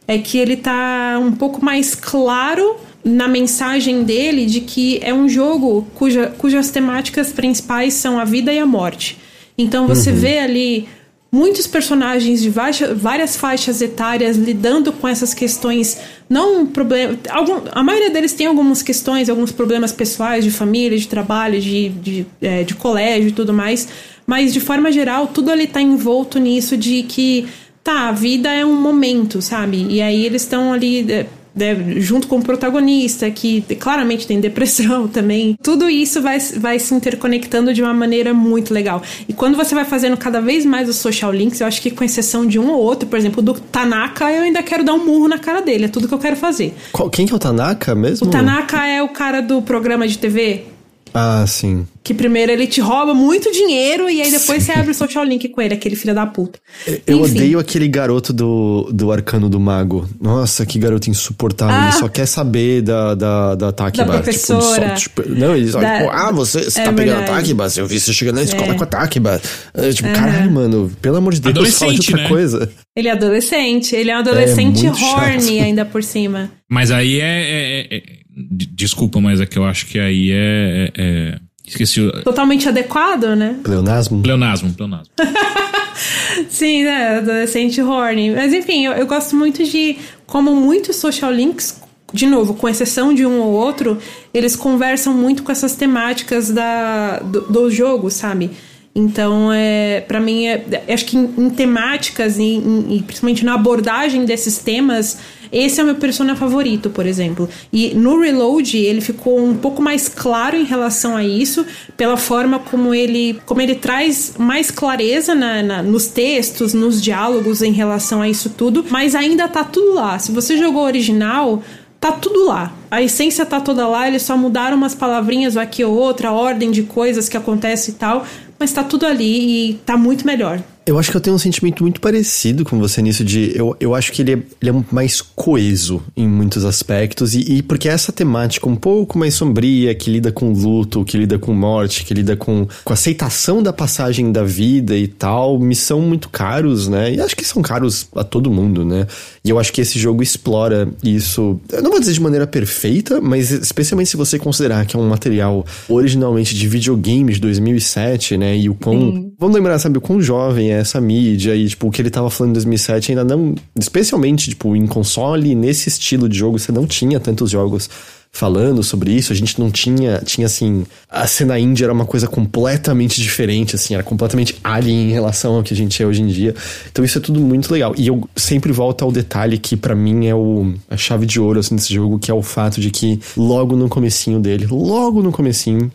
é 0.07 0.19
que 0.19 0.39
ele 0.39 0.57
tá 0.57 1.19
um 1.21 1.33
pouco 1.33 1.65
mais 1.65 1.95
claro 1.95 2.77
na 3.05 3.29
mensagem 3.29 4.03
dele 4.03 4.47
de 4.47 4.61
que 4.61 4.99
é 5.03 5.15
um 5.15 5.29
jogo 5.29 5.87
cuja, 5.95 6.27
cujas 6.39 6.71
temáticas 6.71 7.33
principais 7.33 7.95
são 7.95 8.19
a 8.19 8.25
vida 8.25 8.53
e 8.53 8.59
a 8.59 8.67
morte. 8.67 9.17
Então 9.57 9.87
você 9.87 10.11
uhum. 10.11 10.17
vê 10.17 10.39
ali 10.39 10.89
muitos 11.31 11.67
personagens 11.67 12.41
de 12.41 12.51
várias 12.51 13.37
faixas 13.37 13.83
etárias 13.83 14.37
lidando 14.37 14.93
com 14.93 15.07
essas 15.07 15.35
questões, 15.35 15.99
não 16.29 16.61
um 16.61 16.67
problema. 16.67 17.19
Algum, 17.31 17.63
a 17.73 17.83
maioria 17.83 18.11
deles 18.11 18.33
tem 18.33 18.47
algumas 18.47 18.83
questões, 18.83 19.29
alguns 19.29 19.53
problemas 19.53 19.93
pessoais 19.93 20.45
de 20.45 20.51
família, 20.51 20.97
de 20.97 21.09
trabalho, 21.09 21.61
de, 21.61 21.89
de, 21.89 22.27
é, 22.41 22.63
de 22.63 22.75
colégio 22.75 23.29
e 23.29 23.33
tudo 23.33 23.53
mais, 23.53 23.89
mas 24.27 24.53
de 24.53 24.61
forma 24.61 24.91
geral, 24.91 25.27
tudo 25.29 25.51
ali 25.51 25.67
tá 25.67 25.81
envolto 25.81 26.39
nisso 26.39 26.77
de 26.77 27.03
que. 27.03 27.47
Tá, 27.85 28.09
a 28.09 28.13
vida 28.13 28.53
é 28.53 28.67
um 28.67 28.75
momento, 28.75 29.41
sabe? 29.41 29.87
E 29.89 30.03
aí 30.03 30.27
eles 30.27 30.43
estão 30.43 30.73
ali 30.73 31.07
é, 31.09 31.25
né, 31.57 31.75
junto 31.97 32.29
com 32.29 32.39
o 32.39 32.43
protagonista, 32.43 33.31
que 33.31 33.63
claramente 33.81 34.27
tem 34.27 34.39
depressão 34.39 35.09
também. 35.09 35.57
Tudo 35.63 35.89
isso 35.89 36.21
vai, 36.21 36.39
vai 36.39 36.79
se 36.79 36.95
interconectando 36.95 37.73
de 37.73 37.83
uma 37.83 37.95
maneira 37.95 38.35
muito 38.35 38.75
legal. 38.75 39.03
E 39.27 39.33
quando 39.33 39.57
você 39.57 39.75
vai 39.75 39.87
fazendo 39.87 40.17
cada 40.19 40.41
vez 40.41 40.67
mais 40.67 40.89
os 40.89 40.97
social 40.97 41.33
links, 41.33 41.61
eu 41.61 41.67
acho 41.67 41.81
que 41.81 41.91
com 41.91 42.05
exceção 42.05 42.47
de 42.47 42.59
um 42.59 42.71
ou 42.71 42.81
outro, 42.81 43.09
por 43.09 43.19
exemplo, 43.19 43.41
do 43.41 43.55
Tanaka, 43.55 44.31
eu 44.31 44.43
ainda 44.43 44.63
quero 44.63 44.85
dar 44.85 44.93
um 44.93 45.05
murro 45.05 45.29
na 45.29 45.39
cara 45.39 45.63
dele. 45.63 45.87
É 45.87 45.89
tudo 45.89 46.07
que 46.07 46.15
eu 46.15 46.19
quero 46.19 46.37
fazer. 46.37 46.75
Qual, 46.93 47.09
quem 47.09 47.27
que 47.27 47.33
é 47.33 47.37
o 47.37 47.39
Tanaka 47.39 47.95
mesmo? 47.95 48.27
O 48.27 48.31
Tanaka 48.31 48.87
é 48.87 49.03
o 49.03 49.09
cara 49.09 49.41
do 49.41 49.63
programa 49.63 50.07
de 50.07 50.19
TV 50.19 50.76
ah, 51.19 51.47
sim. 51.47 51.87
Que 52.05 52.13
primeiro 52.13 52.53
ele 52.53 52.67
te 52.67 52.79
rouba 52.79 53.15
muito 53.15 53.51
dinheiro 53.51 54.11
e 54.11 54.21
aí 54.21 54.31
depois 54.31 54.63
sim. 54.63 54.71
você 54.71 54.79
abre 54.79 54.91
o 54.91 54.95
social 54.95 55.25
link 55.25 55.49
com 55.49 55.63
ele, 55.63 55.73
aquele 55.73 55.97
filho 55.97 56.15
da 56.15 56.27
puta. 56.27 56.59
Eu 57.07 57.25
Enfim. 57.25 57.37
odeio 57.39 57.59
aquele 57.59 57.89
garoto 57.89 58.35
do, 58.35 58.91
do 58.93 59.11
arcano 59.11 59.49
do 59.49 59.59
mago. 59.59 60.07
Nossa, 60.21 60.67
que 60.67 60.79
garoto 60.79 61.09
insuportável. 61.09 61.75
Ah. 61.75 61.85
Ele 61.85 61.93
só 61.93 62.09
quer 62.09 62.27
saber 62.27 62.83
da, 62.83 63.15
da, 63.15 63.55
da 63.55 63.73
Takiba. 63.73 64.05
Da 64.05 64.13
professora. 64.13 64.91
Tipo, 64.91 65.23
tipo, 65.23 65.35
não, 65.35 65.57
ele 65.57 65.71
só, 65.73 65.81
da... 65.81 66.01
tipo, 66.01 66.11
ah, 66.11 66.31
você, 66.33 66.65
você 66.65 66.81
é 66.83 66.85
tá 66.85 66.93
pegando 66.93 67.21
a 67.21 67.25
Takiba? 67.25 67.67
Eu 67.75 67.87
vi 67.87 67.99
você 67.99 68.13
chegando 68.13 68.35
na 68.35 68.43
escola 68.43 68.75
é. 68.75 68.77
com 68.77 68.85
a 68.85 68.87
Takiba. 68.87 69.41
É, 69.73 69.91
tipo, 69.91 70.13
caralho, 70.13 70.53
mano, 70.53 70.93
pelo 71.01 71.17
amor 71.17 71.33
de 71.33 71.41
Deus, 71.41 71.79
fala 71.79 71.95
de 71.95 72.01
outra 72.01 72.17
né? 72.19 72.29
coisa. 72.29 72.71
Ele 72.95 73.09
é 73.09 73.13
adolescente, 73.13 73.97
ele 73.97 74.11
é 74.11 74.17
um 74.17 74.19
adolescente 74.19 74.87
é 74.87 74.91
horny 74.91 75.61
ainda 75.61 75.87
por 75.87 76.03
cima. 76.03 76.51
Mas 76.69 76.91
aí 76.91 77.21
é, 77.21 77.25
é, 77.25 77.97
é 77.97 78.03
Desculpa, 78.37 79.21
mas 79.21 79.41
é 79.41 79.47
que 79.47 79.59
eu 79.59 79.65
acho 79.65 79.87
que 79.87 79.99
aí 79.99 80.31
é. 80.31 80.37
é, 80.37 80.93
é 80.97 81.39
esqueci 81.67 82.01
o. 82.01 82.23
Totalmente 82.23 82.69
adequado, 82.69 83.35
né? 83.35 83.59
Pleonasmo? 83.63 84.23
Pleonasmo, 84.23 84.73
pleonasmo. 84.75 85.13
Sim, 86.51 86.85
né? 86.85 87.19
Adolescente 87.19 87.81
horny. 87.81 88.31
Mas 88.31 88.53
enfim, 88.53 88.85
eu, 88.85 88.93
eu 88.93 89.07
gosto 89.07 89.35
muito 89.35 89.65
de 89.65 89.97
como 90.27 90.55
muitos 90.55 90.97
social 90.97 91.33
links 91.33 91.81
de 92.13 92.27
novo, 92.27 92.55
com 92.55 92.69
exceção 92.69 93.13
de 93.13 93.27
um 93.27 93.41
ou 93.41 93.53
outro, 93.53 93.99
eles 94.33 94.55
conversam 94.55 95.13
muito 95.13 95.43
com 95.43 95.51
essas 95.51 95.75
temáticas 95.75 96.51
da, 96.51 97.19
do, 97.19 97.41
do 97.43 97.71
jogo, 97.71 98.11
sabe? 98.11 98.53
Então, 98.99 99.53
é, 99.53 100.01
para 100.01 100.19
mim, 100.19 100.47
é, 100.47 100.65
acho 100.89 101.05
que 101.05 101.19
em, 101.19 101.35
em 101.37 101.51
temáticas 101.51 102.39
e, 102.39 102.63
e 102.89 103.03
principalmente 103.07 103.45
na 103.45 103.53
abordagem 103.53 104.25
desses 104.25 104.57
temas, 104.57 105.19
esse 105.53 105.79
é 105.79 105.83
o 105.83 105.87
meu 105.87 105.97
persona 105.97 106.35
favorito, 106.35 106.89
por 106.89 107.05
exemplo. 107.05 107.47
E 107.71 107.95
no 107.95 108.19
Reload 108.19 108.75
ele 108.75 109.03
ficou 109.03 109.39
um 109.39 109.55
pouco 109.55 109.83
mais 109.83 110.09
claro 110.09 110.57
em 110.57 110.65
relação 110.65 111.15
a 111.15 111.23
isso, 111.23 111.67
pela 111.95 112.17
forma 112.17 112.59
como 112.59 112.95
ele, 112.95 113.39
como 113.45 113.61
ele 113.61 113.75
traz 113.75 114.33
mais 114.39 114.71
clareza 114.71 115.35
na, 115.35 115.63
na, 115.63 115.83
nos 115.83 116.07
textos, 116.07 116.73
nos 116.73 117.03
diálogos 117.03 117.61
em 117.61 117.73
relação 117.73 118.23
a 118.23 118.29
isso 118.31 118.49
tudo, 118.49 118.83
mas 118.89 119.15
ainda 119.15 119.47
tá 119.47 119.63
tudo 119.63 119.93
lá. 119.93 120.19
Se 120.19 120.33
você 120.33 120.57
jogou 120.57 120.83
o 120.83 120.87
original, 120.87 121.63
tá 122.01 122.13
tudo 122.13 122.47
lá. 122.47 122.73
A 122.91 123.03
essência 123.03 123.45
tá 123.45 123.61
toda 123.61 123.87
lá, 123.87 124.09
eles 124.09 124.23
só 124.23 124.37
mudaram 124.37 124.77
umas 124.77 124.95
palavrinhas 124.95 125.57
aqui 125.57 125.85
ou 125.85 125.95
outra, 125.95 126.29
a 126.29 126.33
ordem 126.33 126.71
de 126.71 126.83
coisas 126.83 127.29
que 127.29 127.37
acontece 127.37 127.91
e 127.91 127.95
tal, 127.95 128.25
mas 128.59 128.73
tá 128.73 128.83
tudo 128.85 129.07
ali 129.07 129.71
e 129.71 129.75
tá 129.75 129.97
muito 129.97 130.27
melhor. 130.27 130.63
Eu 130.87 131.01
acho 131.01 131.11
que 131.11 131.17
eu 131.17 131.21
tenho 131.21 131.35
um 131.35 131.39
sentimento 131.39 131.83
muito 131.83 132.01
parecido 132.01 132.65
com 132.65 132.79
você 132.79 133.03
nisso 133.03 133.25
de. 133.25 133.51
Eu, 133.57 133.77
eu 133.81 133.93
acho 133.93 134.13
que 134.13 134.23
ele 134.23 134.35
é, 134.35 134.39
ele 134.63 134.71
é 134.71 134.85
mais 134.93 135.21
coeso 135.21 136.01
em 136.17 136.29
muitos 136.29 136.65
aspectos. 136.65 137.35
E, 137.35 137.57
e, 137.57 137.63
porque 137.63 137.89
essa 137.89 138.13
temática 138.13 138.69
um 138.69 138.77
pouco 138.77 139.19
mais 139.19 139.35
sombria, 139.35 139.93
que 139.97 140.09
lida 140.09 140.31
com 140.31 140.53
luto, 140.53 141.05
que 141.05 141.19
lida 141.19 141.41
com 141.41 141.53
morte, 141.53 142.05
que 142.05 142.15
lida 142.15 142.37
com, 142.37 142.69
com 142.85 142.93
aceitação 142.93 143.61
da 143.61 143.73
passagem 143.73 144.31
da 144.31 144.45
vida 144.45 144.97
e 144.97 145.09
tal, 145.09 145.59
me 145.59 145.75
são 145.75 146.01
muito 146.01 146.29
caros, 146.29 146.87
né? 146.87 147.15
E 147.15 147.21
acho 147.21 147.35
que 147.35 147.45
são 147.45 147.63
caros 147.63 148.07
a 148.15 148.23
todo 148.23 148.49
mundo, 148.49 148.85
né? 148.85 149.09
E 149.43 149.51
eu 149.51 149.59
acho 149.59 149.73
que 149.73 149.81
esse 149.81 149.99
jogo 149.99 150.23
explora 150.23 150.89
isso. 151.03 151.61
Eu 151.73 151.83
não 151.83 151.91
vou 151.91 151.99
dizer 151.99 152.13
de 152.13 152.21
maneira 152.21 152.47
perfeita, 152.47 153.21
mas 153.21 153.51
especialmente 153.51 154.11
se 154.11 154.17
você 154.17 154.39
considerar 154.39 154.87
que 154.87 154.95
é 154.95 154.99
um 155.01 155.09
material 155.09 155.67
originalmente 155.89 156.55
de 156.55 156.69
videogame 156.69 157.33
de 157.33 157.41
2007, 157.41 158.37
né? 158.37 158.57
E 158.57 158.69
o 158.69 158.75
quão. 158.77 158.95
Sim. 158.95 159.33
Vamos 159.37 159.57
lembrar, 159.57 159.81
sabe, 159.81 159.99
o 159.99 160.01
quão 160.01 160.21
jovem 160.21 160.71
é 160.71 160.76
essa 160.77 161.01
mídia 161.01 161.55
e, 161.55 161.69
tipo, 161.69 161.89
o 161.89 161.91
que 161.91 162.01
ele 162.01 162.11
tava 162.11 162.31
falando 162.31 162.51
em 162.51 162.55
2007 162.55 163.13
ainda 163.13 163.25
não. 163.25 163.55
Especialmente, 163.79 164.51
tipo, 164.51 164.75
em 164.77 164.87
console, 164.87 165.55
nesse 165.55 165.89
estilo 165.89 166.29
de 166.29 166.39
jogo, 166.39 166.59
você 166.59 166.73
não 166.73 166.87
tinha 166.87 167.19
tantos 167.21 167.51
jogos 167.51 167.89
falando 168.37 168.83
sobre 168.83 169.13
isso. 169.13 169.33
A 169.33 169.37
gente 169.37 169.59
não 169.59 169.71
tinha. 169.71 170.21
Tinha 170.25 170.47
assim. 170.47 170.85
A 171.09 171.27
cena 171.27 171.59
indie 171.59 171.85
era 171.85 171.93
uma 171.93 172.05
coisa 172.05 172.29
completamente 172.29 173.21
diferente, 173.21 173.75
assim, 173.75 173.95
era 173.95 174.03
completamente 174.03 174.57
alien 174.63 175.09
em 175.09 175.13
relação 175.13 175.57
ao 175.57 175.63
que 175.63 175.73
a 175.73 175.77
gente 175.77 176.03
é 176.03 176.07
hoje 176.07 176.23
em 176.23 176.27
dia. 176.27 176.55
Então 176.91 177.05
isso 177.05 177.19
é 177.19 177.21
tudo 177.21 177.41
muito 177.41 177.73
legal. 177.73 177.95
E 177.97 178.07
eu 178.07 178.29
sempre 178.37 178.73
volto 178.73 179.03
ao 179.03 179.11
detalhe 179.11 179.59
que 179.59 179.77
para 179.77 179.95
mim 179.95 180.27
é 180.27 180.35
o, 180.35 180.75
a 180.91 180.97
chave 180.97 181.27
de 181.27 181.41
ouro 181.41 181.61
assim, 181.61 181.75
desse 181.75 181.95
jogo, 181.95 182.19
que 182.19 182.31
é 182.31 182.35
o 182.35 182.43
fato 182.43 182.81
de 182.81 182.91
que 182.91 183.19
logo 183.37 183.75
no 183.75 183.89
comecinho 183.89 184.39
dele, 184.39 184.67
logo 184.67 185.23
no 185.23 185.33
comecinho, 185.33 185.91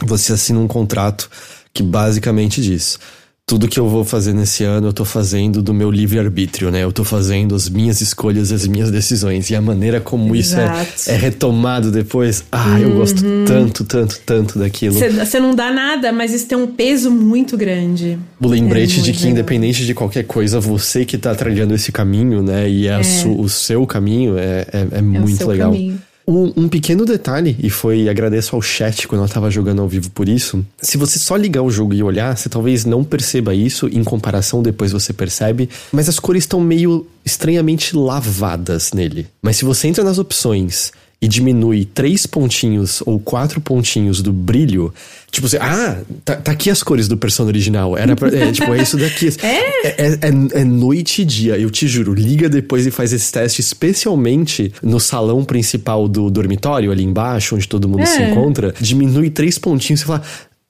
você 0.00 0.32
assina 0.32 0.58
um 0.58 0.68
contrato 0.68 1.28
que 1.74 1.82
basicamente 1.82 2.62
diz 2.62 2.98
tudo 3.46 3.68
que 3.68 3.78
eu 3.78 3.88
vou 3.88 4.04
fazer 4.04 4.32
nesse 4.32 4.64
ano 4.64 4.88
eu 4.88 4.92
tô 4.92 5.04
fazendo 5.04 5.62
do 5.62 5.74
meu 5.74 5.90
livre-arbítrio, 5.90 6.70
né? 6.70 6.84
Eu 6.84 6.92
tô 6.92 7.04
fazendo 7.04 7.54
as 7.54 7.68
minhas 7.68 8.00
escolhas, 8.00 8.50
as 8.52 8.66
minhas 8.66 8.90
decisões. 8.90 9.50
E 9.50 9.56
a 9.56 9.60
maneira 9.60 10.00
como 10.00 10.34
Exato. 10.34 10.88
isso 10.96 11.10
é, 11.10 11.14
é, 11.14 11.16
retomado 11.16 11.90
depois. 11.90 12.44
Ah, 12.50 12.70
uhum. 12.70 12.78
eu 12.78 12.90
gosto 12.94 13.22
tanto, 13.46 13.84
tanto, 13.84 14.20
tanto 14.24 14.58
daquilo. 14.58 14.94
Você 14.94 15.40
não 15.40 15.54
dá 15.54 15.70
nada, 15.70 16.12
mas 16.12 16.32
isso 16.32 16.46
tem 16.46 16.56
um 16.56 16.68
peso 16.68 17.10
muito 17.10 17.56
grande. 17.56 18.18
O 18.40 18.48
lembrete 18.48 19.00
é 19.00 19.02
de 19.02 19.12
que, 19.12 19.18
legal. 19.18 19.32
independente 19.32 19.84
de 19.84 19.92
qualquer 19.92 20.24
coisa, 20.24 20.58
você 20.60 21.04
que 21.04 21.18
tá 21.18 21.34
trilhando 21.34 21.74
esse 21.74 21.92
caminho, 21.92 22.42
né? 22.42 22.68
E 22.68 22.88
é, 22.88 22.92
é. 22.92 23.00
o 23.26 23.48
seu 23.48 23.86
caminho 23.86 24.38
é, 24.38 24.66
é, 24.72 24.98
é 24.98 25.02
muito 25.02 25.46
legal. 25.46 25.72
Caminho. 25.72 26.00
Um, 26.26 26.52
um, 26.56 26.68
pequeno 26.68 27.04
detalhe, 27.04 27.56
e 27.60 27.68
foi 27.68 28.08
agradeço 28.08 28.54
ao 28.54 28.62
chat 28.62 29.08
quando 29.08 29.22
eu 29.22 29.28
tava 29.28 29.50
jogando 29.50 29.82
ao 29.82 29.88
vivo 29.88 30.08
por 30.10 30.28
isso. 30.28 30.64
Se 30.80 30.96
você 30.96 31.18
só 31.18 31.34
ligar 31.34 31.62
o 31.62 31.70
jogo 31.70 31.94
e 31.94 32.02
olhar, 32.02 32.36
você 32.36 32.48
talvez 32.48 32.84
não 32.84 33.02
perceba 33.02 33.54
isso, 33.54 33.88
em 33.88 34.04
comparação 34.04 34.62
depois 34.62 34.92
você 34.92 35.12
percebe, 35.12 35.68
mas 35.92 36.08
as 36.08 36.20
cores 36.20 36.44
estão 36.44 36.60
meio 36.60 37.06
estranhamente 37.24 37.96
lavadas 37.96 38.92
nele. 38.92 39.26
Mas 39.42 39.56
se 39.56 39.64
você 39.64 39.88
entra 39.88 40.04
nas 40.04 40.18
opções 40.18 40.92
e 41.22 41.28
diminui 41.28 41.84
três 41.84 42.26
pontinhos 42.26 43.00
ou 43.06 43.20
quatro 43.20 43.60
pontinhos 43.60 44.20
do 44.20 44.32
brilho, 44.32 44.92
tipo 45.30 45.46
assim, 45.46 45.56
ah, 45.60 46.00
tá, 46.24 46.34
tá 46.34 46.50
aqui 46.50 46.68
as 46.68 46.82
cores 46.82 47.06
do 47.06 47.16
Persona 47.16 47.48
original. 47.48 47.96
Era 47.96 48.16
pra, 48.16 48.28
é, 48.28 48.50
tipo, 48.50 48.74
é 48.74 48.82
isso 48.82 48.96
daqui. 48.96 49.30
É? 49.42 49.86
É, 49.86 50.12
é? 50.14 50.60
é, 50.60 50.64
noite 50.64 51.22
e 51.22 51.24
dia, 51.24 51.56
eu 51.58 51.70
te 51.70 51.86
juro. 51.86 52.12
Liga 52.12 52.48
depois 52.48 52.86
e 52.86 52.90
faz 52.90 53.12
esse 53.12 53.30
teste, 53.30 53.60
especialmente 53.60 54.72
no 54.82 54.98
salão 54.98 55.44
principal 55.44 56.08
do 56.08 56.28
dormitório, 56.28 56.90
ali 56.90 57.04
embaixo, 57.04 57.54
onde 57.54 57.68
todo 57.68 57.88
mundo 57.88 58.04
se 58.06 58.20
é. 58.20 58.30
encontra. 58.30 58.74
Diminui 58.80 59.30
três 59.30 59.58
pontinhos 59.58 60.00
e 60.00 60.04
fala, 60.04 60.22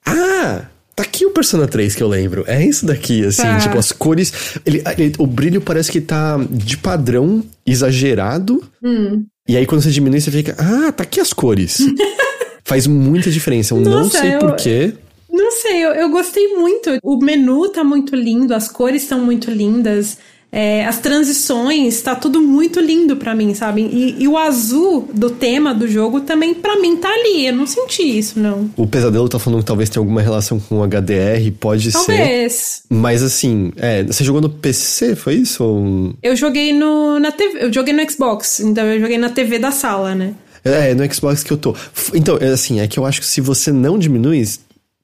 ah, 0.05 0.65
Tá 0.95 1.01
aqui 1.01 1.25
o 1.25 1.31
Persona 1.31 1.67
3 1.67 1.95
que 1.95 2.03
eu 2.03 2.07
lembro. 2.07 2.43
É 2.45 2.63
isso 2.63 2.85
daqui, 2.85 3.25
assim, 3.25 3.41
tá. 3.41 3.57
tipo, 3.57 3.77
as 3.79 3.91
cores. 3.91 4.31
Ele, 4.63 4.83
ele, 4.95 5.13
o 5.17 5.25
brilho 5.25 5.59
parece 5.59 5.91
que 5.91 5.99
tá 5.99 6.37
de 6.51 6.77
padrão 6.77 7.43
exagerado. 7.65 8.63
Hum. 8.83 9.25
E 9.47 9.57
aí 9.57 9.65
quando 9.65 9.81
você 9.81 9.91
diminui, 9.91 10.21
você 10.21 10.31
fica, 10.31 10.55
ah, 10.57 10.91
tá 10.91 11.03
aqui 11.03 11.19
as 11.19 11.33
cores. 11.33 11.77
Faz 12.63 12.87
muita 12.87 13.29
diferença. 13.29 13.73
Eu 13.73 13.81
Nossa, 13.81 13.99
não 13.99 14.09
sei 14.09 14.35
eu... 14.35 14.39
porquê. 14.39 14.93
Não 15.29 15.51
sei, 15.51 15.83
eu, 15.83 15.91
eu 15.93 16.09
gostei 16.09 16.55
muito. 16.55 16.91
O 17.03 17.17
menu 17.17 17.67
tá 17.69 17.83
muito 17.83 18.15
lindo, 18.15 18.53
as 18.53 18.69
cores 18.69 19.01
estão 19.01 19.19
muito 19.19 19.51
lindas. 19.51 20.17
É, 20.55 20.85
as 20.85 20.99
transições, 20.99 21.99
tá 22.03 22.13
tudo 22.13 22.39
muito 22.39 22.79
lindo 22.79 23.15
para 23.15 23.33
mim, 23.33 23.55
sabe? 23.55 23.81
E, 23.81 24.21
e, 24.21 24.27
o 24.27 24.37
azul 24.37 25.09
do 25.11 25.31
tema 25.31 25.73
do 25.73 25.87
jogo 25.87 26.21
também, 26.21 26.53
para 26.53 26.79
mim, 26.79 26.95
tá 26.95 27.09
ali. 27.09 27.47
Eu 27.47 27.53
não 27.53 27.65
senti 27.65 28.03
isso, 28.03 28.39
não. 28.39 28.69
O 28.77 28.85
Pesadelo 28.85 29.27
tá 29.27 29.39
falando 29.39 29.61
que 29.61 29.65
talvez 29.65 29.89
tenha 29.89 29.99
alguma 29.99 30.21
relação 30.21 30.59
com 30.59 30.77
o 30.77 30.83
HDR, 30.83 31.51
pode 31.59 31.91
talvez. 31.91 32.05
ser. 32.05 32.23
Talvez. 32.23 32.83
Mas 32.87 33.23
assim, 33.23 33.73
é, 33.77 34.03
você 34.03 34.23
jogou 34.23 34.41
no 34.41 34.49
PC, 34.49 35.15
foi 35.15 35.33
isso? 35.37 35.63
Ou... 35.63 36.13
Eu 36.21 36.35
joguei 36.35 36.71
no, 36.71 37.19
na 37.19 37.31
TV, 37.31 37.65
eu 37.65 37.73
joguei 37.73 37.91
no 37.91 38.07
Xbox, 38.07 38.59
então 38.59 38.85
eu 38.85 38.99
joguei 38.99 39.17
na 39.17 39.29
TV 39.29 39.57
da 39.57 39.71
sala, 39.71 40.13
né? 40.13 40.35
É, 40.63 40.93
no 40.93 41.11
Xbox 41.11 41.43
que 41.43 41.51
eu 41.51 41.57
tô. 41.57 41.75
Então, 42.13 42.37
é 42.39 42.49
assim, 42.49 42.79
é 42.79 42.87
que 42.87 42.99
eu 42.99 43.05
acho 43.05 43.21
que 43.21 43.27
se 43.27 43.41
você 43.41 43.71
não 43.71 43.97
diminui, 43.97 44.45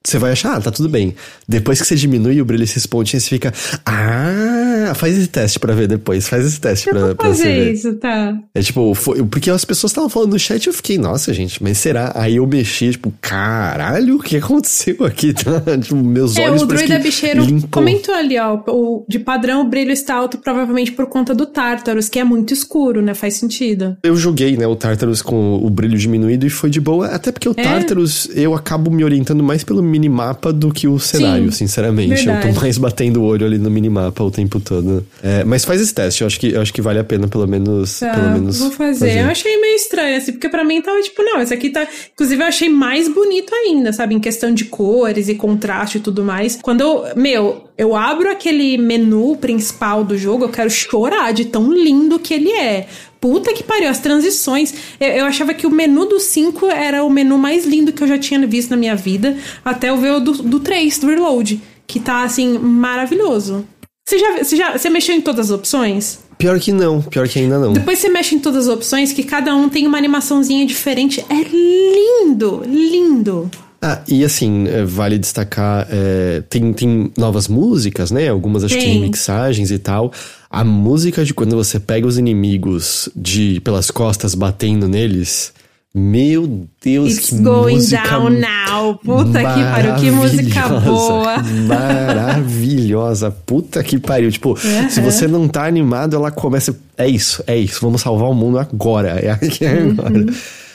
você 0.02 0.16
vai 0.16 0.32
achar, 0.32 0.56
ah, 0.56 0.60
tá 0.60 0.70
tudo 0.70 0.88
bem. 0.88 1.14
Depois 1.46 1.80
que 1.80 1.86
você 1.86 1.94
diminui 1.94 2.40
o 2.40 2.44
brilho 2.44 2.64
esses 2.64 2.86
pontinhos, 2.86 3.24
você 3.24 3.30
fica, 3.30 3.52
ah, 3.84 4.59
faz 5.00 5.16
esse 5.16 5.28
teste 5.28 5.58
pra 5.58 5.74
ver 5.74 5.88
depois, 5.88 6.28
faz 6.28 6.46
esse 6.46 6.60
teste 6.60 6.88
eu 6.88 6.94
pra, 6.94 7.06
vou 7.06 7.14
pra 7.14 7.28
fazer 7.28 7.42
você 7.42 7.48
ver. 7.48 7.72
isso, 7.72 7.94
tá. 7.94 8.38
É 8.54 8.60
tipo, 8.60 8.94
foi, 8.94 9.24
porque 9.24 9.50
as 9.50 9.64
pessoas 9.64 9.90
estavam 9.90 10.10
falando 10.10 10.32
no 10.32 10.38
chat 10.38 10.66
eu 10.66 10.74
fiquei, 10.74 10.98
nossa, 10.98 11.32
gente, 11.32 11.62
mas 11.62 11.78
será? 11.78 12.12
Aí 12.14 12.36
eu 12.36 12.46
mexi, 12.46 12.90
tipo, 12.90 13.12
caralho, 13.20 14.16
o 14.16 14.22
que 14.22 14.36
aconteceu 14.36 15.04
aqui? 15.04 15.30
Tá? 15.40 15.78
tipo, 15.78 15.96
meus 15.96 16.36
é, 16.36 16.42
olhos 16.42 16.60
É, 16.60 16.64
o 16.64 16.66
Druida 16.66 16.98
Bicheiro 16.98 17.42
limpou. 17.42 17.70
comentou 17.70 18.14
ali, 18.14 18.38
ó, 18.38 18.60
o, 18.68 19.06
de 19.08 19.18
padrão 19.18 19.62
o 19.62 19.64
brilho 19.64 19.90
está 19.90 20.16
alto 20.16 20.36
provavelmente 20.36 20.92
por 20.92 21.06
conta 21.06 21.34
do 21.34 21.46
Tartarus, 21.46 22.08
que 22.10 22.18
é 22.18 22.24
muito 22.24 22.52
escuro, 22.52 23.00
né? 23.00 23.14
Faz 23.14 23.34
sentido. 23.34 23.96
Eu 24.02 24.16
joguei, 24.16 24.56
né, 24.56 24.66
o 24.66 24.76
Tartarus 24.76 25.22
com 25.22 25.54
o 25.54 25.70
brilho 25.70 25.96
diminuído 25.96 26.46
e 26.46 26.50
foi 26.50 26.68
de 26.68 26.80
boa, 26.80 27.06
até 27.06 27.32
porque 27.32 27.48
o 27.48 27.54
é? 27.56 27.62
Tartarus 27.62 28.28
eu 28.34 28.54
acabo 28.54 28.90
me 28.90 29.02
orientando 29.02 29.42
mais 29.42 29.64
pelo 29.64 29.82
minimapa 29.82 30.52
do 30.52 30.70
que 30.70 30.86
o 30.86 30.98
cenário, 30.98 31.50
Sim, 31.52 31.58
sinceramente. 31.66 32.24
Verdade. 32.24 32.48
Eu 32.48 32.54
tô 32.54 32.60
mais 32.60 32.76
batendo 32.76 33.22
o 33.22 33.24
olho 33.24 33.46
ali 33.46 33.56
no 33.56 33.70
minimapa 33.70 34.22
o 34.22 34.30
tempo 34.30 34.60
todo. 34.60 34.89
É, 35.22 35.44
mas 35.44 35.64
faz 35.64 35.80
esse 35.80 35.94
teste, 35.94 36.22
eu 36.22 36.26
acho 36.26 36.38
que, 36.40 36.52
eu 36.52 36.60
acho 36.60 36.72
que 36.72 36.82
vale 36.82 36.98
a 36.98 37.04
pena, 37.04 37.28
pelo 37.28 37.46
menos. 37.46 38.00
Tá, 38.00 38.12
pelo 38.14 38.30
menos 38.30 38.58
vou 38.58 38.70
fazer. 38.70 39.06
fazer. 39.06 39.20
Eu 39.20 39.30
achei 39.30 39.60
meio 39.60 39.76
estranho, 39.76 40.16
assim, 40.16 40.32
porque 40.32 40.48
para 40.48 40.64
mim 40.64 40.80
tava 40.80 41.00
tipo, 41.02 41.22
não, 41.22 41.40
esse 41.40 41.54
aqui 41.54 41.70
tá. 41.70 41.86
Inclusive, 42.12 42.42
eu 42.42 42.46
achei 42.46 42.68
mais 42.68 43.08
bonito 43.08 43.54
ainda, 43.54 43.92
sabe? 43.92 44.14
Em 44.14 44.20
questão 44.20 44.52
de 44.52 44.64
cores 44.64 45.28
e 45.28 45.34
contraste 45.34 45.98
e 45.98 46.00
tudo 46.00 46.24
mais. 46.24 46.58
Quando 46.60 46.80
eu. 46.80 47.04
Meu, 47.16 47.64
eu 47.76 47.96
abro 47.96 48.30
aquele 48.30 48.76
menu 48.76 49.36
principal 49.36 50.04
do 50.04 50.16
jogo, 50.16 50.44
eu 50.44 50.48
quero 50.50 50.68
chorar 50.68 51.32
de 51.32 51.46
tão 51.46 51.72
lindo 51.72 52.18
que 52.18 52.34
ele 52.34 52.50
é. 52.50 52.86
Puta 53.20 53.52
que 53.52 53.62
pariu, 53.62 53.88
as 53.88 53.98
transições. 53.98 54.74
Eu, 54.98 55.08
eu 55.08 55.24
achava 55.24 55.52
que 55.52 55.66
o 55.66 55.70
menu 55.70 56.06
do 56.06 56.18
5 56.18 56.66
era 56.66 57.04
o 57.04 57.10
menu 57.10 57.36
mais 57.36 57.66
lindo 57.66 57.92
que 57.92 58.02
eu 58.02 58.08
já 58.08 58.18
tinha 58.18 58.46
visto 58.46 58.70
na 58.70 58.76
minha 58.76 58.96
vida, 58.96 59.36
até 59.64 59.90
eu 59.90 59.96
ver 59.98 60.12
o 60.12 60.20
do, 60.20 60.32
do 60.32 60.60
3, 60.60 60.98
do 60.98 61.06
Reload, 61.06 61.60
que 61.86 62.00
tá 62.00 62.22
assim, 62.22 62.58
maravilhoso. 62.58 63.66
Você 64.10 64.18
já, 64.18 64.38
você 64.42 64.56
já 64.56 64.76
você 64.76 64.90
mexeu 64.90 65.14
em 65.14 65.20
todas 65.20 65.52
as 65.52 65.56
opções? 65.56 66.18
Pior 66.36 66.58
que 66.58 66.72
não, 66.72 67.00
pior 67.00 67.28
que 67.28 67.38
ainda 67.38 67.60
não. 67.60 67.72
Depois 67.72 68.00
você 68.00 68.08
mexe 68.08 68.34
em 68.34 68.40
todas 68.40 68.66
as 68.66 68.74
opções, 68.74 69.12
que 69.12 69.22
cada 69.22 69.54
um 69.54 69.68
tem 69.68 69.86
uma 69.86 69.96
animaçãozinha 69.96 70.66
diferente. 70.66 71.24
É 71.30 71.44
lindo, 71.44 72.60
lindo. 72.66 73.48
Ah, 73.80 74.02
e 74.08 74.24
assim, 74.24 74.66
é, 74.66 74.84
vale 74.84 75.16
destacar, 75.16 75.86
é, 75.88 76.42
tem, 76.50 76.72
tem 76.72 77.12
novas 77.16 77.46
músicas, 77.46 78.10
né? 78.10 78.28
Algumas 78.28 78.64
acho 78.64 78.74
tem. 78.74 78.82
que 78.82 78.92
remixagens 78.94 79.70
e 79.70 79.78
tal. 79.78 80.12
A 80.50 80.64
música 80.64 81.24
de 81.24 81.32
quando 81.32 81.54
você 81.54 81.78
pega 81.78 82.04
os 82.04 82.18
inimigos 82.18 83.08
de 83.14 83.60
pelas 83.60 83.92
costas 83.92 84.34
batendo 84.34 84.88
neles. 84.88 85.52
Meu 85.92 86.68
Deus, 86.80 87.14
It's 87.14 87.30
que 87.30 87.38
going 87.38 87.74
música 87.74 88.08
down 88.08 88.30
now. 88.30 88.94
Puta 88.98 89.38
que 89.40 89.44
pariu, 89.44 89.94
que 89.96 90.10
música 90.12 90.68
boa. 90.80 91.38
Maravilhosa. 91.66 93.32
Puta 93.32 93.82
que 93.82 93.98
pariu. 93.98 94.30
Tipo, 94.30 94.50
uhum. 94.50 94.88
se 94.88 95.00
você 95.00 95.26
não 95.26 95.48
tá 95.48 95.66
animado, 95.66 96.14
ela 96.14 96.30
começa. 96.30 96.78
É 96.96 97.08
isso, 97.08 97.42
é 97.44 97.56
isso. 97.58 97.80
Vamos 97.80 98.02
salvar 98.02 98.30
o 98.30 98.34
mundo 98.34 98.56
agora. 98.60 99.18
É 99.20 99.30
aqui 99.30 99.66
agora. 99.66 100.16
Uhum. 100.16 100.26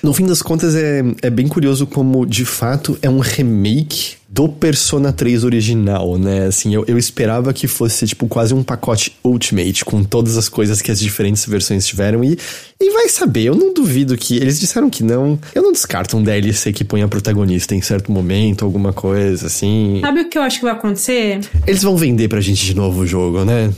No 0.04 0.14
fim 0.14 0.26
das 0.26 0.42
contas, 0.42 0.76
é, 0.76 1.02
é 1.22 1.30
bem 1.30 1.48
curioso 1.48 1.88
como, 1.88 2.26
de 2.26 2.44
fato, 2.44 2.98
é 3.02 3.10
um 3.10 3.20
remake 3.20 4.18
do 4.36 4.50
Persona 4.50 5.14
3 5.14 5.46
original, 5.46 6.18
né? 6.18 6.48
Assim, 6.48 6.76
eu, 6.76 6.84
eu 6.90 6.98
esperava 6.98 7.54
que 7.54 7.68
fosse, 7.68 8.06
tipo, 8.06 8.28
quase 8.28 8.54
um 8.54 8.62
pacote 8.62 9.16
Ultimate, 9.24 9.86
com 9.86 10.04
todas 10.04 10.36
as 10.36 10.50
coisas 10.50 10.82
que 10.82 10.92
as 10.92 11.00
diferentes 11.00 11.46
versões 11.46 11.88
tiveram. 11.88 12.22
E, 12.22 12.38
e 12.78 12.90
vai 12.92 13.08
saber, 13.08 13.46
eu 13.46 13.56
não 13.56 13.74
duvido 13.74 14.18
que. 14.18 14.36
Eles 14.36 14.60
disseram 14.60 14.90
que 14.90 15.06
não. 15.06 15.40
Eu 15.56 15.64
não 15.64 15.72
descarto 15.72 16.18
um 16.18 16.22
DLC 16.22 16.74
que 16.74 16.84
põe 16.84 17.02
a 17.02 17.08
protagonista 17.08 17.74
em 17.74 17.82
certo 17.82 18.12
momento, 18.12 18.66
alguma 18.66 18.92
coisa 18.92 19.48
assim. 19.48 20.00
Sabe 20.02 20.20
o 20.20 20.30
que 20.30 20.38
eu 20.38 20.42
acho 20.42 20.60
que 20.60 20.66
vai 20.66 20.74
acontecer? 20.74 21.40
Eles 21.66 21.82
vão 21.82 21.96
vender 21.96 22.28
pra 22.28 22.42
gente 22.42 22.66
de 22.66 22.76
novo 22.76 23.04
o 23.04 23.08
jogo, 23.08 23.46
né? 23.46 23.74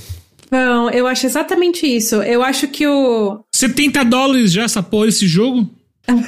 Não, 0.50 0.90
eu 0.90 1.06
acho 1.06 1.28
exatamente 1.28 1.86
isso. 1.86 2.16
Eu 2.16 2.42
acho 2.42 2.68
que 2.70 2.88
o. 2.88 3.42
70 3.54 4.04
dólares 4.06 4.52
já 4.52 4.64
essa 4.64 4.82
porra 4.82 5.08
esse 5.08 5.28
jogo? 5.28 5.70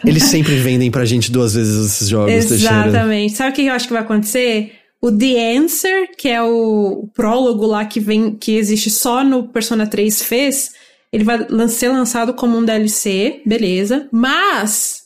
Eles 0.06 0.24
sempre 0.24 0.56
vendem 0.58 0.92
pra 0.92 1.06
gente 1.06 1.32
duas 1.32 1.54
vezes 1.54 1.86
esses 1.86 2.10
jogos. 2.10 2.32
Exatamente. 2.32 3.34
Sabe 3.34 3.52
o 3.52 3.54
que 3.54 3.66
eu 3.66 3.74
acho 3.74 3.88
que 3.88 3.94
vai 3.94 4.02
acontecer? 4.02 4.74
O 5.02 5.12
The 5.12 5.58
Answer, 5.58 6.10
que 6.18 6.28
é 6.28 6.42
o, 6.42 7.08
prólogo 7.14 7.66
lá 7.66 7.86
que 7.86 8.00
vem, 8.00 8.36
que 8.36 8.58
existe 8.58 8.90
só 8.90 9.24
no 9.24 9.48
Persona 9.48 9.88
3 9.88 10.24
fez, 10.24 10.72
ele 11.12 11.24
vai 11.24 11.40
ser 11.70 11.88
lançado 11.88 12.34
como 12.34 12.58
um 12.58 12.66
DLC, 12.66 13.42
beleza. 13.46 14.10
Mas, 14.12 15.04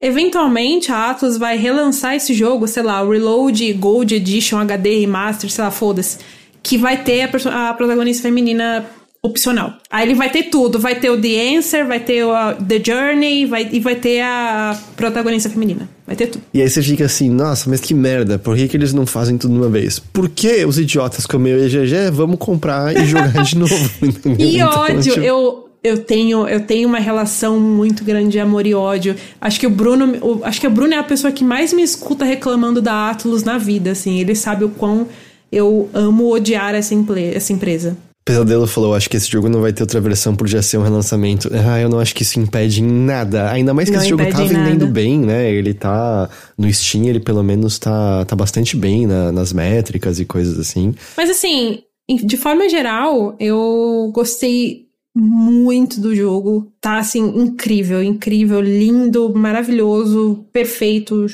eventualmente, 0.00 0.90
a 0.90 1.10
Atlas 1.10 1.36
vai 1.36 1.58
relançar 1.58 2.14
esse 2.14 2.32
jogo, 2.32 2.66
sei 2.66 2.82
lá, 2.82 3.02
o 3.02 3.10
Reload 3.10 3.74
Gold 3.74 4.14
Edition 4.14 4.58
HD 4.58 5.00
Remaster, 5.00 5.50
sei 5.50 5.64
lá, 5.64 5.70
foda-se 5.70 6.18
que 6.66 6.76
vai 6.76 7.04
ter 7.04 7.30
a, 7.48 7.68
a 7.68 7.74
protagonista 7.74 8.24
feminina 8.24 8.84
opcional. 9.22 9.74
Aí 9.90 10.06
ele 10.06 10.14
vai 10.14 10.30
ter 10.30 10.44
tudo, 10.44 10.78
vai 10.78 10.94
ter 10.94 11.10
o 11.10 11.20
The 11.20 11.56
Answer, 11.56 11.86
vai 11.86 12.00
ter 12.00 12.24
o 12.24 12.32
The 12.54 12.82
Journey, 12.84 13.46
vai, 13.46 13.68
e 13.70 13.80
vai 13.80 13.96
ter 13.96 14.20
a 14.20 14.78
protagonista 14.96 15.50
feminina. 15.50 15.88
Vai 16.06 16.14
ter 16.14 16.28
tudo. 16.28 16.44
E 16.54 16.62
aí 16.62 16.70
você 16.70 16.80
fica 16.80 17.04
assim, 17.04 17.28
nossa, 17.28 17.68
mas 17.68 17.80
que 17.80 17.92
merda, 17.92 18.38
por 18.38 18.56
que, 18.56 18.68
que 18.68 18.76
eles 18.76 18.92
não 18.92 19.04
fazem 19.04 19.36
tudo 19.36 19.54
de 19.54 19.60
uma 19.60 19.68
vez? 19.68 19.98
Por 19.98 20.28
que 20.28 20.64
os 20.64 20.78
idiotas 20.78 21.26
como 21.26 21.48
eu 21.48 21.66
e 21.66 21.68
GG 21.68 22.12
vamos 22.12 22.38
comprar 22.38 22.96
e 22.96 23.04
jogar 23.06 23.42
de 23.42 23.58
novo? 23.58 23.74
e 24.38 24.56
então, 24.56 24.68
ódio, 24.68 25.14
tipo... 25.14 25.20
eu, 25.20 25.68
eu 25.82 25.98
tenho, 25.98 26.46
eu 26.48 26.60
tenho 26.60 26.88
uma 26.88 27.00
relação 27.00 27.58
muito 27.58 28.04
grande 28.04 28.30
de 28.30 28.38
amor 28.38 28.66
e 28.66 28.74
ódio. 28.74 29.16
Acho 29.40 29.58
que 29.58 29.66
o 29.66 29.70
Bruno, 29.70 30.16
o, 30.22 30.44
acho 30.44 30.60
que 30.60 30.66
o 30.66 30.70
Bruno 30.70 30.94
é 30.94 30.98
a 30.98 31.04
pessoa 31.04 31.32
que 31.32 31.42
mais 31.42 31.72
me 31.72 31.82
escuta 31.82 32.24
reclamando 32.24 32.80
da 32.80 33.10
Atlus 33.10 33.42
na 33.42 33.58
vida, 33.58 33.90
assim. 33.90 34.20
Ele 34.20 34.36
sabe 34.36 34.64
o 34.64 34.68
quão 34.68 35.08
eu 35.50 35.88
amo 35.92 36.32
odiar 36.32 36.74
essa, 36.74 36.94
essa 37.34 37.52
empresa. 37.52 37.96
Pesadelo 38.26 38.66
falou, 38.66 38.92
acho 38.92 39.08
que 39.08 39.16
esse 39.16 39.30
jogo 39.30 39.48
não 39.48 39.60
vai 39.60 39.72
ter 39.72 39.84
outra 39.84 40.00
versão 40.00 40.34
por 40.34 40.48
já 40.48 40.60
ser 40.60 40.78
um 40.78 40.82
relançamento. 40.82 41.48
Ah, 41.54 41.78
eu 41.80 41.88
não 41.88 42.00
acho 42.00 42.12
que 42.12 42.24
isso 42.24 42.40
impede 42.40 42.82
em 42.82 42.86
nada. 42.86 43.52
Ainda 43.52 43.72
mais 43.72 43.88
que 43.88 43.94
não 43.94 44.00
esse 44.02 44.10
jogo 44.10 44.28
tá 44.28 44.42
vendendo 44.42 44.80
nada. 44.80 44.86
bem, 44.86 45.20
né? 45.20 45.48
Ele 45.48 45.72
tá 45.72 46.28
no 46.58 46.70
Steam, 46.74 47.04
ele 47.04 47.20
pelo 47.20 47.44
menos 47.44 47.78
tá, 47.78 48.24
tá 48.24 48.34
bastante 48.34 48.76
bem 48.76 49.06
na, 49.06 49.30
nas 49.30 49.52
métricas 49.52 50.18
e 50.18 50.24
coisas 50.24 50.58
assim. 50.58 50.92
Mas 51.16 51.30
assim, 51.30 51.84
de 52.24 52.36
forma 52.36 52.68
geral, 52.68 53.36
eu 53.38 54.10
gostei 54.12 54.86
muito 55.14 56.00
do 56.00 56.12
jogo. 56.12 56.72
Tá 56.80 56.98
assim, 56.98 57.20
incrível, 57.20 58.02
incrível, 58.02 58.60
lindo, 58.60 59.32
maravilhoso, 59.36 60.44
perfeito. 60.52 61.26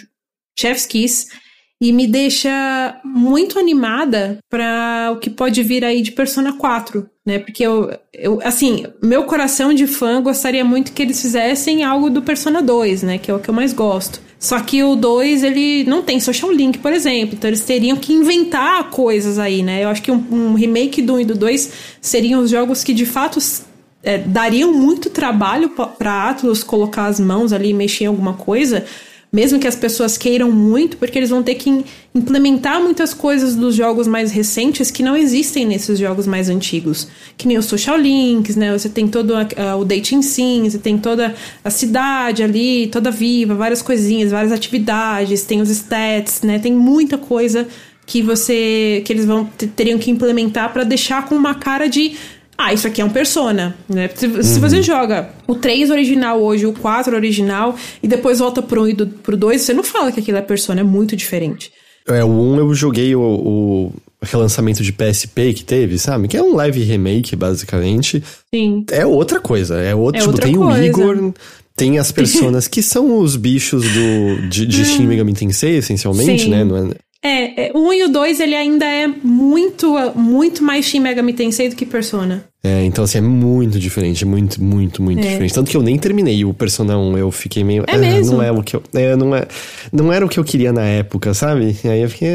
Chef's 0.59 0.84
Kiss 0.84 1.28
e 1.83 1.91
me 1.91 2.07
deixa 2.07 3.01
muito 3.05 3.59
animada 3.59 4.39
para 4.49 5.11
o 5.12 5.16
que 5.16 5.28
pode 5.28 5.61
vir 5.64 5.85
aí 5.85 6.01
de 6.01 6.12
Persona 6.12 6.53
4, 6.53 7.05
né? 7.26 7.41
Porque 7.41 7.66
eu, 7.66 7.91
eu, 8.14 8.41
assim, 8.45 8.87
meu 9.03 9.24
coração 9.24 9.74
de 9.74 9.89
fã 9.89 10.22
gostaria 10.22 10.64
muito 10.64 10.93
que 10.93 11.03
eles 11.03 11.20
fizessem 11.20 11.83
algo 11.83 12.09
do 12.09 12.22
Persona 12.22 12.62
2, 12.62 13.03
né? 13.03 13.18
Que 13.18 13.33
é 13.33 13.35
o 13.35 13.41
que 13.41 13.51
eu 13.51 13.55
mais 13.55 13.72
gosto. 13.72 14.20
Só 14.39 14.61
que 14.61 14.80
o 14.85 14.95
2, 14.95 15.43
ele 15.43 15.83
não 15.83 16.03
tem 16.03 16.20
social 16.20 16.53
link, 16.53 16.78
por 16.78 16.93
exemplo. 16.93 17.35
Então 17.35 17.51
eles 17.51 17.64
teriam 17.64 17.97
que 17.97 18.12
inventar 18.12 18.89
coisas 18.89 19.37
aí, 19.37 19.61
né? 19.64 19.83
Eu 19.83 19.89
acho 19.89 20.03
que 20.03 20.12
um, 20.12 20.24
um 20.30 20.55
remake 20.55 21.03
do 21.03 21.14
1 21.14 21.20
e 21.20 21.24
do 21.24 21.35
2 21.35 21.72
seriam 22.01 22.43
os 22.43 22.51
jogos 22.51 22.85
que 22.85 22.95
de 22.95 23.07
fato 23.07 23.41
é, 24.05 24.18
dariam 24.18 24.72
muito 24.72 25.11
trabalho 25.11 25.70
para 25.99 26.30
Atlus 26.30 26.62
colocar 26.62 27.07
as 27.07 27.18
mãos 27.18 27.53
ali 27.53 27.70
e 27.70 27.74
mexer 27.74 28.05
em 28.05 28.07
alguma 28.07 28.35
coisa 28.35 28.85
mesmo 29.33 29.59
que 29.59 29.66
as 29.66 29.74
pessoas 29.74 30.18
queiram 30.18 30.53
muito, 30.53 30.99
porque 30.99 31.18
eles 31.18 31.30
vão 31.30 31.43
ter 31.43 31.55
que 31.55 31.85
implementar 32.14 32.83
muitas 32.83 33.14
coisas 33.14 33.57
dos 33.57 33.74
jogos 33.74 34.07
mais 34.07 34.30
recentes 34.30 34.91
que 34.91 35.03
não 35.03 35.16
existem 35.16 35.64
nesses 35.64 35.99
jogos 35.99 36.26
mais 36.26 36.51
antigos. 36.51 37.09
Que 37.39 37.49
nem 37.49 37.57
os 37.57 37.64
social 37.64 37.97
links, 37.97 38.57
né? 38.57 38.76
Você 38.76 38.91
tem 38.91 39.09
todo 39.09 39.33
o 39.78 39.85
dating 39.87 40.20
sim, 40.20 40.68
você 40.68 40.76
tem 40.76 40.99
toda 40.99 41.35
a 41.64 41.70
cidade 41.70 42.43
ali, 42.43 42.89
toda 42.89 43.11
viva, 43.11 43.55
várias 43.55 43.80
coisinhas, 43.80 44.30
várias 44.30 44.53
atividades, 44.53 45.45
tem 45.45 45.62
os 45.62 45.70
stats, 45.70 46.43
né? 46.43 46.59
Tem 46.59 46.72
muita 46.72 47.16
coisa 47.16 47.66
que 48.05 48.20
você 48.20 49.01
que 49.07 49.12
eles 49.14 49.24
vão 49.24 49.49
teriam 49.74 49.99
que 49.99 50.11
implementar 50.11 50.72
para 50.74 50.85
deixar 50.85 51.26
com 51.26 51.35
uma 51.35 51.55
cara 51.55 51.89
de 51.89 52.16
ah, 52.62 52.72
isso 52.72 52.86
aqui 52.86 53.00
é 53.00 53.04
um 53.04 53.10
Persona, 53.10 53.76
né? 53.88 54.08
Se, 54.14 54.26
uhum. 54.26 54.42
se, 54.42 54.60
você 54.60 54.82
joga 54.82 55.30
o 55.46 55.54
3 55.54 55.90
original 55.90 56.40
hoje, 56.40 56.66
o 56.66 56.72
4 56.72 57.14
original, 57.14 57.76
e 58.02 58.08
depois 58.08 58.38
volta 58.38 58.62
pro 58.62 58.82
1 58.82 58.88
e 58.88 58.92
do, 58.94 59.06
pro 59.06 59.36
2, 59.36 59.60
você 59.60 59.72
não 59.72 59.82
fala 59.82 60.12
que 60.12 60.20
aquilo 60.20 60.38
é 60.38 60.42
Persona, 60.42 60.80
é 60.80 60.84
muito 60.84 61.16
diferente. 61.16 61.72
É, 62.06 62.24
o 62.24 62.28
1 62.28 62.58
eu 62.58 62.74
joguei 62.74 63.14
o, 63.14 63.20
o 63.20 63.92
relançamento 64.22 64.82
de 64.82 64.92
PSP 64.92 65.52
que 65.54 65.64
teve, 65.64 65.98
sabe? 65.98 66.28
Que 66.28 66.36
é 66.36 66.42
um 66.42 66.54
live 66.54 66.82
remake, 66.82 67.34
basicamente. 67.34 68.22
Sim. 68.54 68.84
É 68.90 69.04
outra 69.04 69.40
coisa, 69.40 69.80
é 69.80 69.94
outro, 69.94 70.20
é 70.20 70.24
tipo, 70.24 70.38
tem 70.38 70.54
coisa. 70.54 70.80
o 70.80 70.84
Igor... 70.84 71.32
Tem 71.74 71.98
as 71.98 72.12
personas 72.12 72.68
que 72.68 72.82
são 72.82 73.18
os 73.18 73.34
bichos 73.34 73.82
do, 73.82 74.48
de, 74.48 74.66
de 74.66 74.84
Shin 74.84 75.06
Megami 75.06 75.32
Tensei, 75.32 75.78
essencialmente, 75.78 76.44
Sim. 76.44 76.50
né? 76.50 76.64
Não 76.64 76.76
é, 76.76 76.94
é, 77.24 77.68
é, 77.68 77.72
o 77.72 77.88
1 77.88 77.92
e 77.92 78.02
o 78.02 78.08
2 78.08 78.40
ele 78.40 78.56
ainda 78.56 78.84
é 78.84 79.06
muito, 79.06 79.94
muito 80.16 80.64
mais 80.64 80.84
Shin 80.84 80.98
Megami 80.98 81.32
Tensei 81.32 81.68
do 81.68 81.76
que 81.76 81.86
Persona. 81.86 82.44
É, 82.64 82.84
então 82.84 83.04
assim, 83.04 83.18
é 83.18 83.20
muito 83.20 83.78
diferente, 83.78 84.24
muito, 84.24 84.62
muito, 84.62 85.00
muito 85.00 85.20
é. 85.20 85.22
diferente. 85.22 85.54
Tanto 85.54 85.70
que 85.70 85.76
eu 85.76 85.82
nem 85.82 85.96
terminei 85.98 86.44
o 86.44 86.52
Persona 86.52 86.98
1, 86.98 87.18
eu 87.18 87.30
fiquei 87.30 87.62
meio. 87.62 87.84
É 87.86 87.94
ah, 87.94 87.98
mesmo? 87.98 88.36
Não 88.36 88.42
é 88.42 88.50
o 88.50 88.62
que 88.62 88.74
eu. 88.74 88.82
É, 88.94 89.14
não, 89.14 89.34
é, 89.34 89.46
não 89.92 90.12
era 90.12 90.26
o 90.26 90.28
que 90.28 90.38
eu 90.38 90.44
queria 90.44 90.72
na 90.72 90.84
época, 90.84 91.32
sabe? 91.32 91.76
Aí 91.84 92.02
eu 92.02 92.10
fiquei. 92.10 92.28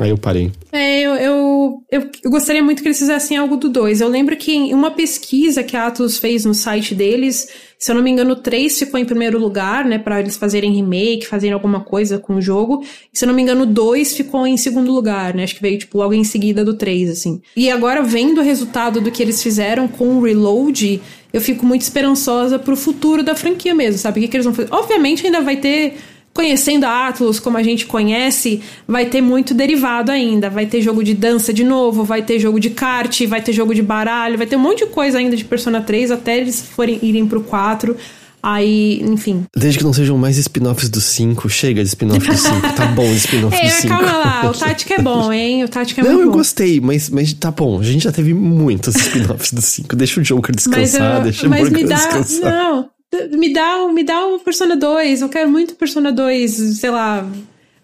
Aí 0.00 0.10
eu 0.10 0.18
parei. 0.18 0.50
É, 0.72 1.00
eu, 1.00 1.14
eu, 1.14 1.82
eu, 1.90 2.10
eu 2.24 2.30
gostaria 2.30 2.62
muito 2.62 2.82
que 2.82 2.88
eles 2.88 2.98
fizessem 2.98 3.36
algo 3.36 3.56
do 3.56 3.68
2. 3.68 4.00
Eu 4.00 4.08
lembro 4.08 4.36
que 4.36 4.52
em 4.52 4.74
uma 4.74 4.90
pesquisa 4.90 5.62
que 5.62 5.76
a 5.76 5.86
Atlus 5.86 6.18
fez 6.18 6.44
no 6.44 6.54
site 6.54 6.94
deles 6.94 7.48
se 7.78 7.92
eu 7.92 7.94
não 7.94 8.02
me 8.02 8.10
engano, 8.10 8.32
o 8.32 8.36
3 8.36 8.76
ficou 8.76 8.98
em 8.98 9.04
primeiro 9.04 9.38
lugar, 9.38 9.84
né? 9.84 9.98
Pra 9.98 10.18
eles 10.18 10.36
fazerem 10.36 10.72
remake, 10.72 11.26
fazerem 11.26 11.54
alguma 11.54 11.80
coisa 11.80 12.18
com 12.18 12.34
o 12.34 12.42
jogo. 12.42 12.84
E, 13.12 13.18
se 13.18 13.24
eu 13.24 13.28
não 13.28 13.34
me 13.34 13.40
engano, 13.40 13.62
o 13.62 13.66
2 13.66 14.16
ficou 14.16 14.46
em 14.46 14.56
segundo 14.56 14.92
lugar, 14.92 15.32
né? 15.32 15.44
Acho 15.44 15.54
que 15.54 15.62
veio, 15.62 15.78
tipo, 15.78 15.96
logo 15.96 16.12
em 16.12 16.24
seguida 16.24 16.64
do 16.64 16.74
3, 16.74 17.10
assim. 17.10 17.40
E 17.56 17.70
agora, 17.70 18.02
vendo 18.02 18.40
o 18.40 18.44
resultado 18.44 19.00
do 19.00 19.12
que 19.12 19.22
eles 19.22 19.40
fizeram 19.40 19.86
com 19.86 20.16
o 20.16 20.22
Reload, 20.22 21.00
eu 21.32 21.40
fico 21.40 21.64
muito 21.64 21.82
esperançosa 21.82 22.58
pro 22.58 22.76
futuro 22.76 23.22
da 23.22 23.36
franquia 23.36 23.74
mesmo, 23.74 23.98
sabe? 23.98 24.18
O 24.18 24.22
que, 24.22 24.28
que 24.28 24.36
eles 24.36 24.44
vão 24.44 24.54
fazer? 24.54 24.72
Obviamente, 24.72 25.24
ainda 25.24 25.40
vai 25.40 25.56
ter 25.56 25.98
conhecendo 26.38 26.84
a 26.84 27.08
Atlus 27.08 27.40
como 27.40 27.56
a 27.56 27.64
gente 27.64 27.84
conhece, 27.84 28.60
vai 28.86 29.06
ter 29.06 29.20
muito 29.20 29.52
derivado 29.52 30.12
ainda. 30.12 30.48
Vai 30.48 30.66
ter 30.66 30.80
jogo 30.80 31.02
de 31.02 31.12
dança 31.12 31.52
de 31.52 31.64
novo, 31.64 32.04
vai 32.04 32.22
ter 32.22 32.38
jogo 32.38 32.60
de 32.60 32.70
kart, 32.70 33.26
vai 33.26 33.42
ter 33.42 33.52
jogo 33.52 33.74
de 33.74 33.82
baralho, 33.82 34.38
vai 34.38 34.46
ter 34.46 34.54
um 34.54 34.60
monte 34.60 34.84
de 34.84 34.90
coisa 34.92 35.18
ainda 35.18 35.36
de 35.36 35.44
Persona 35.44 35.80
3 35.80 36.12
até 36.12 36.38
eles 36.38 36.62
forem 36.62 37.00
irem 37.02 37.26
pro 37.26 37.40
4. 37.40 37.96
Aí, 38.40 39.02
enfim. 39.02 39.46
Desde 39.56 39.78
que 39.80 39.84
não 39.84 39.92
sejam 39.92 40.16
mais 40.16 40.38
spin-offs 40.38 40.88
do 40.88 41.00
5, 41.00 41.48
chega 41.48 41.82
de 41.82 41.88
spin-off 41.88 42.24
do 42.24 42.36
5. 42.36 42.72
Tá 42.76 42.86
bom 42.86 43.10
de 43.10 43.16
spin-off 43.16 43.56
é, 43.58 43.64
do 43.64 43.70
5. 43.72 43.88
Calma 43.88 44.12
lá, 44.12 44.48
o 44.48 44.54
Tática 44.54 44.94
é 44.94 45.02
bom, 45.02 45.32
hein? 45.32 45.64
O 45.64 45.68
Tática 45.68 46.02
é 46.02 46.04
não, 46.04 46.12
muito 46.12 46.20
bom. 46.20 46.26
Não, 46.26 46.34
eu 46.34 46.38
gostei, 46.38 46.80
mas, 46.80 47.10
mas 47.10 47.32
tá 47.32 47.50
bom. 47.50 47.80
A 47.80 47.82
gente 47.82 48.04
já 48.04 48.12
teve 48.12 48.32
muitos 48.32 48.94
spin-offs 48.94 49.52
do 49.52 49.60
5. 49.60 49.96
Deixa 49.96 50.20
o 50.20 50.22
Joker 50.22 50.54
descansar, 50.54 51.16
eu, 51.16 51.22
deixa 51.24 51.48
o 51.48 51.50
Joker 51.50 51.84
descansar. 51.84 52.52
Não, 52.52 52.88
me 53.30 53.52
dá, 53.52 53.86
me 53.88 54.04
dá 54.04 54.26
um 54.26 54.38
Persona 54.38 54.76
2. 54.76 55.22
Eu 55.22 55.28
quero 55.28 55.50
muito 55.50 55.74
Persona 55.74 56.12
2, 56.12 56.78
sei 56.78 56.90
lá, 56.90 57.26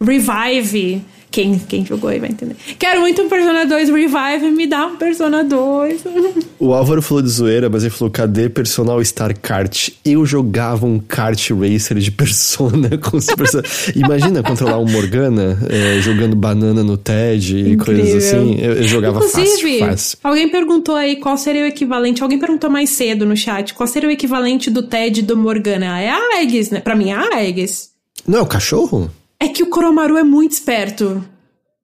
Revive. 0.01 1.03
Quem, 1.31 1.59
quem 1.59 1.85
jogou 1.85 2.11
aí 2.11 2.21
vai 2.21 2.31
entender. 2.31 2.55
Quero 2.79 3.01
muito 3.01 3.21
um 3.21 3.29
Persona 3.29 3.67
2 3.67 3.89
Revive, 3.89 4.53
me 4.53 4.69
dá 4.69 4.87
um 4.87 4.97
Persona 4.97 5.43
2. 5.43 6.05
O 6.61 6.73
Álvaro 6.73 7.03
falou 7.03 7.23
de 7.23 7.29
zoeira, 7.29 7.69
mas 7.69 7.83
ele 7.83 7.91
falou: 7.91 8.11
cadê 8.11 8.49
Personal 8.49 9.05
Star 9.05 9.39
Kart? 9.39 9.91
Eu 10.03 10.25
jogava 10.25 10.87
um 10.87 10.99
kart 10.99 11.51
racer 11.51 11.99
de 11.99 12.11
Persona 12.11 12.97
com 12.97 13.17
os 13.19 13.27
personagens. 13.27 13.89
Imagina 13.97 14.43
controlar 14.43 14.79
um 14.79 14.87
Morgana 14.89 15.59
é, 15.69 16.01
jogando 16.01 16.35
banana 16.37 16.83
no 16.85 16.97
TED 16.97 17.57
e 17.57 17.73
Incrível. 17.73 18.03
coisas 18.05 18.25
assim. 18.25 18.57
Eu, 18.61 18.75
eu 18.75 18.83
jogava 18.85 19.19
Inclusive, 19.19 19.79
fácil, 19.81 19.89
fácil. 19.91 20.19
Alguém 20.23 20.49
perguntou 20.49 20.95
aí 20.95 21.17
qual 21.17 21.37
seria 21.37 21.65
o 21.65 21.67
equivalente. 21.67 22.23
Alguém 22.23 22.39
perguntou 22.39 22.71
mais 22.71 22.91
cedo 22.91 23.27
no 23.27 23.37
chat 23.37 23.75
qual 23.75 23.87
seria 23.89 24.09
o 24.09 24.13
equivalente 24.13 24.71
do 24.71 24.85
TED 24.85 25.21
do 25.21 25.37
Morgana. 25.37 26.01
É 26.01 26.11
a 26.11 26.39
Aegis, 26.39 26.71
né? 26.71 26.81
Pra 26.81 26.95
mim 26.95 27.11
é 27.11 27.15
a 27.15 27.29
Aegis. 27.35 27.91
Não 28.27 28.39
é 28.39 28.43
o 28.43 28.47
cachorro? 28.47 29.11
É 29.45 29.49
que 29.49 29.63
o 29.63 29.67
Koromaru 29.67 30.17
é 30.17 30.25
muito 30.25 30.53
esperto. 30.53 31.23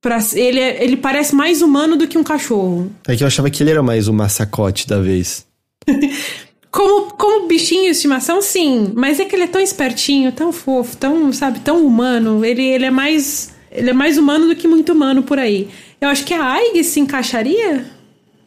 Pra, 0.01 0.19
ele, 0.33 0.59
é, 0.59 0.83
ele 0.83 0.97
parece 0.97 1.35
mais 1.35 1.61
humano 1.61 1.95
do 1.95 2.09
que 2.09 2.17
um 2.17 2.25
cachorro. 2.25 2.91
É 3.07 3.15
que 3.15 3.23
eu 3.23 3.27
achava 3.27 3.51
que 3.51 3.63
ele 3.63 3.71
era 3.71 3.83
mais 3.83 4.09
o 4.09 4.15
massacote 4.15 4.89
da 4.89 4.99
vez. 4.99 5.47
como, 6.73 7.13
como 7.13 7.47
bichinho 7.47 7.85
de 7.85 7.91
estimação, 7.91 8.41
sim. 8.41 8.93
Mas 8.95 9.21
é 9.21 9.27
que 9.27 9.37
ele 9.37 9.43
é 9.43 9.47
tão 9.47 9.61
espertinho, 9.61 10.33
tão 10.33 10.55
fofo, 10.55 10.97
tão, 10.97 11.31
sabe, 11.35 11.61
tão 11.61 11.85
humano. 11.85 12.43
Ele, 12.43 12.63
ele 12.63 12.87
é 12.87 12.91
mais. 12.91 13.51
Ele 13.71 13.91
é 13.91 13.93
mais 13.93 14.17
humano 14.17 14.49
do 14.49 14.57
que 14.57 14.67
muito 14.67 14.93
humano 14.95 15.23
por 15.23 15.39
aí. 15.39 15.69
Eu 16.01 16.09
acho 16.09 16.25
que 16.25 16.33
a 16.33 16.43
Aig 16.43 16.83
se 16.83 16.99
encaixaria? 16.99 17.85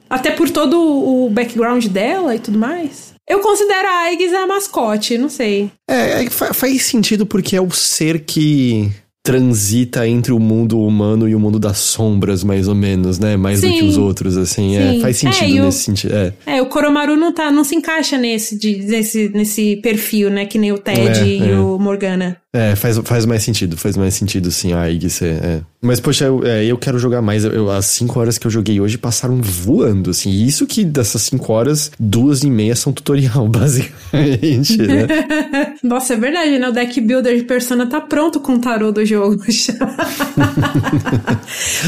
Até 0.09 0.31
por 0.31 0.49
todo 0.49 0.81
o 0.81 1.29
background 1.29 1.85
dela 1.85 2.35
e 2.35 2.39
tudo 2.39 2.57
mais. 2.57 3.13
Eu 3.27 3.39
considero 3.39 3.87
a 3.87 4.01
Aigis 4.03 4.33
a 4.33 4.45
mascote, 4.45 5.17
não 5.17 5.29
sei. 5.29 5.71
É, 5.89 6.23
é 6.23 6.29
faz 6.29 6.83
sentido 6.83 7.25
porque 7.25 7.55
é 7.55 7.61
o 7.61 7.71
ser 7.71 8.25
que 8.25 8.91
transita 9.23 10.05
entre 10.05 10.33
o 10.33 10.39
mundo 10.39 10.81
humano 10.81 11.29
e 11.29 11.33
o 11.33 11.39
mundo 11.39 11.57
das 11.57 11.77
sombras, 11.77 12.43
mais 12.43 12.67
ou 12.67 12.75
menos, 12.75 13.17
né? 13.17 13.37
Mais 13.37 13.59
Sim. 13.59 13.69
do 13.69 13.73
que 13.77 13.83
os 13.85 13.97
outros, 13.97 14.35
assim. 14.35 14.75
É, 14.75 14.99
faz 14.99 15.15
sentido 15.15 15.59
é, 15.59 15.61
nesse 15.61 15.77
o, 15.77 15.81
sentido. 15.85 16.13
É. 16.13 16.33
é, 16.45 16.61
o 16.61 16.65
Koromaru 16.65 17.15
não, 17.15 17.31
tá, 17.31 17.49
não 17.49 17.63
se 17.63 17.73
encaixa 17.73 18.17
nesse, 18.17 18.57
de, 18.59 18.83
nesse, 18.83 19.29
nesse 19.29 19.77
perfil, 19.77 20.29
né? 20.29 20.45
Que 20.45 20.59
nem 20.59 20.73
o 20.73 20.77
Ted 20.77 21.19
é, 21.21 21.25
e 21.25 21.51
é. 21.51 21.57
o 21.57 21.79
Morgana. 21.79 22.42
É, 22.55 22.75
faz, 22.75 22.99
faz 22.99 23.25
mais 23.25 23.41
sentido, 23.41 23.75
faz 23.75 23.97
mais 23.97 24.13
sentido, 24.13 24.51
sim, 24.51 24.73
a 24.73 24.87
Ig 24.87 25.09
ser. 25.09 25.43
É. 25.43 25.61
Mas, 25.81 25.99
poxa, 25.99 26.25
eu, 26.25 26.45
é, 26.45 26.63
eu 26.63 26.77
quero 26.77 26.99
jogar 26.99 27.19
mais. 27.19 27.43
Eu, 27.43 27.71
as 27.71 27.87
5 27.87 28.19
horas 28.19 28.37
que 28.37 28.45
eu 28.45 28.51
joguei 28.51 28.79
hoje 28.79 28.95
passaram 28.95 29.41
voando, 29.41 30.11
assim. 30.11 30.29
E 30.29 30.47
isso 30.47 30.67
que 30.67 30.85
dessas 30.85 31.23
5 31.23 31.51
horas, 31.51 31.91
duas 31.99 32.43
e 32.43 32.51
meia 32.51 32.75
são 32.75 32.93
tutorial, 32.93 33.47
basicamente, 33.49 34.77
né? 34.77 35.07
Nossa, 35.81 36.13
é 36.13 36.17
verdade, 36.17 36.59
né? 36.59 36.69
O 36.69 36.71
deck 36.71 37.01
builder 37.01 37.35
de 37.35 37.43
Persona 37.43 37.87
tá 37.87 37.99
pronto 37.99 38.39
com 38.39 38.53
o 38.53 38.59
tarô 38.59 38.91
do 38.91 39.03
jogo. 39.03 39.41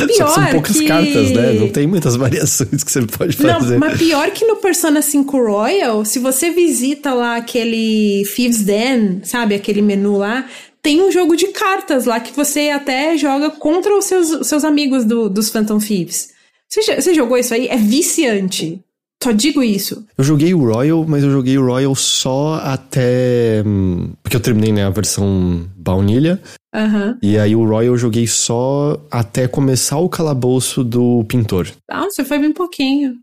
pior 0.07 0.27
são 0.29 0.47
poucas 0.47 0.79
que... 0.79 0.87
cartas, 0.87 1.29
né? 1.29 1.53
Não 1.53 1.69
tem 1.69 1.85
muitas 1.85 2.15
variações 2.15 2.83
que 2.83 2.91
você 2.91 3.03
pode 3.03 3.37
fazer. 3.37 3.77
Não, 3.77 3.79
mas 3.79 3.99
pior 3.99 4.31
que 4.31 4.43
no 4.45 4.55
Persona 4.55 5.03
5 5.03 5.37
Royal, 5.37 6.03
se 6.03 6.17
você 6.17 6.49
visita 6.49 7.13
lá 7.13 7.37
aquele 7.37 8.23
Thieves 8.35 8.63
Den, 8.63 9.19
sabe? 9.23 9.53
Aquele 9.53 9.83
menu 9.83 10.17
lá 10.17 10.43
tem 10.85 11.01
um 11.01 11.11
jogo 11.11 11.35
de 11.35 11.47
cartas 11.47 12.05
lá 12.05 12.19
que 12.19 12.31
você 12.31 12.69
até 12.69 13.17
joga 13.17 13.49
contra 13.49 13.97
os 13.97 14.05
seus, 14.05 14.29
os 14.29 14.45
seus 14.45 14.63
amigos 14.63 15.03
do, 15.03 15.27
dos 15.27 15.49
Phantom 15.49 15.79
Thieves. 15.79 16.29
Você, 16.69 17.01
você 17.01 17.11
jogou 17.11 17.35
isso 17.39 17.55
aí? 17.55 17.67
É 17.67 17.75
viciante. 17.75 18.79
Só 19.23 19.31
digo 19.31 19.63
isso. 19.63 20.05
Eu 20.15 20.23
joguei 20.23 20.53
o 20.53 20.63
Royal, 20.63 21.03
mas 21.07 21.23
eu 21.23 21.31
joguei 21.31 21.57
o 21.57 21.65
Royal 21.65 21.95
só 21.95 22.61
até. 22.63 23.63
Hum, 23.65 24.11
porque 24.21 24.37
eu 24.37 24.39
terminei 24.39 24.71
né, 24.71 24.85
a 24.85 24.91
versão 24.91 25.67
baunilha. 25.75 26.39
Uhum. 26.75 27.17
E 27.19 27.35
aí 27.39 27.55
o 27.55 27.65
Royal 27.65 27.95
eu 27.95 27.97
joguei 27.97 28.27
só 28.27 29.01
até 29.09 29.47
começar 29.47 29.97
o 29.97 30.07
calabouço 30.07 30.83
do 30.83 31.25
pintor. 31.27 31.67
Ah, 31.89 32.03
você 32.03 32.23
foi 32.23 32.37
bem 32.37 32.51
pouquinho. 32.51 33.15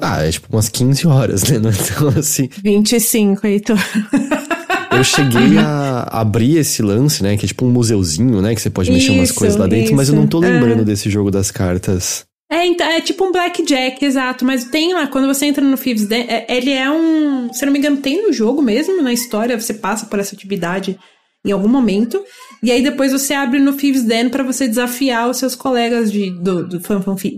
Ah, 0.00 0.24
é 0.24 0.30
tipo 0.30 0.46
umas 0.52 0.68
15 0.68 1.08
horas, 1.08 1.42
né? 1.50 1.58
Então, 1.66 2.08
assim. 2.16 2.48
25, 2.62 3.44
Heitor. 3.44 3.78
Eu 4.98 5.04
cheguei 5.04 5.58
a 5.58 6.02
abrir 6.10 6.56
esse 6.58 6.82
lance, 6.82 7.22
né? 7.22 7.36
Que 7.36 7.44
é 7.44 7.48
tipo 7.48 7.64
um 7.64 7.70
museuzinho, 7.70 8.42
né? 8.42 8.54
Que 8.54 8.60
você 8.60 8.70
pode 8.70 8.90
mexer 8.90 9.12
isso, 9.12 9.20
umas 9.20 9.32
coisas 9.32 9.56
lá 9.56 9.66
dentro, 9.66 9.86
isso. 9.86 9.96
mas 9.96 10.08
eu 10.08 10.14
não 10.14 10.26
tô 10.26 10.38
lembrando 10.38 10.82
é. 10.82 10.84
desse 10.84 11.08
jogo 11.08 11.30
das 11.30 11.50
cartas. 11.50 12.26
É, 12.50 12.66
então, 12.66 12.86
é 12.86 13.00
tipo 13.00 13.24
um 13.24 13.32
blackjack, 13.32 14.02
exato. 14.02 14.44
Mas 14.44 14.64
tem 14.64 14.94
lá, 14.94 15.06
quando 15.06 15.26
você 15.26 15.46
entra 15.46 15.62
no 15.62 15.76
Thieves 15.76 16.06
Den, 16.06 16.26
é, 16.28 16.46
ele 16.48 16.70
é 16.70 16.90
um. 16.90 17.52
Se 17.52 17.64
eu 17.64 17.66
não 17.66 17.72
me 17.72 17.78
engano, 17.78 17.98
tem 17.98 18.26
no 18.26 18.32
jogo 18.32 18.62
mesmo, 18.62 19.02
na 19.02 19.12
história, 19.12 19.58
você 19.58 19.74
passa 19.74 20.06
por 20.06 20.18
essa 20.18 20.34
atividade 20.34 20.98
em 21.44 21.52
algum 21.52 21.68
momento. 21.68 22.22
E 22.62 22.72
aí 22.72 22.82
depois 22.82 23.12
você 23.12 23.34
abre 23.34 23.60
no 23.60 23.72
Thieves 23.72 24.02
Den 24.02 24.28
para 24.28 24.42
você 24.42 24.66
desafiar 24.66 25.28
os 25.28 25.36
seus 25.36 25.54
colegas 25.54 26.10
de, 26.10 26.30
do, 26.30 26.66
do, 26.66 26.78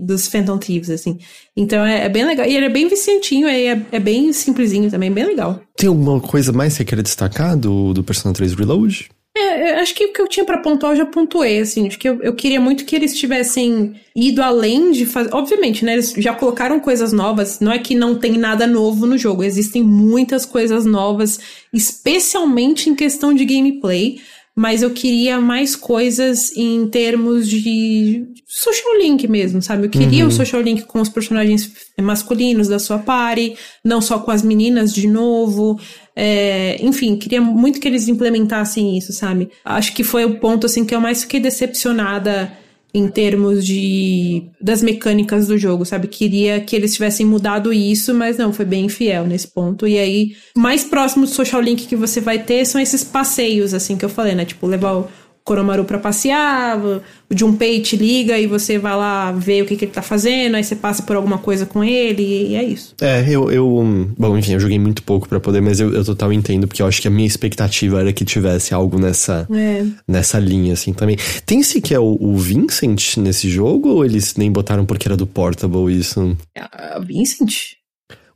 dos 0.01 0.27
Phantom 0.27 0.57
Thieves, 0.57 0.89
assim. 0.89 1.19
Então 1.55 1.85
é, 1.85 2.05
é, 2.05 2.09
bem 2.09 2.25
legal. 2.25 2.47
E 2.47 2.55
ele 2.55 2.65
é 2.65 2.69
bem 2.69 2.87
viciantinho, 2.87 3.47
é, 3.47 3.85
é 3.91 3.99
bem 3.99 4.33
simplesinho 4.33 4.89
também, 4.89 5.11
bem 5.11 5.25
legal. 5.25 5.61
Tem 5.75 5.89
alguma 5.89 6.19
coisa 6.19 6.51
mais 6.51 6.73
que 6.73 6.77
você 6.77 6.85
queira 6.85 7.03
destacar 7.03 7.57
do, 7.57 7.93
do 7.93 8.03
Persona 8.03 8.33
3 8.33 8.53
Reload? 8.53 9.09
É, 9.35 9.79
acho 9.79 9.95
que 9.95 10.05
o 10.05 10.13
que 10.13 10.21
eu 10.21 10.27
tinha 10.27 10.45
para 10.45 10.57
pontuar 10.57 10.91
eu 10.91 10.97
já 10.97 11.05
pontuei, 11.05 11.59
assim, 11.59 11.87
de 11.87 11.97
que 11.97 12.07
eu, 12.07 12.21
eu 12.21 12.35
queria 12.35 12.59
muito 12.59 12.83
que 12.83 12.95
eles 12.95 13.17
tivessem 13.17 13.95
ido 14.13 14.41
além 14.41 14.91
de 14.91 15.05
fazer. 15.05 15.33
Obviamente, 15.33 15.85
né? 15.85 15.93
Eles 15.93 16.13
já 16.17 16.33
colocaram 16.33 16.79
coisas 16.81 17.13
novas. 17.13 17.61
Não 17.61 17.71
é 17.71 17.79
que 17.79 17.95
não 17.95 18.19
tem 18.19 18.37
nada 18.37 18.67
novo 18.67 19.05
no 19.05 19.17
jogo, 19.17 19.43
existem 19.43 19.81
muitas 19.81 20.45
coisas 20.45 20.85
novas, 20.85 21.39
especialmente 21.71 22.89
em 22.89 22.95
questão 22.95 23.33
de 23.33 23.45
gameplay 23.45 24.19
mas 24.55 24.83
eu 24.83 24.91
queria 24.91 25.39
mais 25.39 25.75
coisas 25.75 26.55
em 26.55 26.87
termos 26.87 27.49
de 27.49 28.25
social 28.45 28.97
link 28.97 29.27
mesmo, 29.27 29.61
sabe? 29.61 29.85
Eu 29.85 29.89
queria 29.89 30.23
uhum. 30.23 30.27
um 30.27 30.31
social 30.31 30.61
link 30.61 30.83
com 30.83 30.99
os 30.99 31.07
personagens 31.07 31.71
masculinos 31.99 32.67
da 32.67 32.77
sua 32.77 32.99
party, 32.99 33.55
não 33.83 34.01
só 34.01 34.19
com 34.19 34.29
as 34.29 34.43
meninas 34.43 34.93
de 34.93 35.07
novo. 35.07 35.79
É, 36.15 36.77
enfim, 36.81 37.15
queria 37.15 37.39
muito 37.39 37.79
que 37.79 37.87
eles 37.87 38.09
implementassem 38.09 38.97
isso, 38.97 39.13
sabe? 39.13 39.49
Acho 39.63 39.93
que 39.93 40.03
foi 40.03 40.25
o 40.25 40.39
ponto 40.39 40.65
assim 40.65 40.83
que 40.83 40.93
eu 40.93 40.99
mais 40.99 41.21
fiquei 41.21 41.39
decepcionada 41.39 42.51
em 42.93 43.07
termos 43.07 43.65
de 43.65 44.43
das 44.59 44.81
mecânicas 44.81 45.47
do 45.47 45.57
jogo, 45.57 45.85
sabe? 45.85 46.07
Queria 46.07 46.59
que 46.59 46.75
eles 46.75 46.93
tivessem 46.93 47.25
mudado 47.25 47.71
isso, 47.71 48.13
mas 48.13 48.37
não, 48.37 48.51
foi 48.51 48.65
bem 48.65 48.89
fiel 48.89 49.25
nesse 49.25 49.47
ponto. 49.47 49.87
E 49.87 49.97
aí, 49.97 50.35
mais 50.55 50.83
próximo 50.83 51.25
do 51.25 51.31
social 51.31 51.61
link 51.61 51.87
que 51.87 51.95
você 51.95 52.19
vai 52.19 52.39
ter 52.39 52.65
são 52.65 52.81
esses 52.81 53.03
passeios, 53.03 53.73
assim, 53.73 53.95
que 53.95 54.03
eu 54.03 54.09
falei, 54.09 54.35
né? 54.35 54.45
Tipo, 54.45 54.67
levar 54.67 54.93
o 54.93 55.07
Koromaru 55.43 55.85
pra 55.85 55.97
passear, 55.97 56.77
o 56.79 57.01
Junpei 57.31 57.81
te 57.81 57.95
liga 57.95 58.37
e 58.37 58.45
você 58.45 58.77
vai 58.77 58.95
lá 58.95 59.31
ver 59.31 59.63
o 59.63 59.65
que, 59.65 59.75
que 59.75 59.85
ele 59.85 59.91
tá 59.91 60.01
fazendo, 60.01 60.55
aí 60.55 60.63
você 60.63 60.75
passa 60.75 61.01
por 61.03 61.15
alguma 61.15 61.37
coisa 61.37 61.65
com 61.65 61.83
ele 61.83 62.21
e 62.49 62.55
é 62.55 62.63
isso. 62.63 62.95
É, 63.01 63.25
eu, 63.27 63.51
eu 63.51 64.13
bom, 64.17 64.37
enfim, 64.37 64.53
eu 64.53 64.59
joguei 64.59 64.77
muito 64.77 65.01
pouco 65.01 65.27
para 65.27 65.39
poder, 65.39 65.61
mas 65.61 65.79
eu, 65.79 65.93
eu 65.93 66.05
total 66.05 66.31
entendo, 66.31 66.67
porque 66.67 66.81
eu 66.81 66.87
acho 66.87 67.01
que 67.01 67.07
a 67.07 67.11
minha 67.11 67.27
expectativa 67.27 67.99
era 67.99 68.13
que 68.13 68.23
tivesse 68.23 68.73
algo 68.73 68.99
nessa, 68.99 69.47
é. 69.51 69.85
nessa 70.07 70.37
linha, 70.37 70.73
assim, 70.73 70.93
também. 70.93 71.17
Tem 71.45 71.63
se 71.63 71.81
que 71.81 71.93
é 71.93 71.99
o, 71.99 72.17
o, 72.19 72.37
Vincent 72.37 73.17
nesse 73.17 73.49
jogo, 73.49 73.89
ou 73.89 74.05
eles 74.05 74.35
nem 74.35 74.51
botaram 74.51 74.85
porque 74.85 75.07
era 75.07 75.17
do 75.17 75.25
Portable 75.25 75.91
isso? 75.91 76.37
Uh, 76.57 77.01
Vincent? 77.03 77.81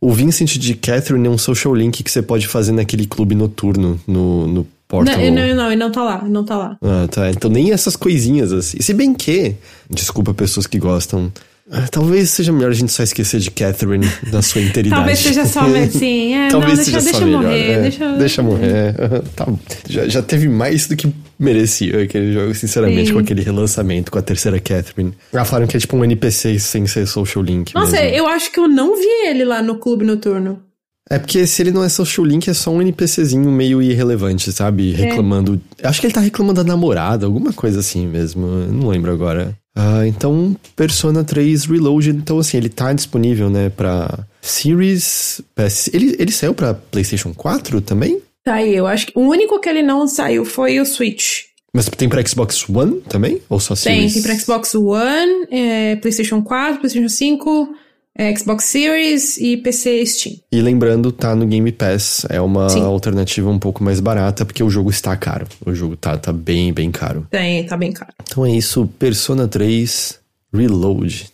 O 0.02 0.12
Vincent 0.12 0.58
de 0.58 0.76
Catherine 0.76 1.28
é 1.28 1.30
um 1.30 1.38
social 1.38 1.74
link 1.74 2.04
que 2.04 2.12
você 2.12 2.22
pode 2.22 2.48
fazer 2.48 2.72
naquele 2.72 3.06
clube 3.08 3.34
noturno 3.34 4.00
no, 4.08 4.48
no 4.48 4.68
Portal. 4.96 5.18
Não, 5.18 5.32
não, 5.32 5.56
não, 5.56 5.68
ele 5.68 5.76
não 5.76 5.92
tá 5.92 6.04
lá, 6.04 6.24
não 6.24 6.44
tá 6.44 6.58
lá. 6.58 6.78
Ah, 6.82 7.08
tá. 7.10 7.30
Então 7.30 7.50
nem 7.50 7.72
essas 7.72 7.96
coisinhas 7.96 8.52
assim. 8.52 8.80
Se 8.82 8.94
bem 8.94 9.14
que, 9.14 9.56
desculpa 9.90 10.34
pessoas 10.34 10.68
que 10.68 10.80
gostam. 10.80 11.32
Ah, 11.72 11.88
talvez 11.90 12.30
seja 12.30 12.52
melhor 12.52 12.70
a 12.70 12.76
gente 12.76 12.92
só 12.92 13.02
esquecer 13.02 13.40
de 13.40 13.50
Catherine 13.50 14.08
na 14.32 14.44
sua 14.44 14.62
inteiridade. 14.62 15.02
Talvez 15.02 15.20
seja 15.20 15.46
só, 15.46 15.62
sim. 15.90 16.36
É, 16.36 16.50
Talvez 16.52 16.78
não, 16.78 16.86
seja 16.86 17.00
deixa, 17.00 17.12
só 17.14 17.20
deixa 17.20 17.26
melhor. 17.26 17.42
Morrer, 17.42 17.72
é, 17.72 17.82
deixa... 17.82 18.18
deixa 18.18 18.44
morrer. 18.44 18.94
Tá, 19.36 19.48
já, 19.90 20.08
já 20.08 20.22
teve 20.22 20.48
mais 20.48 20.88
do 20.88 20.96
que 20.96 21.12
merecia 21.40 22.04
aquele 22.04 22.34
jogo, 22.34 22.54
sinceramente, 22.54 23.08
sim. 23.08 23.14
com 23.14 23.20
aquele 23.20 23.42
relançamento, 23.42 24.12
com 24.12 24.20
a 24.20 24.22
terceira 24.22 24.60
Catherine. 24.60 25.14
Já 25.34 25.44
falaram 25.44 25.66
que 25.66 25.76
é 25.76 25.80
tipo 25.80 25.98
um 25.98 26.06
NPC 26.06 26.60
sem 26.60 26.86
ser 26.86 27.08
social 27.08 27.44
link. 27.44 27.74
Nossa, 27.74 27.94
mesmo. 28.00 28.16
eu 28.16 28.28
acho 28.28 28.52
que 28.52 28.60
eu 28.60 28.68
não 28.68 28.96
vi 28.96 29.28
ele 29.28 29.44
lá 29.44 29.64
no 29.64 29.78
clube 29.78 30.06
noturno. 30.06 30.62
É 31.10 31.20
porque 31.20 31.46
se 31.46 31.62
ele 31.62 31.72
não 31.72 31.84
é 31.84 31.90
social 31.90 32.26
link, 32.26 32.50
é 32.50 32.54
só 32.54 32.72
um 32.72 32.82
NPCzinho 32.82 33.52
meio 33.52 33.82
irrelevante, 33.82 34.52
sabe? 34.52 34.94
É. 34.94 34.98
Reclamando. 34.98 35.62
É. 35.78 35.88
Acho 35.88 36.02
que 36.02 36.08
ele 36.08 36.14
tá 36.14 36.20
reclamando 36.20 36.64
da 36.64 36.68
namorada, 36.68 37.26
alguma 37.26 37.54
coisa 37.54 37.80
assim 37.80 38.08
mesmo. 38.08 38.48
não 38.48 38.88
lembro 38.88 39.12
agora. 39.12 39.56
Ah, 39.76 40.08
então, 40.08 40.56
Persona 40.76 41.24
3 41.24 41.66
Reload, 41.66 42.10
então 42.10 42.40
assim, 42.40 42.58
ele 42.58 42.70
tá 42.70 42.94
disponível, 42.94 43.50
né, 43.50 43.70
pra 43.70 44.26
Series. 44.42 45.42
PS... 45.54 45.90
Ele, 45.94 46.16
ele 46.18 46.32
saiu 46.32 46.54
pra 46.54 46.74
PlayStation 46.74 47.34
4 47.34 47.82
também? 47.82 48.22
Tá 48.44 48.64
eu 48.64 48.88
acho 48.88 49.08
que 49.08 49.14
o 49.16 49.22
único 49.22 49.60
que 49.60 49.68
ele 49.68 49.84
não 49.84 50.08
saiu 50.08 50.46
foi 50.46 50.80
o 50.80 50.86
Switch. 50.86 51.46
Mas 51.74 51.90
tem 51.90 52.08
pra 52.08 52.26
Xbox 52.26 52.70
One 52.70 53.02
também? 53.02 53.42
Ou 53.50 53.60
só 53.60 53.76
Series? 53.76 54.14
Tem, 54.14 54.22
tem 54.22 54.24
pra 54.24 54.40
Xbox 54.40 54.74
One, 54.76 55.48
é, 55.52 55.98
PlayStation 55.98 56.42
4, 56.42 56.80
PlayStation 56.80 57.10
5. 57.10 57.76
É, 58.18 58.34
Xbox 58.34 58.66
Series 58.66 59.38
e 59.38 59.58
PC 59.58 60.06
Steam. 60.06 60.36
E 60.50 60.62
lembrando, 60.62 61.12
tá 61.12 61.36
no 61.36 61.46
Game 61.46 61.70
Pass. 61.72 62.26
É 62.30 62.40
uma 62.40 62.70
Sim. 62.70 62.82
alternativa 62.82 63.50
um 63.50 63.60
pouco 63.60 63.84
mais 63.84 64.00
barata, 64.00 64.46
porque 64.46 64.64
o 64.64 64.70
jogo 64.70 64.90
está 64.90 65.16
caro. 65.18 65.46
O 65.66 65.74
jogo 65.74 65.98
tá, 65.98 66.18
tá 66.18 66.32
bem, 66.32 66.72
bem 66.72 66.92
caro. 66.92 67.28
Tem, 67.30 67.66
tá 67.66 67.76
bem 67.76 67.92
caro. 67.92 68.14
Então 68.24 68.46
é 68.46 68.52
isso, 68.52 68.88
Persona 68.98 69.48
3 69.50 70.18
Reload. 70.54 71.26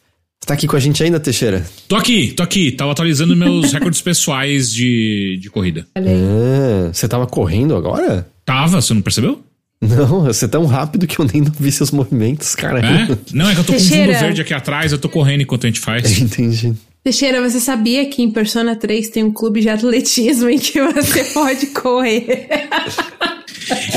Você 0.42 0.48
tá 0.48 0.56
aqui 0.56 0.66
com 0.66 0.76
a 0.76 0.80
gente 0.80 1.04
ainda, 1.04 1.20
Teixeira? 1.20 1.64
Tô 1.88 1.96
aqui, 1.96 2.32
tô 2.32 2.42
aqui. 2.42 2.72
Tava 2.72 2.92
atualizando 2.94 3.36
meus 3.36 3.72
recordes 3.74 4.02
pessoais 4.02 4.74
de, 4.74 5.38
de 5.40 5.52
corrida. 5.52 5.86
Ah, 5.96 6.90
você 6.92 7.08
tava 7.08 7.28
correndo 7.28 7.76
agora? 7.76 8.28
Tava, 8.44 8.82
você 8.82 8.92
não 8.92 9.04
percebeu? 9.04 9.40
Não, 9.82 10.26
você 10.26 10.46
é 10.46 10.48
tão 10.48 10.66
rápido 10.66 11.08
que 11.08 11.18
eu 11.18 11.26
nem 11.26 11.44
vi 11.44 11.72
seus 11.72 11.90
movimentos, 11.90 12.54
cara. 12.54 12.80
É? 12.80 13.18
Não, 13.34 13.50
é 13.50 13.56
que 13.56 13.62
eu 13.62 13.64
tô 13.64 13.72
Teixeira. 13.74 14.06
com 14.06 14.12
um 14.12 14.14
fundo 14.14 14.26
verde 14.26 14.42
aqui 14.42 14.54
atrás, 14.54 14.92
eu 14.92 15.00
tô 15.00 15.10
correndo 15.10 15.42
enquanto 15.42 15.66
a 15.66 15.68
gente 15.68 15.80
faz. 15.80 16.18
Entendi. 16.22 16.74
Teixeira, 17.04 17.42
você 17.42 17.60
sabia 17.60 18.06
que 18.08 18.22
em 18.22 18.30
Persona 18.30 18.76
3 18.76 19.10
tem 19.10 19.24
um 19.24 19.32
clube 19.32 19.60
de 19.60 19.70
atletismo 19.70 20.50
em 20.50 20.60
que 20.60 20.80
você 20.80 21.24
pode 21.34 21.68
correr? 21.68 22.48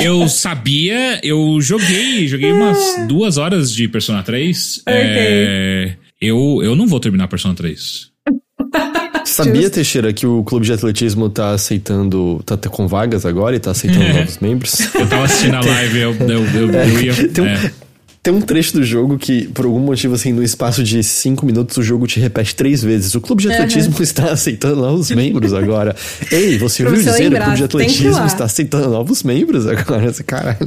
Eu 0.02 0.26
sabia, 0.26 1.20
eu 1.22 1.60
joguei, 1.60 2.26
joguei 2.28 2.50
umas 2.50 3.06
duas 3.06 3.36
horas 3.36 3.70
de 3.70 3.86
Persona 3.88 4.22
3. 4.22 4.78
Okay. 4.78 4.94
É, 4.96 5.96
eu, 6.18 6.60
eu 6.62 6.74
não 6.74 6.86
vou 6.86 6.98
terminar 6.98 7.28
Persona 7.28 7.54
3. 7.54 8.10
Sabia, 9.34 9.62
Justo. 9.62 9.74
Teixeira, 9.74 10.12
que 10.12 10.26
o 10.26 10.44
clube 10.44 10.64
de 10.64 10.72
atletismo 10.72 11.28
tá 11.28 11.50
aceitando. 11.50 12.40
tá 12.46 12.56
com 12.56 12.86
vagas 12.86 13.26
agora 13.26 13.56
e 13.56 13.58
tá 13.58 13.72
aceitando 13.72 14.06
novos 14.14 14.38
membros? 14.38 14.78
Eu 14.94 15.08
tava 15.08 15.24
assistindo 15.24 15.56
a 15.56 15.60
live, 15.60 15.98
eu, 15.98 16.14
eu, 16.14 16.44
eu, 16.44 16.70
eu 16.70 17.00
ia. 17.00 17.28
Tem 17.28 17.44
um, 17.44 17.48
é. 17.48 17.72
Tem 18.24 18.32
um 18.32 18.40
trecho 18.40 18.72
do 18.72 18.82
jogo 18.82 19.18
que, 19.18 19.48
por 19.48 19.66
algum 19.66 19.80
motivo, 19.80 20.14
assim, 20.14 20.32
no 20.32 20.42
espaço 20.42 20.82
de 20.82 21.02
cinco 21.02 21.44
minutos, 21.44 21.76
o 21.76 21.82
jogo 21.82 22.06
te 22.06 22.18
repete 22.18 22.54
três 22.54 22.82
vezes. 22.82 23.14
O 23.14 23.20
clube 23.20 23.42
de 23.42 23.52
atletismo 23.52 23.94
uhum. 23.96 24.00
está 24.02 24.32
aceitando 24.32 24.76
novos 24.76 25.10
membros 25.10 25.52
agora. 25.52 25.94
Ei, 26.32 26.56
você 26.56 26.86
ouviu 26.86 27.02
dizer 27.02 27.24
lembrar, 27.24 27.40
o 27.40 27.44
clube 27.44 27.58
de 27.58 27.64
atletismo 27.64 28.24
está 28.24 28.44
aceitando 28.44 28.88
novos 28.88 29.22
membros 29.22 29.66
agora? 29.66 30.10
Caralho. 30.24 30.58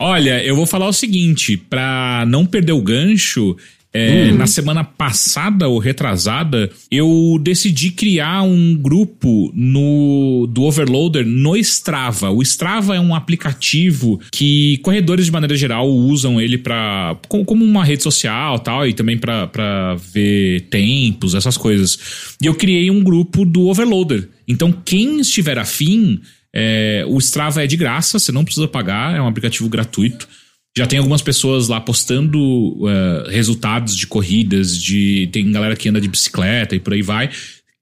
Olha, 0.00 0.42
eu 0.42 0.56
vou 0.56 0.66
falar 0.66 0.88
o 0.88 0.92
seguinte: 0.92 1.56
para 1.56 2.24
não 2.26 2.44
perder 2.44 2.72
o 2.72 2.82
gancho, 2.82 3.56
é, 3.92 4.30
hum. 4.30 4.36
Na 4.36 4.46
semana 4.46 4.84
passada 4.84 5.66
ou 5.66 5.78
retrasada, 5.78 6.70
eu 6.90 7.38
decidi 7.42 7.90
criar 7.90 8.42
um 8.42 8.76
grupo 8.76 9.50
no 9.52 10.46
do 10.48 10.62
Overloader 10.62 11.26
no 11.26 11.56
Strava. 11.56 12.30
O 12.30 12.40
Strava 12.40 12.94
é 12.94 13.00
um 13.00 13.14
aplicativo 13.14 14.20
que 14.30 14.78
corredores 14.78 15.26
de 15.26 15.32
maneira 15.32 15.56
geral 15.56 15.88
usam 15.88 16.40
ele 16.40 16.56
para 16.56 17.16
como 17.28 17.64
uma 17.64 17.84
rede 17.84 18.04
social 18.04 18.60
tal 18.60 18.86
e 18.86 18.92
também 18.92 19.18
para 19.18 19.96
ver 20.12 20.60
tempos, 20.70 21.34
essas 21.34 21.56
coisas. 21.56 22.36
E 22.40 22.46
eu 22.46 22.54
criei 22.54 22.90
um 22.90 23.02
grupo 23.02 23.44
do 23.44 23.66
Overloader. 23.66 24.28
Então 24.46 24.72
quem 24.84 25.18
estiver 25.20 25.58
afim, 25.58 26.20
é, 26.54 27.04
o 27.08 27.18
Strava 27.18 27.64
é 27.64 27.66
de 27.66 27.76
graça, 27.76 28.20
você 28.20 28.30
não 28.30 28.44
precisa 28.44 28.68
pagar, 28.68 29.16
é 29.16 29.20
um 29.20 29.26
aplicativo 29.26 29.68
gratuito. 29.68 30.28
Já 30.76 30.86
tem 30.86 30.98
algumas 30.98 31.22
pessoas 31.22 31.68
lá 31.68 31.80
postando 31.80 32.38
uh, 32.38 33.28
resultados 33.28 33.96
de 33.96 34.06
corridas, 34.06 34.80
de 34.80 35.28
tem 35.32 35.50
galera 35.50 35.74
que 35.74 35.88
anda 35.88 36.00
de 36.00 36.08
bicicleta 36.08 36.76
e 36.76 36.80
por 36.80 36.92
aí 36.92 37.02
vai. 37.02 37.30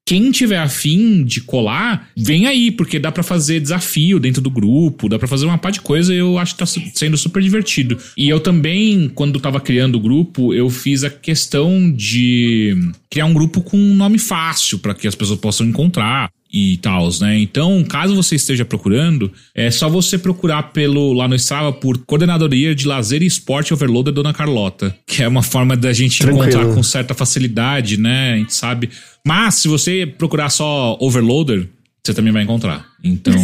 Quem 0.08 0.30
tiver 0.30 0.56
afim 0.56 1.22
de 1.22 1.42
colar, 1.42 2.08
vem 2.16 2.46
aí, 2.46 2.70
porque 2.70 2.98
dá 2.98 3.12
para 3.12 3.22
fazer 3.22 3.60
desafio 3.60 4.18
dentro 4.18 4.40
do 4.40 4.48
grupo, 4.50 5.06
dá 5.06 5.18
para 5.18 5.28
fazer 5.28 5.44
uma 5.44 5.58
par 5.58 5.70
de 5.70 5.82
coisa 5.82 6.14
e 6.14 6.16
eu 6.16 6.38
acho 6.38 6.54
que 6.54 6.60
tá 6.60 6.64
sendo 6.66 7.18
super 7.18 7.42
divertido. 7.42 7.98
E 8.16 8.26
eu 8.26 8.40
também, 8.40 9.10
quando 9.14 9.38
tava 9.38 9.60
criando 9.60 9.96
o 9.96 10.00
grupo, 10.00 10.54
eu 10.54 10.70
fiz 10.70 11.04
a 11.04 11.10
questão 11.10 11.92
de 11.92 12.74
criar 13.10 13.26
um 13.26 13.34
grupo 13.34 13.60
com 13.60 13.76
um 13.76 13.94
nome 13.94 14.18
fácil 14.18 14.78
para 14.78 14.94
que 14.94 15.06
as 15.06 15.14
pessoas 15.14 15.38
possam 15.38 15.66
encontrar 15.66 16.30
e 16.52 16.78
tal, 16.78 17.08
né? 17.20 17.38
Então, 17.38 17.84
caso 17.84 18.14
você 18.14 18.34
esteja 18.34 18.64
procurando, 18.64 19.30
é 19.54 19.70
só 19.70 19.88
você 19.88 20.16
procurar 20.16 20.64
pelo 20.72 21.12
lá 21.12 21.28
no 21.28 21.34
Strava 21.34 21.72
por 21.72 21.98
Coordenadoria 21.98 22.74
de 22.74 22.86
Lazer 22.86 23.22
e 23.22 23.26
Esporte 23.26 23.74
Overloader 23.74 24.12
Dona 24.12 24.32
Carlota, 24.32 24.96
que 25.06 25.22
é 25.22 25.28
uma 25.28 25.42
forma 25.42 25.76
da 25.76 25.92
gente 25.92 26.18
Tranquilo. 26.18 26.48
encontrar 26.48 26.74
com 26.74 26.82
certa 26.82 27.14
facilidade, 27.14 27.98
né? 27.98 28.34
A 28.34 28.36
gente 28.36 28.54
sabe. 28.54 28.88
Mas 29.26 29.56
se 29.56 29.68
você 29.68 30.06
procurar 30.06 30.48
só 30.48 30.96
Overloader, 31.00 31.68
você 32.02 32.14
também 32.14 32.32
vai 32.32 32.42
encontrar. 32.42 32.86
Então, 33.04 33.34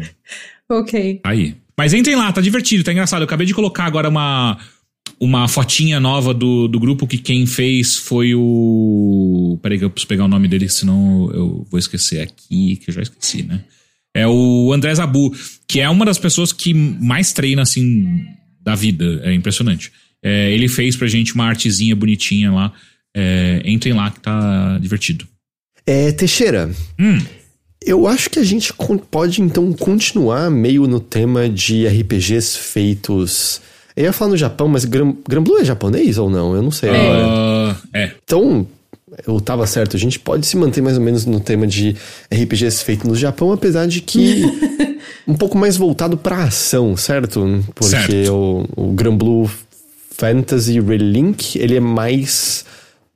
OK. 0.70 1.20
Aí. 1.24 1.54
Mas 1.76 1.94
entrem 1.94 2.16
lá, 2.16 2.32
tá 2.32 2.40
divertido, 2.40 2.82
tá 2.82 2.90
engraçado. 2.90 3.20
Eu 3.22 3.26
acabei 3.26 3.46
de 3.46 3.54
colocar 3.54 3.84
agora 3.84 4.08
uma 4.08 4.58
uma 5.20 5.48
fotinha 5.48 5.98
nova 5.98 6.32
do, 6.32 6.68
do 6.68 6.78
grupo 6.78 7.06
que 7.06 7.18
quem 7.18 7.46
fez 7.46 7.96
foi 7.96 8.34
o. 8.34 9.58
Peraí 9.62 9.78
que 9.78 9.84
eu 9.84 9.90
preciso 9.90 10.08
pegar 10.08 10.24
o 10.24 10.28
nome 10.28 10.48
dele, 10.48 10.68
senão 10.68 11.30
eu 11.32 11.66
vou 11.70 11.78
esquecer 11.78 12.20
aqui, 12.20 12.76
que 12.76 12.90
eu 12.90 12.94
já 12.94 13.02
esqueci, 13.02 13.42
né? 13.42 13.64
É 14.14 14.26
o 14.26 14.72
André 14.72 14.94
Zabu, 14.94 15.34
que 15.66 15.80
é 15.80 15.88
uma 15.88 16.04
das 16.04 16.18
pessoas 16.18 16.52
que 16.52 16.72
mais 16.72 17.32
treina, 17.32 17.62
assim, 17.62 18.24
da 18.60 18.74
vida. 18.74 19.20
É 19.24 19.32
impressionante. 19.32 19.92
É, 20.22 20.52
ele 20.52 20.68
fez 20.68 20.96
pra 20.96 21.06
gente 21.06 21.34
uma 21.34 21.46
artezinha 21.46 21.94
bonitinha 21.94 22.50
lá. 22.50 22.72
É, 23.16 23.62
entrem 23.64 23.94
lá 23.94 24.10
que 24.10 24.20
tá 24.20 24.78
divertido. 24.78 25.26
É, 25.86 26.12
Teixeira. 26.12 26.70
Hum. 26.98 27.18
Eu 27.84 28.06
acho 28.06 28.28
que 28.28 28.38
a 28.38 28.44
gente 28.44 28.72
pode 29.10 29.40
então 29.40 29.72
continuar 29.72 30.50
meio 30.50 30.86
no 30.86 31.00
tema 31.00 31.48
de 31.48 31.86
RPGs 31.86 32.58
feitos 32.58 33.62
eu 33.98 34.04
ia 34.04 34.12
falar 34.12 34.30
no 34.30 34.36
Japão, 34.36 34.68
mas 34.68 34.84
Gran, 34.84 35.12
Granblue 35.28 35.60
é 35.60 35.64
japonês 35.64 36.18
ou 36.18 36.30
não? 36.30 36.54
Eu 36.54 36.62
não 36.62 36.70
sei 36.70 36.90
agora. 36.90 37.26
Uh, 37.26 37.76
é. 37.92 38.12
Então, 38.22 38.64
eu 39.26 39.40
tava 39.40 39.66
certo. 39.66 39.96
A 39.96 39.98
gente 39.98 40.20
pode 40.20 40.46
se 40.46 40.56
manter 40.56 40.80
mais 40.80 40.96
ou 40.96 41.02
menos 41.02 41.26
no 41.26 41.40
tema 41.40 41.66
de 41.66 41.96
RPGs 42.32 42.84
feitos 42.84 43.08
no 43.08 43.16
Japão, 43.16 43.50
apesar 43.50 43.86
de 43.86 44.00
que 44.00 44.44
um 45.26 45.34
pouco 45.34 45.58
mais 45.58 45.76
voltado 45.76 46.16
pra 46.16 46.44
ação, 46.44 46.96
certo? 46.96 47.64
Porque 47.74 47.90
certo. 47.90 48.32
o, 48.76 48.88
o 48.88 48.92
Granblue 48.92 49.50
Fantasy 50.12 50.80
Relink, 50.80 51.58
ele 51.58 51.74
é 51.76 51.80
mais 51.80 52.64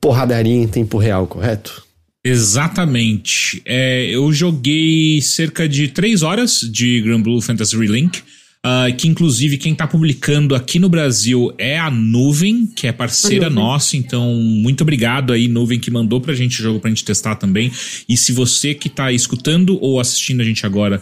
porradaria 0.01 0.53
em 0.53 0.67
tempo 0.67 0.97
real, 0.97 1.27
correto? 1.27 1.81
Exatamente. 2.25 3.61
É, 3.65 4.05
eu 4.09 4.33
joguei 4.33 5.21
cerca 5.21 5.67
de 5.67 5.87
3 5.87 6.23
horas 6.23 6.59
de 6.59 7.01
Granblue 7.01 7.41
Fantasy 7.41 7.77
Relink. 7.77 8.21
Uh, 8.65 8.95
que 8.95 9.09
inclusive 9.09 9.57
quem 9.57 9.73
está 9.73 9.85
publicando 9.85 10.55
aqui 10.55 10.79
no 10.79 10.87
Brasil 10.87 11.53
é 11.57 11.77
a 11.77 11.91
Nuvem, 11.91 12.65
que 12.65 12.87
é 12.87 12.93
parceira 12.93 13.49
nossa, 13.49 13.97
então 13.97 14.35
muito 14.35 14.81
obrigado 14.83 15.33
aí, 15.33 15.49
Nuvem, 15.49 15.77
que 15.77 15.91
mandou 15.91 16.21
pra 16.21 16.33
gente 16.33 16.61
o 16.61 16.63
jogo 16.63 16.79
pra 16.79 16.89
gente 16.89 17.03
testar 17.03 17.35
também. 17.35 17.69
E 18.07 18.15
se 18.15 18.31
você 18.31 18.73
que 18.73 18.87
está 18.87 19.11
escutando 19.11 19.77
ou 19.81 19.99
assistindo 19.99 20.39
a 20.39 20.45
gente 20.45 20.65
agora 20.65 21.01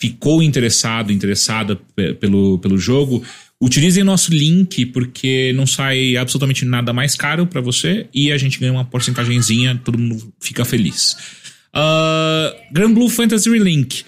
ficou 0.00 0.42
interessado, 0.42 1.12
interessada 1.12 1.76
pelo, 2.18 2.58
pelo 2.58 2.76
jogo, 2.76 3.22
utilizem 3.60 4.02
nosso 4.02 4.32
link, 4.32 4.86
porque 4.86 5.52
não 5.54 5.68
sai 5.68 6.16
absolutamente 6.16 6.64
nada 6.64 6.92
mais 6.92 7.14
caro 7.14 7.46
para 7.46 7.60
você 7.60 8.06
e 8.12 8.32
a 8.32 8.38
gente 8.38 8.58
ganha 8.58 8.72
uma 8.72 8.84
porcentagemzinha, 8.84 9.80
todo 9.84 9.98
mundo 9.98 10.32
fica 10.40 10.64
feliz. 10.64 11.16
Uh, 11.74 12.72
Grand 12.72 12.92
Blue 12.92 13.08
Fantasy 13.08 13.50
Relink. 13.50 14.04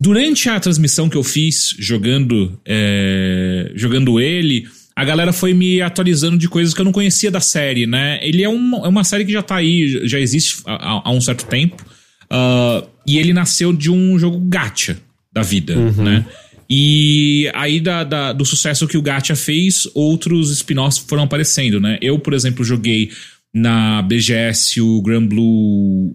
Durante 0.00 0.48
a 0.48 0.60
transmissão 0.60 1.08
que 1.08 1.16
eu 1.16 1.24
fiz 1.24 1.74
jogando, 1.78 2.58
é, 2.64 3.72
jogando 3.74 4.20
ele, 4.20 4.66
a 4.94 5.04
galera 5.04 5.32
foi 5.32 5.52
me 5.52 5.80
atualizando 5.80 6.38
de 6.38 6.48
coisas 6.48 6.72
que 6.72 6.80
eu 6.80 6.84
não 6.84 6.92
conhecia 6.92 7.30
da 7.30 7.40
série, 7.40 7.86
né? 7.86 8.20
Ele 8.22 8.42
é 8.42 8.48
uma, 8.48 8.78
é 8.78 8.88
uma 8.88 9.04
série 9.04 9.24
que 9.24 9.32
já 9.32 9.42
tá 9.42 9.56
aí, 9.56 10.06
já 10.06 10.18
existe 10.20 10.62
há, 10.66 11.08
há 11.08 11.10
um 11.10 11.20
certo 11.20 11.46
tempo. 11.46 11.84
Uh, 12.24 12.86
e 13.06 13.18
ele 13.18 13.32
nasceu 13.32 13.72
de 13.72 13.90
um 13.90 14.18
jogo 14.18 14.38
gacha 14.38 14.98
da 15.32 15.42
vida, 15.42 15.76
uhum. 15.76 16.04
né? 16.04 16.26
E 16.70 17.50
aí, 17.54 17.80
da, 17.80 18.04
da, 18.04 18.32
do 18.32 18.44
sucesso 18.44 18.86
que 18.86 18.98
o 18.98 19.02
Gacha 19.02 19.34
fez, 19.34 19.88
outros 19.94 20.50
spin-offs 20.50 20.98
foram 20.98 21.22
aparecendo, 21.22 21.80
né? 21.80 21.98
Eu, 22.02 22.18
por 22.18 22.34
exemplo, 22.34 22.62
joguei 22.62 23.10
na 23.54 24.02
BGS 24.02 24.80
o 24.80 25.00
Grand 25.00 25.26
Blue, 25.26 26.14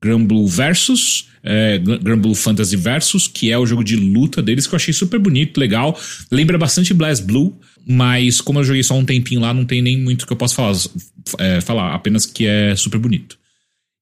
Grand 0.00 0.24
Blue 0.24 0.46
Versus, 0.46 1.28
é, 1.48 1.78
Granblue 1.78 2.34
Fantasy 2.34 2.76
Versus, 2.76 3.26
que 3.26 3.50
é 3.50 3.58
o 3.58 3.64
jogo 3.64 3.82
de 3.82 3.96
luta 3.96 4.42
deles, 4.42 4.66
que 4.66 4.74
eu 4.74 4.76
achei 4.76 4.92
super 4.92 5.18
bonito, 5.18 5.58
legal. 5.58 5.98
Lembra 6.30 6.58
bastante 6.58 6.92
Blast 6.92 7.24
Blue, 7.24 7.58
mas 7.86 8.38
como 8.38 8.58
eu 8.58 8.64
joguei 8.64 8.82
só 8.82 8.94
um 8.94 9.04
tempinho 9.04 9.40
lá, 9.40 9.54
não 9.54 9.64
tem 9.64 9.80
nem 9.80 9.98
muito 9.98 10.26
que 10.26 10.32
eu 10.32 10.36
possa 10.36 10.54
falar, 10.54 10.76
é, 11.38 11.60
falar 11.62 11.94
apenas 11.94 12.26
que 12.26 12.46
é 12.46 12.76
super 12.76 12.98
bonito. 12.98 13.38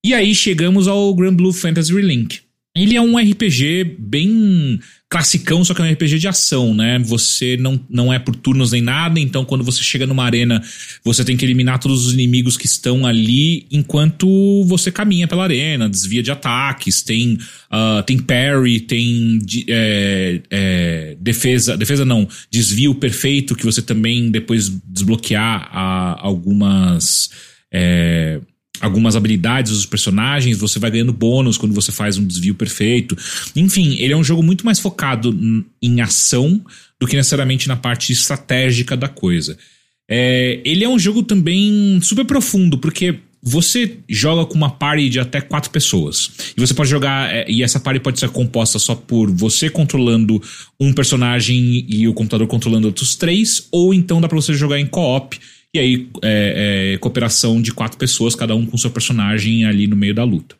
E 0.05 0.13
aí 0.13 0.35
chegamos 0.35 0.89
ao 0.89 1.15
Granblue 1.15 1.53
Fantasy 1.53 1.93
Relink. 1.93 2.41
Ele 2.77 2.95
é 2.95 3.01
um 3.01 3.17
RPG 3.17 3.95
bem 3.97 4.79
classicão, 5.09 5.63
só 5.63 5.73
que 5.73 5.81
é 5.81 5.85
um 5.85 5.91
RPG 5.91 6.19
de 6.19 6.27
ação, 6.27 6.73
né? 6.73 6.99
Você 6.99 7.55
não, 7.57 7.79
não 7.89 8.13
é 8.13 8.19
por 8.19 8.35
turnos 8.35 8.71
nem 8.73 8.81
nada, 8.81 9.19
então 9.19 9.45
quando 9.45 9.63
você 9.63 9.81
chega 9.81 10.05
numa 10.05 10.23
arena, 10.23 10.61
você 11.03 11.23
tem 11.23 11.37
que 11.37 11.45
eliminar 11.45 11.79
todos 11.79 12.05
os 12.05 12.13
inimigos 12.13 12.57
que 12.57 12.65
estão 12.65 13.05
ali 13.05 13.65
enquanto 13.71 14.63
você 14.65 14.91
caminha 14.91 15.27
pela 15.27 15.43
arena, 15.43 15.89
desvia 15.89 16.21
de 16.21 16.29
ataques, 16.29 17.01
tem, 17.01 17.35
uh, 17.71 18.03
tem 18.05 18.17
parry, 18.17 18.81
tem 18.81 19.39
é, 19.69 20.41
é, 20.51 21.17
defesa, 21.21 21.77
defesa 21.77 22.03
não, 22.03 22.27
desvio 22.51 22.93
perfeito 22.93 23.55
que 23.55 23.65
você 23.65 23.81
também 23.81 24.29
depois 24.29 24.69
desbloquear 24.85 25.69
a, 25.71 26.17
algumas. 26.21 27.29
É, 27.71 28.41
algumas 28.81 29.15
habilidades 29.15 29.71
dos 29.71 29.85
personagens, 29.85 30.57
você 30.57 30.79
vai 30.79 30.91
ganhando 30.91 31.13
bônus 31.13 31.57
quando 31.57 31.73
você 31.73 31.91
faz 31.91 32.17
um 32.17 32.25
desvio 32.25 32.55
perfeito. 32.55 33.17
Enfim, 33.55 33.95
ele 33.99 34.13
é 34.13 34.17
um 34.17 34.23
jogo 34.23 34.43
muito 34.43 34.65
mais 34.65 34.79
focado 34.79 35.37
em 35.81 36.01
ação 36.01 36.61
do 36.99 37.07
que 37.07 37.15
necessariamente 37.15 37.67
na 37.67 37.75
parte 37.75 38.11
estratégica 38.11 38.95
da 38.95 39.07
coisa. 39.07 39.57
É, 40.09 40.61
ele 40.63 40.83
é 40.83 40.89
um 40.89 40.97
jogo 40.97 41.21
também 41.21 41.99
super 42.01 42.25
profundo, 42.25 42.77
porque 42.77 43.19
você 43.41 43.97
joga 44.09 44.45
com 44.45 44.55
uma 44.55 44.69
party 44.69 45.09
de 45.09 45.19
até 45.19 45.39
quatro 45.39 45.69
pessoas. 45.69 46.31
E 46.55 46.59
você 46.59 46.73
pode 46.73 46.89
jogar. 46.89 47.33
É, 47.33 47.45
e 47.49 47.63
essa 47.63 47.79
party 47.79 47.99
pode 47.99 48.19
ser 48.19 48.29
composta 48.29 48.79
só 48.79 48.95
por 48.95 49.29
você 49.31 49.69
controlando 49.69 50.41
um 50.79 50.91
personagem 50.91 51.85
e 51.87 52.07
o 52.07 52.13
computador 52.13 52.47
controlando 52.47 52.87
outros 52.87 53.15
três, 53.15 53.67
ou 53.71 53.93
então 53.93 54.19
dá 54.19 54.27
pra 54.27 54.35
você 54.35 54.53
jogar 54.53 54.79
em 54.79 54.85
co-op 54.85 55.39
e 55.75 55.79
aí, 55.79 56.09
é, 56.23 56.93
é, 56.93 56.97
cooperação 56.97 57.61
de 57.61 57.71
quatro 57.71 57.97
pessoas, 57.97 58.35
cada 58.35 58.55
um 58.55 58.65
com 58.65 58.77
seu 58.77 58.89
personagem 58.89 59.65
ali 59.65 59.87
no 59.87 59.95
meio 59.95 60.13
da 60.13 60.23
luta. 60.23 60.55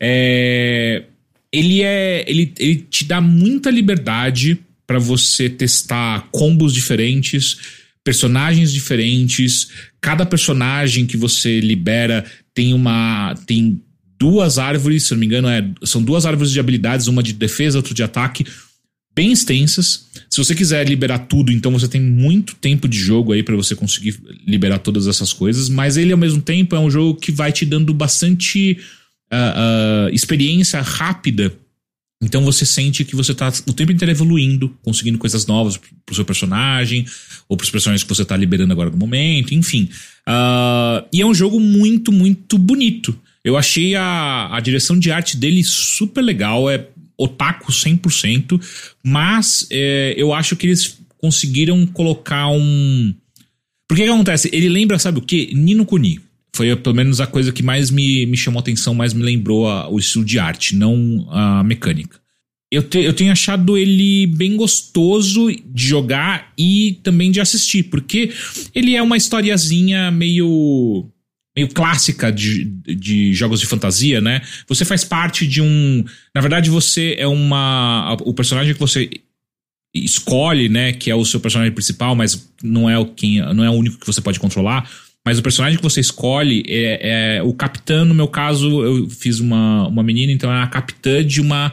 É, 0.00 1.04
ele 1.52 1.82
é. 1.82 2.24
Ele, 2.26 2.52
ele 2.58 2.76
te 2.76 3.04
dá 3.04 3.20
muita 3.20 3.70
liberdade 3.70 4.58
para 4.86 4.98
você 4.98 5.48
testar 5.48 6.28
combos 6.32 6.74
diferentes, 6.74 7.58
personagens 8.02 8.72
diferentes. 8.72 9.70
Cada 10.00 10.26
personagem 10.26 11.06
que 11.06 11.16
você 11.16 11.60
libera 11.60 12.24
tem 12.54 12.74
uma. 12.74 13.34
tem 13.46 13.80
duas 14.18 14.58
árvores, 14.58 15.04
se 15.04 15.12
não 15.12 15.20
me 15.20 15.26
engano, 15.26 15.48
é, 15.48 15.64
são 15.82 16.02
duas 16.02 16.26
árvores 16.26 16.52
de 16.52 16.60
habilidades, 16.60 17.06
uma 17.06 17.22
de 17.22 17.32
defesa, 17.32 17.78
outra 17.78 17.94
de 17.94 18.02
ataque 18.02 18.44
bem 19.20 19.32
extensas. 19.32 20.06
Se 20.30 20.38
você 20.38 20.54
quiser 20.54 20.88
liberar 20.88 21.18
tudo, 21.18 21.52
então 21.52 21.70
você 21.70 21.86
tem 21.86 22.00
muito 22.00 22.54
tempo 22.54 22.88
de 22.88 22.98
jogo 22.98 23.32
aí 23.32 23.42
para 23.42 23.54
você 23.54 23.76
conseguir 23.76 24.18
liberar 24.46 24.78
todas 24.78 25.06
essas 25.06 25.30
coisas. 25.30 25.68
Mas 25.68 25.98
ele, 25.98 26.10
ao 26.10 26.18
mesmo 26.18 26.40
tempo, 26.40 26.74
é 26.74 26.80
um 26.80 26.90
jogo 26.90 27.20
que 27.20 27.30
vai 27.30 27.52
te 27.52 27.66
dando 27.66 27.92
bastante 27.92 28.78
uh, 29.30 30.08
uh, 30.08 30.14
experiência 30.14 30.80
rápida. 30.80 31.52
Então 32.22 32.42
você 32.42 32.64
sente 32.64 33.04
que 33.04 33.14
você 33.14 33.34
tá 33.34 33.52
o 33.66 33.74
tempo 33.74 33.92
inteiro 33.92 34.12
evoluindo, 34.12 34.74
conseguindo 34.82 35.18
coisas 35.18 35.46
novas 35.46 35.78
pro 36.06 36.14
seu 36.14 36.24
personagem, 36.24 37.04
ou 37.46 37.58
pros 37.58 37.70
personagens 37.70 38.02
que 38.02 38.08
você 38.08 38.24
tá 38.24 38.36
liberando 38.36 38.72
agora 38.72 38.88
no 38.88 38.96
momento, 38.96 39.54
enfim. 39.54 39.90
Uh, 40.26 41.06
e 41.12 41.20
é 41.20 41.26
um 41.26 41.34
jogo 41.34 41.60
muito, 41.60 42.10
muito 42.10 42.56
bonito. 42.56 43.14
Eu 43.44 43.56
achei 43.58 43.94
a, 43.96 44.54
a 44.54 44.60
direção 44.60 44.98
de 44.98 45.10
arte 45.10 45.36
dele 45.36 45.62
super 45.62 46.22
legal, 46.22 46.70
é 46.70 46.86
otaku 47.22 47.70
100%, 47.70 48.60
mas 49.04 49.66
é, 49.70 50.14
eu 50.16 50.32
acho 50.32 50.56
que 50.56 50.66
eles 50.66 50.98
conseguiram 51.18 51.86
colocar 51.86 52.48
um. 52.48 53.14
Porque 53.88 54.04
que 54.04 54.08
acontece? 54.08 54.48
Ele 54.52 54.68
lembra, 54.68 54.98
sabe 54.98 55.18
o 55.18 55.22
que? 55.22 55.54
Nino 55.54 55.84
Kuni. 55.84 56.20
Foi 56.54 56.74
pelo 56.76 56.96
menos 56.96 57.20
a 57.20 57.26
coisa 57.26 57.52
que 57.52 57.62
mais 57.62 57.90
me, 57.90 58.26
me 58.26 58.36
chamou 58.36 58.60
atenção, 58.60 58.94
mais 58.94 59.14
me 59.14 59.22
lembrou 59.22 59.68
a, 59.68 59.88
o 59.88 59.98
estilo 59.98 60.24
de 60.24 60.38
arte, 60.38 60.74
não 60.74 61.26
a 61.30 61.62
mecânica. 61.62 62.18
Eu, 62.72 62.82
te, 62.82 62.98
eu 62.98 63.12
tenho 63.12 63.32
achado 63.32 63.76
ele 63.76 64.26
bem 64.26 64.56
gostoso 64.56 65.48
de 65.50 65.86
jogar 65.88 66.52
e 66.56 66.98
também 67.02 67.30
de 67.30 67.40
assistir, 67.40 67.84
porque 67.84 68.30
ele 68.74 68.94
é 68.94 69.02
uma 69.02 69.16
historiazinha 69.16 70.10
meio 70.10 71.08
meio 71.56 71.68
clássica 71.68 72.30
de, 72.30 72.64
de 72.64 73.34
jogos 73.34 73.60
de 73.60 73.66
fantasia, 73.66 74.20
né? 74.20 74.42
Você 74.68 74.84
faz 74.84 75.04
parte 75.04 75.46
de 75.46 75.60
um. 75.60 76.04
Na 76.34 76.40
verdade, 76.40 76.70
você 76.70 77.16
é 77.18 77.26
uma. 77.26 78.16
O 78.24 78.32
personagem 78.32 78.74
que 78.74 78.80
você 78.80 79.10
escolhe, 79.94 80.68
né? 80.68 80.92
Que 80.92 81.10
é 81.10 81.14
o 81.14 81.24
seu 81.24 81.40
personagem 81.40 81.72
principal, 81.72 82.14
mas 82.14 82.50
não 82.62 82.88
é 82.88 82.98
o 82.98 83.06
quem, 83.06 83.40
não 83.54 83.64
é 83.64 83.70
o 83.70 83.74
único 83.74 83.98
que 83.98 84.06
você 84.06 84.20
pode 84.20 84.38
controlar. 84.38 84.88
Mas 85.26 85.38
o 85.38 85.42
personagem 85.42 85.76
que 85.76 85.82
você 85.82 86.00
escolhe 86.00 86.62
é, 86.66 87.36
é, 87.36 87.42
o 87.42 87.52
capitão. 87.52 88.04
No 88.04 88.14
meu 88.14 88.28
caso, 88.28 88.82
eu 88.82 89.08
fiz 89.10 89.38
uma, 89.38 89.86
uma 89.88 90.02
menina, 90.02 90.32
então 90.32 90.50
é 90.50 90.62
a 90.62 90.66
capitã 90.66 91.24
de 91.24 91.40
uma 91.40 91.72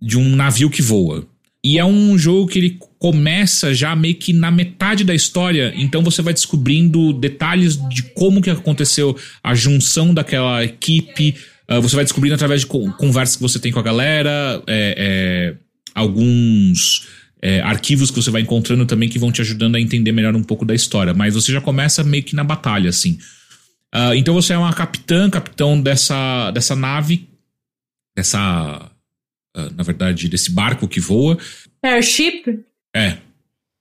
de 0.00 0.16
um 0.16 0.34
navio 0.34 0.70
que 0.70 0.80
voa. 0.80 1.26
E 1.62 1.78
é 1.78 1.84
um 1.84 2.16
jogo 2.16 2.46
que 2.46 2.58
ele 2.58 2.78
começa 3.00 3.72
já 3.72 3.96
meio 3.96 4.14
que 4.14 4.30
na 4.30 4.50
metade 4.50 5.04
da 5.04 5.14
história, 5.14 5.72
então 5.74 6.02
você 6.02 6.20
vai 6.20 6.34
descobrindo 6.34 7.14
detalhes 7.14 7.76
de 7.88 8.02
como 8.02 8.42
que 8.42 8.50
aconteceu 8.50 9.16
a 9.42 9.54
junção 9.54 10.12
daquela 10.12 10.62
equipe. 10.62 11.34
Uh, 11.68 11.80
você 11.80 11.96
vai 11.96 12.04
descobrindo 12.04 12.34
através 12.34 12.60
de 12.60 12.66
conversas 12.66 13.36
que 13.36 13.42
você 13.42 13.58
tem 13.58 13.72
com 13.72 13.80
a 13.80 13.82
galera, 13.82 14.62
é, 14.66 14.94
é, 14.98 15.54
alguns 15.94 17.08
é, 17.40 17.62
arquivos 17.62 18.10
que 18.10 18.20
você 18.20 18.30
vai 18.30 18.42
encontrando 18.42 18.84
também 18.84 19.08
que 19.08 19.18
vão 19.18 19.32
te 19.32 19.40
ajudando 19.40 19.76
a 19.76 19.80
entender 19.80 20.12
melhor 20.12 20.36
um 20.36 20.44
pouco 20.44 20.66
da 20.66 20.74
história. 20.74 21.14
Mas 21.14 21.32
você 21.32 21.50
já 21.50 21.60
começa 21.60 22.04
meio 22.04 22.22
que 22.22 22.36
na 22.36 22.44
batalha, 22.44 22.90
assim. 22.90 23.18
Uh, 23.94 24.12
então 24.14 24.34
você 24.34 24.52
é 24.52 24.58
uma 24.58 24.74
capitã, 24.74 25.30
capitão 25.30 25.80
dessa, 25.80 26.50
dessa 26.50 26.76
nave, 26.76 27.26
dessa. 28.14 28.90
Uh, 29.56 29.74
na 29.74 29.82
verdade, 29.82 30.28
desse 30.28 30.52
barco 30.52 30.86
que 30.86 31.00
voa. 31.00 31.38
Airship? 31.82 32.62
É. 32.94 33.16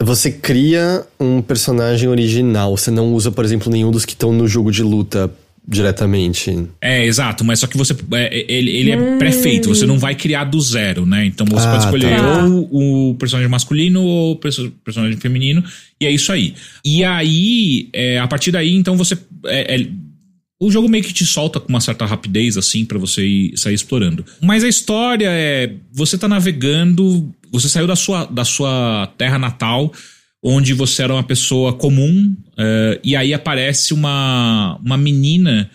Você 0.02 0.32
cria 0.32 1.06
um 1.20 1.42
personagem 1.42 2.08
original. 2.08 2.76
Você 2.78 2.90
não 2.90 3.14
usa, 3.14 3.32
por 3.32 3.44
exemplo, 3.44 3.72
nenhum 3.72 3.92
dos 3.92 4.06
que 4.06 4.14
estão 4.14 4.32
no 4.32 4.48
jogo 4.48 4.72
de 4.72 4.82
luta 4.82 5.32
diretamente. 5.70 6.68
É, 6.82 7.06
exato, 7.06 7.46
mas 7.46 7.60
só 7.60 7.68
que 7.68 7.78
você. 7.78 7.96
É, 8.14 8.46
ele 8.52 8.72
ele 8.72 8.92
é 8.92 8.98
hum. 8.98 9.20
pré-feito, 9.20 9.70
você 9.70 9.86
não 9.86 10.00
vai 10.00 10.16
criar 10.16 10.46
do 10.46 10.60
zero, 10.60 11.06
né? 11.06 11.26
Então 11.26 11.46
você 11.46 11.68
ah, 11.68 11.72
pode 11.72 11.84
escolher 11.84 12.18
tá. 12.18 12.46
ou 12.46 13.12
o 13.12 13.16
personagem 13.16 13.50
masculino 13.50 14.02
ou 14.02 14.32
o 14.32 14.36
personagem 14.36 15.18
feminino, 15.18 15.64
e 16.02 16.08
é 16.08 16.12
isso 16.12 16.32
aí. 16.32 16.56
E 16.84 17.04
aí, 17.04 17.88
é, 17.94 18.20
a 18.20 18.28
partir 18.28 18.52
daí, 18.52 18.74
então 18.74 18.98
você. 18.98 19.18
É, 19.46 19.76
é, 19.76 19.88
o 20.62 20.70
jogo 20.70 20.90
meio 20.90 21.04
que 21.04 21.14
te 21.14 21.26
solta 21.26 21.58
com 21.58 21.70
uma 21.70 21.80
certa 21.80 22.06
rapidez, 22.06 22.58
assim, 22.58 22.84
para 22.84 22.98
você 22.98 23.26
ir, 23.26 23.58
sair 23.58 23.76
explorando. 23.76 24.26
Mas 24.42 24.64
a 24.64 24.68
história 24.68 25.30
é. 25.30 25.72
Você 25.94 26.18
tá 26.18 26.28
navegando, 26.28 27.34
você 27.52 27.70
saiu 27.70 27.88
da 27.88 27.96
sua, 27.96 28.26
da 28.26 28.46
sua 28.46 29.12
terra 29.18 29.38
natal 29.38 29.92
onde 30.44 30.74
você 30.74 31.04
era 31.04 31.14
uma 31.14 31.24
pessoa 31.24 31.74
comum, 31.74 32.34
uh, 32.54 33.00
e 33.04 33.16
aí 33.16 33.34
aparece 33.34 33.94
uma, 33.94 34.80
uma 34.84 34.98
menina 34.98 35.70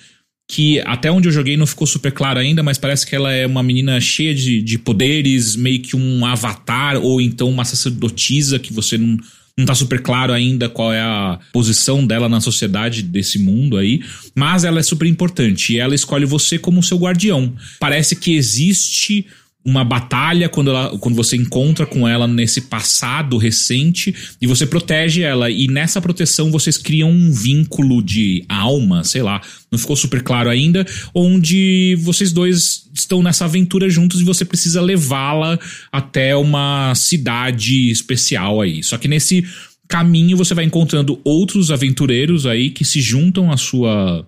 que 0.49 0.81
até 0.81 1.11
onde 1.11 1.29
eu 1.29 1.33
joguei 1.33 1.57
não 1.57 1.67
ficou 1.67 1.87
super 1.87 2.13
claro 2.13 2.39
ainda, 2.39 2.63
mas 2.63 2.79
parece 2.79 3.07
que 3.07 3.17
ela 3.17 3.33
é 3.33 3.47
uma 3.47 3.63
menina 3.63 4.01
cheia 4.01 4.35
de, 4.35 4.63
de 4.63 4.79
poderes, 4.79 5.57
meio 5.57 5.81
que 5.81 5.97
um 5.97 6.25
avatar, 6.25 6.97
ou 6.97 7.21
então 7.21 7.49
uma 7.49 7.65
sacerdotisa 7.65 8.59
que 8.59 8.73
você 8.73 8.99
não, 8.99 9.19
não 9.57 9.65
tá 9.65 9.75
super 9.75 10.01
claro 10.03 10.33
ainda 10.33 10.69
qual 10.69 10.93
é 10.93 11.01
a 11.01 11.39
posição 11.53 12.07
dela 12.07 12.29
na 12.29 12.41
sociedade 12.41 13.03
desse 13.03 13.39
mundo 13.39 13.77
aí, 13.77 14.03
mas 14.35 14.65
ela 14.65 14.81
é 14.81 14.83
super 14.83 15.07
importante 15.07 15.75
e 15.75 15.79
ela 15.79 15.95
escolhe 15.95 16.27
você 16.27 16.59
como 16.59 16.83
seu 16.83 16.99
guardião. 16.99 17.55
Parece 17.81 18.15
que 18.15 18.35
existe 18.35 19.27
uma 19.65 19.83
batalha 19.83 20.49
quando, 20.49 20.71
ela, 20.71 20.99
quando 20.99 21.15
você 21.15 21.37
encontra 21.37 21.87
com 21.87 22.07
ela 22.07 22.29
nesse 22.29 22.61
passado 22.63 23.39
recente 23.39 24.15
e 24.41 24.47
você 24.47 24.67
protege 24.67 25.23
ela. 25.23 25.51
E 25.51 25.67
nessa 25.69 26.03
proteção 26.03 26.51
vocês 26.51 26.77
criam 26.77 27.11
um 27.11 27.33
vínculo 27.33 28.03
de 28.03 28.45
alma, 28.47 29.03
sei 29.05 29.23
lá, 29.23 29.41
não 29.73 29.79
ficou 29.79 29.97
super 29.97 30.23
claro 30.23 30.51
ainda, 30.51 30.85
onde 31.15 31.97
vocês 32.01 32.31
dois 32.31 32.85
estão 32.95 33.23
nessa 33.23 33.47
aventura 33.47 33.89
juntos 33.89 34.21
e 34.21 34.25
você 34.25 34.45
precisa 34.45 34.83
levá-la 34.83 35.59
até 35.91 36.37
uma 36.37 36.95
cidade 36.95 37.91
especial 37.91 38.61
aí. 38.61 38.83
Só 38.83 38.99
que 38.99 39.09
nesse 39.09 39.47
caminho 39.89 40.37
você 40.37 40.53
vai 40.53 40.65
encontrando 40.65 41.19
outros 41.25 41.71
aventureiros 41.71 42.47
aí 42.47 42.71
que 42.71 42.85
se 42.85 43.01
juntam 43.01 43.51
à 43.51 43.57
sua 43.57 44.27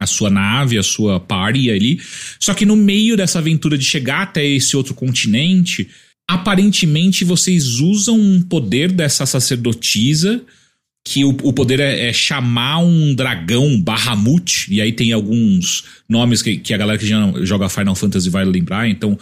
a 0.00 0.06
sua 0.06 0.30
nave, 0.30 0.78
a 0.78 0.82
sua 0.82 1.20
party 1.20 1.70
ali. 1.70 2.00
Só 2.40 2.54
que 2.54 2.64
no 2.64 2.74
meio 2.74 3.16
dessa 3.16 3.38
aventura 3.38 3.76
de 3.76 3.84
chegar 3.84 4.22
até 4.22 4.44
esse 4.44 4.74
outro 4.74 4.94
continente, 4.94 5.88
aparentemente 6.26 7.24
vocês 7.24 7.80
usam 7.80 8.18
um 8.18 8.40
poder 8.40 8.90
dessa 8.90 9.26
sacerdotisa, 9.26 10.42
que 11.04 11.24
o, 11.24 11.30
o 11.42 11.52
poder 11.52 11.80
é, 11.80 12.08
é, 12.08 12.12
chamar 12.12 12.78
um 12.78 13.14
dragão 13.14 13.80
Bahamut, 13.80 14.72
e 14.72 14.80
aí 14.80 14.92
tem 14.92 15.12
alguns 15.12 15.84
nomes 16.08 16.40
que, 16.40 16.56
que 16.56 16.72
a 16.72 16.78
galera 16.78 16.98
que 16.98 17.06
já 17.06 17.32
joga 17.42 17.68
Final 17.68 17.94
Fantasy 17.94 18.30
vai 18.30 18.44
lembrar, 18.44 18.88
então 18.88 19.18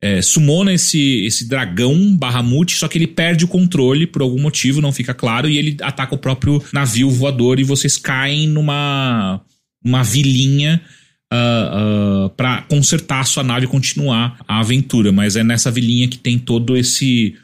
é, 0.00 0.22
sumona 0.22 0.72
esse, 0.72 1.24
esse 1.24 1.48
dragão 1.48 2.16
Bahamut, 2.16 2.74
só 2.74 2.88
que 2.88 2.98
ele 2.98 3.06
perde 3.06 3.44
o 3.44 3.48
controle 3.48 4.06
por 4.06 4.22
algum 4.22 4.40
motivo, 4.40 4.80
não 4.80 4.92
fica 4.92 5.12
claro, 5.14 5.48
e 5.48 5.58
ele 5.58 5.76
ataca 5.80 6.14
o 6.14 6.18
próprio 6.18 6.62
navio 6.72 7.10
voador 7.10 7.60
e 7.60 7.64
vocês 7.64 7.96
caem 7.96 8.48
numa 8.48 9.40
uma 9.84 10.02
vilinha 10.02 10.80
uh, 11.32 12.26
uh, 12.26 12.30
para 12.30 12.62
consertar 12.62 13.20
a 13.20 13.24
sua 13.24 13.42
nave 13.42 13.66
e 13.66 13.68
continuar 13.68 14.38
a 14.46 14.60
aventura. 14.60 15.12
Mas 15.12 15.36
é 15.36 15.44
nessa 15.44 15.70
vilinha 15.70 16.08
que 16.08 16.18
tem 16.18 16.38
todo 16.38 16.76
esse 16.76 17.34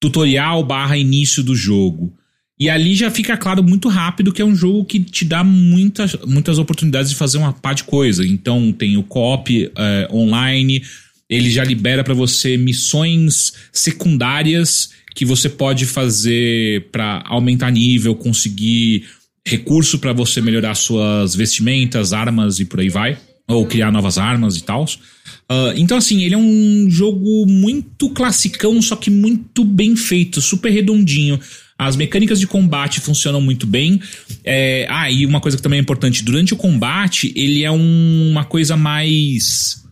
tutorial 0.00 0.64
barra 0.64 0.96
início 0.96 1.42
do 1.42 1.54
jogo. 1.54 2.12
E 2.58 2.68
ali 2.68 2.94
já 2.94 3.10
fica 3.10 3.38
claro 3.38 3.62
muito 3.62 3.88
rápido 3.88 4.32
que 4.32 4.42
é 4.42 4.44
um 4.44 4.54
jogo 4.54 4.84
que 4.84 5.00
te 5.00 5.24
dá 5.24 5.42
muitas, 5.42 6.14
muitas 6.26 6.58
oportunidades 6.58 7.10
de 7.10 7.16
fazer 7.16 7.38
uma 7.38 7.54
par 7.54 7.74
de 7.74 7.84
coisa. 7.84 8.26
Então 8.26 8.70
tem 8.70 8.98
o 8.98 9.02
co-op 9.02 9.66
uh, 9.66 10.14
online, 10.14 10.82
ele 11.28 11.50
já 11.50 11.64
libera 11.64 12.04
para 12.04 12.12
você 12.12 12.58
missões 12.58 13.54
secundárias 13.72 14.90
que 15.14 15.24
você 15.24 15.48
pode 15.48 15.86
fazer 15.86 16.88
para 16.92 17.22
aumentar 17.26 17.70
nível, 17.70 18.14
conseguir 18.14 19.06
recurso 19.46 19.98
para 19.98 20.12
você 20.12 20.40
melhorar 20.40 20.74
suas 20.74 21.34
vestimentas, 21.34 22.12
armas 22.12 22.60
e 22.60 22.64
por 22.64 22.80
aí 22.80 22.88
vai. 22.88 23.18
Ou 23.48 23.66
criar 23.66 23.90
novas 23.90 24.16
armas 24.16 24.56
e 24.56 24.62
tal. 24.62 24.84
Uh, 24.84 25.74
então, 25.74 25.96
assim, 25.96 26.22
ele 26.22 26.34
é 26.34 26.38
um 26.38 26.86
jogo 26.88 27.44
muito 27.46 28.08
classicão, 28.10 28.80
só 28.80 28.94
que 28.94 29.10
muito 29.10 29.64
bem 29.64 29.96
feito, 29.96 30.40
super 30.40 30.70
redondinho. 30.70 31.40
As 31.76 31.96
mecânicas 31.96 32.38
de 32.38 32.46
combate 32.46 33.00
funcionam 33.00 33.40
muito 33.40 33.66
bem. 33.66 34.00
É, 34.44 34.86
ah, 34.88 35.10
e 35.10 35.26
uma 35.26 35.40
coisa 35.40 35.56
que 35.56 35.62
também 35.62 35.78
é 35.78 35.82
importante: 35.82 36.22
durante 36.22 36.52
o 36.52 36.56
combate, 36.56 37.32
ele 37.34 37.64
é 37.64 37.70
um, 37.70 38.30
uma 38.30 38.44
coisa 38.44 38.76
mais. 38.76 39.82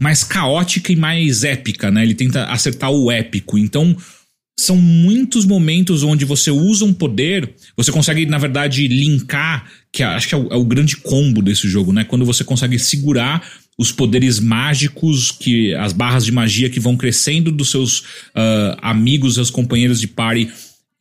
mais 0.00 0.24
caótica 0.24 0.92
e 0.92 0.96
mais 0.96 1.44
épica, 1.44 1.90
né? 1.90 2.02
Ele 2.02 2.14
tenta 2.14 2.46
acertar 2.46 2.90
o 2.90 3.10
épico. 3.10 3.58
Então, 3.58 3.94
são 4.58 4.76
muitos 4.76 5.44
momentos 5.44 6.02
onde 6.02 6.24
você 6.24 6.50
usa 6.50 6.84
um 6.84 6.92
poder, 6.92 7.54
você 7.76 7.92
consegue, 7.92 8.24
na 8.24 8.38
verdade, 8.38 8.88
linkar, 8.88 9.70
que 9.92 10.02
acho 10.02 10.28
que 10.28 10.34
é 10.34 10.38
o, 10.38 10.48
é 10.50 10.56
o, 10.56 10.64
grande 10.64 10.96
combo 10.96 11.42
desse 11.42 11.68
jogo, 11.68 11.92
né? 11.92 12.04
Quando 12.04 12.24
você 12.24 12.42
consegue 12.42 12.78
segurar 12.78 13.46
os 13.78 13.92
poderes 13.92 14.40
mágicos, 14.40 15.30
que 15.30 15.74
as 15.74 15.92
barras 15.92 16.24
de 16.24 16.32
magia 16.32 16.70
que 16.70 16.80
vão 16.80 16.96
crescendo 16.96 17.52
dos 17.52 17.70
seus 17.70 18.00
uh, 18.00 18.76
amigos, 18.80 19.34
seus 19.34 19.50
companheiros 19.50 20.00
de 20.00 20.06
party, 20.06 20.50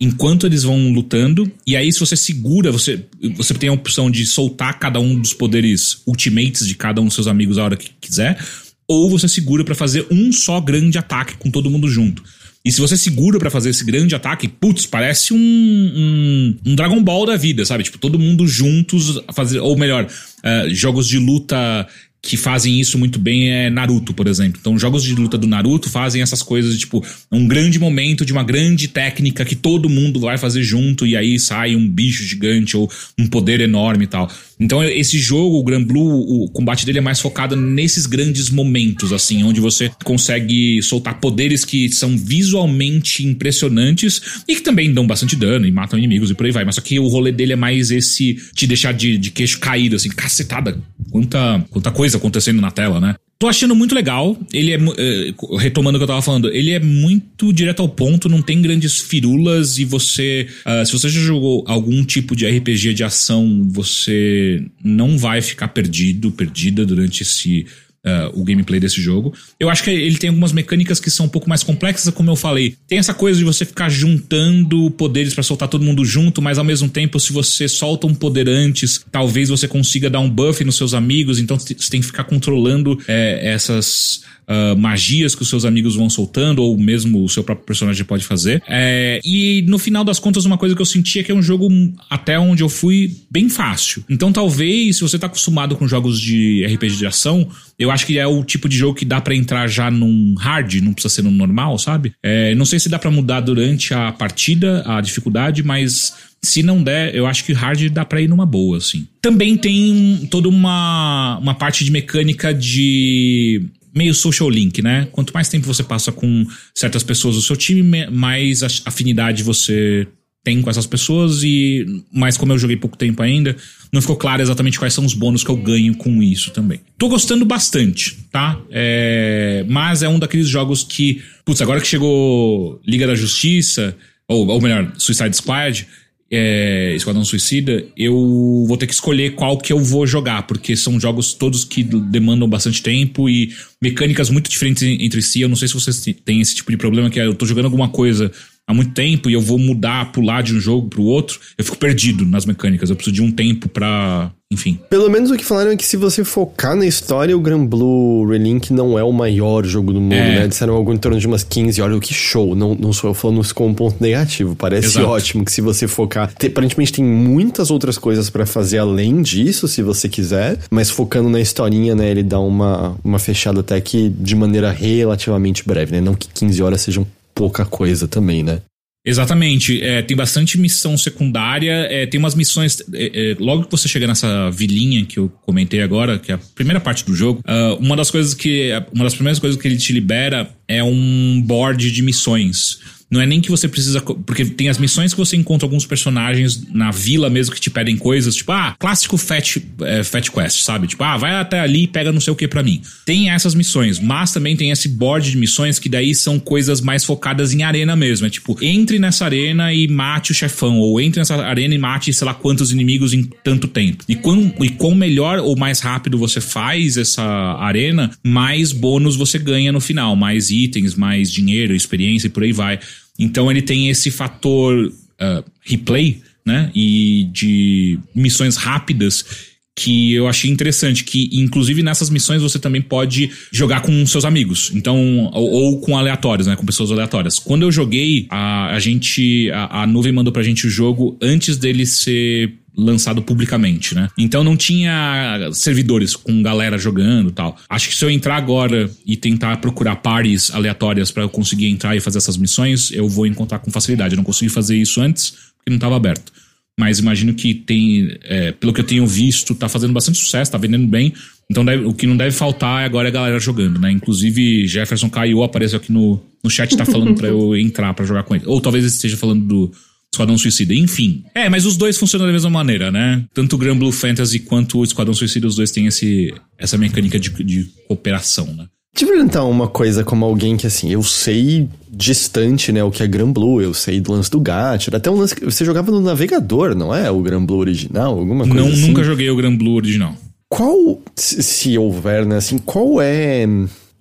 enquanto 0.02 0.46
eles 0.46 0.64
vão 0.64 0.92
lutando. 0.92 1.50
E 1.66 1.78
aí, 1.78 1.90
se 1.94 2.02
você 2.02 2.18
segura, 2.18 2.74
você, 2.74 3.06
você 3.38 3.54
tem 3.54 3.70
a 3.70 3.74
opção 3.74 4.12
de 4.12 4.26
soltar 4.26 4.78
cada 4.80 5.00
um 5.00 5.18
dos 5.18 5.34
poderes 5.34 6.02
ultimates 6.06 6.68
de 6.68 6.76
cada 6.76 7.00
um 7.00 7.06
dos 7.06 7.14
seus 7.14 7.28
amigos 7.28 7.58
a 7.58 7.64
hora 7.64 7.78
que 7.78 7.92
quiser, 8.02 8.38
ou 8.86 9.10
você 9.10 9.30
segura 9.30 9.64
para 9.64 9.74
fazer 9.74 10.06
um 10.12 10.34
só 10.34 10.60
grande 10.60 10.98
ataque 10.98 11.38
com 11.38 11.50
todo 11.50 11.70
mundo 11.70 11.88
junto. 11.88 12.22
E 12.66 12.72
se 12.72 12.82
você 12.82 12.98
segura 12.98 13.38
para 13.38 13.52
fazer 13.52 13.70
esse 13.70 13.86
grande 13.86 14.16
ataque, 14.16 14.48
putz, 14.48 14.88
parece 14.88 15.36
um, 15.36 15.38
um, 15.38 16.58
um, 16.66 16.76
Dragon 16.76 17.02
Ball 17.04 17.28
da 17.28 17.38
vida, 17.38 17.64
sabe? 17.64 17.84
Tipo, 17.84 18.00
todo 18.00 18.18
mundo 18.18 18.48
juntos 18.48 19.22
fazer. 19.34 19.60
Ou 19.60 19.78
melhor, 19.78 20.06
uh, 20.06 20.74
jogos 20.74 21.08
de 21.08 21.20
luta 21.20 21.88
que 22.26 22.36
fazem 22.36 22.80
isso 22.80 22.98
muito 22.98 23.20
bem 23.20 23.52
é 23.52 23.70
Naruto, 23.70 24.12
por 24.12 24.26
exemplo. 24.26 24.58
Então, 24.60 24.80
jogos 24.80 25.04
de 25.04 25.14
luta 25.14 25.38
do 25.38 25.46
Naruto 25.46 25.92
fazem 25.92 26.24
essas 26.24 26.42
coisas, 26.42 26.76
tipo, 26.76 27.06
um 27.32 27.48
grande 27.48 27.78
momento 27.78 28.26
de 28.26 28.34
uma 28.34 28.44
grande 28.44 28.88
técnica 28.88 29.46
que 29.46 29.56
todo 29.56 29.88
mundo 29.88 30.20
vai 30.20 30.36
fazer 30.36 30.64
junto 30.64 31.06
e 31.06 31.16
aí 31.16 31.38
sai 31.38 31.76
um 31.76 31.88
bicho 31.88 32.24
gigante 32.24 32.76
ou 32.76 32.92
um 33.16 33.28
poder 33.28 33.62
enorme 33.62 34.06
e 34.06 34.08
tal. 34.08 34.28
Então, 34.60 34.84
esse 34.84 35.20
jogo, 35.20 35.60
o 35.60 35.64
Gran 35.64 35.84
Blue, 35.84 36.44
o 36.44 36.50
combate 36.50 36.86
dele 36.86 36.98
é 36.98 37.02
mais 37.02 37.20
focado 37.20 37.56
nesses 37.56 38.06
grandes 38.06 38.50
momentos, 38.50 39.12
assim, 39.12 39.44
onde 39.44 39.60
você 39.60 39.92
consegue 40.04 40.82
soltar 40.82 41.20
poderes 41.20 41.66
que 41.66 41.92
são 41.92 42.18
visualmente 42.18 43.26
impressionantes 43.26 44.42
e 44.48 44.56
que 44.56 44.62
também 44.62 44.94
dão 44.94 45.06
bastante 45.06 45.36
dano 45.36 45.68
e 45.68 45.72
matam 45.72 46.00
inimigos 46.00 46.32
e 46.32 46.34
por 46.34 46.46
aí 46.46 46.52
vai. 46.52 46.66
Mas 46.66 46.76
só 46.76 46.82
que 46.82 46.98
o 47.00 47.08
rolê 47.08 47.32
dele 47.32 47.54
é 47.54 47.58
mais 47.58 47.92
esse 47.92 48.36
te 48.56 48.66
deixar 48.66 48.94
de, 48.94 49.18
de 49.18 49.30
queixo 49.30 49.60
caído, 49.60 49.96
assim, 49.96 50.10
cacetada. 50.10 50.82
Quanta, 51.12 51.66
quanta 51.70 51.92
coisa 51.92 52.15
acontecendo 52.16 52.62
na 52.62 52.72
tela, 52.72 53.00
né? 53.00 53.16
Tô 53.38 53.48
achando 53.48 53.76
muito 53.76 53.94
legal. 53.94 54.38
Ele 54.54 54.72
é. 54.72 54.78
Uh, 54.78 55.56
retomando 55.58 55.98
o 55.98 56.00
que 56.00 56.04
eu 56.04 56.08
tava 56.08 56.22
falando, 56.22 56.50
ele 56.54 56.72
é 56.72 56.80
muito 56.80 57.52
direto 57.52 57.82
ao 57.82 57.90
ponto, 57.90 58.30
não 58.30 58.42
tem 58.42 58.62
grandes 58.62 59.02
firulas 59.02 59.78
e 59.78 59.84
você. 59.84 60.48
Uh, 60.66 60.86
se 60.86 60.94
você 60.94 61.10
já 61.10 61.20
jogou 61.20 61.64
algum 61.68 62.04
tipo 62.06 62.36
de 62.36 62.48
RPG 62.48 62.94
de 62.94 63.04
ação, 63.04 63.68
você 63.70 64.64
não 64.84 65.18
vai 65.18 65.42
ficar 65.42 65.68
perdido, 65.68 66.32
perdida 66.32 66.86
durante 66.86 67.24
esse 67.24 67.66
uh, 68.06 68.40
o 68.40 68.44
gameplay 68.44 68.80
desse 68.80 69.02
jogo. 69.02 69.34
Eu 69.60 69.70
acho 69.70 69.84
que 69.84 69.90
ele 69.90 70.18
tem 70.18 70.30
algumas 70.30 70.52
mecânicas 70.52 71.00
que 71.00 71.10
são 71.10 71.26
um 71.26 71.30
pouco 71.30 71.50
mais 71.50 71.64
complexas, 71.64 72.14
como 72.14 72.30
eu 72.30 72.36
falei. 72.36 72.76
Tem 72.88 73.00
essa 73.00 73.14
coisa 73.14 73.38
de 73.40 73.44
você 73.44 73.66
ficar 73.66 73.90
juntando 73.90 74.92
poderes 74.92 75.34
para 75.34 75.44
soltar 75.44 75.68
todo 75.68 75.84
mundo 75.84 76.06
junto, 76.06 76.42
mas 76.42 76.58
ao 76.58 76.64
mesmo 76.64 76.88
tempo, 76.90 77.20
se 77.20 77.34
você 77.34 77.68
solta 77.68 78.08
um 78.08 78.14
poder 78.14 78.48
antes, 78.48 79.04
talvez 79.12 79.50
você 79.50 79.68
consiga 79.68 80.10
dar 80.10 80.20
um 80.20 80.30
buff 80.30 80.64
nos 80.64 80.78
seus 80.78 80.94
amigos, 80.94 81.40
então 81.40 81.58
você 81.58 81.74
tem 81.90 82.00
que 82.00 82.08
ficar 82.08 82.26
controlando 82.26 83.00
é, 83.08 83.54
essas 83.54 84.24
uh, 84.48 84.78
magias 84.78 85.36
que 85.36 85.42
os 85.42 85.50
seus 85.50 85.66
amigos 85.66 85.96
vão 85.96 86.10
soltando, 86.10 86.62
ou 86.62 86.78
mesmo 86.78 87.24
o 87.24 87.30
seu 87.30 87.44
próprio 87.44 87.66
personagem 87.66 88.04
pode 88.06 88.24
fazer. 88.24 88.62
É, 88.68 89.20
e 89.24 89.64
no 89.68 89.78
final 89.78 90.04
das 90.04 90.20
contas, 90.20 90.46
uma 90.46 90.58
coisa 90.58 90.76
que 90.76 90.82
eu 90.82 90.86
senti 90.86 91.20
é 91.20 91.24
que 91.24 91.32
é 91.32 91.36
um 91.36 91.42
jogo, 91.42 91.70
até 92.10 92.40
onde 92.40 92.64
eu 92.64 92.70
fui, 92.70 93.16
bem 93.30 93.50
fácil. 93.50 94.04
Então 94.10 94.32
talvez, 94.32 94.98
se 94.98 95.02
você 95.02 95.18
tá 95.18 95.28
acostumado 95.28 95.76
com 95.76 95.88
jogos 95.88 96.20
de 96.20 96.66
RPG 96.66 96.98
de 96.98 97.06
ação, 97.06 97.48
eu 97.78 97.92
acho 97.92 98.06
que 98.06 98.18
é 98.18 98.26
o 98.26 98.44
tipo 98.44 98.70
de 98.70 98.78
jogo 98.78 98.96
que 98.96 99.06
dá 99.06 99.20
para 99.20 99.36
entrar 99.36 99.68
já 99.68 99.92
num 99.92 100.36
hard, 100.38 100.76
não 100.76 100.94
precisa 100.94 101.14
ser 101.14 101.22
no 101.24 101.32
normal, 101.32 101.78
sabe? 101.78 102.14
É, 102.24 102.56
não 102.56 102.66
sei 102.66 102.80
se 102.80 102.90
dá 102.90 102.98
para 102.98 103.12
mudar 103.12 103.42
durante 103.42 103.94
a 103.94 104.12
partida 104.12 104.84
a 104.86 105.02
dificuldade, 105.02 105.64
mas 105.64 106.14
se 106.46 106.62
não 106.64 106.82
der, 106.82 107.14
eu 107.16 107.26
acho 107.26 107.44
que 107.44 107.52
hard 107.52 107.90
dá 107.90 108.06
pra 108.06 108.22
ir 108.22 108.28
numa 108.28 108.46
boa, 108.46 108.78
assim. 108.78 109.08
Também 109.22 109.58
tem 109.58 110.28
toda 110.30 110.48
uma, 110.48 111.38
uma 111.42 111.56
parte 111.56 111.84
de 111.84 111.92
mecânica 111.92 112.54
de 112.54 113.66
meio 113.96 114.14
social 114.14 114.50
link, 114.50 114.82
né? 114.82 115.08
Quanto 115.12 115.34
mais 115.34 115.48
tempo 115.48 115.66
você 115.66 115.84
passa 115.84 116.12
com 116.12 116.46
certas 116.76 117.02
pessoas 117.02 117.36
do 117.36 117.42
seu 117.42 117.56
time, 117.56 118.08
mais 118.12 118.62
afinidade 118.86 119.42
você 119.42 120.08
tem 120.44 120.62
com 120.62 120.70
essas 120.70 120.86
pessoas 120.86 121.42
e 121.42 122.04
mas 122.14 122.38
como 122.38 122.54
eu 122.54 122.58
joguei 122.60 122.78
pouco 122.78 122.96
tempo 122.96 123.24
ainda, 123.24 123.56
não 123.92 124.00
ficou 124.00 124.16
claro 124.16 124.44
exatamente 124.44 124.78
quais 124.78 124.94
são 124.94 125.04
os 125.04 125.16
bônus 125.16 125.44
que 125.44 125.50
eu 125.50 125.58
ganho 125.58 125.96
com 125.96 126.22
isso 126.22 126.52
também. 126.52 126.82
Tô 127.00 127.10
gostando 127.10 127.44
bastante, 127.46 128.16
tá? 128.32 128.62
É, 128.70 129.66
mas 129.68 130.04
é 130.04 130.10
um 130.10 130.20
daqueles 130.20 130.48
jogos 130.48 130.84
que, 130.84 131.24
putz, 131.44 131.62
agora 131.62 131.82
que 131.82 131.88
chegou 131.88 132.80
Liga 132.86 133.08
da 133.08 133.16
Justiça, 133.16 133.98
ou, 134.28 134.48
ou 134.48 134.62
melhor, 134.62 134.94
Suicide 134.98 135.36
Squad, 135.36 135.88
é, 136.32 136.94
Esquadrão 136.96 137.24
Suicida, 137.24 137.86
eu 137.96 138.66
vou 138.68 138.78
ter 138.78 138.88
que 138.88 138.94
escolher 138.94 139.36
qual 139.36 139.58
que 139.58 139.72
eu 139.72 139.80
vou 139.80 140.08
jogar, 140.08 140.44
porque 140.44 140.76
são 140.76 141.00
jogos 141.00 141.34
todos 141.34 141.64
que 141.64 141.84
demandam 141.84 142.50
bastante 142.50 142.82
tempo 142.82 143.30
e 143.30 143.54
mecânicas 143.82 144.30
muito 144.30 144.50
diferentes 144.50 144.82
entre 144.84 145.22
si. 145.22 145.42
Eu 145.42 145.50
não 145.50 145.56
sei 145.56 145.68
se 145.68 145.74
vocês 145.74 146.04
têm 146.24 146.42
esse 146.42 146.56
tipo 146.56 146.72
de 146.72 146.78
problema, 146.78 147.10
que 147.10 147.20
é, 147.20 147.26
eu 147.26 147.36
tô 147.36 147.46
jogando 147.46 147.66
alguma 147.66 147.90
coisa 147.90 148.32
há 148.68 148.74
muito 148.74 148.94
tempo 148.94 149.30
e 149.30 149.34
eu 149.34 149.42
vou 149.42 149.60
mudar, 149.60 150.12
pular 150.12 150.42
de 150.42 150.56
um 150.56 150.60
jogo 150.60 150.90
pro 150.90 151.04
outro, 151.04 151.40
eu 151.58 151.64
fico 151.64 151.78
perdido 151.78 152.26
nas 152.26 152.46
mecânicas. 152.46 152.90
Eu 152.90 152.96
preciso 152.96 153.16
de 153.16 153.22
um 153.22 153.32
tempo 153.32 153.70
pra. 153.70 154.32
Enfim. 154.56 154.80
Pelo 154.90 155.10
menos 155.10 155.30
o 155.30 155.36
que 155.36 155.44
falaram 155.44 155.72
é 155.72 155.76
que 155.76 155.86
se 155.86 155.98
você 155.98 156.24
focar 156.24 156.76
na 156.76 156.86
história, 156.86 157.36
o 157.36 157.42
Gran 157.42 157.66
Blue 157.66 158.26
Relink 158.26 158.72
não 158.72 158.98
é 158.98 159.04
o 159.04 159.12
maior 159.12 159.66
jogo 159.66 159.92
do 159.92 160.00
mundo, 160.00 160.14
é. 160.14 160.40
né? 160.40 160.48
Disseram 160.48 160.76
algo 160.76 160.94
em 160.94 160.98
torno 160.98 161.20
de 161.20 161.28
umas 161.28 161.44
15 161.44 161.82
horas. 161.82 162.00
Que 162.00 162.14
show! 162.14 162.56
Não, 162.56 162.74
não 162.74 162.94
sou 162.94 163.10
eu 163.10 163.14
falando 163.14 163.42
isso 163.42 163.54
como 163.54 163.70
um 163.70 163.74
ponto 163.74 163.98
negativo. 164.02 164.56
Parece 164.56 164.88
Exato. 164.88 165.08
ótimo 165.08 165.44
que 165.44 165.52
se 165.52 165.60
você 165.60 165.88
focar. 165.88 166.34
Tem, 166.34 166.50
aparentemente 166.50 166.94
tem 166.94 167.04
muitas 167.04 167.70
outras 167.70 167.98
coisas 167.98 168.30
para 168.30 168.46
fazer 168.46 168.78
além 168.78 169.22
disso, 169.22 169.68
se 169.68 169.82
você 169.82 170.08
quiser. 170.08 170.58
Mas 170.72 170.90
focando 170.90 171.30
na 171.30 171.42
historinha, 171.42 171.94
né? 171.94 172.10
Ele 172.10 172.24
dá 172.24 172.40
uma, 172.40 172.96
uma 173.04 173.20
fechada 173.20 173.60
até 173.60 173.80
que 173.82 174.08
de 174.10 174.36
maneira 174.36 174.72
relativamente 174.72 175.66
breve, 175.66 175.92
né? 175.92 176.02
Não 176.02 176.16
que 176.16 176.30
15 176.30 176.64
horas 176.64 176.82
sejam 176.82 177.06
pouca 177.34 177.66
coisa 177.66 178.08
também, 178.08 178.42
né? 178.42 178.62
Exatamente. 179.06 179.82
É, 179.82 180.02
tem 180.02 180.18
bastante 180.18 180.58
missão 180.58 180.98
secundária. 180.98 181.88
É, 181.92 182.08
tem 182.08 182.20
umas 182.20 182.34
missões. 182.34 182.82
É, 182.94 183.32
é, 183.32 183.36
logo 183.40 183.66
que 183.66 183.72
você 183.72 183.88
chega 183.88 184.08
nessa 184.08 184.50
vilinha 184.50 185.06
que 185.06 185.20
eu 185.20 185.30
comentei 185.44 185.82
agora, 185.82 186.18
que 186.18 186.32
é 186.32 186.36
a 186.36 186.40
primeira 186.56 186.80
parte 186.80 187.06
do 187.06 187.16
jogo, 187.16 187.42
uh, 187.48 187.76
uma 187.76 187.96
das 187.96 188.10
coisas 188.10 188.34
que. 188.34 188.72
Uma 188.94 189.04
das 189.04 189.14
primeiras 189.14 189.38
coisas 189.38 189.62
que 189.62 189.68
ele 189.68 189.78
te 189.78 189.94
libera 189.94 190.50
é 190.68 190.84
um 190.84 191.42
board 191.46 191.92
de 191.92 192.02
missões. 192.02 192.80
Não 193.10 193.22
é 193.22 193.26
nem 193.26 193.40
que 193.40 193.52
você 193.52 193.68
precisa. 193.68 194.02
Porque 194.02 194.46
tem 194.46 194.68
as 194.68 194.78
missões 194.78 195.14
que 195.14 195.20
você 195.20 195.36
encontra 195.38 195.66
alguns 195.66 195.86
personagens 195.86 196.68
na 196.74 196.92
vila 196.92 197.30
mesmo 197.30 197.54
que 197.54 197.62
te 197.62 197.70
pedem 197.70 197.96
coisas, 197.98 198.36
tipo, 198.36 198.52
ah, 198.52 198.76
clássico 198.80 199.18
Fat, 199.18 199.58
é, 199.82 200.04
fat 200.04 200.30
Quest, 200.32 200.64
sabe? 200.64 200.88
Tipo, 200.88 201.04
ah, 201.04 201.18
vai 201.18 201.36
até 201.36 201.60
ali 201.60 201.84
e 201.84 201.88
pega 201.88 202.12
não 202.12 202.20
sei 202.20 202.34
o 202.34 202.36
que 202.36 202.48
para 202.48 202.64
mim. 202.64 202.82
Tem 203.06 203.30
essas 203.30 203.54
missões, 203.54 204.00
mas 204.00 204.32
também 204.32 204.56
tem 204.56 204.72
esse 204.72 204.90
board 204.90 205.30
de 205.30 205.38
missões 205.38 205.78
que 205.78 205.88
daí 205.88 206.16
são 206.16 206.40
coisas 206.40 206.82
mais 206.82 207.04
focadas 207.04 207.54
em 207.54 207.64
arena 207.64 207.96
mesmo. 207.96 208.26
É 208.28 208.30
tipo, 208.30 208.58
entre 208.62 208.98
nessa 209.00 209.26
arena 209.26 209.72
e 209.74 209.88
mate 209.88 210.32
o 210.32 210.36
chefão, 210.36 210.80
ou 210.80 211.00
entre 211.00 211.20
nessa 211.20 211.36
arena 211.36 211.76
e 211.76 211.78
mate 211.78 212.12
sei 212.14 212.26
lá 212.26 212.34
quantos 212.34 212.72
inimigos 212.72 213.14
em 213.14 213.24
tanto 213.44 213.68
tempo. 213.68 214.04
E 214.10 214.16
quão, 214.16 214.54
e 214.62 214.70
quão 214.70 214.96
melhor 214.96 215.40
ou 215.40 215.56
mais 215.56 215.80
rápido 215.80 216.18
você 216.18 216.42
faz 216.42 216.98
essa 216.98 217.24
arena, 217.24 218.12
mais 218.24 218.72
bônus 218.72 219.16
você 219.16 219.38
ganha 219.38 219.72
no 219.72 219.80
final, 219.80 220.16
mais 220.16 220.50
itens, 220.50 220.96
mais 220.96 221.32
dinheiro, 221.32 221.76
experiência 221.76 222.28
e 222.28 222.30
por 222.30 222.44
aí 222.44 222.52
vai. 222.52 222.80
Então 223.18 223.50
ele 223.50 223.62
tem 223.62 223.90
esse 223.90 224.12
fator 224.12 224.88
uh, 224.88 225.52
replay, 225.62 226.22
né? 226.46 226.72
E 226.76 227.30
de 227.32 228.00
missões 228.14 228.56
rápidas 228.56 229.55
que 229.76 230.14
eu 230.14 230.28
achei 230.28 230.50
interessante, 230.50 231.04
que 231.04 231.30
inclusive 231.34 231.84
nessas 231.84 232.10
missões 232.10 232.42
você 232.42 232.58
também 232.58 232.82
pode 232.82 233.30
jogar 233.52 233.82
com 233.82 234.06
seus 234.06 234.24
amigos, 234.24 234.72
então 234.74 235.30
ou, 235.34 235.52
ou 235.52 235.82
com 235.82 235.98
aleatórios, 235.98 236.48
né, 236.48 236.56
com 236.56 236.66
pessoas 236.66 236.92
aleatórias. 236.92 237.38
Quando 237.38 237.64
eu 237.64 237.72
joguei, 237.72 238.26
a, 238.30 238.74
a 238.74 238.80
gente 238.80 239.52
a, 239.52 239.84
a 239.84 239.88
nuvem 239.88 240.14
mandou 240.14 240.32
pra 240.32 240.44
gente 240.44 240.66
o 240.66 240.70
jogo 240.70 241.18
antes 241.22 241.58
dele 241.58 241.86
ser 241.86 242.54
lançado 242.78 243.22
publicamente, 243.22 243.96
né? 243.96 244.10
Então 244.18 244.44
não 244.44 244.58
tinha 244.58 245.50
servidores 245.54 246.16
com 246.16 246.44
galera 246.44 246.78
jogando 246.78 247.32
tal. 247.32 247.58
Acho 247.70 247.90
que 247.90 247.96
se 247.96 248.04
eu 248.04 248.10
entrar 248.10 248.36
agora 248.36 248.90
e 249.06 249.16
tentar 249.16 249.58
procurar 249.58 249.98
pares 249.98 250.52
aleatórias 250.52 251.10
para 251.10 251.24
eu 251.24 251.30
conseguir 251.30 251.68
entrar 251.68 251.96
e 251.96 252.02
fazer 252.02 252.18
essas 252.18 252.38
missões, 252.38 252.92
eu 252.92 253.08
vou 253.08 253.26
encontrar 253.26 253.60
com 253.60 253.72
facilidade. 253.72 254.14
Eu 254.14 254.18
não 254.18 254.26
consegui 254.26 254.50
fazer 254.50 254.76
isso 254.76 255.00
antes 255.00 255.32
porque 255.32 255.70
não 255.70 255.78
estava 255.78 255.96
aberto. 255.96 256.32
Mas 256.80 257.00
imagino 257.00 257.34
que 257.34 257.54
tem, 257.54 258.18
é, 258.24 258.52
pelo 258.52 258.74
que 258.74 258.82
eu 258.82 258.86
tenho 258.86 259.08
visto, 259.08 259.56
tá 259.56 259.70
fazendo 259.70 259.94
bastante 259.94 260.18
sucesso, 260.18 260.52
tá 260.52 260.58
vendendo 260.58 260.86
bem. 260.88 261.14
Então 261.50 261.64
deve, 261.64 261.86
o 261.86 261.94
que 261.94 262.06
não 262.06 262.18
deve 262.18 262.32
faltar 262.32 262.84
agora 262.84 263.08
é 263.08 263.12
a 263.12 263.14
galera 263.14 263.40
jogando, 263.40 263.80
né? 263.80 263.92
Inclusive 263.92 264.68
Jefferson 264.68 265.10
Caio 265.10 265.42
apareceu 265.44 265.78
aqui 265.78 265.92
no, 265.92 266.22
no 266.44 266.50
chat, 266.50 266.76
tá 266.76 266.86
falando 266.86 267.16
para 267.16 267.30
eu 267.30 267.56
entrar 267.58 267.94
para 267.94 268.06
jogar 268.06 268.24
com 268.24 268.36
ele. 268.36 268.46
Ou 268.48 268.60
talvez 268.60 268.84
ele 268.84 268.92
esteja 268.92 269.16
falando 269.16 269.46
do, 269.46 269.72
Esquadrão 270.16 270.38
Suicida. 270.38 270.74
Enfim. 270.74 271.24
É, 271.36 271.50
mas 271.50 271.66
os 271.66 271.78
dois 271.78 271.98
funcionam 271.98 272.26
da 272.26 272.34
mesma 272.34 272.50
maneira, 272.50 272.92
né? 272.92 273.24
Tanto 273.34 273.56
o 273.56 273.60
Grand 273.60 273.78
Blue 273.78 273.92
Fantasy 273.92 274.40
quanto 274.40 274.80
o 274.80 274.84
Esquadrão 274.84 275.14
Suicida, 275.14 275.46
os 275.46 275.56
dois 275.56 275.72
têm 275.72 275.86
esse, 275.86 276.34
essa 276.58 276.78
mecânica 276.78 277.20
de, 277.20 277.30
de 277.44 277.70
cooperação, 277.88 278.54
né? 278.54 278.66
Eu 279.02 279.08
perguntar 279.08 279.44
uma 279.44 279.68
coisa 279.68 280.04
como 280.04 280.24
alguém 280.26 280.56
que, 280.56 280.66
assim, 280.68 280.90
eu 280.90 281.04
sei 281.04 281.68
distante, 281.90 282.72
né, 282.72 282.84
o 282.84 282.92
que 282.92 283.04
é 283.04 283.08
Gran 283.08 283.32
Blue, 283.32 283.62
eu 283.62 283.74
sei 283.74 284.00
do 284.00 284.12
lance 284.12 284.30
do 284.30 284.40
Gacha, 284.40 284.96
até 284.96 285.10
um 285.10 285.16
lance 285.16 285.36
que 285.36 285.46
você 285.46 285.64
jogava 285.64 285.92
no 285.92 286.02
navegador, 286.02 286.76
não 286.76 286.94
é? 286.94 287.10
O 287.10 287.22
Gran 287.22 287.44
Blue 287.44 287.58
original, 287.58 288.18
alguma 288.18 288.46
coisa 288.46 288.62
Não, 288.62 288.68
assim? 288.68 288.88
nunca 288.88 289.04
joguei 289.04 289.30
o 289.30 289.36
Gran 289.36 289.56
Blue 289.56 289.76
original. 289.76 290.14
Qual, 290.50 291.02
se, 291.16 291.42
se 291.44 291.78
houver, 291.78 292.26
né, 292.26 292.38
assim, 292.38 292.58
qual 292.58 293.02
é 293.02 293.46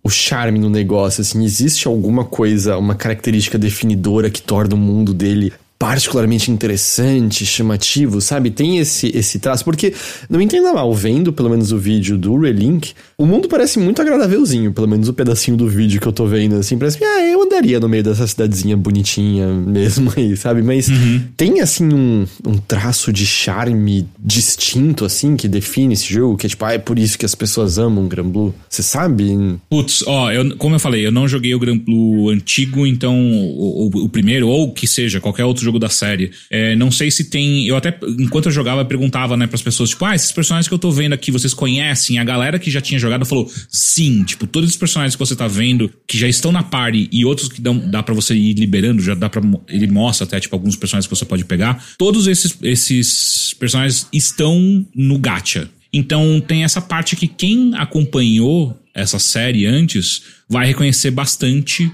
o 0.03 0.11
charme 0.11 0.59
no 0.59 0.69
negócio, 0.69 1.23
assim, 1.23 1.43
existe 1.45 1.89
alguma 1.89 2.25
coisa, 2.25 2.77
uma 2.77 2.95
característica 2.95 3.57
definidora 3.59 4.29
que 4.29 4.43
torna 4.43 4.75
o 4.75 4.79
mundo 4.79 5.15
dele 5.15 5.53
particularmente 5.85 6.51
interessante, 6.51 7.45
chamativo, 7.45 8.19
sabe? 8.19 8.51
Tem 8.51 8.79
esse, 8.79 9.15
esse 9.15 9.39
traço. 9.39 9.63
Porque, 9.63 9.93
não 10.31 10.39
me 10.39 10.45
entenda 10.47 10.73
mal, 10.73 10.91
vendo 10.95 11.31
pelo 11.31 11.51
menos 11.51 11.73
o 11.73 11.79
vídeo 11.79 12.17
do 12.17 12.39
Relink, 12.41 12.95
o 13.19 13.27
mundo 13.27 13.49
parece 13.49 13.79
muito 13.79 14.01
agradávelzinho, 14.01 14.73
pelo 14.73 14.89
menos 14.89 15.11
o 15.11 15.13
pedacinho 15.13 15.59
do 15.59 15.69
vídeo 15.69 16.01
que 16.01 16.09
eu 16.09 16.13
tô 16.13 16.25
vendo, 16.25 16.55
assim, 16.55 16.79
parece 16.79 16.97
que, 16.97 17.05
ah, 17.05 17.27
eu 17.27 17.43
andaria 17.43 17.79
no 17.79 17.87
meio 17.87 18.03
dessa 18.03 18.27
cidadezinha 18.27 18.79
bonitinha 18.79 19.47
mesmo 19.47 20.11
aí, 20.17 20.35
sabe? 20.39 20.63
Mas 20.63 20.89
uhum. 20.89 21.21
tem, 21.37 21.61
assim, 21.61 21.87
um, 21.93 22.27
um 22.47 22.57
traço 22.57 23.13
de 23.13 23.27
charme 23.27 24.09
distinto, 24.19 25.05
assim, 25.05 25.37
que 25.37 25.47
define 25.47 25.93
esse 25.93 26.11
jogo, 26.11 26.39
que 26.39 26.47
é 26.47 26.49
tipo, 26.49 26.65
ah, 26.65 26.73
é 26.73 26.79
por 26.79 26.99
isso 26.99 27.19
que 27.19 27.27
as 27.27 27.35
pessoas 27.35 27.77
amam 27.77 28.09
Granblue. 28.09 28.55
Você 28.71 28.83
sabe? 28.83 29.59
Putz, 29.69 30.03
ó, 30.07 30.33
eu, 30.33 30.57
como 30.57 30.77
eu 30.77 30.81
falei, 30.81 31.07
eu 31.07 31.13
não 31.13 31.29
joguei 31.29 31.55
o 31.55 31.59
Granblue 31.59 32.31
antigo, 32.31 32.87
então, 32.87 33.21
o, 33.21 33.91
o, 33.95 34.05
o 34.05 34.09
primeiro, 34.09 34.49
ou 34.49 34.73
que 34.73 34.87
seja, 34.87 35.21
qualquer 35.21 35.45
outro 35.45 35.63
jogo 35.63 35.74
da 35.79 35.89
série. 35.89 36.31
É, 36.51 36.75
não 36.77 36.91
sei 36.91 37.11
se 37.11 37.25
tem. 37.25 37.67
Eu 37.67 37.77
até, 37.77 37.97
enquanto 38.19 38.47
eu 38.47 38.53
jogava, 38.53 38.85
perguntava, 38.85 39.37
né, 39.37 39.47
pras 39.47 39.63
pessoas, 39.63 39.91
tipo, 39.91 40.05
ah, 40.05 40.15
esses 40.15 40.33
personagens 40.33 40.69
que 40.69 40.75
eu 40.75 40.79
tô 40.79 40.91
vendo 40.91 41.13
aqui, 41.13 41.31
vocês 41.31 41.55
conhecem? 41.55 42.19
A 42.19 42.25
galera 42.25 42.59
que 42.59 42.71
já 42.71 42.81
tinha 42.81 42.99
jogado 42.99 43.25
falou, 43.25 43.51
sim, 43.69 44.25
tipo, 44.25 44.47
todos 44.47 44.71
os 44.71 44.77
personagens 44.77 45.15
que 45.15 45.19
você 45.19 45.37
tá 45.37 45.49
vendo, 45.49 45.91
que 46.07 46.19
já 46.19 46.29
estão 46.29 46.53
na 46.53 46.63
party 46.63 47.09
e 47.13 47.25
outros 47.25 47.49
que 47.49 47.61
dão, 47.61 47.79
dá 47.79 48.03
para 48.03 48.15
você 48.15 48.35
ir 48.35 48.55
liberando, 48.55 49.03
já 49.03 49.15
dá 49.15 49.29
pra. 49.29 49.43
Ele 49.69 49.87
mostra 49.87 50.27
até, 50.27 50.41
tipo, 50.41 50.55
alguns 50.55 50.77
personagens 50.77 51.07
que 51.07 51.15
você 51.15 51.25
pode 51.25 51.45
pegar. 51.45 51.85
Todos 51.99 52.27
esses, 52.27 52.57
esses 52.63 53.55
personagens 53.59 54.09
estão 54.13 54.87
no 54.95 55.19
gacha. 55.19 55.69
Então 55.93 56.41
tem 56.41 56.65
essa 56.65 56.81
parte 56.81 57.15
que 57.15 57.29
quem 57.29 57.73
acompanhou 57.77 58.77
essa 58.93 59.19
série 59.19 59.65
antes 59.65 60.23
vai 60.49 60.67
reconhecer 60.67 61.11
bastante 61.11 61.91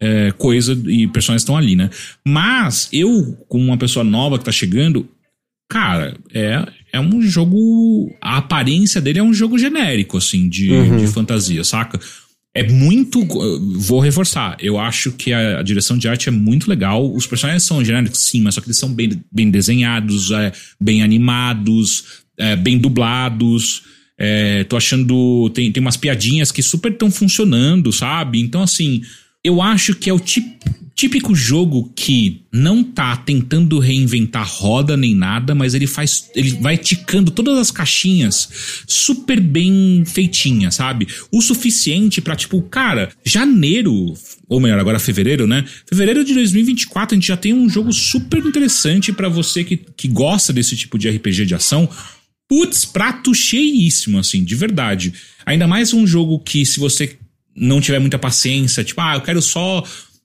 é, 0.00 0.32
coisa 0.32 0.72
e 0.86 1.06
personagens 1.06 1.42
estão 1.42 1.56
ali, 1.56 1.76
né? 1.76 1.90
Mas 2.26 2.88
eu, 2.92 3.36
como 3.48 3.64
uma 3.64 3.78
pessoa 3.78 4.04
nova 4.04 4.38
que 4.38 4.44
tá 4.44 4.52
chegando, 4.52 5.08
cara, 5.68 6.16
é, 6.32 6.64
é 6.92 7.00
um 7.00 7.22
jogo. 7.22 8.14
A 8.20 8.38
aparência 8.38 9.00
dele 9.00 9.18
é 9.18 9.22
um 9.22 9.34
jogo 9.34 9.58
genérico, 9.58 10.18
assim, 10.18 10.48
de, 10.48 10.70
uhum. 10.70 10.98
de 10.98 11.06
fantasia, 11.06 11.64
saca? 11.64 11.98
É 12.54 12.62
muito. 12.70 13.24
Vou 13.78 13.98
reforçar. 13.98 14.56
Eu 14.60 14.78
acho 14.78 15.10
que 15.12 15.32
a, 15.32 15.58
a, 15.58 15.62
direção 15.62 15.98
de 15.98 16.08
arte 16.08 16.28
é 16.28 16.32
muito 16.32 16.68
legal. 16.68 17.12
Os 17.12 17.26
personagens 17.26 17.64
são 17.64 17.84
genéricos, 17.84 18.20
sim, 18.20 18.40
mas 18.40 18.54
só 18.54 18.60
que 18.60 18.68
eles 18.68 18.78
são 18.78 18.92
bem, 18.92 19.20
bem 19.30 19.50
desenhados, 19.50 20.30
é, 20.30 20.52
bem 20.80 21.02
animados, 21.02 22.22
é, 22.38 22.54
bem 22.54 22.78
dublados. 22.78 23.82
É, 24.16 24.62
tô 24.64 24.76
achando. 24.76 25.50
Tem, 25.50 25.72
tem 25.72 25.80
umas 25.80 25.96
piadinhas 25.96 26.52
que 26.52 26.62
super 26.62 26.92
estão 26.92 27.10
funcionando, 27.10 27.92
sabe? 27.92 28.40
Então, 28.40 28.62
assim 28.62 29.02
eu 29.44 29.60
acho 29.60 29.94
que 29.94 30.08
é 30.08 30.12
o 30.12 30.20
típico 30.94 31.34
jogo 31.34 31.92
que 31.94 32.42
não 32.50 32.82
tá 32.82 33.14
tentando 33.14 33.78
reinventar 33.78 34.48
roda 34.48 34.96
nem 34.96 35.14
nada, 35.14 35.54
mas 35.54 35.74
ele 35.74 35.86
faz. 35.86 36.30
Ele 36.34 36.52
vai 36.52 36.78
ticando 36.78 37.30
todas 37.30 37.58
as 37.58 37.70
caixinhas 37.70 38.48
super 38.88 39.38
bem 39.38 40.02
feitinhas, 40.06 40.76
sabe? 40.76 41.06
O 41.30 41.42
suficiente 41.42 42.22
para 42.22 42.34
tipo, 42.34 42.62
cara, 42.62 43.10
janeiro. 43.22 44.14
Ou 44.48 44.58
melhor, 44.60 44.78
agora 44.78 44.98
fevereiro, 44.98 45.46
né? 45.46 45.64
Fevereiro 45.86 46.24
de 46.24 46.32
2024 46.32 47.14
a 47.14 47.16
gente 47.16 47.28
já 47.28 47.36
tem 47.36 47.52
um 47.52 47.68
jogo 47.68 47.92
super 47.92 48.38
interessante 48.44 49.12
para 49.12 49.28
você 49.28 49.62
que, 49.62 49.76
que 49.76 50.08
gosta 50.08 50.54
desse 50.54 50.74
tipo 50.74 50.98
de 50.98 51.10
RPG 51.10 51.44
de 51.44 51.54
ação. 51.54 51.88
Putz, 52.48 52.84
prato 52.84 53.34
cheíssimo, 53.34 54.18
assim, 54.18 54.42
de 54.44 54.54
verdade. 54.54 55.12
Ainda 55.44 55.66
mais 55.66 55.92
um 55.92 56.06
jogo 56.06 56.38
que, 56.38 56.64
se 56.64 56.78
você 56.78 57.18
não 57.56 57.80
tiver 57.80 57.98
muita 57.98 58.18
paciência, 58.18 58.84
tipo, 58.84 59.00
ah, 59.00 59.14
eu 59.14 59.20
quero 59.20 59.40
só 59.40 59.82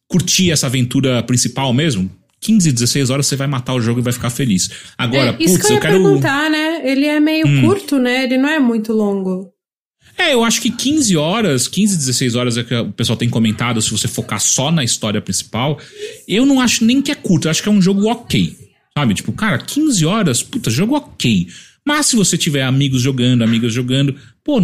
curtir 0.07 0.51
essa 0.51 0.67
aventura 0.67 1.21
principal 1.23 1.73
mesmo, 1.73 2.09
15, 2.41 2.71
16 2.71 3.09
horas 3.09 3.27
você 3.27 3.35
vai 3.35 3.47
matar 3.47 3.73
o 3.73 3.81
jogo 3.81 3.99
e 3.99 4.03
vai 4.03 4.13
ficar 4.13 4.29
feliz. 4.29 4.69
Agora, 4.97 5.35
é, 5.39 5.43
isso 5.43 5.55
putz, 5.55 5.67
que 5.67 5.73
eu, 5.73 5.75
eu 5.75 5.81
quero. 5.81 5.93
perguntar, 5.93 6.49
né? 6.49 6.81
Ele 6.89 7.05
é 7.05 7.19
meio 7.19 7.45
hum. 7.45 7.61
curto, 7.61 7.99
né? 7.99 8.23
Ele 8.23 8.37
não 8.37 8.49
é 8.49 8.59
muito 8.59 8.93
longo. 8.93 9.51
É, 10.17 10.33
eu 10.33 10.43
acho 10.43 10.61
que 10.61 10.69
15 10.69 11.15
horas, 11.15 11.67
15, 11.67 11.97
16 11.97 12.35
horas 12.35 12.57
é 12.57 12.63
que 12.63 12.75
o 12.75 12.91
pessoal 12.91 13.17
tem 13.17 13.29
comentado 13.29 13.81
se 13.81 13.89
você 13.89 14.07
focar 14.07 14.39
só 14.39 14.71
na 14.71 14.83
história 14.83 15.21
principal. 15.21 15.79
Eu 16.27 16.45
não 16.45 16.59
acho 16.59 16.83
nem 16.83 17.01
que 17.01 17.11
é 17.11 17.15
curto, 17.15 17.47
eu 17.47 17.51
acho 17.51 17.63
que 17.63 17.69
é 17.69 17.71
um 17.71 17.81
jogo 17.81 18.05
ok. 18.09 18.53
Sabe? 18.97 19.13
Tipo, 19.13 19.31
cara, 19.31 19.57
15 19.57 20.05
horas, 20.05 20.43
puta, 20.43 20.69
jogo 20.69 20.95
ok. 20.95 21.47
Mas 21.85 22.07
se 22.07 22.15
você 22.15 22.37
tiver 22.37 22.63
amigos 22.63 23.01
jogando, 23.01 23.43
amigas 23.43 23.71
jogando, 23.71 24.15
pô, 24.43 24.59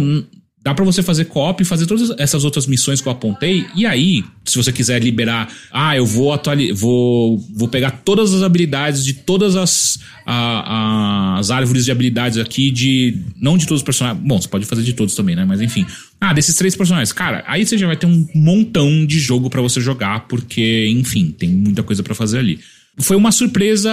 Dá 0.66 0.74
para 0.74 0.84
você 0.84 1.00
fazer 1.00 1.26
copy, 1.26 1.64
fazer 1.64 1.86
todas 1.86 2.10
essas 2.18 2.44
outras 2.44 2.66
missões 2.66 3.00
que 3.00 3.06
eu 3.06 3.12
apontei. 3.12 3.64
E 3.72 3.86
aí, 3.86 4.24
se 4.44 4.56
você 4.56 4.72
quiser 4.72 5.00
liberar, 5.00 5.48
ah, 5.70 5.96
eu 5.96 6.04
vou 6.04 6.32
atualizar, 6.32 6.74
vou, 6.74 7.38
vou 7.54 7.68
pegar 7.68 7.92
todas 8.04 8.34
as 8.34 8.42
habilidades 8.42 9.04
de 9.04 9.12
todas 9.12 9.54
as, 9.54 10.00
a, 10.26 11.38
as 11.38 11.52
árvores 11.52 11.84
de 11.84 11.92
habilidades 11.92 12.36
aqui 12.36 12.72
de 12.72 13.16
não 13.40 13.56
de 13.56 13.64
todos 13.64 13.80
os 13.80 13.84
personagens. 13.84 14.20
Bom, 14.26 14.40
você 14.40 14.48
pode 14.48 14.66
fazer 14.66 14.82
de 14.82 14.92
todos 14.92 15.14
também, 15.14 15.36
né? 15.36 15.44
Mas 15.44 15.60
enfim. 15.60 15.86
Ah, 16.20 16.32
desses 16.32 16.56
três 16.56 16.74
personagens. 16.74 17.12
Cara, 17.12 17.44
aí 17.46 17.64
você 17.64 17.78
já 17.78 17.86
vai 17.86 17.96
ter 17.96 18.06
um 18.06 18.26
montão 18.34 19.06
de 19.06 19.20
jogo 19.20 19.48
para 19.48 19.62
você 19.62 19.80
jogar, 19.80 20.26
porque, 20.26 20.88
enfim, 20.90 21.30
tem 21.30 21.48
muita 21.48 21.84
coisa 21.84 22.02
para 22.02 22.12
fazer 22.12 22.40
ali. 22.40 22.58
Foi 22.98 23.16
uma 23.16 23.30
surpresa 23.30 23.88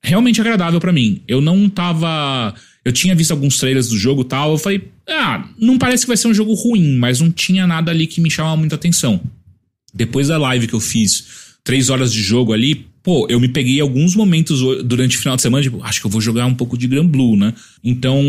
realmente 0.00 0.40
agradável 0.40 0.78
para 0.78 0.92
mim. 0.92 1.22
Eu 1.26 1.40
não 1.40 1.68
tava 1.68 2.54
eu 2.86 2.92
tinha 2.92 3.16
visto 3.16 3.32
alguns 3.32 3.58
trailers 3.58 3.88
do 3.88 3.98
jogo 3.98 4.22
tal, 4.22 4.52
eu 4.52 4.58
falei, 4.58 4.80
ah, 5.08 5.44
não 5.58 5.76
parece 5.76 6.04
que 6.04 6.06
vai 6.06 6.16
ser 6.16 6.28
um 6.28 6.34
jogo 6.34 6.54
ruim, 6.54 6.96
mas 6.96 7.20
não 7.20 7.32
tinha 7.32 7.66
nada 7.66 7.90
ali 7.90 8.06
que 8.06 8.20
me 8.20 8.30
chamava 8.30 8.56
muita 8.56 8.76
atenção. 8.76 9.20
Depois 9.92 10.28
da 10.28 10.38
live 10.38 10.68
que 10.68 10.72
eu 10.72 10.78
fiz, 10.78 11.56
três 11.64 11.90
horas 11.90 12.12
de 12.12 12.22
jogo 12.22 12.52
ali, 12.52 12.86
pô, 13.02 13.26
eu 13.28 13.40
me 13.40 13.48
peguei 13.48 13.80
alguns 13.80 14.14
momentos 14.14 14.60
durante 14.84 15.16
o 15.16 15.18
final 15.18 15.34
de 15.34 15.42
semana, 15.42 15.64
tipo, 15.64 15.82
acho 15.82 16.00
que 16.00 16.06
eu 16.06 16.10
vou 16.12 16.20
jogar 16.20 16.46
um 16.46 16.54
pouco 16.54 16.78
de 16.78 16.86
Gran 16.86 17.04
Blue, 17.04 17.36
né? 17.36 17.54
Então, 17.82 18.22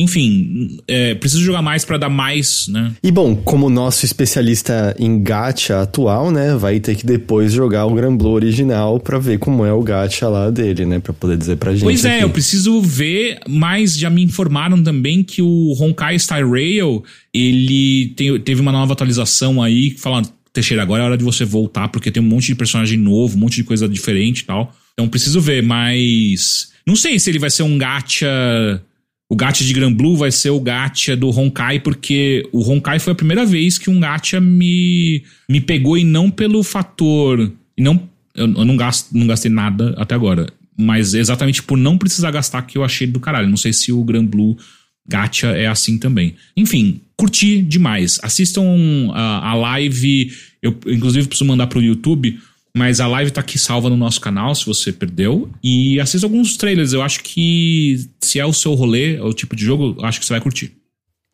enfim, 0.00 0.78
é, 0.88 1.14
preciso 1.14 1.44
jogar 1.44 1.60
mais 1.60 1.84
para 1.84 1.98
dar 1.98 2.08
mais, 2.08 2.66
né? 2.68 2.92
E 3.02 3.10
bom, 3.10 3.36
como 3.36 3.68
nosso 3.68 4.06
especialista 4.06 4.96
em 4.98 5.22
gacha 5.22 5.82
atual, 5.82 6.30
né, 6.30 6.56
vai 6.56 6.80
ter 6.80 6.96
que 6.96 7.04
depois 7.04 7.52
jogar 7.52 7.84
o 7.84 7.94
Gran 7.94 8.16
Blue 8.16 8.32
original 8.32 8.98
para 8.98 9.18
ver 9.18 9.38
como 9.38 9.62
é 9.64 9.72
o 9.72 9.82
gacha 9.82 10.26
lá 10.26 10.50
dele, 10.50 10.86
né, 10.86 10.98
para 10.98 11.12
poder 11.12 11.36
dizer 11.36 11.56
pra 11.56 11.72
gente. 11.72 11.82
Pois 11.82 12.04
é, 12.06 12.14
aqui. 12.14 12.24
eu 12.24 12.30
preciso 12.30 12.80
ver, 12.80 13.38
mas 13.46 13.94
já 13.94 14.08
me 14.08 14.22
informaram 14.22 14.82
também 14.82 15.22
que 15.22 15.42
o 15.42 15.74
Honkai 15.78 16.18
Star 16.18 16.48
Rail, 16.48 17.04
ele 17.34 18.14
teve 18.42 18.60
uma 18.60 18.72
nova 18.72 18.94
atualização 18.94 19.62
aí 19.62 19.90
falando 19.90 20.30
Teixeira, 20.52 20.82
agora 20.82 21.02
é 21.02 21.06
hora 21.06 21.18
de 21.18 21.22
você 21.22 21.44
voltar, 21.44 21.88
porque 21.88 22.10
tem 22.10 22.22
um 22.22 22.26
monte 22.26 22.46
de 22.46 22.54
personagem 22.54 22.98
novo, 22.98 23.36
um 23.36 23.40
monte 23.40 23.56
de 23.56 23.64
coisa 23.64 23.88
diferente 23.88 24.40
e 24.40 24.44
tal. 24.46 24.74
Então 24.94 25.08
preciso 25.08 25.40
ver, 25.40 25.62
mas. 25.62 26.70
Não 26.84 26.96
sei 26.96 27.18
se 27.18 27.30
ele 27.30 27.38
vai 27.38 27.50
ser 27.50 27.62
um 27.62 27.78
gacha 27.78 28.82
o 29.30 29.36
gacha 29.36 29.64
de 29.64 29.72
Gran 29.72 29.92
Blue 29.92 30.16
vai 30.16 30.32
ser 30.32 30.50
o 30.50 30.58
gacha 30.58 31.16
do 31.16 31.30
Honkai, 31.30 31.78
porque 31.78 32.42
o 32.52 32.68
Honkai 32.68 32.98
foi 32.98 33.12
a 33.12 33.16
primeira 33.16 33.46
vez 33.46 33.78
que 33.78 33.88
um 33.88 34.00
gacha 34.00 34.40
me, 34.40 35.22
me 35.48 35.60
pegou 35.60 35.96
e 35.96 36.02
não 36.02 36.28
pelo 36.28 36.64
fator. 36.64 37.52
E 37.78 37.80
não, 37.80 38.08
eu, 38.34 38.52
eu 38.52 38.64
não, 38.64 38.76
gasto, 38.76 39.16
não 39.16 39.28
gastei 39.28 39.48
nada 39.48 39.94
até 39.96 40.16
agora. 40.16 40.48
Mas 40.76 41.14
exatamente 41.14 41.62
por 41.62 41.78
não 41.78 41.96
precisar 41.96 42.32
gastar 42.32 42.62
que 42.62 42.76
eu 42.76 42.82
achei 42.82 43.06
do 43.06 43.20
caralho. 43.20 43.48
Não 43.48 43.56
sei 43.56 43.72
se 43.72 43.92
o 43.92 44.02
Gran 44.02 44.26
Blue 44.26 44.58
gacha 45.06 45.46
é 45.52 45.68
assim 45.68 45.96
também. 45.96 46.34
Enfim, 46.56 47.00
curti 47.16 47.62
demais. 47.62 48.18
Assistam 48.24 49.12
a, 49.12 49.50
a 49.50 49.54
live. 49.54 50.32
Eu, 50.60 50.76
inclusive, 50.88 51.28
preciso 51.28 51.46
mandar 51.46 51.68
pro 51.68 51.80
YouTube 51.80 52.36
mas 52.76 53.00
a 53.00 53.06
live 53.06 53.30
tá 53.30 53.40
aqui 53.40 53.58
salva 53.58 53.90
no 53.90 53.96
nosso 53.96 54.20
canal, 54.20 54.54
se 54.54 54.64
você 54.64 54.92
perdeu. 54.92 55.50
E 55.62 55.98
assista 56.00 56.26
alguns 56.26 56.56
trailers. 56.56 56.92
Eu 56.92 57.02
acho 57.02 57.22
que 57.22 58.08
se 58.20 58.38
é 58.38 58.46
o 58.46 58.52
seu 58.52 58.74
rolê, 58.74 59.16
é 59.16 59.22
o 59.22 59.32
tipo 59.32 59.56
de 59.56 59.64
jogo, 59.64 59.96
eu 59.98 60.04
acho 60.04 60.20
que 60.20 60.26
você 60.26 60.32
vai 60.32 60.40
curtir. 60.40 60.72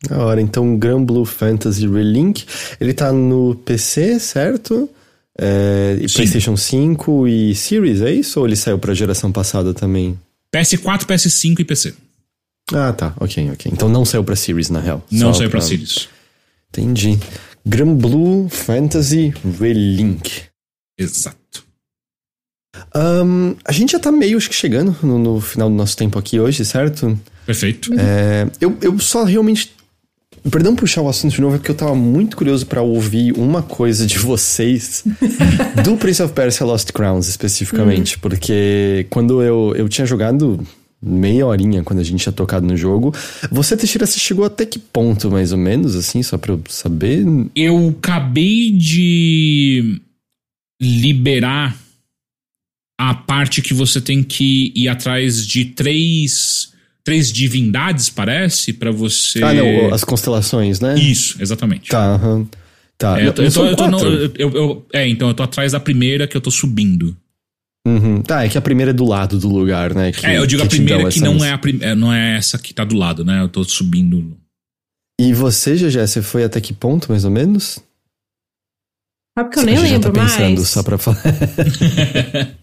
Da 0.07 0.23
hora, 0.23 0.39
então 0.39 0.77
Gran 0.77 1.03
Blue 1.03 1.25
Fantasy 1.25 1.87
Relink, 1.87 2.45
ele 2.79 2.93
tá 2.93 3.11
no 3.11 3.55
PC, 3.65 4.19
certo? 4.19 4.89
É, 5.39 5.97
e 6.01 6.11
PlayStation 6.11 6.57
5 6.57 7.27
e 7.27 7.55
Series, 7.55 8.01
é 8.01 8.11
isso? 8.11 8.39
Ou 8.39 8.47
ele 8.47 8.55
saiu 8.55 8.77
pra 8.79 8.93
geração 8.93 9.31
passada 9.31 9.73
também? 9.73 10.19
PS4, 10.53 11.05
PS5 11.05 11.59
e 11.59 11.63
PC. 11.63 11.93
Ah, 12.73 12.91
tá, 12.91 13.13
ok, 13.19 13.51
ok. 13.51 13.71
Então 13.73 13.87
não 13.87 14.03
saiu 14.03 14.23
pra 14.23 14.35
Series, 14.35 14.69
na 14.69 14.79
real. 14.79 15.03
Não 15.11 15.33
saiu 15.33 15.49
pra, 15.49 15.59
pra 15.59 15.67
Series. 15.67 16.09
Entendi. 16.69 17.17
Gran 17.65 17.93
Blue 17.95 18.49
Fantasy 18.49 19.33
Relink. 19.59 20.46
Exato. 20.97 21.65
Um, 22.95 23.55
a 23.65 23.71
gente 23.71 23.91
já 23.91 23.99
tá 23.99 24.11
meio 24.11 24.37
acho 24.37 24.49
que 24.49 24.55
chegando 24.55 24.95
no, 25.01 25.17
no, 25.17 25.41
final 25.41 25.69
do 25.69 25.75
nosso 25.75 25.95
tempo 25.97 26.17
aqui 26.17 26.39
hoje, 26.39 26.63
certo? 26.63 27.19
Perfeito. 27.45 27.91
É, 27.97 28.47
eu, 28.59 28.77
eu 28.81 28.97
só 28.99 29.23
realmente. 29.23 29.75
Perdão 30.51 30.75
puxar 30.75 31.01
o 31.01 31.09
assunto 31.09 31.33
de 31.33 31.41
novo, 31.41 31.55
é 31.55 31.57
porque 31.57 31.71
eu 31.71 31.75
tava 31.75 31.95
muito 31.95 32.37
curioso 32.37 32.65
para 32.65 32.81
ouvir 32.81 33.33
uma 33.33 33.61
coisa 33.61 34.05
de 34.05 34.17
vocês 34.17 35.03
do 35.83 35.97
Prince 35.97 36.23
of 36.23 36.33
Persia 36.33 36.65
Lost 36.65 36.91
Crowns, 36.91 37.27
especificamente. 37.27 38.15
Uhum. 38.15 38.21
Porque 38.21 39.05
quando 39.09 39.41
eu, 39.41 39.73
eu 39.75 39.89
tinha 39.89 40.05
jogado 40.05 40.65
meia 41.01 41.45
horinha 41.45 41.83
quando 41.83 41.99
a 41.99 42.03
gente 42.03 42.21
tinha 42.21 42.31
tocado 42.31 42.65
no 42.65 42.77
jogo. 42.77 43.13
Você, 43.51 43.75
Teixeira, 43.75 44.05
você 44.05 44.19
chegou 44.19 44.45
até 44.45 44.65
que 44.65 44.79
ponto, 44.79 45.29
mais 45.29 45.51
ou 45.51 45.57
menos, 45.57 45.95
assim, 45.95 46.23
só 46.23 46.37
pra 46.37 46.53
eu 46.53 46.61
saber? 46.69 47.25
Eu 47.53 47.95
acabei 47.99 48.71
de 48.71 50.01
liberar 50.81 51.75
a 52.99 53.13
parte 53.13 53.61
que 53.61 53.73
você 53.73 54.01
tem 54.01 54.23
que 54.23 54.71
ir 54.75 54.87
atrás 54.87 55.45
de 55.45 55.65
três 55.65 56.73
três 57.07 57.31
divindades, 57.31 58.09
parece, 58.09 58.73
para 58.73 58.91
você. 58.91 59.41
Ah, 59.41 59.53
não, 59.53 59.93
as 59.93 60.03
constelações, 60.03 60.81
né? 60.81 60.99
Isso, 60.99 61.41
exatamente. 61.41 61.89
Tá, 61.89 62.15
uhum. 62.21 62.45
tá. 62.97 63.17
É, 63.17 63.27
eu, 63.27 63.33
tô, 63.33 63.43
eu, 63.43 63.51
tô, 63.51 63.65
eu, 63.65 63.75
tô, 63.75 64.07
eu, 64.35 64.51
eu, 64.51 64.85
é, 64.91 65.07
então 65.07 65.29
eu 65.29 65.33
tô 65.33 65.41
atrás 65.41 65.71
da 65.71 65.79
primeira 65.79 66.27
que 66.27 66.35
eu 66.35 66.41
tô 66.41 66.51
subindo. 66.51 67.15
Uhum. 67.87 68.21
Tá, 68.21 68.43
é 68.43 68.49
que 68.49 68.57
a 68.57 68.61
primeira 68.61 68.91
é 68.91 68.93
do 68.93 69.05
lado 69.05 69.39
do 69.39 69.47
lugar, 69.47 69.95
né? 69.95 70.11
Que, 70.11 70.25
é, 70.25 70.37
eu 70.37 70.45
digo 70.45 70.61
a 70.61 70.65
primeira 70.65 71.07
que 71.07 71.21
não 71.21 71.45
é, 71.45 71.53
a 71.53 71.57
prim... 71.57 71.79
É, 71.79 71.95
não 71.95 72.11
é 72.11 72.35
essa 72.35 72.57
que 72.57 72.73
tá 72.73 72.83
do 72.83 72.97
lado, 72.97 73.23
né? 73.23 73.41
Eu 73.41 73.47
tô 73.47 73.63
subindo. 73.63 74.37
E 75.17 75.33
você, 75.33 75.75
GG, 75.75 76.05
você 76.05 76.21
foi 76.21 76.43
até 76.43 76.59
que 76.59 76.73
ponto, 76.73 77.09
mais 77.09 77.23
ou 77.23 77.31
menos? 77.31 77.79
Ah, 79.37 79.43
porque 79.43 79.59
eu 79.59 79.63
nem 79.65 79.77
lembro 79.77 80.11
tá 80.11 80.19
pensando, 80.19 80.55
mais. 80.55 80.67
Só 80.67 80.81
pra 80.81 80.97
falar. 80.97 81.21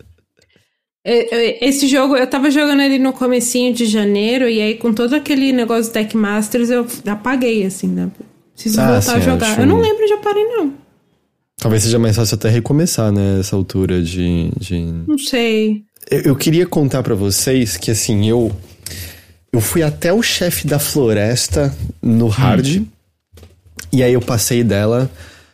É, 1.06 1.34
é, 1.34 1.68
esse 1.68 1.86
jogo, 1.86 2.16
eu 2.16 2.26
tava 2.26 2.51
jogando 2.51 2.80
ele 2.80 2.98
no 2.98 3.12
comecinho 3.12 3.74
de 3.74 3.84
janeiro, 3.84 4.48
e 4.48 4.59
aí 4.59 4.74
com 4.78 4.90
todo 4.90 5.14
aquele 5.14 5.52
negócio 5.52 5.90
do 5.90 5.92
Deck 5.92 6.16
Masters, 6.16 6.70
eu 6.70 6.86
apaguei, 7.05 7.66
assim, 7.66 7.88
né? 7.88 8.10
Preciso 8.55 8.80
ah, 8.80 8.86
voltar 8.86 9.02
sim, 9.02 9.16
a 9.16 9.20
jogar. 9.20 9.51
Acho... 9.51 9.60
Eu 9.60 9.66
não 9.66 9.80
lembro 9.80 10.06
de 10.06 10.16
parei, 10.22 10.44
não. 10.44 10.72
Talvez 11.59 11.82
seja 11.82 11.98
mais 11.98 12.16
fácil 12.16 12.36
até 12.36 12.48
recomeçar, 12.48 13.12
né? 13.12 13.38
Essa 13.38 13.55
altura 13.55 14.02
de. 14.02 14.51
de... 14.59 14.80
Não 15.06 15.18
sei. 15.18 15.82
Eu, 16.10 16.20
eu 16.20 16.36
queria 16.36 16.66
contar 16.66 17.02
para 17.02 17.14
vocês 17.14 17.76
que, 17.76 17.90
assim, 17.90 18.26
eu. 18.26 18.51
Eu 19.52 19.60
fui 19.60 19.82
até 19.82 20.10
o 20.10 20.22
chefe 20.22 20.66
da 20.66 20.78
floresta 20.78 21.70
no 22.01 22.28
hard. 22.28 22.78
Hum. 22.78 22.86
E 23.92 24.02
aí 24.02 24.14
eu 24.14 24.22
passei 24.22 24.64
dela. 24.64 25.10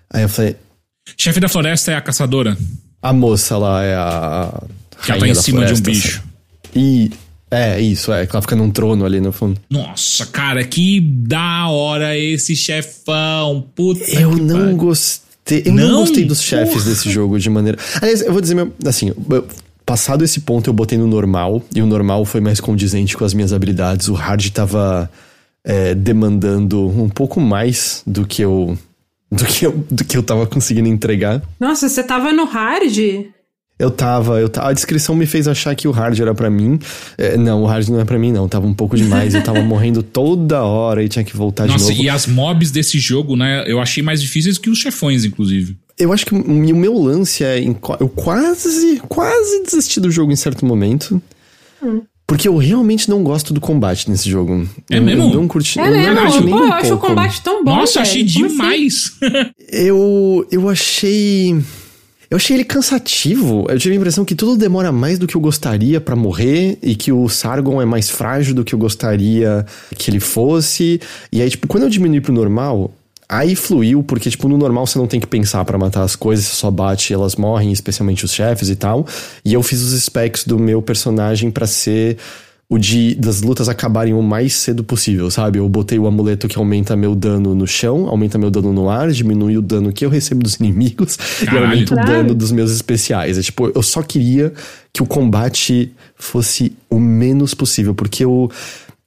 Aí 0.09 0.22
eu 0.22 0.28
falei. 0.28 0.55
Chefe 1.16 1.40
da 1.40 1.48
floresta 1.48 1.92
é 1.92 1.96
a 1.96 2.00
caçadora? 2.00 2.56
A 3.02 3.12
moça 3.12 3.56
lá 3.56 3.82
é 3.82 3.94
a. 3.94 4.62
Que 5.02 5.12
ela 5.12 5.20
tá 5.20 5.28
em 5.28 5.34
cima 5.34 5.60
floresta, 5.60 5.82
de 5.82 5.90
um 5.90 5.92
bicho. 5.92 6.22
E. 6.74 7.10
É, 7.52 7.80
isso, 7.80 8.12
é, 8.12 8.26
que 8.26 8.36
ela 8.36 8.42
fica 8.42 8.54
num 8.54 8.70
trono 8.70 9.04
ali 9.04 9.20
no 9.20 9.32
fundo. 9.32 9.60
Nossa, 9.68 10.24
cara, 10.26 10.62
que 10.62 11.00
da 11.00 11.68
hora 11.68 12.16
esse 12.16 12.54
chefão. 12.54 13.66
Puta 13.74 14.08
Eu 14.08 14.36
não 14.36 14.76
gostei. 14.76 15.64
Eu 15.64 15.72
não, 15.72 15.88
não 15.88 16.00
gostei 16.00 16.24
dos 16.24 16.40
chefes 16.40 16.74
Porra. 16.74 16.84
desse 16.84 17.10
jogo 17.10 17.38
de 17.40 17.50
maneira. 17.50 17.76
Aliás, 18.00 18.20
eu 18.20 18.32
vou 18.32 18.40
dizer, 18.40 18.56
assim, 18.86 19.12
passado 19.84 20.22
esse 20.22 20.40
ponto 20.40 20.70
eu 20.70 20.74
botei 20.74 20.96
no 20.96 21.08
normal, 21.08 21.60
e 21.74 21.82
o 21.82 21.86
normal 21.86 22.24
foi 22.24 22.40
mais 22.40 22.60
condizente 22.60 23.16
com 23.16 23.24
as 23.24 23.34
minhas 23.34 23.52
habilidades. 23.52 24.06
O 24.06 24.14
hard 24.14 24.48
tava 24.50 25.10
é, 25.64 25.94
demandando 25.94 26.86
um 26.86 27.08
pouco 27.08 27.40
mais 27.40 28.02
do 28.06 28.24
que 28.24 28.42
eu. 28.42 28.78
Do 29.31 29.44
que, 29.44 29.65
eu, 29.65 29.85
do 29.89 30.05
que 30.05 30.16
eu 30.16 30.23
tava 30.24 30.44
conseguindo 30.44 30.89
entregar. 30.89 31.40
Nossa, 31.59 31.89
você 31.89 32.02
tava 32.02 32.32
no 32.32 32.44
hard? 32.44 32.98
Eu 33.81 33.90
tava, 33.90 34.39
eu 34.39 34.51
a 34.59 34.73
descrição 34.74 35.15
me 35.15 35.24
fez 35.24 35.48
achar 35.48 35.74
que 35.74 35.89
o 35.89 35.90
hard 35.90 36.20
era 36.20 36.35
para 36.35 36.51
mim. 36.51 36.78
É, 37.16 37.36
não, 37.39 37.62
o 37.62 37.66
hard 37.66 37.89
não 37.89 37.98
é 37.98 38.05
para 38.05 38.19
mim 38.19 38.31
não, 38.31 38.47
tava 38.47 38.66
um 38.66 38.74
pouco 38.74 38.94
demais, 38.94 39.35
eu 39.35 39.43
tava 39.43 39.62
morrendo 39.65 40.02
toda 40.02 40.62
hora 40.62 41.02
e 41.02 41.09
tinha 41.09 41.24
que 41.24 41.35
voltar 41.35 41.66
Nossa, 41.66 41.86
de 41.86 41.90
novo. 41.93 42.02
e 42.02 42.11
as 42.11 42.27
mobs 42.27 42.70
desse 42.70 42.98
jogo, 42.98 43.36
né, 43.36 43.65
eu 43.66 43.81
achei 43.81 44.02
mais 44.02 44.20
difíceis 44.20 44.59
que 44.59 44.69
os 44.69 44.78
chefões, 44.78 45.24
inclusive. 45.24 45.78
Eu 45.97 46.12
acho 46.12 46.27
que 46.27 46.35
o 46.35 46.77
meu 46.77 46.98
lance 46.98 47.43
é. 47.43 47.59
Eu 47.59 48.09
quase, 48.09 49.01
quase 49.09 49.62
desisti 49.62 49.98
do 49.98 50.11
jogo 50.11 50.31
em 50.31 50.36
certo 50.36 50.66
momento. 50.66 51.23
Hum. 51.82 52.02
Porque 52.31 52.47
eu 52.47 52.57
realmente 52.57 53.11
não 53.11 53.24
gosto 53.24 53.52
do 53.52 53.61
combate 53.61 54.09
nesse 54.09 54.31
jogo. 54.31 54.65
É 54.89 54.98
eu, 54.98 55.02
mesmo? 55.02 55.24
Eu 55.24 55.35
não 55.35 55.48
curti. 55.48 55.81
É 55.81 55.89
eu 55.89 55.90
mesmo? 55.90 56.15
Não 56.15 56.59
Pô, 56.59 56.65
um 56.65 56.66
eu 56.69 56.73
acho 56.74 56.94
o 56.94 56.98
combate 56.98 57.43
tão 57.43 57.65
bom. 57.65 57.74
Nossa, 57.74 58.02
achei 58.02 58.24
Como 58.24 58.47
assim? 58.47 58.55
demais. 58.55 59.12
Assim? 59.20 59.51
eu, 59.69 60.47
eu 60.48 60.69
achei. 60.69 61.61
Eu 62.31 62.36
achei 62.36 62.57
ele 62.57 62.62
cansativo. 62.62 63.66
Eu 63.69 63.77
tive 63.81 63.94
a 63.94 63.97
impressão 63.97 64.24
que 64.24 64.36
tudo 64.36 64.57
demora 64.57 64.93
mais 64.93 65.19
do 65.19 65.27
que 65.27 65.35
eu 65.35 65.40
gostaria 65.40 66.01
para 66.01 66.15
morrer 66.15 66.78
e 66.81 66.94
que 66.94 67.11
o 67.11 67.28
Sargon 67.28 67.82
é 67.82 67.85
mais 67.85 68.09
frágil 68.09 68.55
do 68.55 68.62
que 68.62 68.77
eu 68.77 68.78
gostaria 68.78 69.66
que 69.97 70.09
ele 70.09 70.20
fosse. 70.20 71.01
E 71.32 71.43
aí, 71.43 71.51
tipo, 71.51 71.66
quando 71.66 71.82
eu 71.82 71.90
diminui 71.90 72.20
pro 72.20 72.32
normal, 72.32 72.94
Aí 73.31 73.55
fluiu, 73.55 74.02
porque, 74.02 74.28
tipo, 74.28 74.48
no 74.48 74.59
normal 74.59 74.85
você 74.89 74.98
não 74.98 75.07
tem 75.07 75.20
que 75.20 75.27
pensar 75.27 75.65
para 75.65 75.78
matar 75.78 76.02
as 76.02 76.16
coisas, 76.16 76.47
você 76.47 76.57
só 76.57 76.69
bate 76.69 77.12
e 77.12 77.15
elas 77.15 77.36
morrem, 77.36 77.70
especialmente 77.70 78.24
os 78.24 78.32
chefes 78.32 78.69
e 78.69 78.74
tal. 78.74 79.07
E 79.44 79.55
eu 79.55 79.62
fiz 79.62 79.81
os 79.81 80.02
specs 80.02 80.44
do 80.44 80.59
meu 80.59 80.82
personagem 80.82 81.48
para 81.48 81.65
ser 81.65 82.16
o 82.69 82.77
de 82.77 83.15
das 83.15 83.40
lutas 83.40 83.69
acabarem 83.69 84.15
o 84.15 84.23
mais 84.23 84.55
cedo 84.55 84.82
possível, 84.82 85.31
sabe? 85.31 85.61
Eu 85.61 85.69
botei 85.69 85.97
o 85.97 86.09
amuleto 86.09 86.48
que 86.48 86.59
aumenta 86.59 86.97
meu 86.97 87.15
dano 87.15 87.55
no 87.55 87.69
chão, 87.69 88.09
aumenta 88.09 88.36
meu 88.36 88.51
dano 88.51 88.73
no 88.73 88.90
ar, 88.90 89.12
diminui 89.12 89.57
o 89.57 89.62
dano 89.62 89.93
que 89.93 90.05
eu 90.05 90.11
recebo 90.11 90.43
dos 90.43 90.55
inimigos 90.59 91.16
Caralho. 91.16 91.62
e 91.62 91.66
aumenta 91.66 91.94
o 91.94 91.97
dano 91.97 92.35
dos 92.35 92.51
meus 92.51 92.73
especiais. 92.73 93.39
É 93.39 93.43
tipo, 93.43 93.70
eu 93.73 93.82
só 93.82 94.02
queria 94.02 94.52
que 94.93 95.02
o 95.02 95.07
combate 95.07 95.93
fosse 96.16 96.73
o 96.89 96.98
menos 96.98 97.55
possível, 97.55 97.94
porque 97.94 98.24
eu 98.24 98.51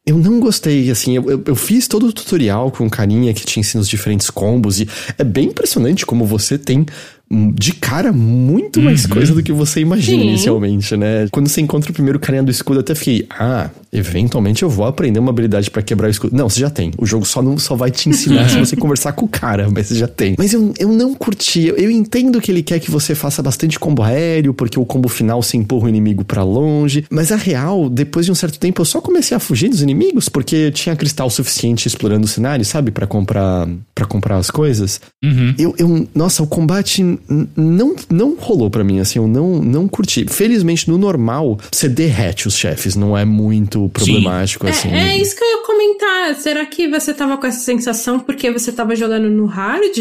eu 0.05 0.17
não 0.17 0.39
gostei, 0.39 0.91
assim, 0.91 1.15
eu, 1.15 1.30
eu, 1.30 1.43
eu, 1.45 1.55
fiz 1.55 1.88
todo 1.88 2.07
o 2.07 2.13
tutorial 2.13 2.69
com 2.71 2.89
carinha 2.89 3.34
que 3.34 3.45
te 3.45 3.59
ensina 3.59 3.81
os 3.81 3.88
diferentes 3.88 4.30
combos 4.30 4.81
e 4.81 4.88
é 5.17 5.23
bem 5.23 5.47
impressionante 5.47 6.05
como 6.05 6.25
você 6.25 6.57
tem 6.57 6.85
de 7.30 7.74
cara 7.74 8.12
muito 8.12 8.80
mais 8.82 9.06
uhum. 9.06 9.12
coisa 9.12 9.34
do 9.34 9.41
que 9.41 9.52
você 9.52 9.80
imagina 9.80 10.22
Sim. 10.22 10.30
inicialmente, 10.30 10.95
né? 10.95 11.28
Quando 11.32 11.48
você 11.48 11.62
encontra 11.62 11.90
o 11.90 11.94
primeiro 11.94 12.20
carinha 12.20 12.44
do 12.44 12.52
escudo, 12.52 12.78
eu 12.78 12.82
até 12.82 12.94
fiquei, 12.94 13.26
ah, 13.30 13.70
eventualmente 13.91 14.64
eu 14.64 14.70
vou 14.70 14.86
aprender 14.86 15.20
uma 15.20 15.32
habilidade 15.32 15.72
para 15.72 15.82
quebrar 15.82 16.08
o 16.08 16.12
escudo. 16.12 16.36
Não, 16.36 16.48
você 16.48 16.60
já 16.60 16.70
tem. 16.70 16.91
O 16.98 17.06
jogo 17.06 17.26
só 17.26 17.41
não 17.41 17.58
só 17.58 17.76
vai 17.76 17.90
te 17.90 18.08
ensinar 18.08 18.50
se 18.50 18.60
você 18.60 18.76
conversar 18.78 19.14
com 19.14 19.26
o 19.26 19.30
cara, 19.30 19.68
mas 19.72 19.88
você 19.88 19.95
já 19.95 20.08
tem. 20.08 20.36
Mas 20.38 20.54
eu, 20.54 20.74
eu 20.78 20.90
não 20.90 21.16
curti. 21.16 21.68
Eu, 21.68 21.76
eu 21.76 21.90
entendo 21.90 22.40
que 22.40 22.52
ele 22.52 22.62
quer 22.62 22.80
que 22.80 22.91
você 22.91 23.16
faça 23.16 23.41
bastante 23.41 23.80
combo 23.80 24.04
aéreo, 24.04 24.54
porque 24.54 24.80
o 24.80 24.86
combo 24.86 25.10
final 25.10 25.41
você 25.41 25.58
empurra 25.58 25.86
o 25.86 25.90
inimigo 25.90 26.24
para 26.24 26.44
longe. 26.44 27.06
Mas 27.10 27.32
a 27.32 27.36
real, 27.36 27.90
depois 27.90 28.26
de 28.28 28.32
um 28.32 28.36
certo 28.36 28.60
tempo, 28.60 28.82
eu 28.82 28.86
só 28.86 29.02
comecei 29.02 29.36
a 29.36 29.40
fugir 29.40 29.70
dos 29.70 29.82
inimigos, 29.82 30.30
porque 30.30 30.72
tinha 30.72 30.95
cristal 30.95 31.30
suficiente 31.30 31.88
explorando 31.88 32.26
o 32.26 32.30
cenário, 32.30 32.64
sabe? 32.64 32.91
para 32.91 33.08
comprar 33.08 33.68
para 33.94 34.06
comprar 34.06 34.38
as 34.38 34.50
coisas. 34.50 35.02
Uhum. 35.24 35.54
Eu, 35.58 35.76
eu, 35.78 36.08
nossa, 36.16 36.44
o 36.44 36.48
combate 36.48 37.04
não, 37.28 37.95
não 38.10 38.36
rolou 38.36 38.70
para 38.70 38.84
mim, 38.84 39.00
assim, 39.00 39.20
eu 39.20 39.28
não, 39.28 39.62
não 39.62 39.88
curti. 39.88 40.26
Felizmente, 40.28 40.90
no 40.90 40.98
normal, 40.98 41.58
você 41.72 41.88
derrete 41.88 42.48
os 42.48 42.56
chefes, 42.56 42.95
não 42.95 43.18
é 43.18 43.26
muito 43.26 43.90
problemático, 43.90 44.66
Sim. 44.68 44.72
assim. 44.72 44.90
É, 44.90 45.16
é, 45.16 45.18
isso 45.18 45.36
que 45.36 45.44
eu 45.44 45.48
ia 45.48 45.66
comentar. 45.66 46.36
Será 46.36 46.66
que 46.66 46.88
você 46.88 47.14
tava 47.14 47.38
com 47.38 47.48
essa 47.48 47.60
sensação 47.60 48.20
porque 48.20 48.52
você 48.52 48.72
tava 48.72 48.95
jogando 48.95 49.30
no 49.30 49.45
hard? 49.45 49.98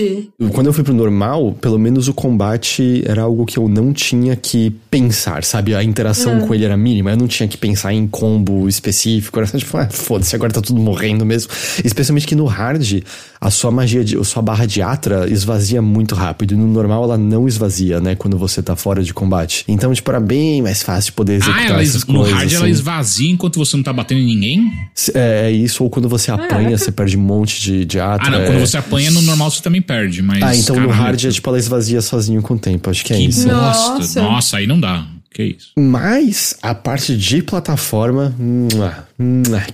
Quando 0.52 0.66
eu 0.66 0.72
fui 0.72 0.84
pro 0.84 0.94
normal, 0.94 1.56
pelo 1.60 1.78
menos 1.78 2.08
o 2.08 2.14
combate 2.14 3.02
era 3.06 3.22
algo 3.22 3.46
que 3.46 3.58
eu 3.58 3.68
não 3.68 3.92
tinha 3.92 4.36
que 4.36 4.70
pensar, 4.90 5.44
sabe? 5.44 5.74
A 5.74 5.82
interação 5.82 6.38
ah. 6.38 6.46
com 6.46 6.54
ele 6.54 6.64
era 6.64 6.76
mínima, 6.76 7.10
eu 7.10 7.16
não 7.16 7.28
tinha 7.28 7.48
que 7.48 7.56
pensar 7.56 7.92
em 7.92 8.06
combo 8.06 8.68
específico, 8.68 9.38
era 9.38 9.48
tipo, 9.48 9.76
ah, 9.76 9.88
foda-se, 9.88 10.34
agora 10.34 10.52
tá 10.52 10.60
tudo 10.60 10.80
morrendo 10.80 11.24
mesmo. 11.24 11.50
Especialmente 11.84 12.26
que 12.26 12.34
no 12.34 12.44
hard, 12.44 13.02
a 13.42 13.50
sua 13.50 13.72
magia, 13.72 14.04
de, 14.04 14.16
a 14.16 14.22
sua 14.22 14.40
barra 14.40 14.66
de 14.66 14.80
atra 14.80 15.28
esvazia 15.28 15.82
muito 15.82 16.14
rápido, 16.14 16.54
e 16.54 16.56
no 16.56 16.68
normal 16.68 17.02
ela 17.02 17.18
não 17.18 17.48
esvazia, 17.48 18.00
né? 18.00 18.14
Quando 18.14 18.38
você 18.38 18.62
tá 18.62 18.76
fora 18.76 19.02
de 19.02 19.12
combate. 19.12 19.64
Então, 19.66 19.92
tipo, 19.92 20.08
era 20.12 20.20
bem 20.20 20.62
mais 20.62 20.80
fácil 20.84 21.10
de 21.10 21.12
poder 21.16 21.34
executar 21.34 21.60
ah, 21.60 21.70
ela, 21.70 21.82
essas 21.82 22.06
no 22.06 22.14
coisas. 22.14 22.30
No 22.30 22.38
hard 22.38 22.46
assim. 22.46 22.56
ela 22.56 22.68
esvazia 22.68 23.30
enquanto 23.32 23.58
você 23.58 23.76
não 23.76 23.82
tá 23.82 23.92
batendo 23.92 24.20
em 24.20 24.26
ninguém? 24.26 24.72
É, 25.12 25.46
é 25.46 25.50
isso, 25.50 25.82
ou 25.82 25.90
quando 25.90 26.08
você 26.08 26.30
apanha, 26.30 26.78
você 26.78 26.92
perde 26.92 27.16
um 27.16 27.20
monte 27.20 27.60
de, 27.60 27.84
de 27.84 27.98
atra. 27.98 28.28
Ah, 28.28 28.30
não, 28.30 28.42
é... 28.42 28.46
quando 28.46 28.60
você 28.60 28.76
apanha 28.76 29.10
no 29.10 29.20
normal 29.22 29.50
você 29.50 29.60
também 29.60 29.82
perde, 29.82 30.22
mas... 30.22 30.40
Ah, 30.40 30.54
então 30.54 30.76
caralho, 30.76 30.94
no 30.94 31.02
hard 31.02 31.24
é 31.24 31.30
tipo, 31.30 31.50
ela 31.50 31.58
esvazia 31.58 32.00
sozinho 32.00 32.40
com 32.42 32.54
o 32.54 32.58
tempo, 32.58 32.88
acho 32.90 33.04
que 33.04 33.12
é 33.12 33.16
que 33.16 33.24
isso. 33.24 33.48
Nossa. 33.48 34.22
Nossa, 34.22 34.56
aí 34.58 34.68
não 34.68 34.78
dá. 34.78 35.04
Que 35.32 35.42
isso. 35.44 35.72
Mas 35.78 36.58
a 36.62 36.74
parte 36.74 37.16
de 37.16 37.42
plataforma, 37.42 38.34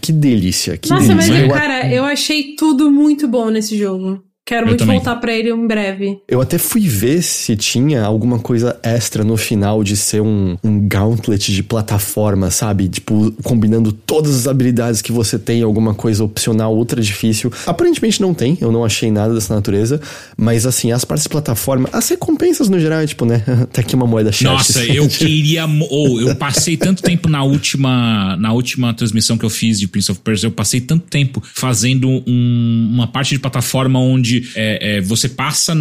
que 0.01 0.13
delícia, 0.13 0.77
que 0.77 0.89
Nossa, 0.89 1.09
delícia. 1.09 1.47
mas 1.47 1.53
cara, 1.53 1.93
eu 1.93 2.05
achei 2.05 2.55
tudo 2.55 2.91
muito 2.91 3.27
bom 3.27 3.51
nesse 3.51 3.77
jogo. 3.77 4.23
Quero 4.49 4.63
eu 4.63 4.69
muito 4.69 4.79
também. 4.79 4.97
voltar 4.97 5.17
para 5.17 5.31
ele 5.31 5.51
em 5.51 5.67
breve. 5.67 6.23
Eu 6.27 6.41
até 6.41 6.57
fui 6.57 6.89
ver 6.89 7.23
se 7.23 7.55
tinha 7.55 8.03
alguma 8.03 8.39
coisa 8.39 8.81
extra 8.83 9.23
no 9.23 9.37
final 9.37 9.85
de 9.85 9.95
ser 9.95 10.23
um, 10.23 10.57
um 10.65 10.89
gauntlet 10.89 11.53
de 11.53 11.63
plataforma, 11.63 12.51
sabe? 12.51 12.89
Tipo, 12.89 13.31
combinando 13.43 13.93
todas 13.93 14.35
as 14.35 14.49
habilidades 14.49 15.03
que 15.03 15.13
você 15.13 15.39
tem, 15.39 15.61
alguma 15.61 15.93
coisa 15.93 16.25
opcional 16.25 16.75
ultra 16.75 17.03
difícil. 17.03 17.53
Aparentemente 17.67 18.23
não 18.23 18.33
tem, 18.33 18.57
eu 18.59 18.73
não 18.73 18.87
achei 18.87 19.11
nada 19.11 19.35
dessa 19.35 19.55
natureza. 19.55 20.01
Mas 20.35 20.65
assim, 20.65 20.93
as 20.93 21.05
partes 21.05 21.25
de 21.25 21.29
plataforma, 21.29 21.87
as 21.93 22.09
recompensas 22.09 22.71
no 22.71 22.81
geral, 22.81 23.07
tipo, 23.07 23.27
né? 23.27 23.45
Tá 23.71 23.83
aqui 23.83 23.95
uma 23.95 24.07
moeda 24.07 24.33
chat. 24.33 24.45
Nossa, 24.45 24.83
eu 24.89 25.07
queria. 25.09 25.67
Ou 25.67 26.15
oh, 26.15 26.21
eu 26.23 26.35
passei 26.37 26.75
tanto 26.75 27.03
tempo 27.03 27.29
na 27.29 27.45
última, 27.45 28.35
na 28.39 28.51
última 28.55 28.95
transmissão 28.95 29.37
que 29.37 29.45
eu 29.45 29.51
fiz 29.51 29.79
de 29.79 29.87
Prince 29.87 30.11
of 30.11 30.23
Persia, 30.23 30.47
eu 30.47 30.53
passei 30.53 30.81
tanto 30.81 31.05
tempo 31.07 31.43
fazendo 31.45 32.09
um, 32.27 32.91
uma 32.95 33.07
parte 33.07 33.35
de 33.35 33.39
plataforma 33.39 34.01
onde 34.01 34.38
é, 34.55 34.97
é, 34.97 35.01
você 35.01 35.29
passa 35.29 35.75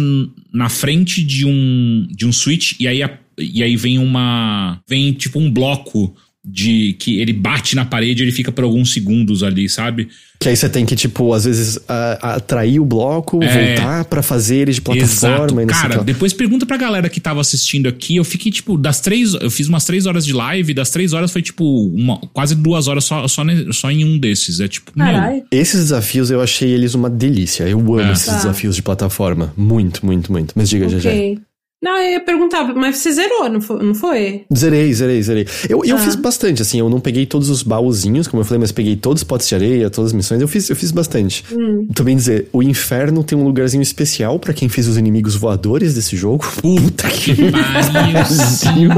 na 0.52 0.68
frente 0.68 1.22
de 1.22 1.44
um, 1.44 2.06
de 2.10 2.26
um 2.26 2.32
switch 2.32 2.74
e 2.80 2.88
aí, 2.88 3.02
a, 3.02 3.18
e 3.38 3.62
aí 3.62 3.76
vem 3.76 3.98
uma. 3.98 4.80
Vem 4.88 5.12
tipo 5.12 5.38
um 5.38 5.50
bloco 5.50 6.14
de 6.50 6.94
que 6.98 7.20
ele 7.20 7.32
bate 7.32 7.76
na 7.76 7.84
parede 7.84 8.22
e 8.22 8.24
ele 8.24 8.32
fica 8.32 8.50
por 8.50 8.64
alguns 8.64 8.92
segundos 8.92 9.42
ali, 9.42 9.68
sabe? 9.68 10.08
Que 10.40 10.48
aí 10.48 10.56
você 10.56 10.68
tem 10.68 10.86
que, 10.86 10.96
tipo, 10.96 11.32
às 11.34 11.44
vezes 11.44 11.78
a, 11.88 12.36
atrair 12.36 12.80
o 12.80 12.84
bloco, 12.84 13.42
é, 13.42 13.74
voltar 13.74 14.04
para 14.04 14.22
fazer 14.22 14.56
ele 14.58 14.72
de 14.72 14.80
plataforma. 14.80 15.62
Exato. 15.62 15.66
Cara, 15.66 16.04
depois 16.04 16.32
pergunta 16.32 16.64
pra 16.64 16.76
galera 16.76 17.08
que 17.08 17.20
tava 17.20 17.40
assistindo 17.40 17.88
aqui. 17.88 18.16
Eu 18.16 18.24
fiquei, 18.24 18.50
tipo, 18.50 18.78
das 18.78 19.00
três. 19.00 19.34
Eu 19.34 19.50
fiz 19.50 19.68
umas 19.68 19.84
três 19.84 20.06
horas 20.06 20.24
de 20.24 20.32
live, 20.32 20.72
das 20.72 20.90
três 20.90 21.12
horas 21.12 21.32
foi, 21.32 21.42
tipo, 21.42 21.88
uma, 21.88 22.18
quase 22.32 22.54
duas 22.54 22.86
horas 22.86 23.04
só, 23.04 23.26
só, 23.26 23.42
só 23.72 23.90
em 23.90 24.04
um 24.04 24.16
desses. 24.16 24.60
É 24.60 24.68
tipo. 24.68 24.92
Meu. 24.94 25.44
Esses 25.50 25.80
desafios 25.80 26.30
eu 26.30 26.40
achei 26.40 26.70
eles 26.70 26.94
uma 26.94 27.10
delícia. 27.10 27.64
Eu 27.64 27.80
amo 27.80 28.00
é. 28.00 28.12
esses 28.12 28.26
tá. 28.26 28.36
desafios 28.36 28.76
de 28.76 28.82
plataforma. 28.82 29.52
Muito, 29.56 30.06
muito, 30.06 30.30
muito. 30.30 30.54
Mas 30.56 30.70
diga, 30.70 30.86
okay. 30.86 31.34
já. 31.34 31.47
Não, 31.80 31.96
eu 31.96 32.12
ia 32.12 32.20
perguntar, 32.20 32.64
mas 32.74 32.98
você 32.98 33.12
zerou, 33.12 33.48
não 33.48 33.60
foi? 33.60 33.82
Não 33.84 33.94
foi? 33.94 34.44
Zerei, 34.54 34.92
zerei, 34.92 35.22
zerei. 35.22 35.46
Eu, 35.68 35.82
ah. 35.82 35.86
eu 35.86 35.98
fiz 35.98 36.16
bastante, 36.16 36.60
assim, 36.60 36.80
eu 36.80 36.90
não 36.90 36.98
peguei 36.98 37.24
todos 37.24 37.48
os 37.48 37.62
baúzinhos, 37.62 38.26
como 38.26 38.40
eu 38.40 38.44
falei, 38.44 38.60
mas 38.60 38.72
peguei 38.72 38.96
todos 38.96 39.22
os 39.22 39.24
potes 39.24 39.46
de 39.46 39.54
areia, 39.54 39.88
todas 39.88 40.10
as 40.10 40.12
missões, 40.12 40.40
eu 40.40 40.48
fiz, 40.48 40.68
eu 40.68 40.74
fiz 40.74 40.90
bastante. 40.90 41.44
Hum. 41.52 41.86
Também 41.94 42.16
dizer, 42.16 42.48
o 42.52 42.64
inferno 42.64 43.22
tem 43.22 43.38
um 43.38 43.44
lugarzinho 43.44 43.82
especial 43.82 44.40
para 44.40 44.52
quem 44.52 44.68
fez 44.68 44.88
os 44.88 44.96
inimigos 44.96 45.36
voadores 45.36 45.94
desse 45.94 46.16
jogo. 46.16 46.44
Puta 46.60 47.08
que 47.08 47.34
pariu! 47.52 48.88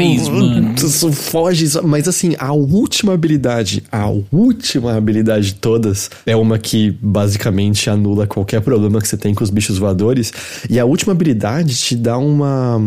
demais, 0.00 0.28
mano. 0.28 0.74
Isso 0.74 1.12
foge, 1.12 1.66
mas 1.84 2.08
assim, 2.08 2.34
a 2.38 2.52
última 2.52 3.12
habilidade, 3.12 3.82
a 3.92 4.10
última 4.32 4.96
habilidade 4.96 5.48
de 5.48 5.54
todas, 5.54 6.10
é 6.24 6.34
uma 6.34 6.58
que 6.58 6.96
basicamente 7.02 7.90
anula 7.90 8.26
qualquer 8.26 8.62
problema 8.62 9.00
que 9.02 9.08
você 9.08 9.18
tem 9.18 9.34
com 9.34 9.44
os 9.44 9.50
bichos 9.50 9.76
voadores, 9.76 10.32
e 10.68 10.78
a 10.78 10.84
última 10.86 11.12
habilidade 11.12 11.89
te 11.90 11.96
dá 11.96 12.16
uma 12.18 12.80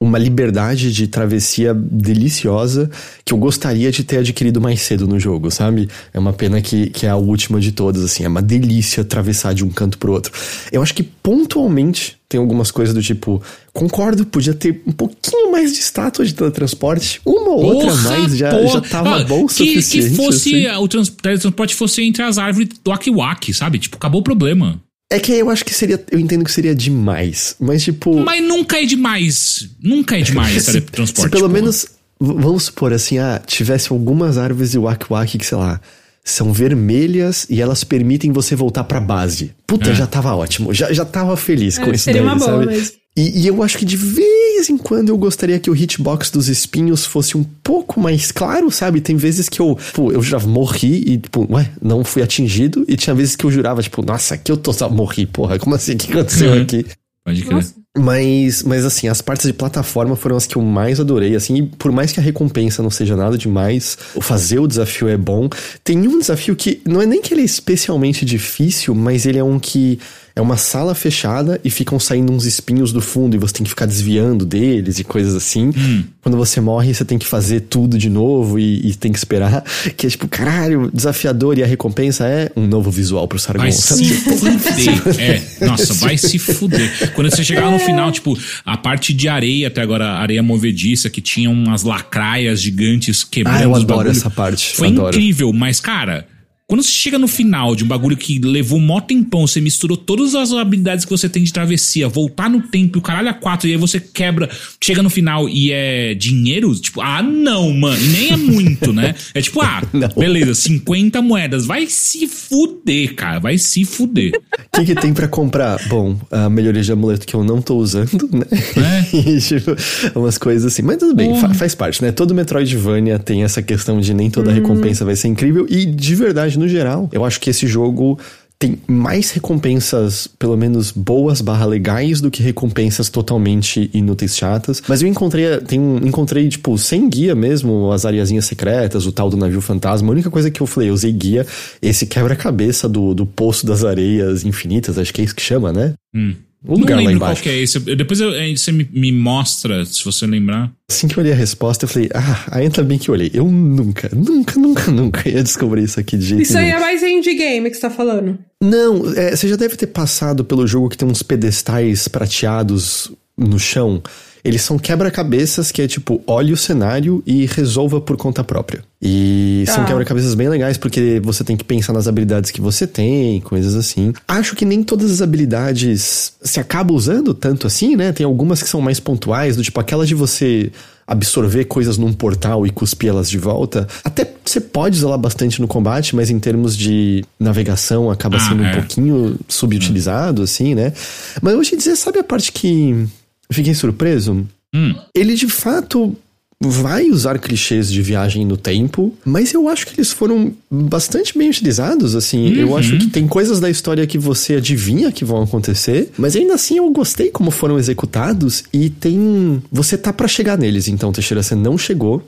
uma 0.00 0.18
liberdade 0.18 0.92
de 0.92 1.06
travessia 1.06 1.72
deliciosa 1.72 2.90
que 3.24 3.32
eu 3.32 3.38
gostaria 3.38 3.90
de 3.90 4.04
ter 4.04 4.18
adquirido 4.18 4.60
mais 4.60 4.82
cedo 4.82 5.08
no 5.08 5.18
jogo, 5.18 5.50
sabe? 5.50 5.88
É 6.12 6.18
uma 6.18 6.32
pena 6.32 6.60
que, 6.60 6.90
que 6.90 7.06
é 7.06 7.08
a 7.08 7.16
última 7.16 7.58
de 7.58 7.72
todas, 7.72 8.02
assim. 8.02 8.22
É 8.22 8.28
uma 8.28 8.42
delícia 8.42 9.00
atravessar 9.00 9.54
de 9.54 9.64
um 9.64 9.70
canto 9.70 9.96
pro 9.96 10.12
outro. 10.12 10.30
Eu 10.70 10.82
acho 10.82 10.92
que 10.92 11.02
pontualmente 11.02 12.18
tem 12.28 12.38
algumas 12.38 12.70
coisas 12.70 12.94
do 12.94 13.00
tipo, 13.00 13.42
concordo, 13.72 14.26
podia 14.26 14.52
ter 14.52 14.82
um 14.86 14.92
pouquinho 14.92 15.50
mais 15.50 15.72
de 15.72 15.78
estátua 15.78 16.26
de 16.26 16.34
teletransporte. 16.34 17.22
Uma 17.24 17.52
ou 17.52 17.62
outra 17.62 17.92
a 17.92 17.94
mais 17.94 18.36
já, 18.36 18.66
já 18.66 18.80
tava 18.82 19.20
ah, 19.20 19.24
bom 19.24 19.44
o 19.44 19.46
que, 19.46 19.54
suficiente. 19.54 20.10
Que 20.10 20.16
fosse 20.16 20.66
assim. 20.66 20.76
o 20.76 20.88
teletransporte 20.88 21.74
fosse 21.74 22.02
entre 22.02 22.22
as 22.22 22.36
árvores 22.36 22.68
do 22.84 22.92
Akiwaki, 22.92 23.54
sabe? 23.54 23.78
Tipo, 23.78 23.96
acabou 23.96 24.20
o 24.20 24.24
problema. 24.24 24.83
É 25.10 25.18
que 25.18 25.32
eu 25.32 25.50
acho 25.50 25.64
que 25.64 25.74
seria. 25.74 26.02
Eu 26.10 26.18
entendo 26.18 26.44
que 26.44 26.50
seria 26.52 26.74
demais. 26.74 27.56
Mas, 27.60 27.84
tipo. 27.84 28.18
Mas 28.20 28.42
nunca 28.42 28.80
é 28.80 28.84
demais. 28.84 29.68
Nunca 29.80 30.18
é 30.18 30.22
demais 30.22 30.62
se, 30.62 30.80
transporte. 30.80 31.26
Se 31.26 31.30
pelo 31.30 31.42
porra. 31.48 31.52
menos. 31.52 31.86
Vamos 32.18 32.64
supor 32.64 32.92
assim, 32.92 33.18
ah, 33.18 33.42
tivesse 33.44 33.92
algumas 33.92 34.38
árvores 34.38 34.70
de 34.70 34.78
Wak 34.78 35.06
Wak 35.10 35.36
que, 35.36 35.44
sei 35.44 35.58
lá, 35.58 35.80
são 36.24 36.52
vermelhas 36.52 37.44
e 37.50 37.60
elas 37.60 37.84
permitem 37.84 38.32
você 38.32 38.56
voltar 38.56 38.84
pra 38.84 39.00
base. 39.00 39.52
Puta, 39.66 39.90
é. 39.90 39.94
já 39.94 40.06
tava 40.06 40.34
ótimo. 40.34 40.72
Já, 40.72 40.92
já 40.92 41.04
tava 41.04 41.36
feliz 41.36 41.76
é, 41.76 41.84
com 41.84 41.92
isso 41.92 42.10
daí, 42.10 42.20
uma 42.20 42.36
boa 42.36 42.50
sabe? 42.50 42.66
Mesmo. 42.66 43.03
E, 43.16 43.42
e, 43.42 43.46
eu 43.46 43.62
acho 43.62 43.78
que 43.78 43.84
de 43.84 43.96
vez 43.96 44.68
em 44.68 44.76
quando 44.76 45.10
eu 45.10 45.16
gostaria 45.16 45.60
que 45.60 45.70
o 45.70 45.76
hitbox 45.76 46.30
dos 46.30 46.48
espinhos 46.48 47.06
fosse 47.06 47.36
um 47.36 47.44
pouco 47.44 48.00
mais 48.00 48.32
claro, 48.32 48.70
sabe? 48.72 49.00
Tem 49.00 49.16
vezes 49.16 49.48
que 49.48 49.60
eu, 49.60 49.78
pô, 49.92 50.10
eu 50.10 50.20
já 50.20 50.40
morri 50.40 51.04
e, 51.06 51.18
tipo, 51.18 51.46
ué, 51.48 51.70
não 51.80 52.02
fui 52.02 52.22
atingido. 52.22 52.84
E 52.88 52.96
tinha 52.96 53.14
vezes 53.14 53.36
que 53.36 53.46
eu 53.46 53.52
jurava, 53.52 53.80
tipo, 53.82 54.04
nossa, 54.04 54.34
aqui 54.34 54.50
eu 54.50 54.56
tô 54.56 54.72
só 54.72 54.90
morri, 54.90 55.26
porra, 55.26 55.60
como 55.60 55.76
assim? 55.76 55.92
O 55.92 55.96
que 55.96 56.12
aconteceu 56.12 56.50
uhum. 56.50 56.62
aqui? 56.62 56.84
Pode 57.24 57.42
crer. 57.42 57.64
Mas, 57.96 58.64
mas 58.64 58.84
assim, 58.84 59.06
as 59.06 59.22
partes 59.22 59.46
de 59.46 59.52
plataforma 59.52 60.16
foram 60.16 60.36
as 60.36 60.48
que 60.48 60.56
eu 60.56 60.62
mais 60.62 60.98
adorei, 60.98 61.36
assim, 61.36 61.58
e 61.58 61.62
por 61.62 61.92
mais 61.92 62.10
que 62.10 62.18
a 62.18 62.22
recompensa 62.22 62.82
não 62.82 62.90
seja 62.90 63.14
nada 63.14 63.38
demais, 63.38 63.96
o 64.16 64.20
fazer 64.20 64.58
o 64.58 64.66
desafio 64.66 65.08
é 65.08 65.16
bom. 65.16 65.48
Tem 65.84 65.96
um 66.08 66.18
desafio 66.18 66.56
que 66.56 66.82
não 66.84 67.00
é 67.00 67.06
nem 67.06 67.22
que 67.22 67.32
ele 67.32 67.42
é 67.42 67.44
especialmente 67.44 68.24
difícil, 68.24 68.96
mas 68.96 69.24
ele 69.24 69.38
é 69.38 69.44
um 69.44 69.60
que 69.60 70.00
é 70.36 70.40
uma 70.40 70.56
sala 70.56 70.96
fechada 70.96 71.60
e 71.64 71.70
ficam 71.70 71.98
saindo 72.00 72.32
uns 72.32 72.44
espinhos 72.44 72.92
do 72.92 73.00
fundo 73.00 73.36
e 73.36 73.38
você 73.38 73.54
tem 73.54 73.62
que 73.62 73.70
ficar 73.70 73.86
desviando 73.86 74.44
deles 74.44 74.98
e 74.98 75.04
coisas 75.04 75.32
assim. 75.32 75.70
Hum. 75.76 76.02
Quando 76.20 76.36
você 76.36 76.60
morre, 76.60 76.92
você 76.92 77.04
tem 77.04 77.18
que 77.18 77.26
fazer 77.26 77.60
tudo 77.60 77.96
de 77.96 78.10
novo 78.10 78.58
e, 78.58 78.88
e, 78.88 78.94
tem 78.94 79.12
que 79.12 79.18
esperar. 79.18 79.62
Que 79.96 80.06
é 80.08 80.10
tipo, 80.10 80.26
caralho, 80.26 80.90
desafiador 80.92 81.56
e 81.56 81.62
a 81.62 81.66
recompensa 81.66 82.26
é 82.26 82.50
um 82.56 82.66
novo 82.66 82.90
visual 82.90 83.28
pro 83.28 83.38
Sargon. 83.38 83.62
Vai 83.62 83.70
se 83.70 84.12
fuder. 84.12 85.20
é, 85.20 85.66
nossa, 85.66 85.94
vai 85.94 86.18
se 86.18 86.38
fuder. 86.38 87.12
Quando 87.14 87.30
você 87.30 87.44
chegar 87.44 87.70
no 87.70 87.78
final, 87.78 88.10
tipo, 88.10 88.36
a 88.64 88.76
parte 88.76 89.14
de 89.14 89.28
areia, 89.28 89.68
até 89.68 89.82
agora, 89.82 90.14
areia 90.14 90.42
movediça, 90.42 91.08
que 91.08 91.20
tinha 91.20 91.48
umas 91.48 91.84
lacraias 91.84 92.60
gigantes 92.60 93.22
quebrando 93.22 93.58
ah, 93.58 93.62
eu 93.62 93.74
adoro 93.74 94.10
essa 94.10 94.30
parte. 94.30 94.74
Foi 94.74 94.88
incrível, 94.88 95.52
mas, 95.52 95.78
cara 95.78 96.26
quando 96.66 96.82
você 96.82 96.90
chega 96.90 97.18
no 97.18 97.28
final 97.28 97.76
de 97.76 97.84
um 97.84 97.86
bagulho 97.86 98.16
que 98.16 98.38
levou 98.38 98.78
um 98.78 98.82
mó 98.82 98.98
tempão, 98.98 99.46
você 99.46 99.60
misturou 99.60 99.98
todas 99.98 100.34
as 100.34 100.50
habilidades 100.50 101.04
que 101.04 101.10
você 101.10 101.28
tem 101.28 101.44
de 101.44 101.52
travessia, 101.52 102.08
voltar 102.08 102.48
no 102.48 102.62
tempo 102.62 102.96
e 102.96 103.00
o 103.00 103.02
caralho 103.02 103.28
a 103.28 103.34
quatro, 103.34 103.68
e 103.68 103.72
aí 103.72 103.76
você 103.76 104.00
quebra, 104.00 104.48
chega 104.82 105.02
no 105.02 105.10
final 105.10 105.46
e 105.46 105.70
é 105.70 106.14
dinheiro, 106.14 106.74
tipo, 106.74 107.02
ah, 107.02 107.22
não, 107.22 107.70
mano, 107.70 108.02
e 108.02 108.08
nem 108.08 108.32
é 108.32 108.36
muito, 108.38 108.94
né? 108.94 109.14
É 109.34 109.42
tipo, 109.42 109.60
ah, 109.60 109.82
não. 109.92 110.08
beleza, 110.08 110.54
50 110.54 111.20
moedas, 111.20 111.66
vai 111.66 111.86
se 111.86 112.26
fuder, 112.26 113.14
cara, 113.14 113.38
vai 113.38 113.58
se 113.58 113.84
fuder. 113.84 114.32
O 114.72 114.80
que, 114.80 114.86
que 114.86 114.94
tem 114.94 115.12
para 115.12 115.28
comprar? 115.28 115.78
Bom, 115.86 116.18
a 116.30 116.48
melhoria 116.48 116.82
de 116.82 116.90
amuleto 116.90 117.26
que 117.26 117.34
eu 117.34 117.44
não 117.44 117.60
tô 117.60 117.76
usando, 117.76 118.26
né? 118.32 118.46
É. 118.52 119.16
e, 119.16 119.38
tipo, 119.38 119.76
umas 120.14 120.38
coisas 120.38 120.72
assim, 120.72 120.80
mas 120.80 120.96
tudo 120.96 121.14
bem, 121.14 121.38
fa 121.38 121.52
faz 121.52 121.74
parte, 121.74 122.02
né? 122.02 122.10
Todo 122.10 122.34
Metroidvania 122.34 123.18
tem 123.18 123.44
essa 123.44 123.60
questão 123.60 124.00
de 124.00 124.14
nem 124.14 124.30
toda 124.30 124.50
hum. 124.50 124.54
recompensa 124.54 125.04
vai 125.04 125.14
ser 125.14 125.28
incrível, 125.28 125.66
e 125.68 125.84
de 125.84 126.14
verdade, 126.14 126.53
no 126.58 126.68
geral. 126.68 127.08
Eu 127.12 127.24
acho 127.24 127.40
que 127.40 127.50
esse 127.50 127.66
jogo 127.66 128.18
tem 128.58 128.78
mais 128.86 129.30
recompensas, 129.30 130.26
pelo 130.26 130.56
menos 130.56 130.90
boas 130.90 131.40
barra 131.40 131.66
legais, 131.66 132.20
do 132.20 132.30
que 132.30 132.42
recompensas 132.42 133.08
totalmente 133.08 133.90
inúteis 133.92 134.36
chatas. 134.36 134.82
Mas 134.88 135.02
eu 135.02 135.08
encontrei, 135.08 135.58
tem, 135.58 135.80
encontrei, 136.02 136.48
tipo, 136.48 136.78
sem 136.78 137.08
guia 137.08 137.34
mesmo, 137.34 137.92
as 137.92 138.06
areazinhas 138.06 138.46
secretas, 138.46 139.06
o 139.06 139.12
tal 139.12 139.28
do 139.28 139.36
navio 139.36 139.60
fantasma. 139.60 140.08
A 140.08 140.12
única 140.12 140.30
coisa 140.30 140.50
que 140.50 140.60
eu 140.60 140.66
falei, 140.66 140.88
eu 140.88 140.94
usei 140.94 141.12
guia, 141.12 141.46
esse 141.82 142.06
quebra-cabeça 142.06 142.88
do, 142.88 143.12
do 143.12 143.26
Poço 143.26 143.66
das 143.66 143.84
Areias 143.84 144.44
Infinitas, 144.44 144.96
acho 144.98 145.12
que 145.12 145.20
é 145.20 145.24
isso 145.24 145.34
que 145.34 145.42
chama, 145.42 145.72
né? 145.72 145.94
Hum. 146.14 146.34
Um 146.66 146.78
lugar 146.78 146.96
não 146.96 147.04
lembro 147.04 147.04
lá 147.04 147.12
embaixo. 147.12 147.42
qual 147.42 147.42
que 147.42 147.48
é 147.50 147.62
esse. 147.62 147.78
Depois 147.78 148.20
eu, 148.20 148.30
você 148.56 148.72
me, 148.72 148.88
me, 148.90 149.12
mostra, 149.12 149.84
se 149.84 150.02
você 150.02 150.26
lembrar. 150.26 150.72
Assim 150.90 151.06
que 151.06 151.18
eu 151.18 151.22
olhei 151.22 151.32
a 151.32 151.36
resposta, 151.36 151.84
eu 151.84 151.88
falei, 151.88 152.08
ah, 152.14 152.44
ainda 152.50 152.82
bem 152.82 152.98
que 152.98 153.10
eu 153.10 153.14
olhei. 153.14 153.30
Eu 153.34 153.44
nunca, 153.44 154.08
nunca, 154.14 154.58
nunca, 154.58 154.90
nunca 154.90 155.28
ia 155.28 155.42
descobrir 155.42 155.82
isso 155.82 156.00
aqui 156.00 156.16
de 156.16 156.24
jeito 156.24 156.42
Isso 156.42 156.56
aí 156.56 156.70
é 156.70 156.80
mais 156.80 157.02
indie 157.02 157.34
game 157.34 157.68
que 157.68 157.76
você 157.76 157.82
tá 157.82 157.90
falando. 157.90 158.38
Não, 158.62 159.12
é, 159.14 159.36
você 159.36 159.46
já 159.46 159.56
deve 159.56 159.76
ter 159.76 159.88
passado 159.88 160.44
pelo 160.44 160.66
jogo 160.66 160.88
que 160.88 160.96
tem 160.96 161.06
uns 161.06 161.22
pedestais 161.22 162.08
prateados 162.08 163.12
no 163.36 163.58
chão. 163.58 164.02
Eles 164.44 164.60
são 164.60 164.78
quebra-cabeças 164.78 165.72
que 165.72 165.80
é 165.80 165.88
tipo, 165.88 166.22
olhe 166.26 166.52
o 166.52 166.56
cenário 166.56 167.22
e 167.26 167.46
resolva 167.46 167.98
por 168.00 168.16
conta 168.16 168.44
própria. 168.44 168.84
E 169.00 169.64
são 169.66 169.76
tá. 169.76 169.84
quebra-cabeças 169.86 170.34
bem 170.34 170.48
legais 170.48 170.76
porque 170.76 171.20
você 171.24 171.42
tem 171.42 171.56
que 171.56 171.64
pensar 171.64 171.94
nas 171.94 172.06
habilidades 172.06 172.50
que 172.50 172.60
você 172.60 172.86
tem, 172.86 173.40
coisas 173.40 173.74
assim. 173.74 174.12
Acho 174.28 174.54
que 174.54 174.66
nem 174.66 174.82
todas 174.82 175.10
as 175.10 175.22
habilidades 175.22 176.34
se 176.42 176.60
acabam 176.60 176.94
usando 176.94 177.32
tanto 177.32 177.66
assim, 177.66 177.96
né? 177.96 178.12
Tem 178.12 178.26
algumas 178.26 178.62
que 178.62 178.68
são 178.68 178.82
mais 178.82 179.00
pontuais, 179.00 179.56
do 179.56 179.62
tipo 179.62 179.80
aquela 179.80 180.06
de 180.06 180.14
você 180.14 180.70
absorver 181.06 181.64
coisas 181.64 181.98
num 181.98 182.12
portal 182.12 182.66
e 182.66 182.70
cuspir 182.70 183.10
elas 183.10 183.30
de 183.30 183.38
volta. 183.38 183.86
Até 184.02 184.30
você 184.44 184.60
pode 184.60 184.98
usar 184.98 185.16
bastante 185.16 185.60
no 185.60 185.68
combate, 185.68 186.16
mas 186.16 186.30
em 186.30 186.38
termos 186.38 186.76
de 186.76 187.24
navegação 187.38 188.10
acaba 188.10 188.36
ah, 188.36 188.40
sendo 188.40 188.64
é. 188.64 188.70
um 188.70 188.72
pouquinho 188.72 189.36
subutilizado, 189.48 190.42
assim, 190.42 190.74
né? 190.74 190.92
Mas 191.40 191.52
eu 191.52 191.58
vou 191.58 191.64
te 191.64 191.76
dizer, 191.76 191.96
sabe 191.96 192.18
a 192.18 192.24
parte 192.24 192.52
que 192.52 193.06
fiquei 193.50 193.74
surpreso. 193.74 194.46
Hum. 194.74 194.94
Ele 195.14 195.34
de 195.34 195.48
fato 195.48 196.16
vai 196.60 197.10
usar 197.10 197.38
clichês 197.38 197.92
de 197.92 198.00
viagem 198.00 198.46
no 198.46 198.56
tempo, 198.56 199.14
mas 199.24 199.52
eu 199.52 199.68
acho 199.68 199.86
que 199.86 199.94
eles 199.94 200.12
foram 200.12 200.52
bastante 200.70 201.36
bem 201.36 201.50
utilizados, 201.50 202.14
assim. 202.14 202.52
Uhum. 202.52 202.60
Eu 202.60 202.76
acho 202.76 202.98
que 202.98 203.08
tem 203.08 203.26
coisas 203.26 203.60
da 203.60 203.68
história 203.68 204.06
que 204.06 204.18
você 204.18 204.54
adivinha 204.54 205.12
que 205.12 205.24
vão 205.24 205.42
acontecer, 205.42 206.10
mas 206.16 206.36
ainda 206.36 206.54
assim 206.54 206.78
eu 206.78 206.90
gostei 206.90 207.30
como 207.30 207.50
foram 207.50 207.78
executados 207.78 208.64
e 208.72 208.88
tem. 208.88 209.62
Você 209.70 209.98
tá 209.98 210.12
para 210.12 210.28
chegar 210.28 210.56
neles, 210.56 210.88
então, 210.88 211.12
Teixeira, 211.12 211.42
você 211.42 211.54
não 211.54 211.76
chegou. 211.76 212.26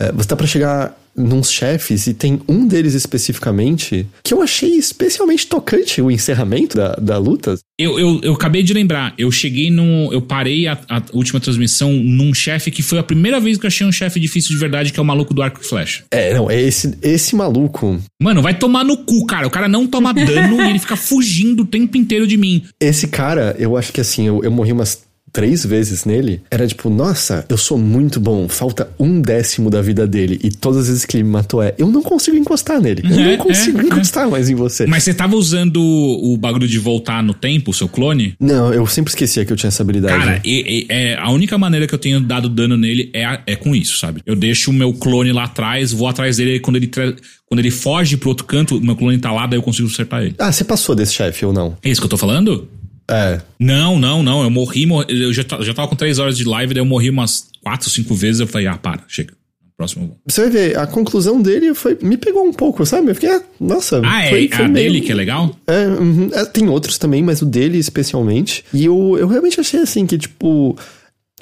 É, 0.00 0.12
você 0.12 0.28
tá 0.28 0.36
para 0.36 0.46
chegar 0.46 0.96
nos 1.16 1.50
chefes 1.50 2.06
e 2.06 2.14
tem 2.14 2.40
um 2.48 2.66
deles 2.66 2.94
especificamente 2.94 4.06
que 4.22 4.34
eu 4.34 4.42
achei 4.42 4.76
especialmente 4.76 5.46
tocante 5.46 6.00
o 6.02 6.10
encerramento 6.10 6.76
da, 6.76 6.94
da 6.94 7.18
luta. 7.18 7.58
Eu, 7.78 7.98
eu, 7.98 8.20
eu 8.22 8.32
acabei 8.32 8.62
de 8.62 8.72
lembrar, 8.72 9.14
eu 9.18 9.30
cheguei 9.30 9.70
no. 9.70 10.12
Eu 10.12 10.22
parei 10.22 10.66
a, 10.66 10.78
a 10.88 11.02
última 11.12 11.38
transmissão 11.38 11.92
num 11.92 12.32
chefe 12.32 12.70
que 12.70 12.82
foi 12.82 12.98
a 12.98 13.02
primeira 13.02 13.38
vez 13.38 13.58
que 13.58 13.66
eu 13.66 13.68
achei 13.68 13.86
um 13.86 13.92
chefe 13.92 14.18
difícil 14.18 14.50
de 14.50 14.58
verdade, 14.58 14.92
que 14.92 14.98
é 14.98 15.02
o 15.02 15.06
maluco 15.06 15.34
do 15.34 15.42
arco 15.42 15.60
e 15.60 15.64
flecha. 15.64 16.04
É, 16.10 16.32
não, 16.32 16.50
é 16.50 16.60
esse, 16.60 16.96
esse 17.02 17.36
maluco. 17.36 18.00
Mano, 18.20 18.40
vai 18.40 18.54
tomar 18.54 18.84
no 18.84 18.96
cu, 18.98 19.26
cara. 19.26 19.46
O 19.46 19.50
cara 19.50 19.68
não 19.68 19.86
toma 19.86 20.14
dano 20.14 20.60
e 20.64 20.70
ele 20.70 20.78
fica 20.78 20.96
fugindo 20.96 21.64
o 21.64 21.66
tempo 21.66 21.96
inteiro 21.96 22.26
de 22.26 22.36
mim. 22.36 22.64
Esse 22.80 23.08
cara, 23.08 23.54
eu 23.58 23.76
acho 23.76 23.92
que 23.92 24.00
assim, 24.00 24.26
eu, 24.26 24.42
eu 24.42 24.50
morri 24.50 24.72
umas 24.72 25.05
três 25.36 25.66
vezes 25.66 26.06
nele, 26.06 26.40
era 26.50 26.66
tipo, 26.66 26.88
nossa, 26.88 27.44
eu 27.50 27.58
sou 27.58 27.76
muito 27.76 28.18
bom, 28.18 28.48
falta 28.48 28.88
um 28.98 29.20
décimo 29.20 29.68
da 29.68 29.82
vida 29.82 30.06
dele. 30.06 30.40
E 30.42 30.48
todas 30.48 30.84
as 30.84 30.88
vezes 30.88 31.04
que 31.04 31.18
ele 31.18 31.24
me 31.24 31.30
matou 31.30 31.62
é, 31.62 31.74
eu 31.76 31.88
não 31.88 32.00
consigo 32.00 32.38
encostar 32.38 32.80
nele. 32.80 33.02
Eu 33.04 33.20
é, 33.20 33.36
não 33.36 33.44
consigo 33.44 33.80
é, 33.80 33.82
é. 33.82 33.84
encostar 33.84 34.26
é. 34.26 34.30
mais 34.30 34.48
em 34.48 34.54
você. 34.54 34.86
Mas 34.86 35.02
você 35.02 35.12
tava 35.12 35.36
usando 35.36 35.76
o 35.76 36.38
bagulho 36.38 36.66
de 36.66 36.78
voltar 36.78 37.22
no 37.22 37.34
tempo, 37.34 37.70
o 37.70 37.74
seu 37.74 37.86
clone? 37.86 38.34
Não, 38.40 38.72
eu 38.72 38.86
sempre 38.86 39.10
esquecia 39.10 39.44
que 39.44 39.52
eu 39.52 39.56
tinha 39.58 39.68
essa 39.68 39.82
habilidade. 39.82 40.24
Cara, 40.24 40.40
e, 40.42 40.86
e, 40.86 40.86
é, 40.88 41.16
a 41.18 41.30
única 41.30 41.58
maneira 41.58 41.86
que 41.86 41.94
eu 41.94 41.98
tenho 41.98 42.18
dado 42.18 42.48
dano 42.48 42.78
nele 42.78 43.10
é, 43.12 43.38
é 43.46 43.56
com 43.56 43.76
isso, 43.76 43.98
sabe? 43.98 44.22
Eu 44.24 44.36
deixo 44.36 44.70
o 44.70 44.72
meu 44.74 44.94
clone 44.94 45.32
lá 45.32 45.44
atrás, 45.44 45.92
vou 45.92 46.08
atrás 46.08 46.38
dele, 46.38 46.60
quando 46.60 46.76
ele, 46.76 46.86
quando 46.86 47.58
ele 47.58 47.70
foge 47.70 48.16
pro 48.16 48.30
outro 48.30 48.46
canto, 48.46 48.80
meu 48.80 48.96
clone 48.96 49.18
tá 49.18 49.30
lá, 49.30 49.46
daí 49.46 49.58
eu 49.58 49.62
consigo 49.62 49.86
acertar 49.86 50.22
ele. 50.22 50.34
Ah, 50.38 50.50
você 50.50 50.64
passou 50.64 50.94
desse 50.94 51.12
chefe 51.12 51.44
ou 51.44 51.52
não? 51.52 51.76
É 51.82 51.90
isso 51.90 52.00
que 52.00 52.06
eu 52.06 52.10
tô 52.10 52.16
falando? 52.16 52.66
É. 53.08 53.40
Não, 53.58 53.98
não, 53.98 54.22
não. 54.22 54.42
Eu 54.42 54.50
morri, 54.50 54.86
morri 54.86 55.06
eu 55.08 55.32
já, 55.32 55.42
já 55.60 55.74
tava 55.74 55.88
com 55.88 55.96
3 55.96 56.18
horas 56.18 56.36
de 56.36 56.44
live, 56.44 56.74
daí 56.74 56.80
eu 56.80 56.86
morri 56.86 57.10
umas 57.10 57.48
4, 57.62 57.88
5 57.88 58.14
vezes. 58.14 58.40
Eu 58.40 58.46
falei, 58.46 58.66
ah, 58.66 58.76
para, 58.76 59.02
chega. 59.08 59.34
Próximo. 59.76 60.18
Você 60.26 60.40
vai 60.40 60.50
ver, 60.50 60.78
a 60.78 60.86
conclusão 60.86 61.42
dele 61.42 61.74
foi. 61.74 61.98
Me 62.00 62.16
pegou 62.16 62.46
um 62.46 62.52
pouco, 62.52 62.86
sabe? 62.86 63.10
Eu 63.10 63.14
fiquei, 63.14 63.28
ah, 63.28 63.42
nossa. 63.60 64.00
Ah, 64.02 64.24
é? 64.24 64.30
Foi, 64.30 64.48
foi 64.48 64.64
a 64.64 64.68
meio... 64.68 64.90
dele 64.90 65.00
que 65.02 65.12
é 65.12 65.14
legal? 65.14 65.54
É, 65.66 65.86
uhum, 65.86 66.30
é, 66.32 66.46
tem 66.46 66.66
outros 66.66 66.96
também, 66.96 67.22
mas 67.22 67.42
o 67.42 67.46
dele 67.46 67.76
especialmente. 67.76 68.64
E 68.72 68.86
eu, 68.86 69.16
eu 69.18 69.28
realmente 69.28 69.60
achei 69.60 69.80
assim 69.80 70.06
que, 70.06 70.16
tipo. 70.16 70.76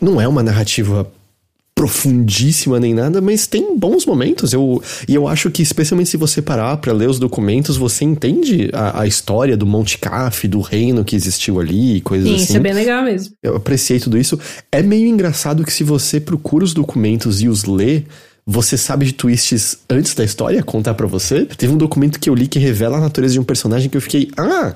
Não 0.03 0.21
é 0.21 0.27
uma 0.27 0.43
narrativa 0.43 1.09
profundíssima 1.75 2.79
nem 2.79 2.95
nada, 2.95 3.21
mas 3.21 3.47
tem 3.47 3.77
bons 3.77 4.07
momentos. 4.07 4.53
Eu, 4.53 4.83
e 5.09 5.15
eu 5.15 5.27
acho 5.27 5.51
que, 5.51 5.61
especialmente 5.61 6.09
se 6.09 6.17
você 6.17 6.41
parar 6.41 6.77
para 6.77 6.93
ler 6.93 7.09
os 7.09 7.19
documentos, 7.19 7.77
você 7.77 8.05
entende 8.05 8.71
a, 8.73 9.03
a, 9.03 9.07
história 9.07 9.57
do 9.57 9.67
Monte 9.67 9.99
Caf, 9.99 10.47
do 10.47 10.61
reino 10.61 11.05
que 11.05 11.17
existiu 11.17 11.59
ali, 11.61 12.01
coisas 12.01 12.29
Sim, 12.29 12.35
assim. 12.37 12.45
Isso 12.45 12.57
é 12.57 12.61
bem 12.61 12.73
legal 12.73 13.03
mesmo. 13.03 13.35
Eu 13.43 13.57
apreciei 13.57 13.99
tudo 13.99 14.17
isso. 14.17 14.39
É 14.71 14.83
meio 14.83 15.07
engraçado 15.07 15.65
que 15.65 15.73
se 15.73 15.83
você 15.83 16.21
procura 16.21 16.65
os 16.65 16.73
documentos 16.73 17.43
e 17.43 17.49
os 17.49 17.65
lê, 17.65 18.05
você 18.47 18.77
sabe 18.77 19.07
de 19.07 19.13
twists 19.13 19.79
antes 19.91 20.15
da 20.15 20.23
história 20.23 20.63
contar 20.63 20.95
para 20.95 21.07
você. 21.07 21.45
Teve 21.45 21.73
um 21.73 21.79
documento 21.79 22.21
que 22.21 22.31
eu 22.31 22.35
li 22.35 22.47
que 22.47 22.59
revela 22.59 22.99
a 22.99 23.01
natureza 23.01 23.35
de 23.35 23.41
um 23.41 23.45
personagem 23.45 23.91
que 23.91 23.97
eu 23.97 24.03
fiquei, 24.03 24.31
ah, 24.37 24.75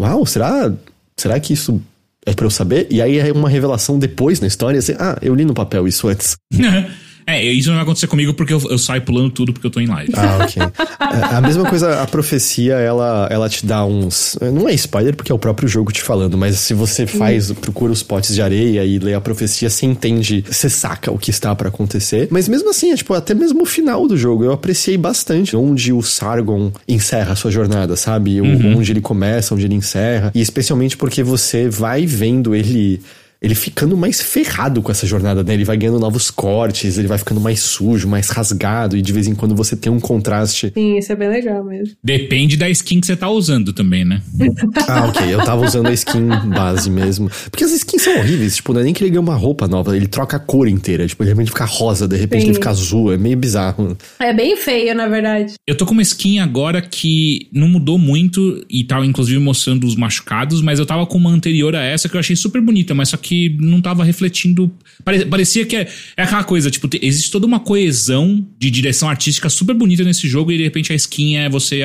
uau, 0.00 0.24
será, 0.24 0.72
será 1.16 1.40
que 1.40 1.52
isso 1.52 1.82
é 2.26 2.34
pra 2.34 2.44
eu 2.44 2.50
saber? 2.50 2.88
E 2.90 3.00
aí 3.00 3.18
é 3.18 3.32
uma 3.32 3.48
revelação 3.48 3.98
depois 3.98 4.40
na 4.40 4.48
história, 4.48 4.78
assim, 4.78 4.94
ah, 4.98 5.16
eu 5.22 5.34
li 5.34 5.44
no 5.44 5.54
papel 5.54 5.86
isso 5.86 6.08
antes. 6.08 6.36
É, 7.26 7.42
isso 7.42 7.68
não 7.68 7.74
vai 7.74 7.82
acontecer 7.82 8.06
comigo 8.06 8.32
porque 8.34 8.52
eu, 8.52 8.62
eu, 8.70 8.78
saio 8.78 9.02
pulando 9.02 9.30
tudo 9.30 9.52
porque 9.52 9.66
eu 9.66 9.70
tô 9.70 9.80
em 9.80 9.86
live. 9.86 10.12
Ah, 10.16 10.38
ok. 10.44 10.62
É, 10.62 11.34
a 11.36 11.40
mesma 11.40 11.68
coisa, 11.68 12.00
a 12.00 12.06
profecia, 12.06 12.74
ela, 12.74 13.26
ela 13.30 13.48
te 13.48 13.66
dá 13.66 13.84
uns. 13.84 14.38
Não 14.40 14.68
é 14.68 14.74
spoiler 14.74 15.14
porque 15.14 15.32
é 15.32 15.34
o 15.34 15.38
próprio 15.38 15.68
jogo 15.68 15.90
te 15.90 16.02
falando, 16.02 16.38
mas 16.38 16.58
se 16.58 16.72
você 16.72 17.06
faz, 17.06 17.50
procura 17.52 17.92
os 17.92 18.02
potes 18.02 18.34
de 18.34 18.40
areia 18.40 18.84
e 18.84 18.98
lê 18.98 19.14
a 19.14 19.20
profecia, 19.20 19.68
você 19.68 19.86
entende, 19.86 20.44
você 20.48 20.70
saca 20.70 21.10
o 21.10 21.18
que 21.18 21.30
está 21.30 21.54
para 21.54 21.68
acontecer. 21.68 22.28
Mas 22.30 22.48
mesmo 22.48 22.70
assim, 22.70 22.92
é 22.92 22.96
tipo, 22.96 23.12
até 23.12 23.34
mesmo 23.34 23.62
o 23.62 23.66
final 23.66 24.06
do 24.06 24.16
jogo, 24.16 24.44
eu 24.44 24.52
apreciei 24.52 24.96
bastante 24.96 25.56
onde 25.56 25.92
o 25.92 26.02
Sargon 26.02 26.70
encerra 26.86 27.32
a 27.32 27.36
sua 27.36 27.50
jornada, 27.50 27.96
sabe? 27.96 28.40
Uhum. 28.40 28.78
Onde 28.78 28.92
ele 28.92 29.00
começa, 29.00 29.52
onde 29.52 29.64
ele 29.64 29.74
encerra. 29.74 30.30
E 30.34 30.40
especialmente 30.40 30.96
porque 30.96 31.22
você 31.22 31.68
vai 31.68 32.06
vendo 32.06 32.54
ele 32.54 33.00
ele 33.40 33.54
ficando 33.54 33.96
mais 33.96 34.20
ferrado 34.20 34.82
com 34.82 34.90
essa 34.90 35.06
jornada, 35.06 35.42
né? 35.42 35.54
Ele 35.54 35.64
vai 35.64 35.76
ganhando 35.76 35.98
novos 35.98 36.30
cortes, 36.30 36.98
ele 36.98 37.08
vai 37.08 37.18
ficando 37.18 37.40
mais 37.40 37.60
sujo, 37.60 38.08
mais 38.08 38.28
rasgado, 38.28 38.96
e 38.96 39.02
de 39.02 39.12
vez 39.12 39.26
em 39.26 39.34
quando 39.34 39.54
você 39.54 39.76
tem 39.76 39.92
um 39.92 40.00
contraste. 40.00 40.72
Sim, 40.74 40.98
isso 40.98 41.12
é 41.12 41.16
bem 41.16 41.28
legal 41.28 41.62
mesmo. 41.64 41.94
Depende 42.02 42.56
da 42.56 42.68
skin 42.68 43.00
que 43.00 43.06
você 43.06 43.16
tá 43.16 43.28
usando 43.28 43.72
também, 43.72 44.04
né? 44.04 44.22
ah, 44.88 45.06
ok. 45.06 45.32
Eu 45.32 45.44
tava 45.44 45.64
usando 45.64 45.86
a 45.86 45.92
skin 45.92 46.28
base 46.48 46.90
mesmo. 46.90 47.30
Porque 47.50 47.64
as 47.64 47.72
skins 47.72 48.02
são 48.02 48.16
horríveis, 48.18 48.56
tipo, 48.56 48.72
não 48.72 48.80
é 48.80 48.84
nem 48.84 48.94
que 48.94 49.02
ele 49.02 49.10
ganha 49.10 49.20
uma 49.20 49.34
roupa 49.34 49.68
nova, 49.68 49.96
ele 49.96 50.06
troca 50.06 50.36
a 50.36 50.40
cor 50.40 50.66
inteira. 50.66 51.06
Tipo, 51.06 51.24
de 51.24 51.30
repente 51.30 51.50
fica 51.50 51.64
rosa, 51.64 52.08
de 52.08 52.16
repente 52.16 52.42
Sim. 52.42 52.46
ele 52.48 52.54
fica 52.54 52.70
azul, 52.70 53.12
é 53.12 53.18
meio 53.18 53.36
bizarro. 53.36 53.96
É 54.18 54.32
bem 54.32 54.56
feio, 54.56 54.94
na 54.94 55.08
verdade. 55.08 55.54
Eu 55.66 55.76
tô 55.76 55.84
com 55.84 55.92
uma 55.92 56.02
skin 56.02 56.38
agora 56.38 56.80
que 56.80 57.48
não 57.52 57.68
mudou 57.68 57.98
muito 57.98 58.64
e 58.70 58.84
tava 58.84 59.04
inclusive 59.04 59.38
mostrando 59.38 59.86
os 59.86 59.94
machucados, 59.94 60.62
mas 60.62 60.78
eu 60.78 60.86
tava 60.86 61.06
com 61.06 61.18
uma 61.18 61.30
anterior 61.30 61.74
a 61.74 61.82
essa 61.82 62.08
que 62.08 62.16
eu 62.16 62.20
achei 62.20 62.34
super 62.34 62.60
bonita, 62.60 62.94
mas 62.94 63.10
só 63.10 63.16
que 63.16 63.25
que 63.26 63.56
não 63.60 63.80
tava 63.80 64.04
refletindo. 64.04 64.70
Parecia 65.04 65.66
que 65.66 65.74
é, 65.74 65.88
é 66.16 66.22
aquela 66.22 66.44
coisa, 66.44 66.70
tipo, 66.70 66.88
existe 67.02 67.30
toda 67.30 67.44
uma 67.44 67.58
coesão 67.58 68.46
de 68.56 68.70
direção 68.70 69.08
artística 69.08 69.48
super 69.48 69.74
bonita 69.74 70.04
nesse 70.04 70.28
jogo 70.28 70.52
e 70.52 70.56
de 70.56 70.62
repente 70.62 70.92
a 70.92 70.96
skin 70.96 71.36
é 71.36 71.48
você 71.48 71.80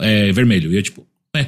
é, 0.00 0.32
vermelho. 0.32 0.70
E 0.70 0.76
é 0.76 0.82
tipo, 0.82 1.06
é, 1.34 1.46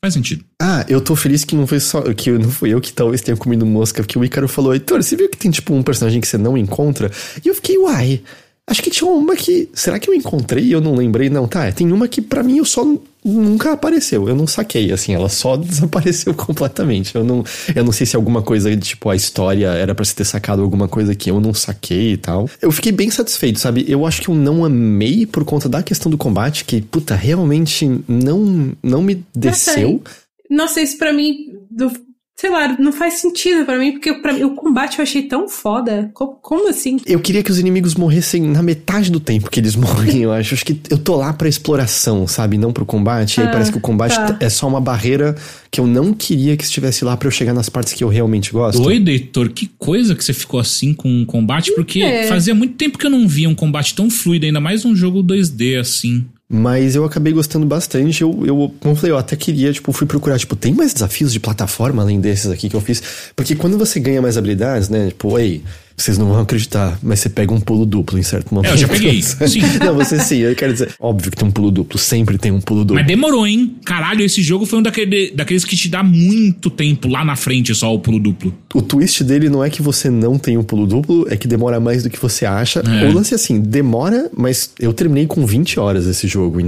faz 0.00 0.14
sentido. 0.14 0.44
Ah, 0.62 0.86
eu 0.88 1.00
tô 1.00 1.16
feliz 1.16 1.44
que 1.44 1.56
não 1.56 1.66
foi 1.66 1.80
só. 1.80 2.02
que 2.14 2.30
não 2.30 2.50
fui 2.50 2.70
eu 2.70 2.80
que 2.80 2.92
talvez 2.92 3.20
tenha 3.20 3.36
comido 3.36 3.66
mosca, 3.66 4.00
porque 4.00 4.16
o 4.16 4.24
Icaro 4.24 4.46
falou, 4.46 4.72
Heitor, 4.72 5.02
você 5.02 5.16
viu 5.16 5.28
que 5.28 5.36
tem 5.36 5.50
tipo 5.50 5.74
um 5.74 5.82
personagem 5.82 6.20
que 6.20 6.28
você 6.28 6.38
não 6.38 6.56
encontra? 6.56 7.10
E 7.44 7.48
eu 7.48 7.54
fiquei, 7.54 7.76
uai. 7.78 8.22
Acho 8.66 8.82
que 8.82 8.90
tinha 8.90 9.08
uma 9.10 9.36
que. 9.36 9.68
Será 9.74 9.98
que 9.98 10.08
eu 10.08 10.14
encontrei 10.14 10.64
e 10.64 10.72
eu 10.72 10.80
não 10.80 10.94
lembrei? 10.94 11.28
Não, 11.28 11.46
tá. 11.46 11.70
Tem 11.70 11.92
uma 11.92 12.08
que 12.08 12.22
para 12.22 12.42
mim 12.42 12.58
eu 12.58 12.64
só 12.64 12.82
nunca 13.22 13.72
apareceu. 13.72 14.26
Eu 14.26 14.34
não 14.34 14.46
saquei, 14.46 14.90
assim, 14.90 15.14
ela 15.14 15.28
só 15.28 15.56
desapareceu 15.58 16.32
completamente. 16.32 17.14
Eu 17.14 17.24
não, 17.24 17.44
eu 17.74 17.84
não 17.84 17.92
sei 17.92 18.06
se 18.06 18.16
alguma 18.16 18.42
coisa, 18.42 18.74
tipo, 18.76 19.10
a 19.10 19.16
história 19.16 19.68
era 19.68 19.94
para 19.94 20.04
se 20.04 20.14
ter 20.14 20.24
sacado 20.24 20.62
alguma 20.62 20.88
coisa 20.88 21.14
que 21.14 21.30
eu 21.30 21.40
não 21.40 21.52
saquei 21.52 22.12
e 22.12 22.16
tal. 22.16 22.48
Eu 22.60 22.72
fiquei 22.72 22.90
bem 22.90 23.10
satisfeito, 23.10 23.58
sabe? 23.58 23.84
Eu 23.86 24.06
acho 24.06 24.22
que 24.22 24.28
eu 24.30 24.34
não 24.34 24.64
amei 24.64 25.26
por 25.26 25.44
conta 25.44 25.68
da 25.68 25.82
questão 25.82 26.10
do 26.10 26.16
combate, 26.16 26.64
que, 26.64 26.80
puta, 26.80 27.14
realmente 27.14 27.86
não, 28.08 28.72
não 28.82 29.02
me 29.02 29.22
desceu. 29.34 30.02
Nossa, 30.48 30.80
isso 30.80 30.96
pra 30.96 31.12
mim, 31.12 31.52
do, 31.70 31.92
Sei 32.36 32.50
lá, 32.50 32.76
não 32.80 32.92
faz 32.92 33.14
sentido 33.14 33.64
para 33.64 33.78
mim, 33.78 33.92
porque 33.92 34.12
para 34.14 34.32
mim 34.32 34.42
o 34.42 34.56
combate 34.56 34.98
eu 34.98 35.04
achei 35.04 35.22
tão 35.22 35.48
foda. 35.48 36.10
Como, 36.12 36.32
como, 36.42 36.68
assim? 36.68 36.96
Eu 37.06 37.20
queria 37.20 37.44
que 37.44 37.50
os 37.50 37.60
inimigos 37.60 37.94
morressem 37.94 38.42
na 38.42 38.60
metade 38.60 39.08
do 39.08 39.20
tempo 39.20 39.48
que 39.48 39.60
eles 39.60 39.74
morrem, 39.76 40.22
eu 40.22 40.32
acho. 40.32 40.54
Acho 40.54 40.64
que 40.64 40.80
eu 40.90 40.98
tô 40.98 41.14
lá 41.14 41.32
pra 41.32 41.48
exploração, 41.48 42.26
sabe? 42.26 42.58
Não 42.58 42.72
pro 42.72 42.84
combate. 42.84 43.40
Ah, 43.40 43.44
e 43.44 43.46
aí 43.46 43.52
parece 43.52 43.70
que 43.70 43.78
o 43.78 43.80
combate 43.80 44.16
tá. 44.16 44.36
é 44.40 44.48
só 44.48 44.66
uma 44.66 44.80
barreira 44.80 45.36
que 45.70 45.80
eu 45.80 45.86
não 45.86 46.12
queria 46.12 46.56
que 46.56 46.64
estivesse 46.64 47.04
lá 47.04 47.16
para 47.16 47.28
eu 47.28 47.32
chegar 47.32 47.54
nas 47.54 47.68
partes 47.68 47.92
que 47.92 48.02
eu 48.02 48.08
realmente 48.08 48.52
gosto. 48.52 48.82
Doido, 48.82 49.10
Heitor, 49.10 49.50
que 49.50 49.70
coisa 49.78 50.16
que 50.16 50.24
você 50.24 50.32
ficou 50.32 50.58
assim 50.58 50.92
com 50.92 51.22
o 51.22 51.26
combate, 51.26 51.72
porque 51.76 52.02
é. 52.02 52.26
fazia 52.26 52.54
muito 52.54 52.74
tempo 52.74 52.98
que 52.98 53.06
eu 53.06 53.10
não 53.10 53.28
via 53.28 53.48
um 53.48 53.54
combate 53.54 53.94
tão 53.94 54.10
fluido, 54.10 54.44
ainda 54.44 54.60
mais 54.60 54.84
um 54.84 54.94
jogo 54.94 55.22
2D 55.22 55.78
assim. 55.78 56.24
Mas 56.48 56.94
eu 56.94 57.04
acabei 57.04 57.32
gostando 57.32 57.66
bastante. 57.66 58.22
Eu, 58.22 58.46
eu, 58.46 58.74
como 58.80 58.92
eu 58.92 58.96
falei, 58.96 59.12
eu 59.12 59.18
até 59.18 59.34
queria, 59.34 59.72
tipo, 59.72 59.92
fui 59.92 60.06
procurar, 60.06 60.38
tipo, 60.38 60.54
tem 60.54 60.74
mais 60.74 60.92
desafios 60.92 61.32
de 61.32 61.40
plataforma 61.40 62.02
além 62.02 62.20
desses 62.20 62.50
aqui 62.50 62.68
que 62.68 62.76
eu 62.76 62.80
fiz? 62.80 63.02
Porque 63.34 63.56
quando 63.56 63.78
você 63.78 63.98
ganha 63.98 64.20
mais 64.20 64.36
habilidades, 64.36 64.88
né? 64.88 65.08
Tipo, 65.08 65.38
ei, 65.38 65.62
vocês 65.96 66.18
não 66.18 66.26
vão 66.26 66.40
acreditar, 66.40 66.98
mas 67.02 67.20
você 67.20 67.28
pega 67.28 67.52
um 67.54 67.60
pulo 67.60 67.86
duplo 67.86 68.18
em 68.18 68.22
certo 68.22 68.52
momento. 68.52 68.70
É, 68.70 68.74
eu 68.74 68.78
já 68.78 68.88
peguei. 68.88 69.22
sim. 69.22 69.60
Não, 69.80 69.94
você 69.94 70.18
sim, 70.18 70.38
eu 70.38 70.54
quero 70.54 70.72
dizer, 70.72 70.94
óbvio 70.98 71.30
que 71.30 71.36
tem 71.36 71.46
um 71.46 71.50
pulo 71.50 71.70
duplo, 71.70 71.98
sempre 71.98 72.36
tem 72.36 72.50
um 72.50 72.60
pulo 72.60 72.80
duplo. 72.80 72.96
Mas 72.96 73.06
demorou, 73.06 73.46
hein? 73.46 73.76
Caralho, 73.84 74.22
esse 74.24 74.42
jogo 74.42 74.66
foi 74.66 74.80
um 74.80 74.82
daquele, 74.82 75.30
daqueles 75.30 75.64
que 75.64 75.76
te 75.76 75.88
dá 75.88 76.02
muito 76.02 76.68
tempo 76.68 77.08
lá 77.08 77.24
na 77.24 77.36
frente 77.36 77.74
só 77.74 77.94
o 77.94 77.98
pulo 77.98 78.18
duplo. 78.18 78.52
O 78.74 78.82
twist 78.82 79.22
dele 79.22 79.48
não 79.48 79.62
é 79.62 79.70
que 79.70 79.80
você 79.80 80.10
não 80.10 80.36
tem 80.36 80.58
um 80.58 80.64
pulo 80.64 80.86
duplo, 80.86 81.26
é 81.30 81.36
que 81.36 81.46
demora 81.46 81.78
mais 81.78 82.02
do 82.02 82.10
que 82.10 82.18
você 82.18 82.44
acha. 82.44 82.80
É. 82.80 83.08
O 83.08 83.12
lance 83.12 83.32
é 83.32 83.36
assim, 83.36 83.60
demora, 83.60 84.30
mas 84.36 84.70
eu 84.80 84.92
terminei 84.92 85.26
com 85.26 85.46
20 85.46 85.78
horas 85.78 86.06
esse 86.06 86.26
jogo. 86.26 86.58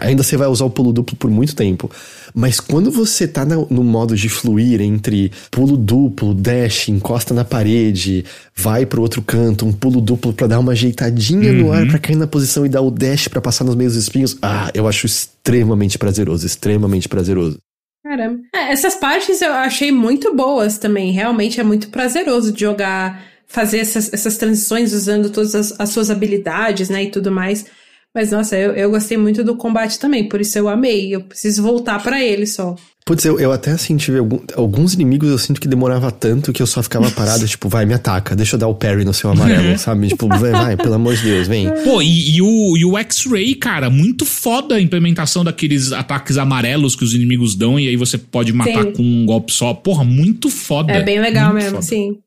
Ainda 0.00 0.22
você 0.22 0.36
vai 0.36 0.48
usar 0.48 0.64
o 0.64 0.70
pulo 0.70 0.92
duplo 0.92 1.16
por 1.16 1.30
muito 1.30 1.54
tempo. 1.54 1.90
Mas 2.34 2.58
quando 2.58 2.90
você 2.90 3.28
tá 3.28 3.44
no 3.44 3.84
modo 3.84 4.16
de 4.16 4.28
fluir 4.28 4.80
entre 4.80 5.30
pulo 5.50 5.76
duplo, 5.76 6.34
dash, 6.34 6.88
encosta 6.88 7.34
na 7.34 7.44
parede, 7.44 8.24
vai 8.56 8.71
pro 8.86 9.02
outro 9.02 9.22
canto, 9.22 9.66
um 9.66 9.72
pulo 9.72 10.00
duplo 10.00 10.32
para 10.32 10.46
dar 10.46 10.58
uma 10.58 10.72
ajeitadinha 10.72 11.50
uhum. 11.52 11.58
no 11.58 11.72
ar 11.72 11.86
para 11.86 11.98
cair 11.98 12.16
na 12.16 12.26
posição 12.26 12.64
e 12.64 12.68
dar 12.68 12.80
o 12.80 12.90
dash 12.90 13.28
para 13.28 13.40
passar 13.40 13.64
nos 13.64 13.74
meios 13.74 13.94
espinhos, 13.94 14.36
ah, 14.42 14.70
eu 14.74 14.88
acho 14.88 15.06
extremamente 15.06 15.98
prazeroso, 15.98 16.46
extremamente 16.46 17.08
prazeroso. 17.08 17.58
Caramba. 18.02 18.40
É, 18.54 18.72
essas 18.72 18.94
partes 18.94 19.40
eu 19.40 19.52
achei 19.52 19.92
muito 19.92 20.34
boas 20.34 20.76
também. 20.76 21.12
Realmente 21.12 21.60
é 21.60 21.62
muito 21.62 21.88
prazeroso 21.88 22.52
de 22.52 22.60
jogar, 22.60 23.22
fazer 23.46 23.78
essas, 23.78 24.12
essas 24.12 24.36
transições 24.36 24.92
usando 24.92 25.30
todas 25.30 25.54
as, 25.54 25.80
as 25.80 25.90
suas 25.90 26.10
habilidades, 26.10 26.88
né, 26.88 27.04
e 27.04 27.10
tudo 27.10 27.30
mais. 27.30 27.64
Mas 28.14 28.30
nossa, 28.30 28.56
eu, 28.56 28.72
eu 28.72 28.90
gostei 28.90 29.16
muito 29.16 29.42
do 29.42 29.56
combate 29.56 29.98
também, 29.98 30.28
por 30.28 30.40
isso 30.40 30.58
eu 30.58 30.68
amei. 30.68 31.14
Eu 31.14 31.22
preciso 31.22 31.62
voltar 31.62 32.02
para 32.02 32.22
ele 32.22 32.46
só. 32.46 32.76
Putz, 33.04 33.24
eu, 33.24 33.40
eu 33.40 33.50
até 33.50 33.72
assim 33.72 33.96
tive 33.96 34.18
algum, 34.18 34.38
alguns 34.54 34.94
inimigos 34.94 35.28
eu 35.28 35.38
sinto 35.38 35.60
que 35.60 35.66
demorava 35.66 36.12
tanto 36.12 36.52
que 36.52 36.62
eu 36.62 36.66
só 36.66 36.82
ficava 36.82 37.10
parado, 37.10 37.46
tipo, 37.48 37.68
vai, 37.68 37.84
me 37.84 37.94
ataca, 37.94 38.36
deixa 38.36 38.54
eu 38.54 38.60
dar 38.60 38.68
o 38.68 38.74
parry 38.74 39.04
no 39.04 39.12
seu 39.12 39.30
amarelo, 39.30 39.76
sabe? 39.78 40.08
Tipo, 40.08 40.28
vai, 40.28 40.52
vai, 40.52 40.76
pelo 40.76 40.94
amor 40.94 41.16
de 41.16 41.22
Deus, 41.22 41.48
vem. 41.48 41.68
Pô, 41.82 42.00
e, 42.00 42.36
e 42.36 42.42
o, 42.42 42.76
e 42.76 42.84
o 42.84 42.96
X-Ray, 42.98 43.54
cara, 43.56 43.90
muito 43.90 44.24
foda 44.24 44.76
a 44.76 44.80
implementação 44.80 45.42
daqueles 45.42 45.90
ataques 45.90 46.38
amarelos 46.38 46.94
que 46.94 47.02
os 47.02 47.12
inimigos 47.14 47.56
dão 47.56 47.80
e 47.80 47.88
aí 47.88 47.96
você 47.96 48.16
pode 48.16 48.52
matar 48.52 48.84
sim. 48.84 48.92
com 48.92 49.02
um 49.02 49.26
golpe 49.26 49.52
só. 49.52 49.74
Porra, 49.74 50.04
muito 50.04 50.48
foda. 50.48 50.92
É 50.92 51.02
bem 51.02 51.20
legal 51.20 51.52
mesmo, 51.52 51.70
foda. 51.70 51.82
sim. 51.82 52.18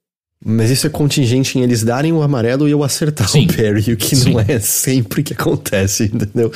Mas 0.44 0.70
isso 0.70 0.86
é 0.86 0.90
contingente 0.90 1.57
em 1.57 1.64
eles 1.64 1.84
darem 1.84 2.12
o 2.14 2.22
amarelo 2.22 2.68
e 2.68 2.72
eu 2.72 2.84
acertar 2.84 3.28
Sim. 3.28 3.45
o 3.45 3.48
parry, 3.48 3.94
o 3.94 3.98
que 3.98 4.16
Sim. 4.16 4.34
não 4.34 4.40
é 4.40 4.60
sempre 4.60 5.24
que 5.24 5.34
acontece, 5.34 6.06
entendeu? 6.14 6.52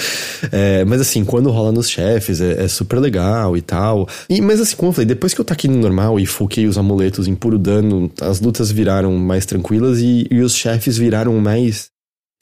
É, 0.51 0.85
mas 0.85 1.01
assim, 1.01 1.23
quando 1.25 1.49
rola 1.49 1.71
nos 1.71 1.89
chefes, 1.89 2.39
é, 2.39 2.63
é, 2.63 2.67
super 2.67 2.99
legal 2.99 3.57
e 3.57 3.61
tal. 3.61 4.07
E, 4.29 4.41
mas 4.41 4.59
assim, 4.59 4.75
como 4.75 4.89
eu 4.89 4.93
falei, 4.93 5.07
depois 5.07 5.33
que 5.33 5.41
eu 5.41 5.45
taquei 5.45 5.69
no 5.69 5.77
normal 5.77 6.19
e 6.19 6.25
foquei 6.25 6.67
os 6.67 6.77
amuletos 6.77 7.27
em 7.27 7.35
puro 7.35 7.57
dano, 7.57 8.11
as 8.21 8.39
lutas 8.39 8.69
viraram 8.69 9.17
mais 9.17 9.45
tranquilas 9.45 9.99
e, 9.99 10.27
e 10.29 10.41
os 10.41 10.55
chefes 10.55 10.97
viraram 10.97 11.39
mais 11.39 11.89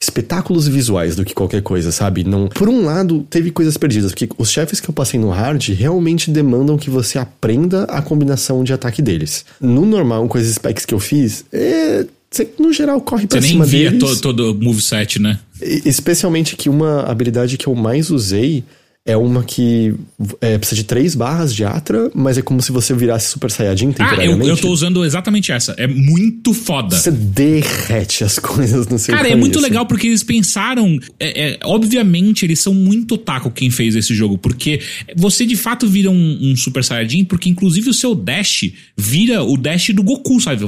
espetáculos 0.00 0.68
visuais 0.68 1.16
do 1.16 1.24
que 1.24 1.34
qualquer 1.34 1.60
coisa, 1.62 1.90
sabe? 1.90 2.22
Não, 2.22 2.48
por 2.48 2.68
um 2.68 2.84
lado, 2.84 3.26
teve 3.28 3.50
coisas 3.50 3.76
perdidas, 3.76 4.12
porque 4.12 4.28
os 4.38 4.50
chefes 4.50 4.80
que 4.80 4.88
eu 4.88 4.94
passei 4.94 5.18
no 5.18 5.30
hard 5.30 5.68
realmente 5.70 6.30
demandam 6.30 6.78
que 6.78 6.88
você 6.88 7.18
aprenda 7.18 7.82
a 7.84 8.00
combinação 8.00 8.62
de 8.62 8.72
ataque 8.72 9.02
deles. 9.02 9.44
No 9.60 9.84
normal, 9.84 10.28
com 10.28 10.38
as 10.38 10.46
specs 10.46 10.86
que 10.86 10.94
eu 10.94 11.00
fiz, 11.00 11.44
é, 11.52 12.06
você, 12.30 12.48
no 12.58 12.72
geral, 12.72 13.00
corre 13.00 13.26
pra 13.26 13.40
você 13.40 13.48
cima 13.48 13.66
deles. 13.66 13.88
Você 13.88 13.90
nem 13.90 13.98
via 13.98 14.08
todo, 14.08 14.20
todo 14.20 14.54
moveset, 14.62 15.20
né? 15.20 15.40
Especialmente 15.60 16.54
que 16.54 16.68
uma 16.68 17.02
habilidade 17.02 17.56
que 17.56 17.66
eu 17.66 17.74
mais 17.74 18.10
usei 18.10 18.62
é 19.08 19.16
uma 19.16 19.42
que 19.42 19.94
é, 20.38 20.58
precisa 20.58 20.76
de 20.76 20.84
três 20.84 21.14
barras 21.14 21.54
de 21.54 21.64
Atra, 21.64 22.10
mas 22.14 22.36
é 22.36 22.42
como 22.42 22.60
se 22.60 22.70
você 22.70 22.92
virasse 22.92 23.30
Super 23.30 23.50
Saiyajin 23.50 23.90
temporariamente. 23.90 24.42
Ah, 24.42 24.44
eu, 24.44 24.50
eu 24.50 24.56
tô 24.58 24.68
usando 24.68 25.02
exatamente 25.02 25.50
essa. 25.50 25.74
É 25.78 25.86
muito 25.86 26.52
foda. 26.52 26.94
Você 26.94 27.10
derrete 27.10 28.22
as 28.22 28.36
coisas 28.38 28.86
no 28.86 28.98
seu 28.98 29.16
Cara, 29.16 29.26
é 29.26 29.34
muito 29.34 29.58
legal 29.60 29.86
porque 29.86 30.08
eles 30.08 30.22
pensaram... 30.22 30.98
É, 31.18 31.52
é, 31.52 31.58
obviamente, 31.64 32.44
eles 32.44 32.60
são 32.60 32.74
muito 32.74 33.14
otaku 33.14 33.50
quem 33.50 33.70
fez 33.70 33.96
esse 33.96 34.14
jogo, 34.14 34.36
porque 34.36 34.78
você 35.16 35.46
de 35.46 35.56
fato 35.56 35.88
vira 35.88 36.10
um, 36.10 36.38
um 36.42 36.54
Super 36.54 36.84
Saiyajin, 36.84 37.24
porque 37.24 37.48
inclusive 37.48 37.88
o 37.88 37.94
seu 37.94 38.14
dash 38.14 38.70
vira 38.94 39.42
o 39.42 39.56
dash 39.56 39.88
do 39.88 40.02
Goku, 40.02 40.38
sabe? 40.38 40.66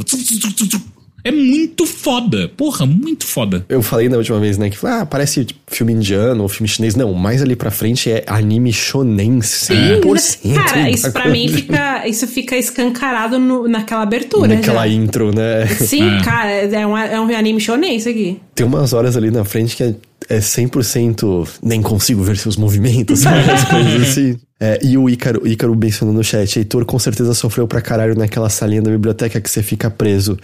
É 1.22 1.30
muito 1.30 1.86
foda. 1.86 2.50
Porra, 2.56 2.86
muito 2.86 3.26
foda. 3.26 3.64
Eu 3.68 3.82
falei 3.82 4.08
na 4.08 4.16
última 4.16 4.38
vez, 4.40 4.56
né, 4.58 4.70
que 4.70 4.78
ah, 4.86 5.04
parece 5.06 5.44
tipo, 5.44 5.60
filme 5.66 5.92
indiano 5.92 6.42
ou 6.42 6.48
filme 6.48 6.68
chinês. 6.68 6.94
Não, 6.94 7.12
mais 7.12 7.42
ali 7.42 7.54
pra 7.56 7.70
frente 7.70 8.10
é 8.10 8.24
anime 8.26 8.72
shonen 8.72 9.38
100%. 9.38 10.54
Cara, 10.54 10.90
isso 10.90 11.12
pra 11.12 11.28
mim 11.28 11.48
fica, 11.48 12.06
isso 12.06 12.26
fica 12.26 12.56
escancarado 12.56 13.38
no, 13.38 13.68
naquela 13.68 14.02
abertura 14.02 14.54
Naquela 14.54 14.86
já. 14.86 14.94
intro, 14.94 15.34
né? 15.34 15.66
Sim, 15.66 16.18
é. 16.18 16.22
cara, 16.22 16.50
é 16.50 16.86
um, 16.86 16.96
é 16.96 17.20
um 17.20 17.36
anime 17.36 17.60
shonen 17.60 17.96
isso 17.96 18.08
aqui. 18.08 18.40
Tem 18.54 18.66
umas 18.66 18.92
horas 18.92 19.16
ali 19.16 19.30
na 19.30 19.44
frente 19.44 19.76
que 19.76 19.82
é, 19.82 19.94
é 20.28 20.38
100% 20.38 21.48
nem 21.62 21.82
consigo 21.82 22.22
ver 22.22 22.36
seus 22.36 22.56
movimentos, 22.56 23.24
as 23.26 23.64
coisas 23.64 24.02
assim. 24.02 24.38
É, 24.62 24.78
e 24.82 24.98
o 24.98 25.08
Ícaro, 25.08 25.46
Ícaro 25.46 25.74
mencionou 25.74 26.14
no 26.14 26.22
chat, 26.22 26.58
Heitor 26.58 26.84
com 26.84 26.98
certeza 26.98 27.32
sofreu 27.32 27.66
pra 27.66 27.80
caralho 27.80 28.14
naquela 28.14 28.50
salinha 28.50 28.82
da 28.82 28.90
biblioteca 28.90 29.40
que 29.40 29.48
você 29.48 29.62
fica 29.62 29.90
preso. 29.90 30.36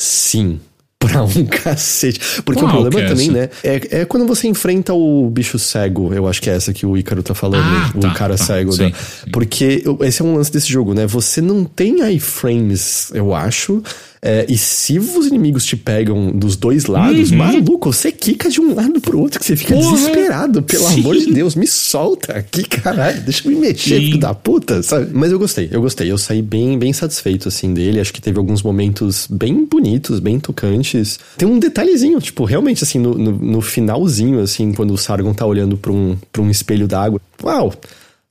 Sim. 0.00 0.58
Pra 0.98 1.22
um 1.22 1.44
cacete. 1.44 2.42
Porque 2.42 2.62
Qual 2.62 2.70
o 2.70 2.80
problema 2.82 3.06
é 3.06 3.08
também, 3.08 3.30
né? 3.30 3.50
É, 3.62 4.00
é 4.00 4.04
quando 4.06 4.26
você 4.26 4.48
enfrenta 4.48 4.94
o 4.94 5.28
bicho 5.28 5.58
cego. 5.58 6.14
Eu 6.14 6.26
acho 6.26 6.40
que 6.40 6.48
é 6.48 6.54
essa 6.54 6.72
que 6.72 6.86
o 6.86 6.96
Ícaro 6.96 7.22
tá 7.22 7.34
falando. 7.34 7.64
Ah, 7.64 7.92
o 7.94 8.00
tá, 8.00 8.10
cara 8.14 8.36
tá, 8.36 8.44
cego. 8.44 8.72
Sim, 8.72 8.84
né? 8.84 8.92
sim. 8.94 9.30
Porque 9.30 9.84
esse 10.00 10.22
é 10.22 10.24
um 10.24 10.34
lance 10.34 10.50
desse 10.50 10.68
jogo, 10.72 10.94
né? 10.94 11.06
Você 11.06 11.42
não 11.42 11.64
tem 11.64 12.00
iframes, 12.14 13.10
eu 13.14 13.34
acho. 13.34 13.82
É, 14.22 14.44
e 14.48 14.58
se 14.58 14.98
os 14.98 15.26
inimigos 15.26 15.64
te 15.64 15.76
pegam 15.76 16.30
dos 16.30 16.54
dois 16.54 16.84
lados, 16.84 17.30
uhum. 17.30 17.38
maluco, 17.38 17.90
você 17.90 18.12
quica 18.12 18.50
de 18.50 18.60
um 18.60 18.74
lado 18.74 19.00
pro 19.00 19.18
outro, 19.18 19.40
que 19.40 19.46
você 19.46 19.56
fica 19.56 19.74
Porra. 19.74 19.92
desesperado. 19.92 20.62
Pelo 20.62 20.88
Sim. 20.88 21.00
amor 21.00 21.16
de 21.16 21.32
Deus, 21.32 21.54
me 21.54 21.66
solta 21.66 22.34
aqui, 22.34 22.64
caralho. 22.64 23.20
Deixa 23.22 23.48
eu 23.48 23.52
me 23.52 23.58
mexer, 23.58 23.98
Sim. 23.98 24.06
filho 24.06 24.18
da 24.18 24.34
puta, 24.34 24.82
sabe? 24.82 25.10
Mas 25.14 25.32
eu 25.32 25.38
gostei, 25.38 25.70
eu 25.72 25.80
gostei. 25.80 26.10
Eu 26.10 26.18
saí 26.18 26.42
bem, 26.42 26.78
bem 26.78 26.92
satisfeito, 26.92 27.48
assim, 27.48 27.72
dele. 27.72 27.98
Acho 27.98 28.12
que 28.12 28.20
teve 28.20 28.38
alguns 28.38 28.62
momentos 28.62 29.26
bem 29.30 29.64
bonitos, 29.64 30.20
bem 30.20 30.38
tocantes. 30.38 31.18
Tem 31.38 31.48
um 31.48 31.58
detalhezinho, 31.58 32.20
tipo, 32.20 32.44
realmente, 32.44 32.84
assim, 32.84 32.98
no, 32.98 33.16
no, 33.16 33.32
no 33.32 33.60
finalzinho, 33.62 34.40
assim, 34.40 34.72
quando 34.72 34.92
o 34.92 34.98
Sargon 34.98 35.32
tá 35.32 35.46
olhando 35.46 35.78
pra 35.78 35.92
um, 35.92 36.16
pra 36.30 36.42
um 36.42 36.50
espelho 36.50 36.86
d'água. 36.86 37.20
Uau! 37.42 37.72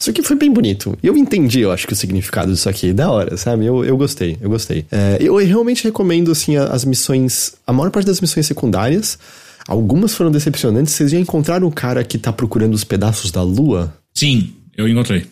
Isso 0.01 0.11
aqui 0.11 0.23
foi 0.23 0.37
bem 0.37 0.49
bonito. 0.49 0.97
E 1.03 1.07
eu 1.07 1.17
entendi, 1.17 1.59
eu 1.59 1.71
acho 1.71 1.85
que 1.85 1.91
o 1.91 1.95
significado 1.95 2.53
disso 2.53 2.69
aqui. 2.69 2.93
Da 2.93 3.11
hora, 3.11 3.35
sabe? 3.35 3.65
Eu, 3.65 3.83
eu 3.83 3.97
gostei, 3.97 4.37
eu 4.39 4.49
gostei. 4.49 4.85
É, 4.89 5.17
eu 5.19 5.35
realmente 5.35 5.83
recomendo, 5.83 6.31
assim, 6.31 6.55
as 6.55 6.85
missões. 6.85 7.55
A 7.67 7.73
maior 7.73 7.91
parte 7.91 8.05
das 8.05 8.21
missões 8.21 8.45
secundárias. 8.45 9.19
Algumas 9.67 10.15
foram 10.15 10.31
decepcionantes. 10.31 10.93
Vocês 10.93 11.11
já 11.11 11.19
encontraram 11.19 11.67
o 11.67 11.71
cara 11.71 12.01
que 12.03 12.17
tá 12.17 12.31
procurando 12.31 12.73
os 12.73 12.85
pedaços 12.85 13.29
da 13.29 13.43
lua? 13.43 13.93
Sim, 14.13 14.53
eu 14.75 14.87
encontrei. 14.87 15.25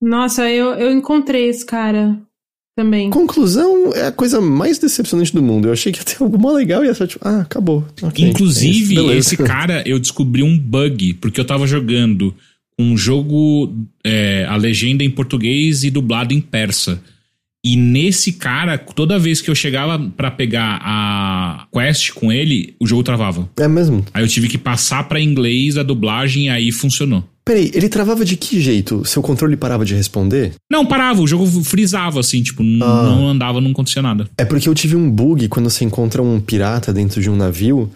Nossa, 0.00 0.48
eu, 0.50 0.72
eu 0.74 0.90
encontrei 0.90 1.50
esse 1.50 1.66
cara 1.66 2.18
também. 2.74 3.10
Conclusão 3.10 3.92
é 3.94 4.06
a 4.06 4.12
coisa 4.12 4.40
mais 4.40 4.78
decepcionante 4.78 5.34
do 5.34 5.42
mundo. 5.42 5.68
Eu 5.68 5.72
achei 5.72 5.92
que 5.92 5.98
ia 5.98 6.04
ter 6.04 6.16
algo 6.22 6.38
mó 6.38 6.52
legal 6.52 6.82
e 6.82 6.86
ia 6.86 6.94
ser 6.94 7.06
tipo, 7.06 7.28
ah, 7.28 7.42
acabou. 7.42 7.84
Okay, 8.02 8.30
Inclusive, 8.30 8.98
é 9.10 9.16
esse 9.18 9.36
cara, 9.36 9.82
eu 9.86 9.98
descobri 9.98 10.42
um 10.42 10.58
bug, 10.58 11.14
porque 11.14 11.38
eu 11.38 11.44
tava 11.44 11.66
jogando 11.66 12.34
um 12.80 12.96
jogo, 12.96 13.72
é, 14.04 14.46
a 14.48 14.56
legenda 14.56 15.04
em 15.04 15.10
português 15.10 15.84
e 15.84 15.90
dublado 15.90 16.32
em 16.32 16.40
persa. 16.40 17.00
E 17.62 17.76
nesse 17.76 18.32
cara, 18.32 18.78
toda 18.78 19.18
vez 19.18 19.42
que 19.42 19.50
eu 19.50 19.54
chegava 19.54 19.98
para 20.16 20.30
pegar 20.30 20.80
a 20.82 21.66
quest 21.70 22.12
com 22.12 22.32
ele, 22.32 22.74
o 22.80 22.86
jogo 22.86 23.02
travava. 23.02 23.48
É 23.58 23.68
mesmo? 23.68 24.04
Aí 24.14 24.24
eu 24.24 24.28
tive 24.28 24.48
que 24.48 24.56
passar 24.56 25.04
para 25.04 25.20
inglês 25.20 25.76
a 25.76 25.82
dublagem 25.82 26.46
e 26.46 26.48
aí 26.48 26.72
funcionou. 26.72 27.22
Peraí, 27.44 27.70
ele 27.74 27.88
travava 27.88 28.24
de 28.24 28.36
que 28.36 28.60
jeito? 28.60 29.04
Seu 29.04 29.20
controle 29.20 29.56
parava 29.56 29.84
de 29.84 29.94
responder? 29.94 30.52
Não, 30.70 30.86
parava, 30.86 31.20
o 31.20 31.26
jogo 31.26 31.46
frisava 31.62 32.20
assim, 32.20 32.42
tipo, 32.42 32.62
ah. 32.62 32.64
não 32.64 33.28
andava, 33.28 33.60
não 33.60 33.72
acontecia 33.72 34.00
nada. 34.00 34.28
É 34.38 34.44
porque 34.44 34.68
eu 34.68 34.74
tive 34.74 34.96
um 34.96 35.10
bug 35.10 35.48
quando 35.48 35.68
você 35.68 35.84
encontra 35.84 36.22
um 36.22 36.40
pirata 36.40 36.92
dentro 36.92 37.20
de 37.20 37.28
um 37.28 37.36
navio 37.36 37.90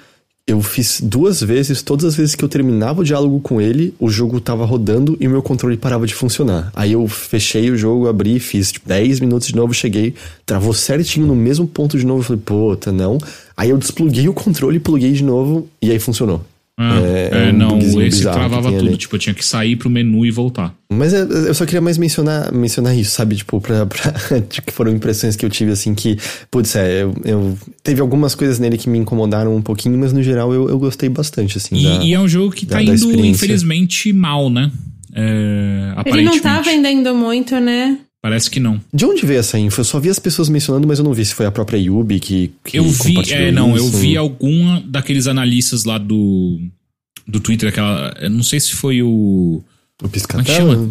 eu 0.47 0.61
fiz 0.61 1.01
duas 1.01 1.43
vezes, 1.43 1.81
todas 1.81 2.05
as 2.05 2.17
vezes 2.17 2.35
que 2.35 2.45
eu 2.45 2.49
terminava 2.49 3.01
o 3.01 3.05
diálogo 3.05 3.41
com 3.41 3.63
ele, 3.63 3.95
o 3.99 4.11
jogo 4.11 4.41
tava 4.41 4.65
rodando 4.67 5.17
e 5.19 5.27
o 5.27 5.31
meu 5.31 5.43
controle 5.43 5.77
parava 5.77 6.07
de 6.07 6.15
funcionar. 6.15 6.71
Aí 6.77 6.93
eu 6.93 7.09
fechei 7.09 7.71
o 7.71 7.79
jogo, 7.79 8.09
abri, 8.09 8.39
fiz 8.39 8.71
tipo, 8.71 8.87
10 8.87 9.21
minutos 9.21 9.49
de 9.49 9.57
novo, 9.57 9.73
cheguei, 9.73 10.15
travou 10.45 10.75
certinho 10.75 11.27
no 11.27 11.35
mesmo 11.35 11.67
ponto 11.67 11.99
de 11.99 12.05
novo. 12.05 12.21
Eu 12.21 12.25
falei, 12.25 12.43
puta, 12.45 12.93
não. 12.93 13.17
Aí 13.57 13.71
eu 13.71 13.79
despluguei 13.79 14.29
o 14.29 14.35
controle, 14.35 14.79
pluguei 14.79 15.13
de 15.13 15.25
novo 15.25 15.67
e 15.81 15.91
aí 15.91 15.99
funcionou. 15.99 16.45
Ah, 16.77 16.99
é, 17.01 17.31
é, 17.33 17.49
é 17.49 17.53
um 17.53 17.57
não, 17.57 18.03
esse 18.03 18.23
travava 18.23 18.71
tudo. 18.71 18.89
Ali. 18.89 18.97
Tipo, 18.97 19.15
eu 19.15 19.19
tinha 19.21 19.35
que 19.35 19.45
sair 19.45 19.77
pro 19.77 19.89
menu 19.89 20.27
e 20.27 20.31
voltar. 20.31 20.75
Mas 20.91 21.15
é, 21.15 21.23
eu 21.23 21.55
só 21.55 21.65
queria 21.65 21.81
mais 21.81 21.97
mencionar, 21.97 22.53
mencionar 22.53 22.97
isso, 22.97 23.13
sabe? 23.13 23.37
Tipo, 23.37 23.61
pra, 23.61 23.87
pra, 23.87 24.41
que 24.41 24.73
foram 24.73 24.91
impressões 24.91 25.37
que 25.37 25.47
eu 25.47 25.51
tive, 25.51 25.71
assim, 25.71 25.95
que, 25.95 26.19
putz, 26.51 26.75
é, 26.75 27.03
eu, 27.03 27.15
eu, 27.25 27.59
Teve 27.83 28.01
algumas 28.01 28.35
coisas 28.35 28.59
nele 28.59 28.77
que 28.77 28.89
me 28.89 28.99
incomodaram 28.99 29.55
um 29.55 29.63
pouquinho, 29.63 29.97
mas 29.99 30.13
no 30.13 30.23
geral 30.23 30.53
eu, 30.53 30.69
eu 30.69 30.79
gostei 30.79 31.09
bastante, 31.09 31.59
assim. 31.59 31.77
E, 31.77 31.85
da, 31.85 32.05
e 32.05 32.13
é 32.13 32.21
um 32.21 32.27
jogo 32.29 32.53
que 32.53 32.67
da, 32.67 32.77
tá 32.77 32.83
indo, 32.83 33.25
infelizmente, 33.25 34.13
mal, 34.13 34.51
né? 34.51 34.71
É, 35.15 35.95
Ele 36.07 36.23
não 36.23 36.41
tá 36.41 36.61
vendendo 36.61 37.15
muito, 37.15 37.61
né? 37.61 37.99
Parece 38.25 38.51
que 38.51 38.59
não. 38.59 38.81
De 38.91 39.05
onde 39.05 39.27
veio 39.27 39.41
essa 39.41 39.59
info? 39.59 39.83
Eu 39.83 39.85
só 39.85 40.01
vi 40.01 40.09
as 40.09 40.19
pessoas 40.19 40.49
mencionando, 40.49 40.89
mas 40.89 40.99
eu 40.99 41.05
não 41.05 41.13
vi 41.13 41.23
se 41.27 41.35
foi 41.35 41.45
a 41.45 41.53
própria 41.53 41.77
Yubi 41.77 42.19
que, 42.19 42.53
que 42.65 42.79
Eu 42.79 42.89
vi, 42.89 43.17
é, 43.31 43.53
não, 43.53 43.77
isso. 43.77 43.85
eu 43.85 43.91
vi 43.91 44.17
algum 44.17 44.81
daqueles 44.81 45.27
analistas 45.27 45.85
lá 45.85 45.99
do 45.99 46.59
do 47.29 47.39
Twitter, 47.39 47.69
aquela, 47.69 48.15
eu 48.19 48.31
não 48.31 48.43
sei 48.43 48.61
se 48.61 48.73
foi 48.73 49.03
o 49.03 49.63
o 50.03 50.09
Piscatella? 50.09 50.91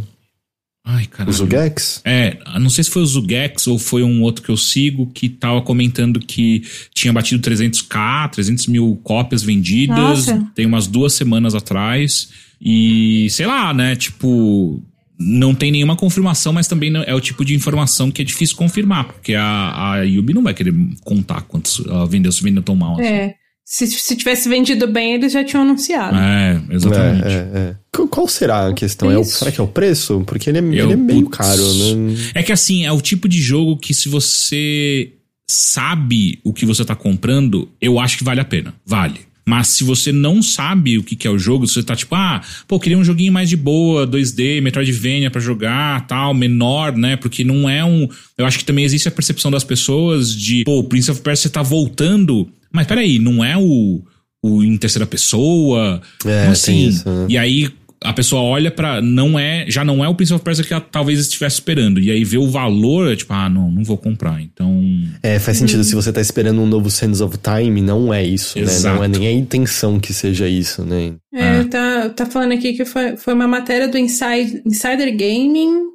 Ai, 0.85 1.07
caralho. 1.07 1.31
O 1.31 1.34
Zugex? 1.34 2.01
É, 2.05 2.38
não 2.60 2.69
sei 2.69 2.84
se 2.84 2.91
foi 2.91 3.01
o 3.01 3.05
Zugex 3.07 3.65
ou 3.65 3.80
foi 3.80 4.03
um 4.03 4.22
outro 4.22 4.43
que 4.43 4.51
eu 4.51 4.57
sigo 4.57 5.07
que 5.07 5.27
tava 5.27 5.60
comentando 5.64 6.19
que 6.19 6.61
tinha 6.93 7.11
batido 7.11 7.41
300k, 7.41 8.30
300 8.30 8.68
mil 8.68 8.99
cópias 9.03 9.41
vendidas, 9.41 10.27
Nossa. 10.27 10.47
tem 10.53 10.68
umas 10.68 10.85
duas 10.85 11.14
semanas 11.14 11.55
atrás. 11.55 12.30
E 12.61 13.27
sei 13.31 13.47
lá, 13.47 13.73
né? 13.73 13.95
Tipo, 13.95 14.84
não 15.19 15.53
tem 15.53 15.72
nenhuma 15.72 15.95
confirmação, 15.95 16.52
mas 16.53 16.68
também 16.68 16.91
é 17.06 17.14
o 17.14 17.22
tipo 17.22 17.45
de 17.45 17.56
informação 17.56 18.11
que 18.11 18.22
é 18.22 18.26
difícil 18.26 18.56
confirmar, 18.56 19.06
porque 19.06 19.35
a, 19.35 19.91
a 19.91 20.02
Yubi 20.02 20.34
não 20.34 20.44
vai 20.44 20.53
querer 20.53 20.73
contar 21.03 21.41
quantos 21.41 21.85
ela 21.85 22.06
vendeu, 22.07 22.31
se 22.31 22.44
vendeu 22.44 22.64
tão 22.64 22.76
mal. 22.76 22.94
Assim. 22.94 23.03
É. 23.03 23.35
Se, 23.65 23.88
se 23.88 24.15
tivesse 24.15 24.49
vendido 24.49 24.88
bem, 24.88 25.14
eles 25.14 25.31
já 25.31 25.44
tinham 25.44 25.64
anunciado. 25.64 26.18
É, 26.18 26.61
exatamente. 26.69 27.27
É, 27.27 27.30
é, 27.30 27.60
é. 27.69 27.76
Qual 28.07 28.27
será 28.27 28.68
a 28.68 28.73
questão? 28.73 29.10
É 29.10 29.18
o, 29.18 29.23
será 29.23 29.52
que 29.52 29.61
é 29.61 29.64
o 29.64 29.68
preço? 29.68 30.22
Porque 30.27 30.49
ele 30.49 30.60
é, 30.60 30.61
Eu, 30.61 30.85
ele 30.85 30.94
é 30.94 30.95
meio 30.98 31.23
putz, 31.23 31.38
caro, 31.38 31.73
né? 31.73 32.15
É 32.34 32.44
que 32.44 32.52
assim, 32.52 32.85
é 32.85 32.91
o 32.91 32.99
tipo 32.99 33.30
de 33.30 33.41
jogo 33.41 33.77
que 33.77 33.94
se 33.94 34.10
você 34.10 35.14
sabe 35.48 36.40
o 36.44 36.52
que 36.52 36.65
você 36.65 36.84
tá 36.84 36.95
comprando, 36.95 37.69
eu 37.80 37.99
acho 37.99 38.18
que 38.18 38.23
vale 38.23 38.41
a 38.41 38.45
pena. 38.45 38.73
Vale. 38.85 39.22
Mas 39.45 39.70
se 39.70 39.84
você 39.84 40.11
não 40.11 40.41
sabe 40.41 40.98
o 40.98 41.03
que, 41.03 41.15
que 41.15 41.28
é 41.28 41.32
o 41.32 41.38
jogo, 41.38 41.68
se 41.68 41.74
você 41.74 41.84
tá 41.84 41.95
tipo, 41.95 42.15
ah, 42.15 42.41
pô, 42.68 42.80
queria 42.80 42.98
um 42.98 43.03
joguinho 43.03 43.34
mais 43.34 43.49
de 43.49 43.57
boa, 43.57 44.07
2D, 44.07 44.61
Metroidvania 44.61 45.30
para 45.30 45.41
jogar, 45.41 46.07
tal, 46.07 46.34
menor, 46.34 46.95
né? 46.95 47.18
Porque 47.18 47.44
não 47.44 47.70
é 47.70 47.84
um. 47.84 48.07
Eu 48.38 48.45
acho 48.45 48.57
que 48.57 48.65
também 48.65 48.86
existe 48.86 49.07
a 49.07 49.11
percepção 49.11 49.52
das 49.52 49.64
pessoas 49.64 50.34
de, 50.34 50.64
pô, 50.64 50.80
o 50.80 50.84
Prince 50.84 51.11
of 51.11 51.22
Persia 51.22 51.49
tá 51.49 51.61
voltando. 51.61 52.48
Mas 52.72 52.88
peraí, 52.88 53.20
não 53.20 53.44
é 53.44 53.57
o, 53.57 54.02
o 54.41 54.64
em 54.64 54.78
terceira 54.78 55.06
pessoa? 55.06 56.02
É, 56.26 56.48
assim? 56.48 56.88
Isso, 56.88 57.10
né? 57.10 57.26
E 57.30 57.38
aí 57.38 57.70
a 58.03 58.13
pessoa 58.13 58.41
olha 58.41 58.69
para 58.69 59.01
não 59.01 59.38
é, 59.38 59.65
já 59.67 59.84
não 59.84 60.03
é 60.03 60.07
o 60.07 60.15
Prince 60.15 60.34
of 60.34 60.43
Persia 60.43 60.63
que 60.63 60.73
ela 60.73 60.81
talvez 60.81 61.19
estivesse 61.19 61.55
esperando. 61.55 61.99
E 61.99 62.11
aí 62.11 62.23
vê 62.23 62.38
o 62.38 62.49
valor, 62.49 63.11
é 63.11 63.15
tipo, 63.15 63.34
ah, 63.34 63.49
não, 63.49 63.71
não 63.71 63.84
vou 63.84 63.97
comprar. 63.97 64.41
Então. 64.41 64.84
É, 65.21 65.39
faz 65.39 65.57
sentido. 65.57 65.81
Hum. 65.81 65.84
Se 65.84 65.95
você 65.95 66.11
tá 66.11 66.21
esperando 66.21 66.61
um 66.61 66.67
novo 66.67 66.89
Sands 66.89 67.21
of 67.21 67.38
Time, 67.38 67.81
não 67.81 68.13
é 68.13 68.23
isso, 68.23 68.57
Exato. 68.59 68.88
né? 68.88 68.93
Não 68.95 69.03
é 69.03 69.07
nem 69.07 69.27
a 69.27 69.31
intenção 69.31 69.99
que 69.99 70.13
seja 70.13 70.47
isso, 70.47 70.84
né? 70.85 71.13
É, 71.34 71.59
ah. 71.59 71.65
tá, 71.65 72.09
tá 72.09 72.25
falando 72.25 72.53
aqui 72.53 72.73
que 72.73 72.85
foi, 72.85 73.17
foi 73.17 73.34
uma 73.34 73.47
matéria 73.47 73.88
do 73.88 73.97
Inside, 73.97 74.61
Insider 74.65 75.11
Gaming 75.15 75.93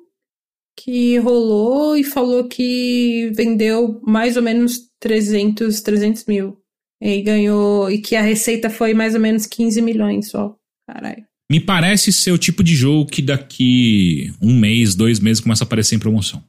que 0.78 1.18
rolou 1.18 1.96
e 1.96 2.04
falou 2.04 2.46
que 2.46 3.32
vendeu 3.34 4.00
mais 4.06 4.36
ou 4.36 4.42
menos 4.42 4.88
300, 5.00 5.80
300 5.80 6.24
mil. 6.26 6.56
E 7.00 7.20
ganhou. 7.22 7.90
E 7.90 7.98
que 7.98 8.14
a 8.16 8.22
receita 8.22 8.70
foi 8.70 8.94
mais 8.94 9.14
ou 9.14 9.20
menos 9.20 9.46
15 9.46 9.82
milhões 9.82 10.30
só. 10.30 10.56
Caralho. 10.86 11.27
Me 11.50 11.58
parece 11.58 12.12
ser 12.12 12.30
o 12.30 12.38
tipo 12.38 12.62
de 12.62 12.74
jogo 12.74 13.06
que 13.06 13.22
daqui 13.22 14.32
um 14.40 14.54
mês, 14.54 14.94
dois 14.94 15.18
meses 15.18 15.40
começa 15.40 15.64
a 15.64 15.66
aparecer 15.66 15.94
em 15.94 15.98
promoção. 15.98 16.42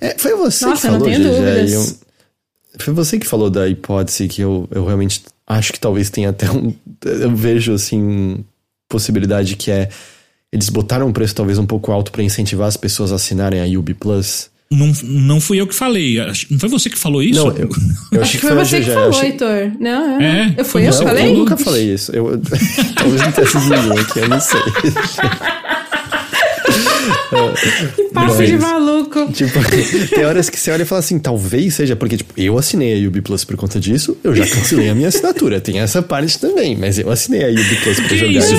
É, 0.00 0.16
foi 0.18 0.34
você 0.34 0.64
Nossa, 0.64 0.88
que 0.88 0.94
falou, 0.94 1.12
Gigi, 1.12 1.72
eu, 1.72 1.98
Foi 2.78 2.94
você 2.94 3.18
que 3.18 3.26
falou 3.26 3.50
da 3.50 3.68
hipótese 3.68 4.26
que 4.28 4.40
eu, 4.40 4.66
eu 4.70 4.86
realmente 4.86 5.22
acho 5.46 5.72
que 5.72 5.80
talvez 5.80 6.08
tenha 6.08 6.30
até 6.30 6.50
um. 6.50 6.72
Eu 7.04 7.34
vejo 7.34 7.72
assim. 7.74 8.44
Possibilidade 8.88 9.56
que 9.56 9.70
é. 9.70 9.90
Eles 10.50 10.70
botaram 10.70 11.06
um 11.06 11.12
preço 11.12 11.34
talvez 11.34 11.58
um 11.58 11.66
pouco 11.66 11.92
alto 11.92 12.10
para 12.10 12.22
incentivar 12.22 12.66
as 12.66 12.76
pessoas 12.76 13.12
a 13.12 13.16
assinarem 13.16 13.60
a 13.60 13.78
Ubi 13.78 13.92
Plus. 13.92 14.50
Não, 14.70 14.92
não 15.02 15.40
fui 15.40 15.58
eu 15.58 15.66
que 15.66 15.74
falei. 15.74 16.18
Não 16.50 16.58
foi 16.58 16.68
você 16.68 16.90
que 16.90 16.98
falou 16.98 17.22
isso? 17.22 17.42
Não, 17.42 17.56
eu, 17.56 17.70
eu 18.12 18.20
acho 18.20 18.32
que 18.32 18.46
foi, 18.46 18.54
você 18.54 18.80
que 18.80 18.90
falou, 18.90 19.08
achei... 19.08 19.30
Heitor. 19.30 19.72
Não, 19.80 20.20
é. 20.20 20.54
Eu 20.58 20.64
fui 20.64 20.86
eu 20.86 20.90
que 20.90 21.04
falei? 21.04 21.26
Eu 21.26 21.36
nunca 21.38 21.56
falei 21.56 21.94
isso. 21.94 22.12
Eu, 22.12 22.38
talvez 22.94 23.22
não 23.22 23.32
tenha 23.32 23.46
sido 23.46 23.62
ninguém 23.62 23.98
aqui, 23.98 24.18
eu 24.18 24.28
não 24.28 24.40
sei. 24.40 24.60
que 27.96 28.02
papo 28.12 28.44
de 28.44 28.58
maluco. 28.58 29.32
Tipo, 29.32 29.58
tem 30.14 30.24
horas 30.26 30.50
que 30.50 30.60
você 30.60 30.70
olha 30.70 30.82
e 30.82 30.86
fala 30.86 30.98
assim, 30.98 31.18
talvez 31.18 31.74
seja, 31.74 31.96
porque 31.96 32.18
tipo, 32.18 32.34
eu 32.36 32.58
assinei 32.58 33.02
a 33.02 33.08
Ubi 33.08 33.22
Plus 33.22 33.44
por 33.44 33.56
conta 33.56 33.80
disso, 33.80 34.18
eu 34.22 34.34
já 34.34 34.46
cancelei 34.46 34.90
a 34.90 34.94
minha 34.94 35.08
assinatura. 35.08 35.62
Tem 35.62 35.80
essa 35.80 36.02
parte 36.02 36.38
também, 36.38 36.76
mas 36.76 36.98
eu 36.98 37.10
assinei 37.10 37.42
a 37.42 37.48
Ubi 37.48 37.76
Plus 37.82 38.00
pra 38.00 38.08
que 38.08 38.16
jogar 38.18 38.32
isso, 38.32 38.54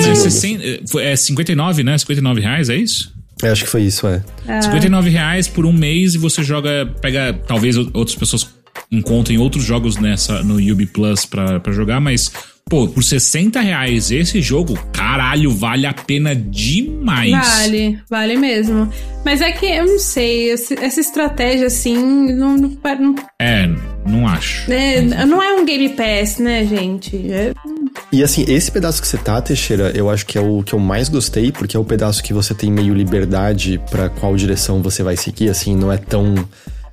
né? 0.98 1.12
É 1.12 1.14
59, 1.14 1.84
né? 1.84 1.96
59 1.96 2.40
reais, 2.40 2.68
é 2.68 2.74
isso? 2.74 3.19
Eu 3.42 3.52
acho 3.52 3.64
que 3.64 3.70
foi 3.70 3.82
isso, 3.82 4.06
é. 4.06 4.22
é. 4.46 4.60
59 4.62 5.10
reais 5.10 5.48
por 5.48 5.66
um 5.66 5.72
mês 5.72 6.14
e 6.14 6.18
você 6.18 6.42
joga, 6.42 6.86
pega, 7.00 7.32
talvez 7.46 7.76
outras 7.76 8.14
pessoas 8.14 8.48
encontrem 8.90 9.38
outros 9.38 9.64
jogos 9.64 9.96
nessa 9.96 10.42
no 10.42 10.56
Ubi 10.56 10.86
Plus 10.86 11.24
pra, 11.24 11.60
pra 11.60 11.72
jogar, 11.72 12.00
mas 12.00 12.30
Pô, 12.70 12.86
por 12.86 13.02
60 13.02 13.60
reais 13.60 14.12
esse 14.12 14.40
jogo, 14.40 14.78
caralho, 14.92 15.50
vale 15.50 15.86
a 15.86 15.92
pena 15.92 16.36
demais. 16.36 17.32
Vale, 17.32 17.98
vale 18.08 18.36
mesmo. 18.36 18.88
Mas 19.24 19.40
é 19.40 19.50
que 19.50 19.66
eu 19.66 19.84
não 19.84 19.98
sei, 19.98 20.52
essa 20.52 21.00
estratégia 21.00 21.66
assim, 21.66 21.96
não. 22.32 22.56
não, 22.56 22.70
não 22.78 23.14
é, 23.40 23.68
não 24.06 24.28
acho. 24.28 24.70
É, 24.70 25.02
não 25.26 25.42
é 25.42 25.52
um 25.54 25.64
Game 25.64 25.88
Pass, 25.88 26.38
né, 26.38 26.64
gente? 26.64 27.16
É... 27.32 27.52
E 28.12 28.24
assim, 28.24 28.44
esse 28.48 28.72
pedaço 28.72 29.00
que 29.00 29.06
você 29.06 29.16
tá, 29.16 29.40
Teixeira, 29.40 29.92
eu 29.94 30.10
acho 30.10 30.26
que 30.26 30.36
é 30.36 30.40
o 30.40 30.64
que 30.64 30.72
eu 30.72 30.80
mais 30.80 31.08
gostei, 31.08 31.52
porque 31.52 31.76
é 31.76 31.80
o 31.80 31.84
pedaço 31.84 32.22
que 32.22 32.32
você 32.32 32.52
tem 32.52 32.70
meio 32.70 32.92
liberdade 32.92 33.80
para 33.88 34.08
qual 34.08 34.34
direção 34.34 34.82
você 34.82 35.02
vai 35.02 35.16
seguir, 35.16 35.48
assim, 35.48 35.76
não 35.76 35.92
é 35.92 35.96
tão 35.96 36.34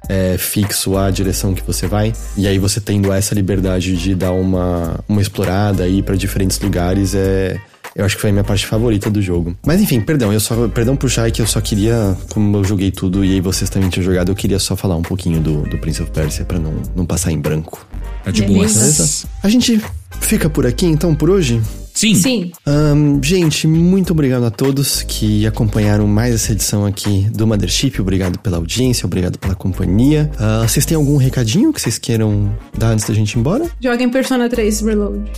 é, 0.08 0.38
fixo 0.38 0.96
a 0.96 1.10
direção 1.10 1.56
que 1.56 1.64
você 1.64 1.88
vai. 1.88 2.14
E 2.38 2.48
aí 2.48 2.60
você 2.60 2.80
tendo 2.80 3.12
essa 3.12 3.34
liberdade 3.34 3.98
de 3.98 4.14
dar 4.14 4.32
uma, 4.32 5.00
uma 5.08 5.22
explorada 5.22 5.84
aí 5.84 6.02
para 6.02 6.16
diferentes 6.16 6.60
lugares 6.60 7.16
é. 7.16 7.60
Eu 7.98 8.06
acho 8.06 8.16
que 8.16 8.22
foi 8.22 8.30
a 8.30 8.34
minha 8.34 8.44
parte 8.44 8.68
favorita 8.68 9.10
do 9.10 9.20
jogo. 9.20 9.58
Mas 9.66 9.82
enfim, 9.82 10.00
perdão, 10.00 10.32
eu 10.32 10.40
só. 10.40 10.68
Perdão 10.68 10.96
Shai 11.08 11.32
que 11.32 11.42
eu 11.42 11.48
só 11.48 11.60
queria. 11.60 12.16
Como 12.32 12.58
eu 12.58 12.64
joguei 12.64 12.92
tudo 12.92 13.26
e 13.26 13.34
aí 13.34 13.42
vocês 13.42 13.72
também 13.72 13.90
tinham 13.90 14.06
jogado, 14.06 14.32
eu 14.32 14.36
queria 14.36 14.60
só 14.60 14.76
falar 14.76 14.96
um 14.96 15.02
pouquinho 15.02 15.42
do, 15.42 15.64
do 15.64 15.80
Prince 15.80 16.04
of 16.04 16.12
Persia 16.12 16.46
pra 16.46 16.60
não, 16.60 16.74
não 16.96 17.06
passar 17.08 17.32
em 17.32 17.40
branco. 17.40 17.88
Tá 18.24 18.30
de 18.30 18.44
boa. 18.44 18.60
Beleza? 18.60 19.28
A 19.42 19.50
gente 19.50 19.82
fica 20.20 20.48
por 20.48 20.68
aqui 20.68 20.86
então 20.86 21.16
por 21.16 21.30
hoje? 21.30 21.60
Sim. 21.92 22.14
Sim. 22.14 22.52
Um, 22.68 23.20
gente, 23.24 23.66
muito 23.66 24.12
obrigado 24.12 24.46
a 24.46 24.52
todos 24.52 25.02
que 25.02 25.48
acompanharam 25.48 26.06
mais 26.06 26.36
essa 26.36 26.52
edição 26.52 26.86
aqui 26.86 27.28
do 27.34 27.48
Mothership. 27.48 28.00
Obrigado 28.00 28.38
pela 28.38 28.58
audiência, 28.58 29.08
obrigado 29.08 29.40
pela 29.40 29.56
companhia. 29.56 30.30
Uh, 30.36 30.68
vocês 30.68 30.86
têm 30.86 30.96
algum 30.96 31.18
recadinho 31.18 31.74
que 31.74 31.82
vocês 31.82 31.98
queiram 31.98 32.56
dar 32.78 32.90
antes 32.90 33.08
da 33.08 33.14
gente 33.16 33.34
ir 33.34 33.40
embora? 33.40 33.66
Joguem 33.82 34.10
Persona 34.12 34.48
3 34.48 34.82
Reload. 34.82 35.32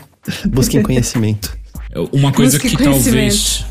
Busquem 0.46 0.82
conhecimento. 0.84 1.56
Uma 2.12 2.32
coisa 2.32 2.58
Busque 2.58 2.76
que 2.76 2.82
talvez 2.82 3.64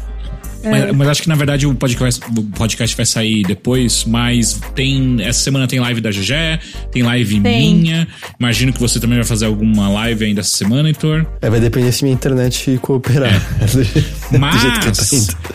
é. 0.64 0.70
Mas, 0.70 0.96
mas, 0.96 1.08
acho 1.08 1.22
que 1.22 1.30
na 1.30 1.36
verdade 1.36 1.68
o 1.68 1.74
podcast, 1.76 2.22
o 2.26 2.44
podcast 2.44 2.96
vai 2.96 3.06
sair 3.06 3.44
depois. 3.44 4.06
Mas 4.06 4.60
tem. 4.76 5.18
Essa 5.22 5.40
semana 5.40 5.68
tem 5.68 5.80
live 5.80 6.02
da 6.02 6.10
GG, 6.10 6.60
tem 6.92 7.04
live 7.04 7.40
tem. 7.42 7.76
minha. 7.76 8.08
Imagino 8.40 8.74
que 8.74 8.80
você 8.80 9.00
também 9.00 9.18
vai 9.18 9.26
fazer 9.26 9.46
alguma 9.46 9.90
live 9.90 10.26
ainda 10.26 10.42
essa 10.42 10.56
semana, 10.56 10.90
Heitor. 10.90 11.26
É, 11.42 11.50
vai 11.50 11.60
depender 11.60 11.92
se 11.92 12.04
minha 12.04 12.14
internet 12.14 12.80
cooperar. 12.82 13.34
É. 13.34 14.38
mas, 14.38 14.62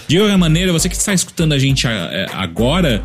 de 0.08 0.18
qualquer 0.18 0.38
maneira, 0.38 0.72
você 0.72 0.88
que 0.88 0.96
está 0.96 1.12
escutando 1.12 1.52
a 1.52 1.58
gente 1.58 1.86
é, 1.86 2.26
agora 2.32 3.02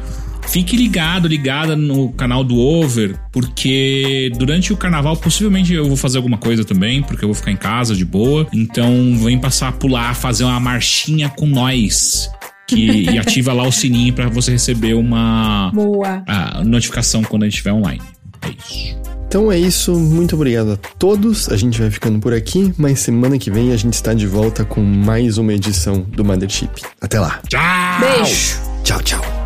Fique 0.47 0.75
ligado, 0.75 1.27
ligada 1.27 1.75
no 1.75 2.09
canal 2.09 2.43
do 2.43 2.57
Over, 2.57 3.19
porque 3.31 4.31
durante 4.37 4.71
o 4.71 4.77
carnaval 4.77 5.15
possivelmente 5.17 5.73
eu 5.73 5.85
vou 5.85 5.97
fazer 5.97 6.17
alguma 6.17 6.37
coisa 6.37 6.63
também, 6.63 7.03
porque 7.03 7.23
eu 7.23 7.29
vou 7.29 7.35
ficar 7.35 7.51
em 7.51 7.57
casa 7.57 7.93
de 7.93 8.05
boa. 8.05 8.47
Então 8.53 9.17
vem 9.17 9.37
passar 9.37 9.73
por 9.73 9.91
lá, 9.91 10.13
fazer 10.13 10.45
uma 10.45 10.59
marchinha 10.59 11.29
com 11.29 11.45
nós. 11.45 12.29
Que, 12.67 13.09
e 13.09 13.17
ativa 13.19 13.53
lá 13.53 13.63
o 13.63 13.71
sininho 13.71 14.13
para 14.13 14.27
você 14.29 14.51
receber 14.51 14.93
uma 14.93 15.71
Boa. 15.73 16.23
A 16.27 16.63
notificação 16.63 17.23
quando 17.23 17.43
a 17.43 17.45
gente 17.45 17.55
estiver 17.55 17.73
online. 17.73 18.01
É 18.41 18.49
isso. 18.49 18.97
Então 19.27 19.51
é 19.51 19.59
isso, 19.59 19.93
muito 19.93 20.35
obrigado 20.35 20.71
a 20.71 20.77
todos. 20.77 21.49
A 21.49 21.57
gente 21.57 21.79
vai 21.81 21.91
ficando 21.91 22.17
por 22.19 22.33
aqui, 22.33 22.73
mas 22.77 23.01
semana 23.01 23.37
que 23.37 23.51
vem 23.51 23.73
a 23.73 23.77
gente 23.77 23.93
está 23.93 24.13
de 24.13 24.25
volta 24.25 24.63
com 24.63 24.81
mais 24.81 25.37
uma 25.37 25.53
edição 25.53 26.01
do 26.01 26.23
Mothership. 26.23 26.69
Até 27.01 27.19
lá. 27.19 27.41
Tchau! 27.49 27.61
Beijo! 27.99 28.61
Tchau, 28.83 29.01
tchau. 29.01 29.36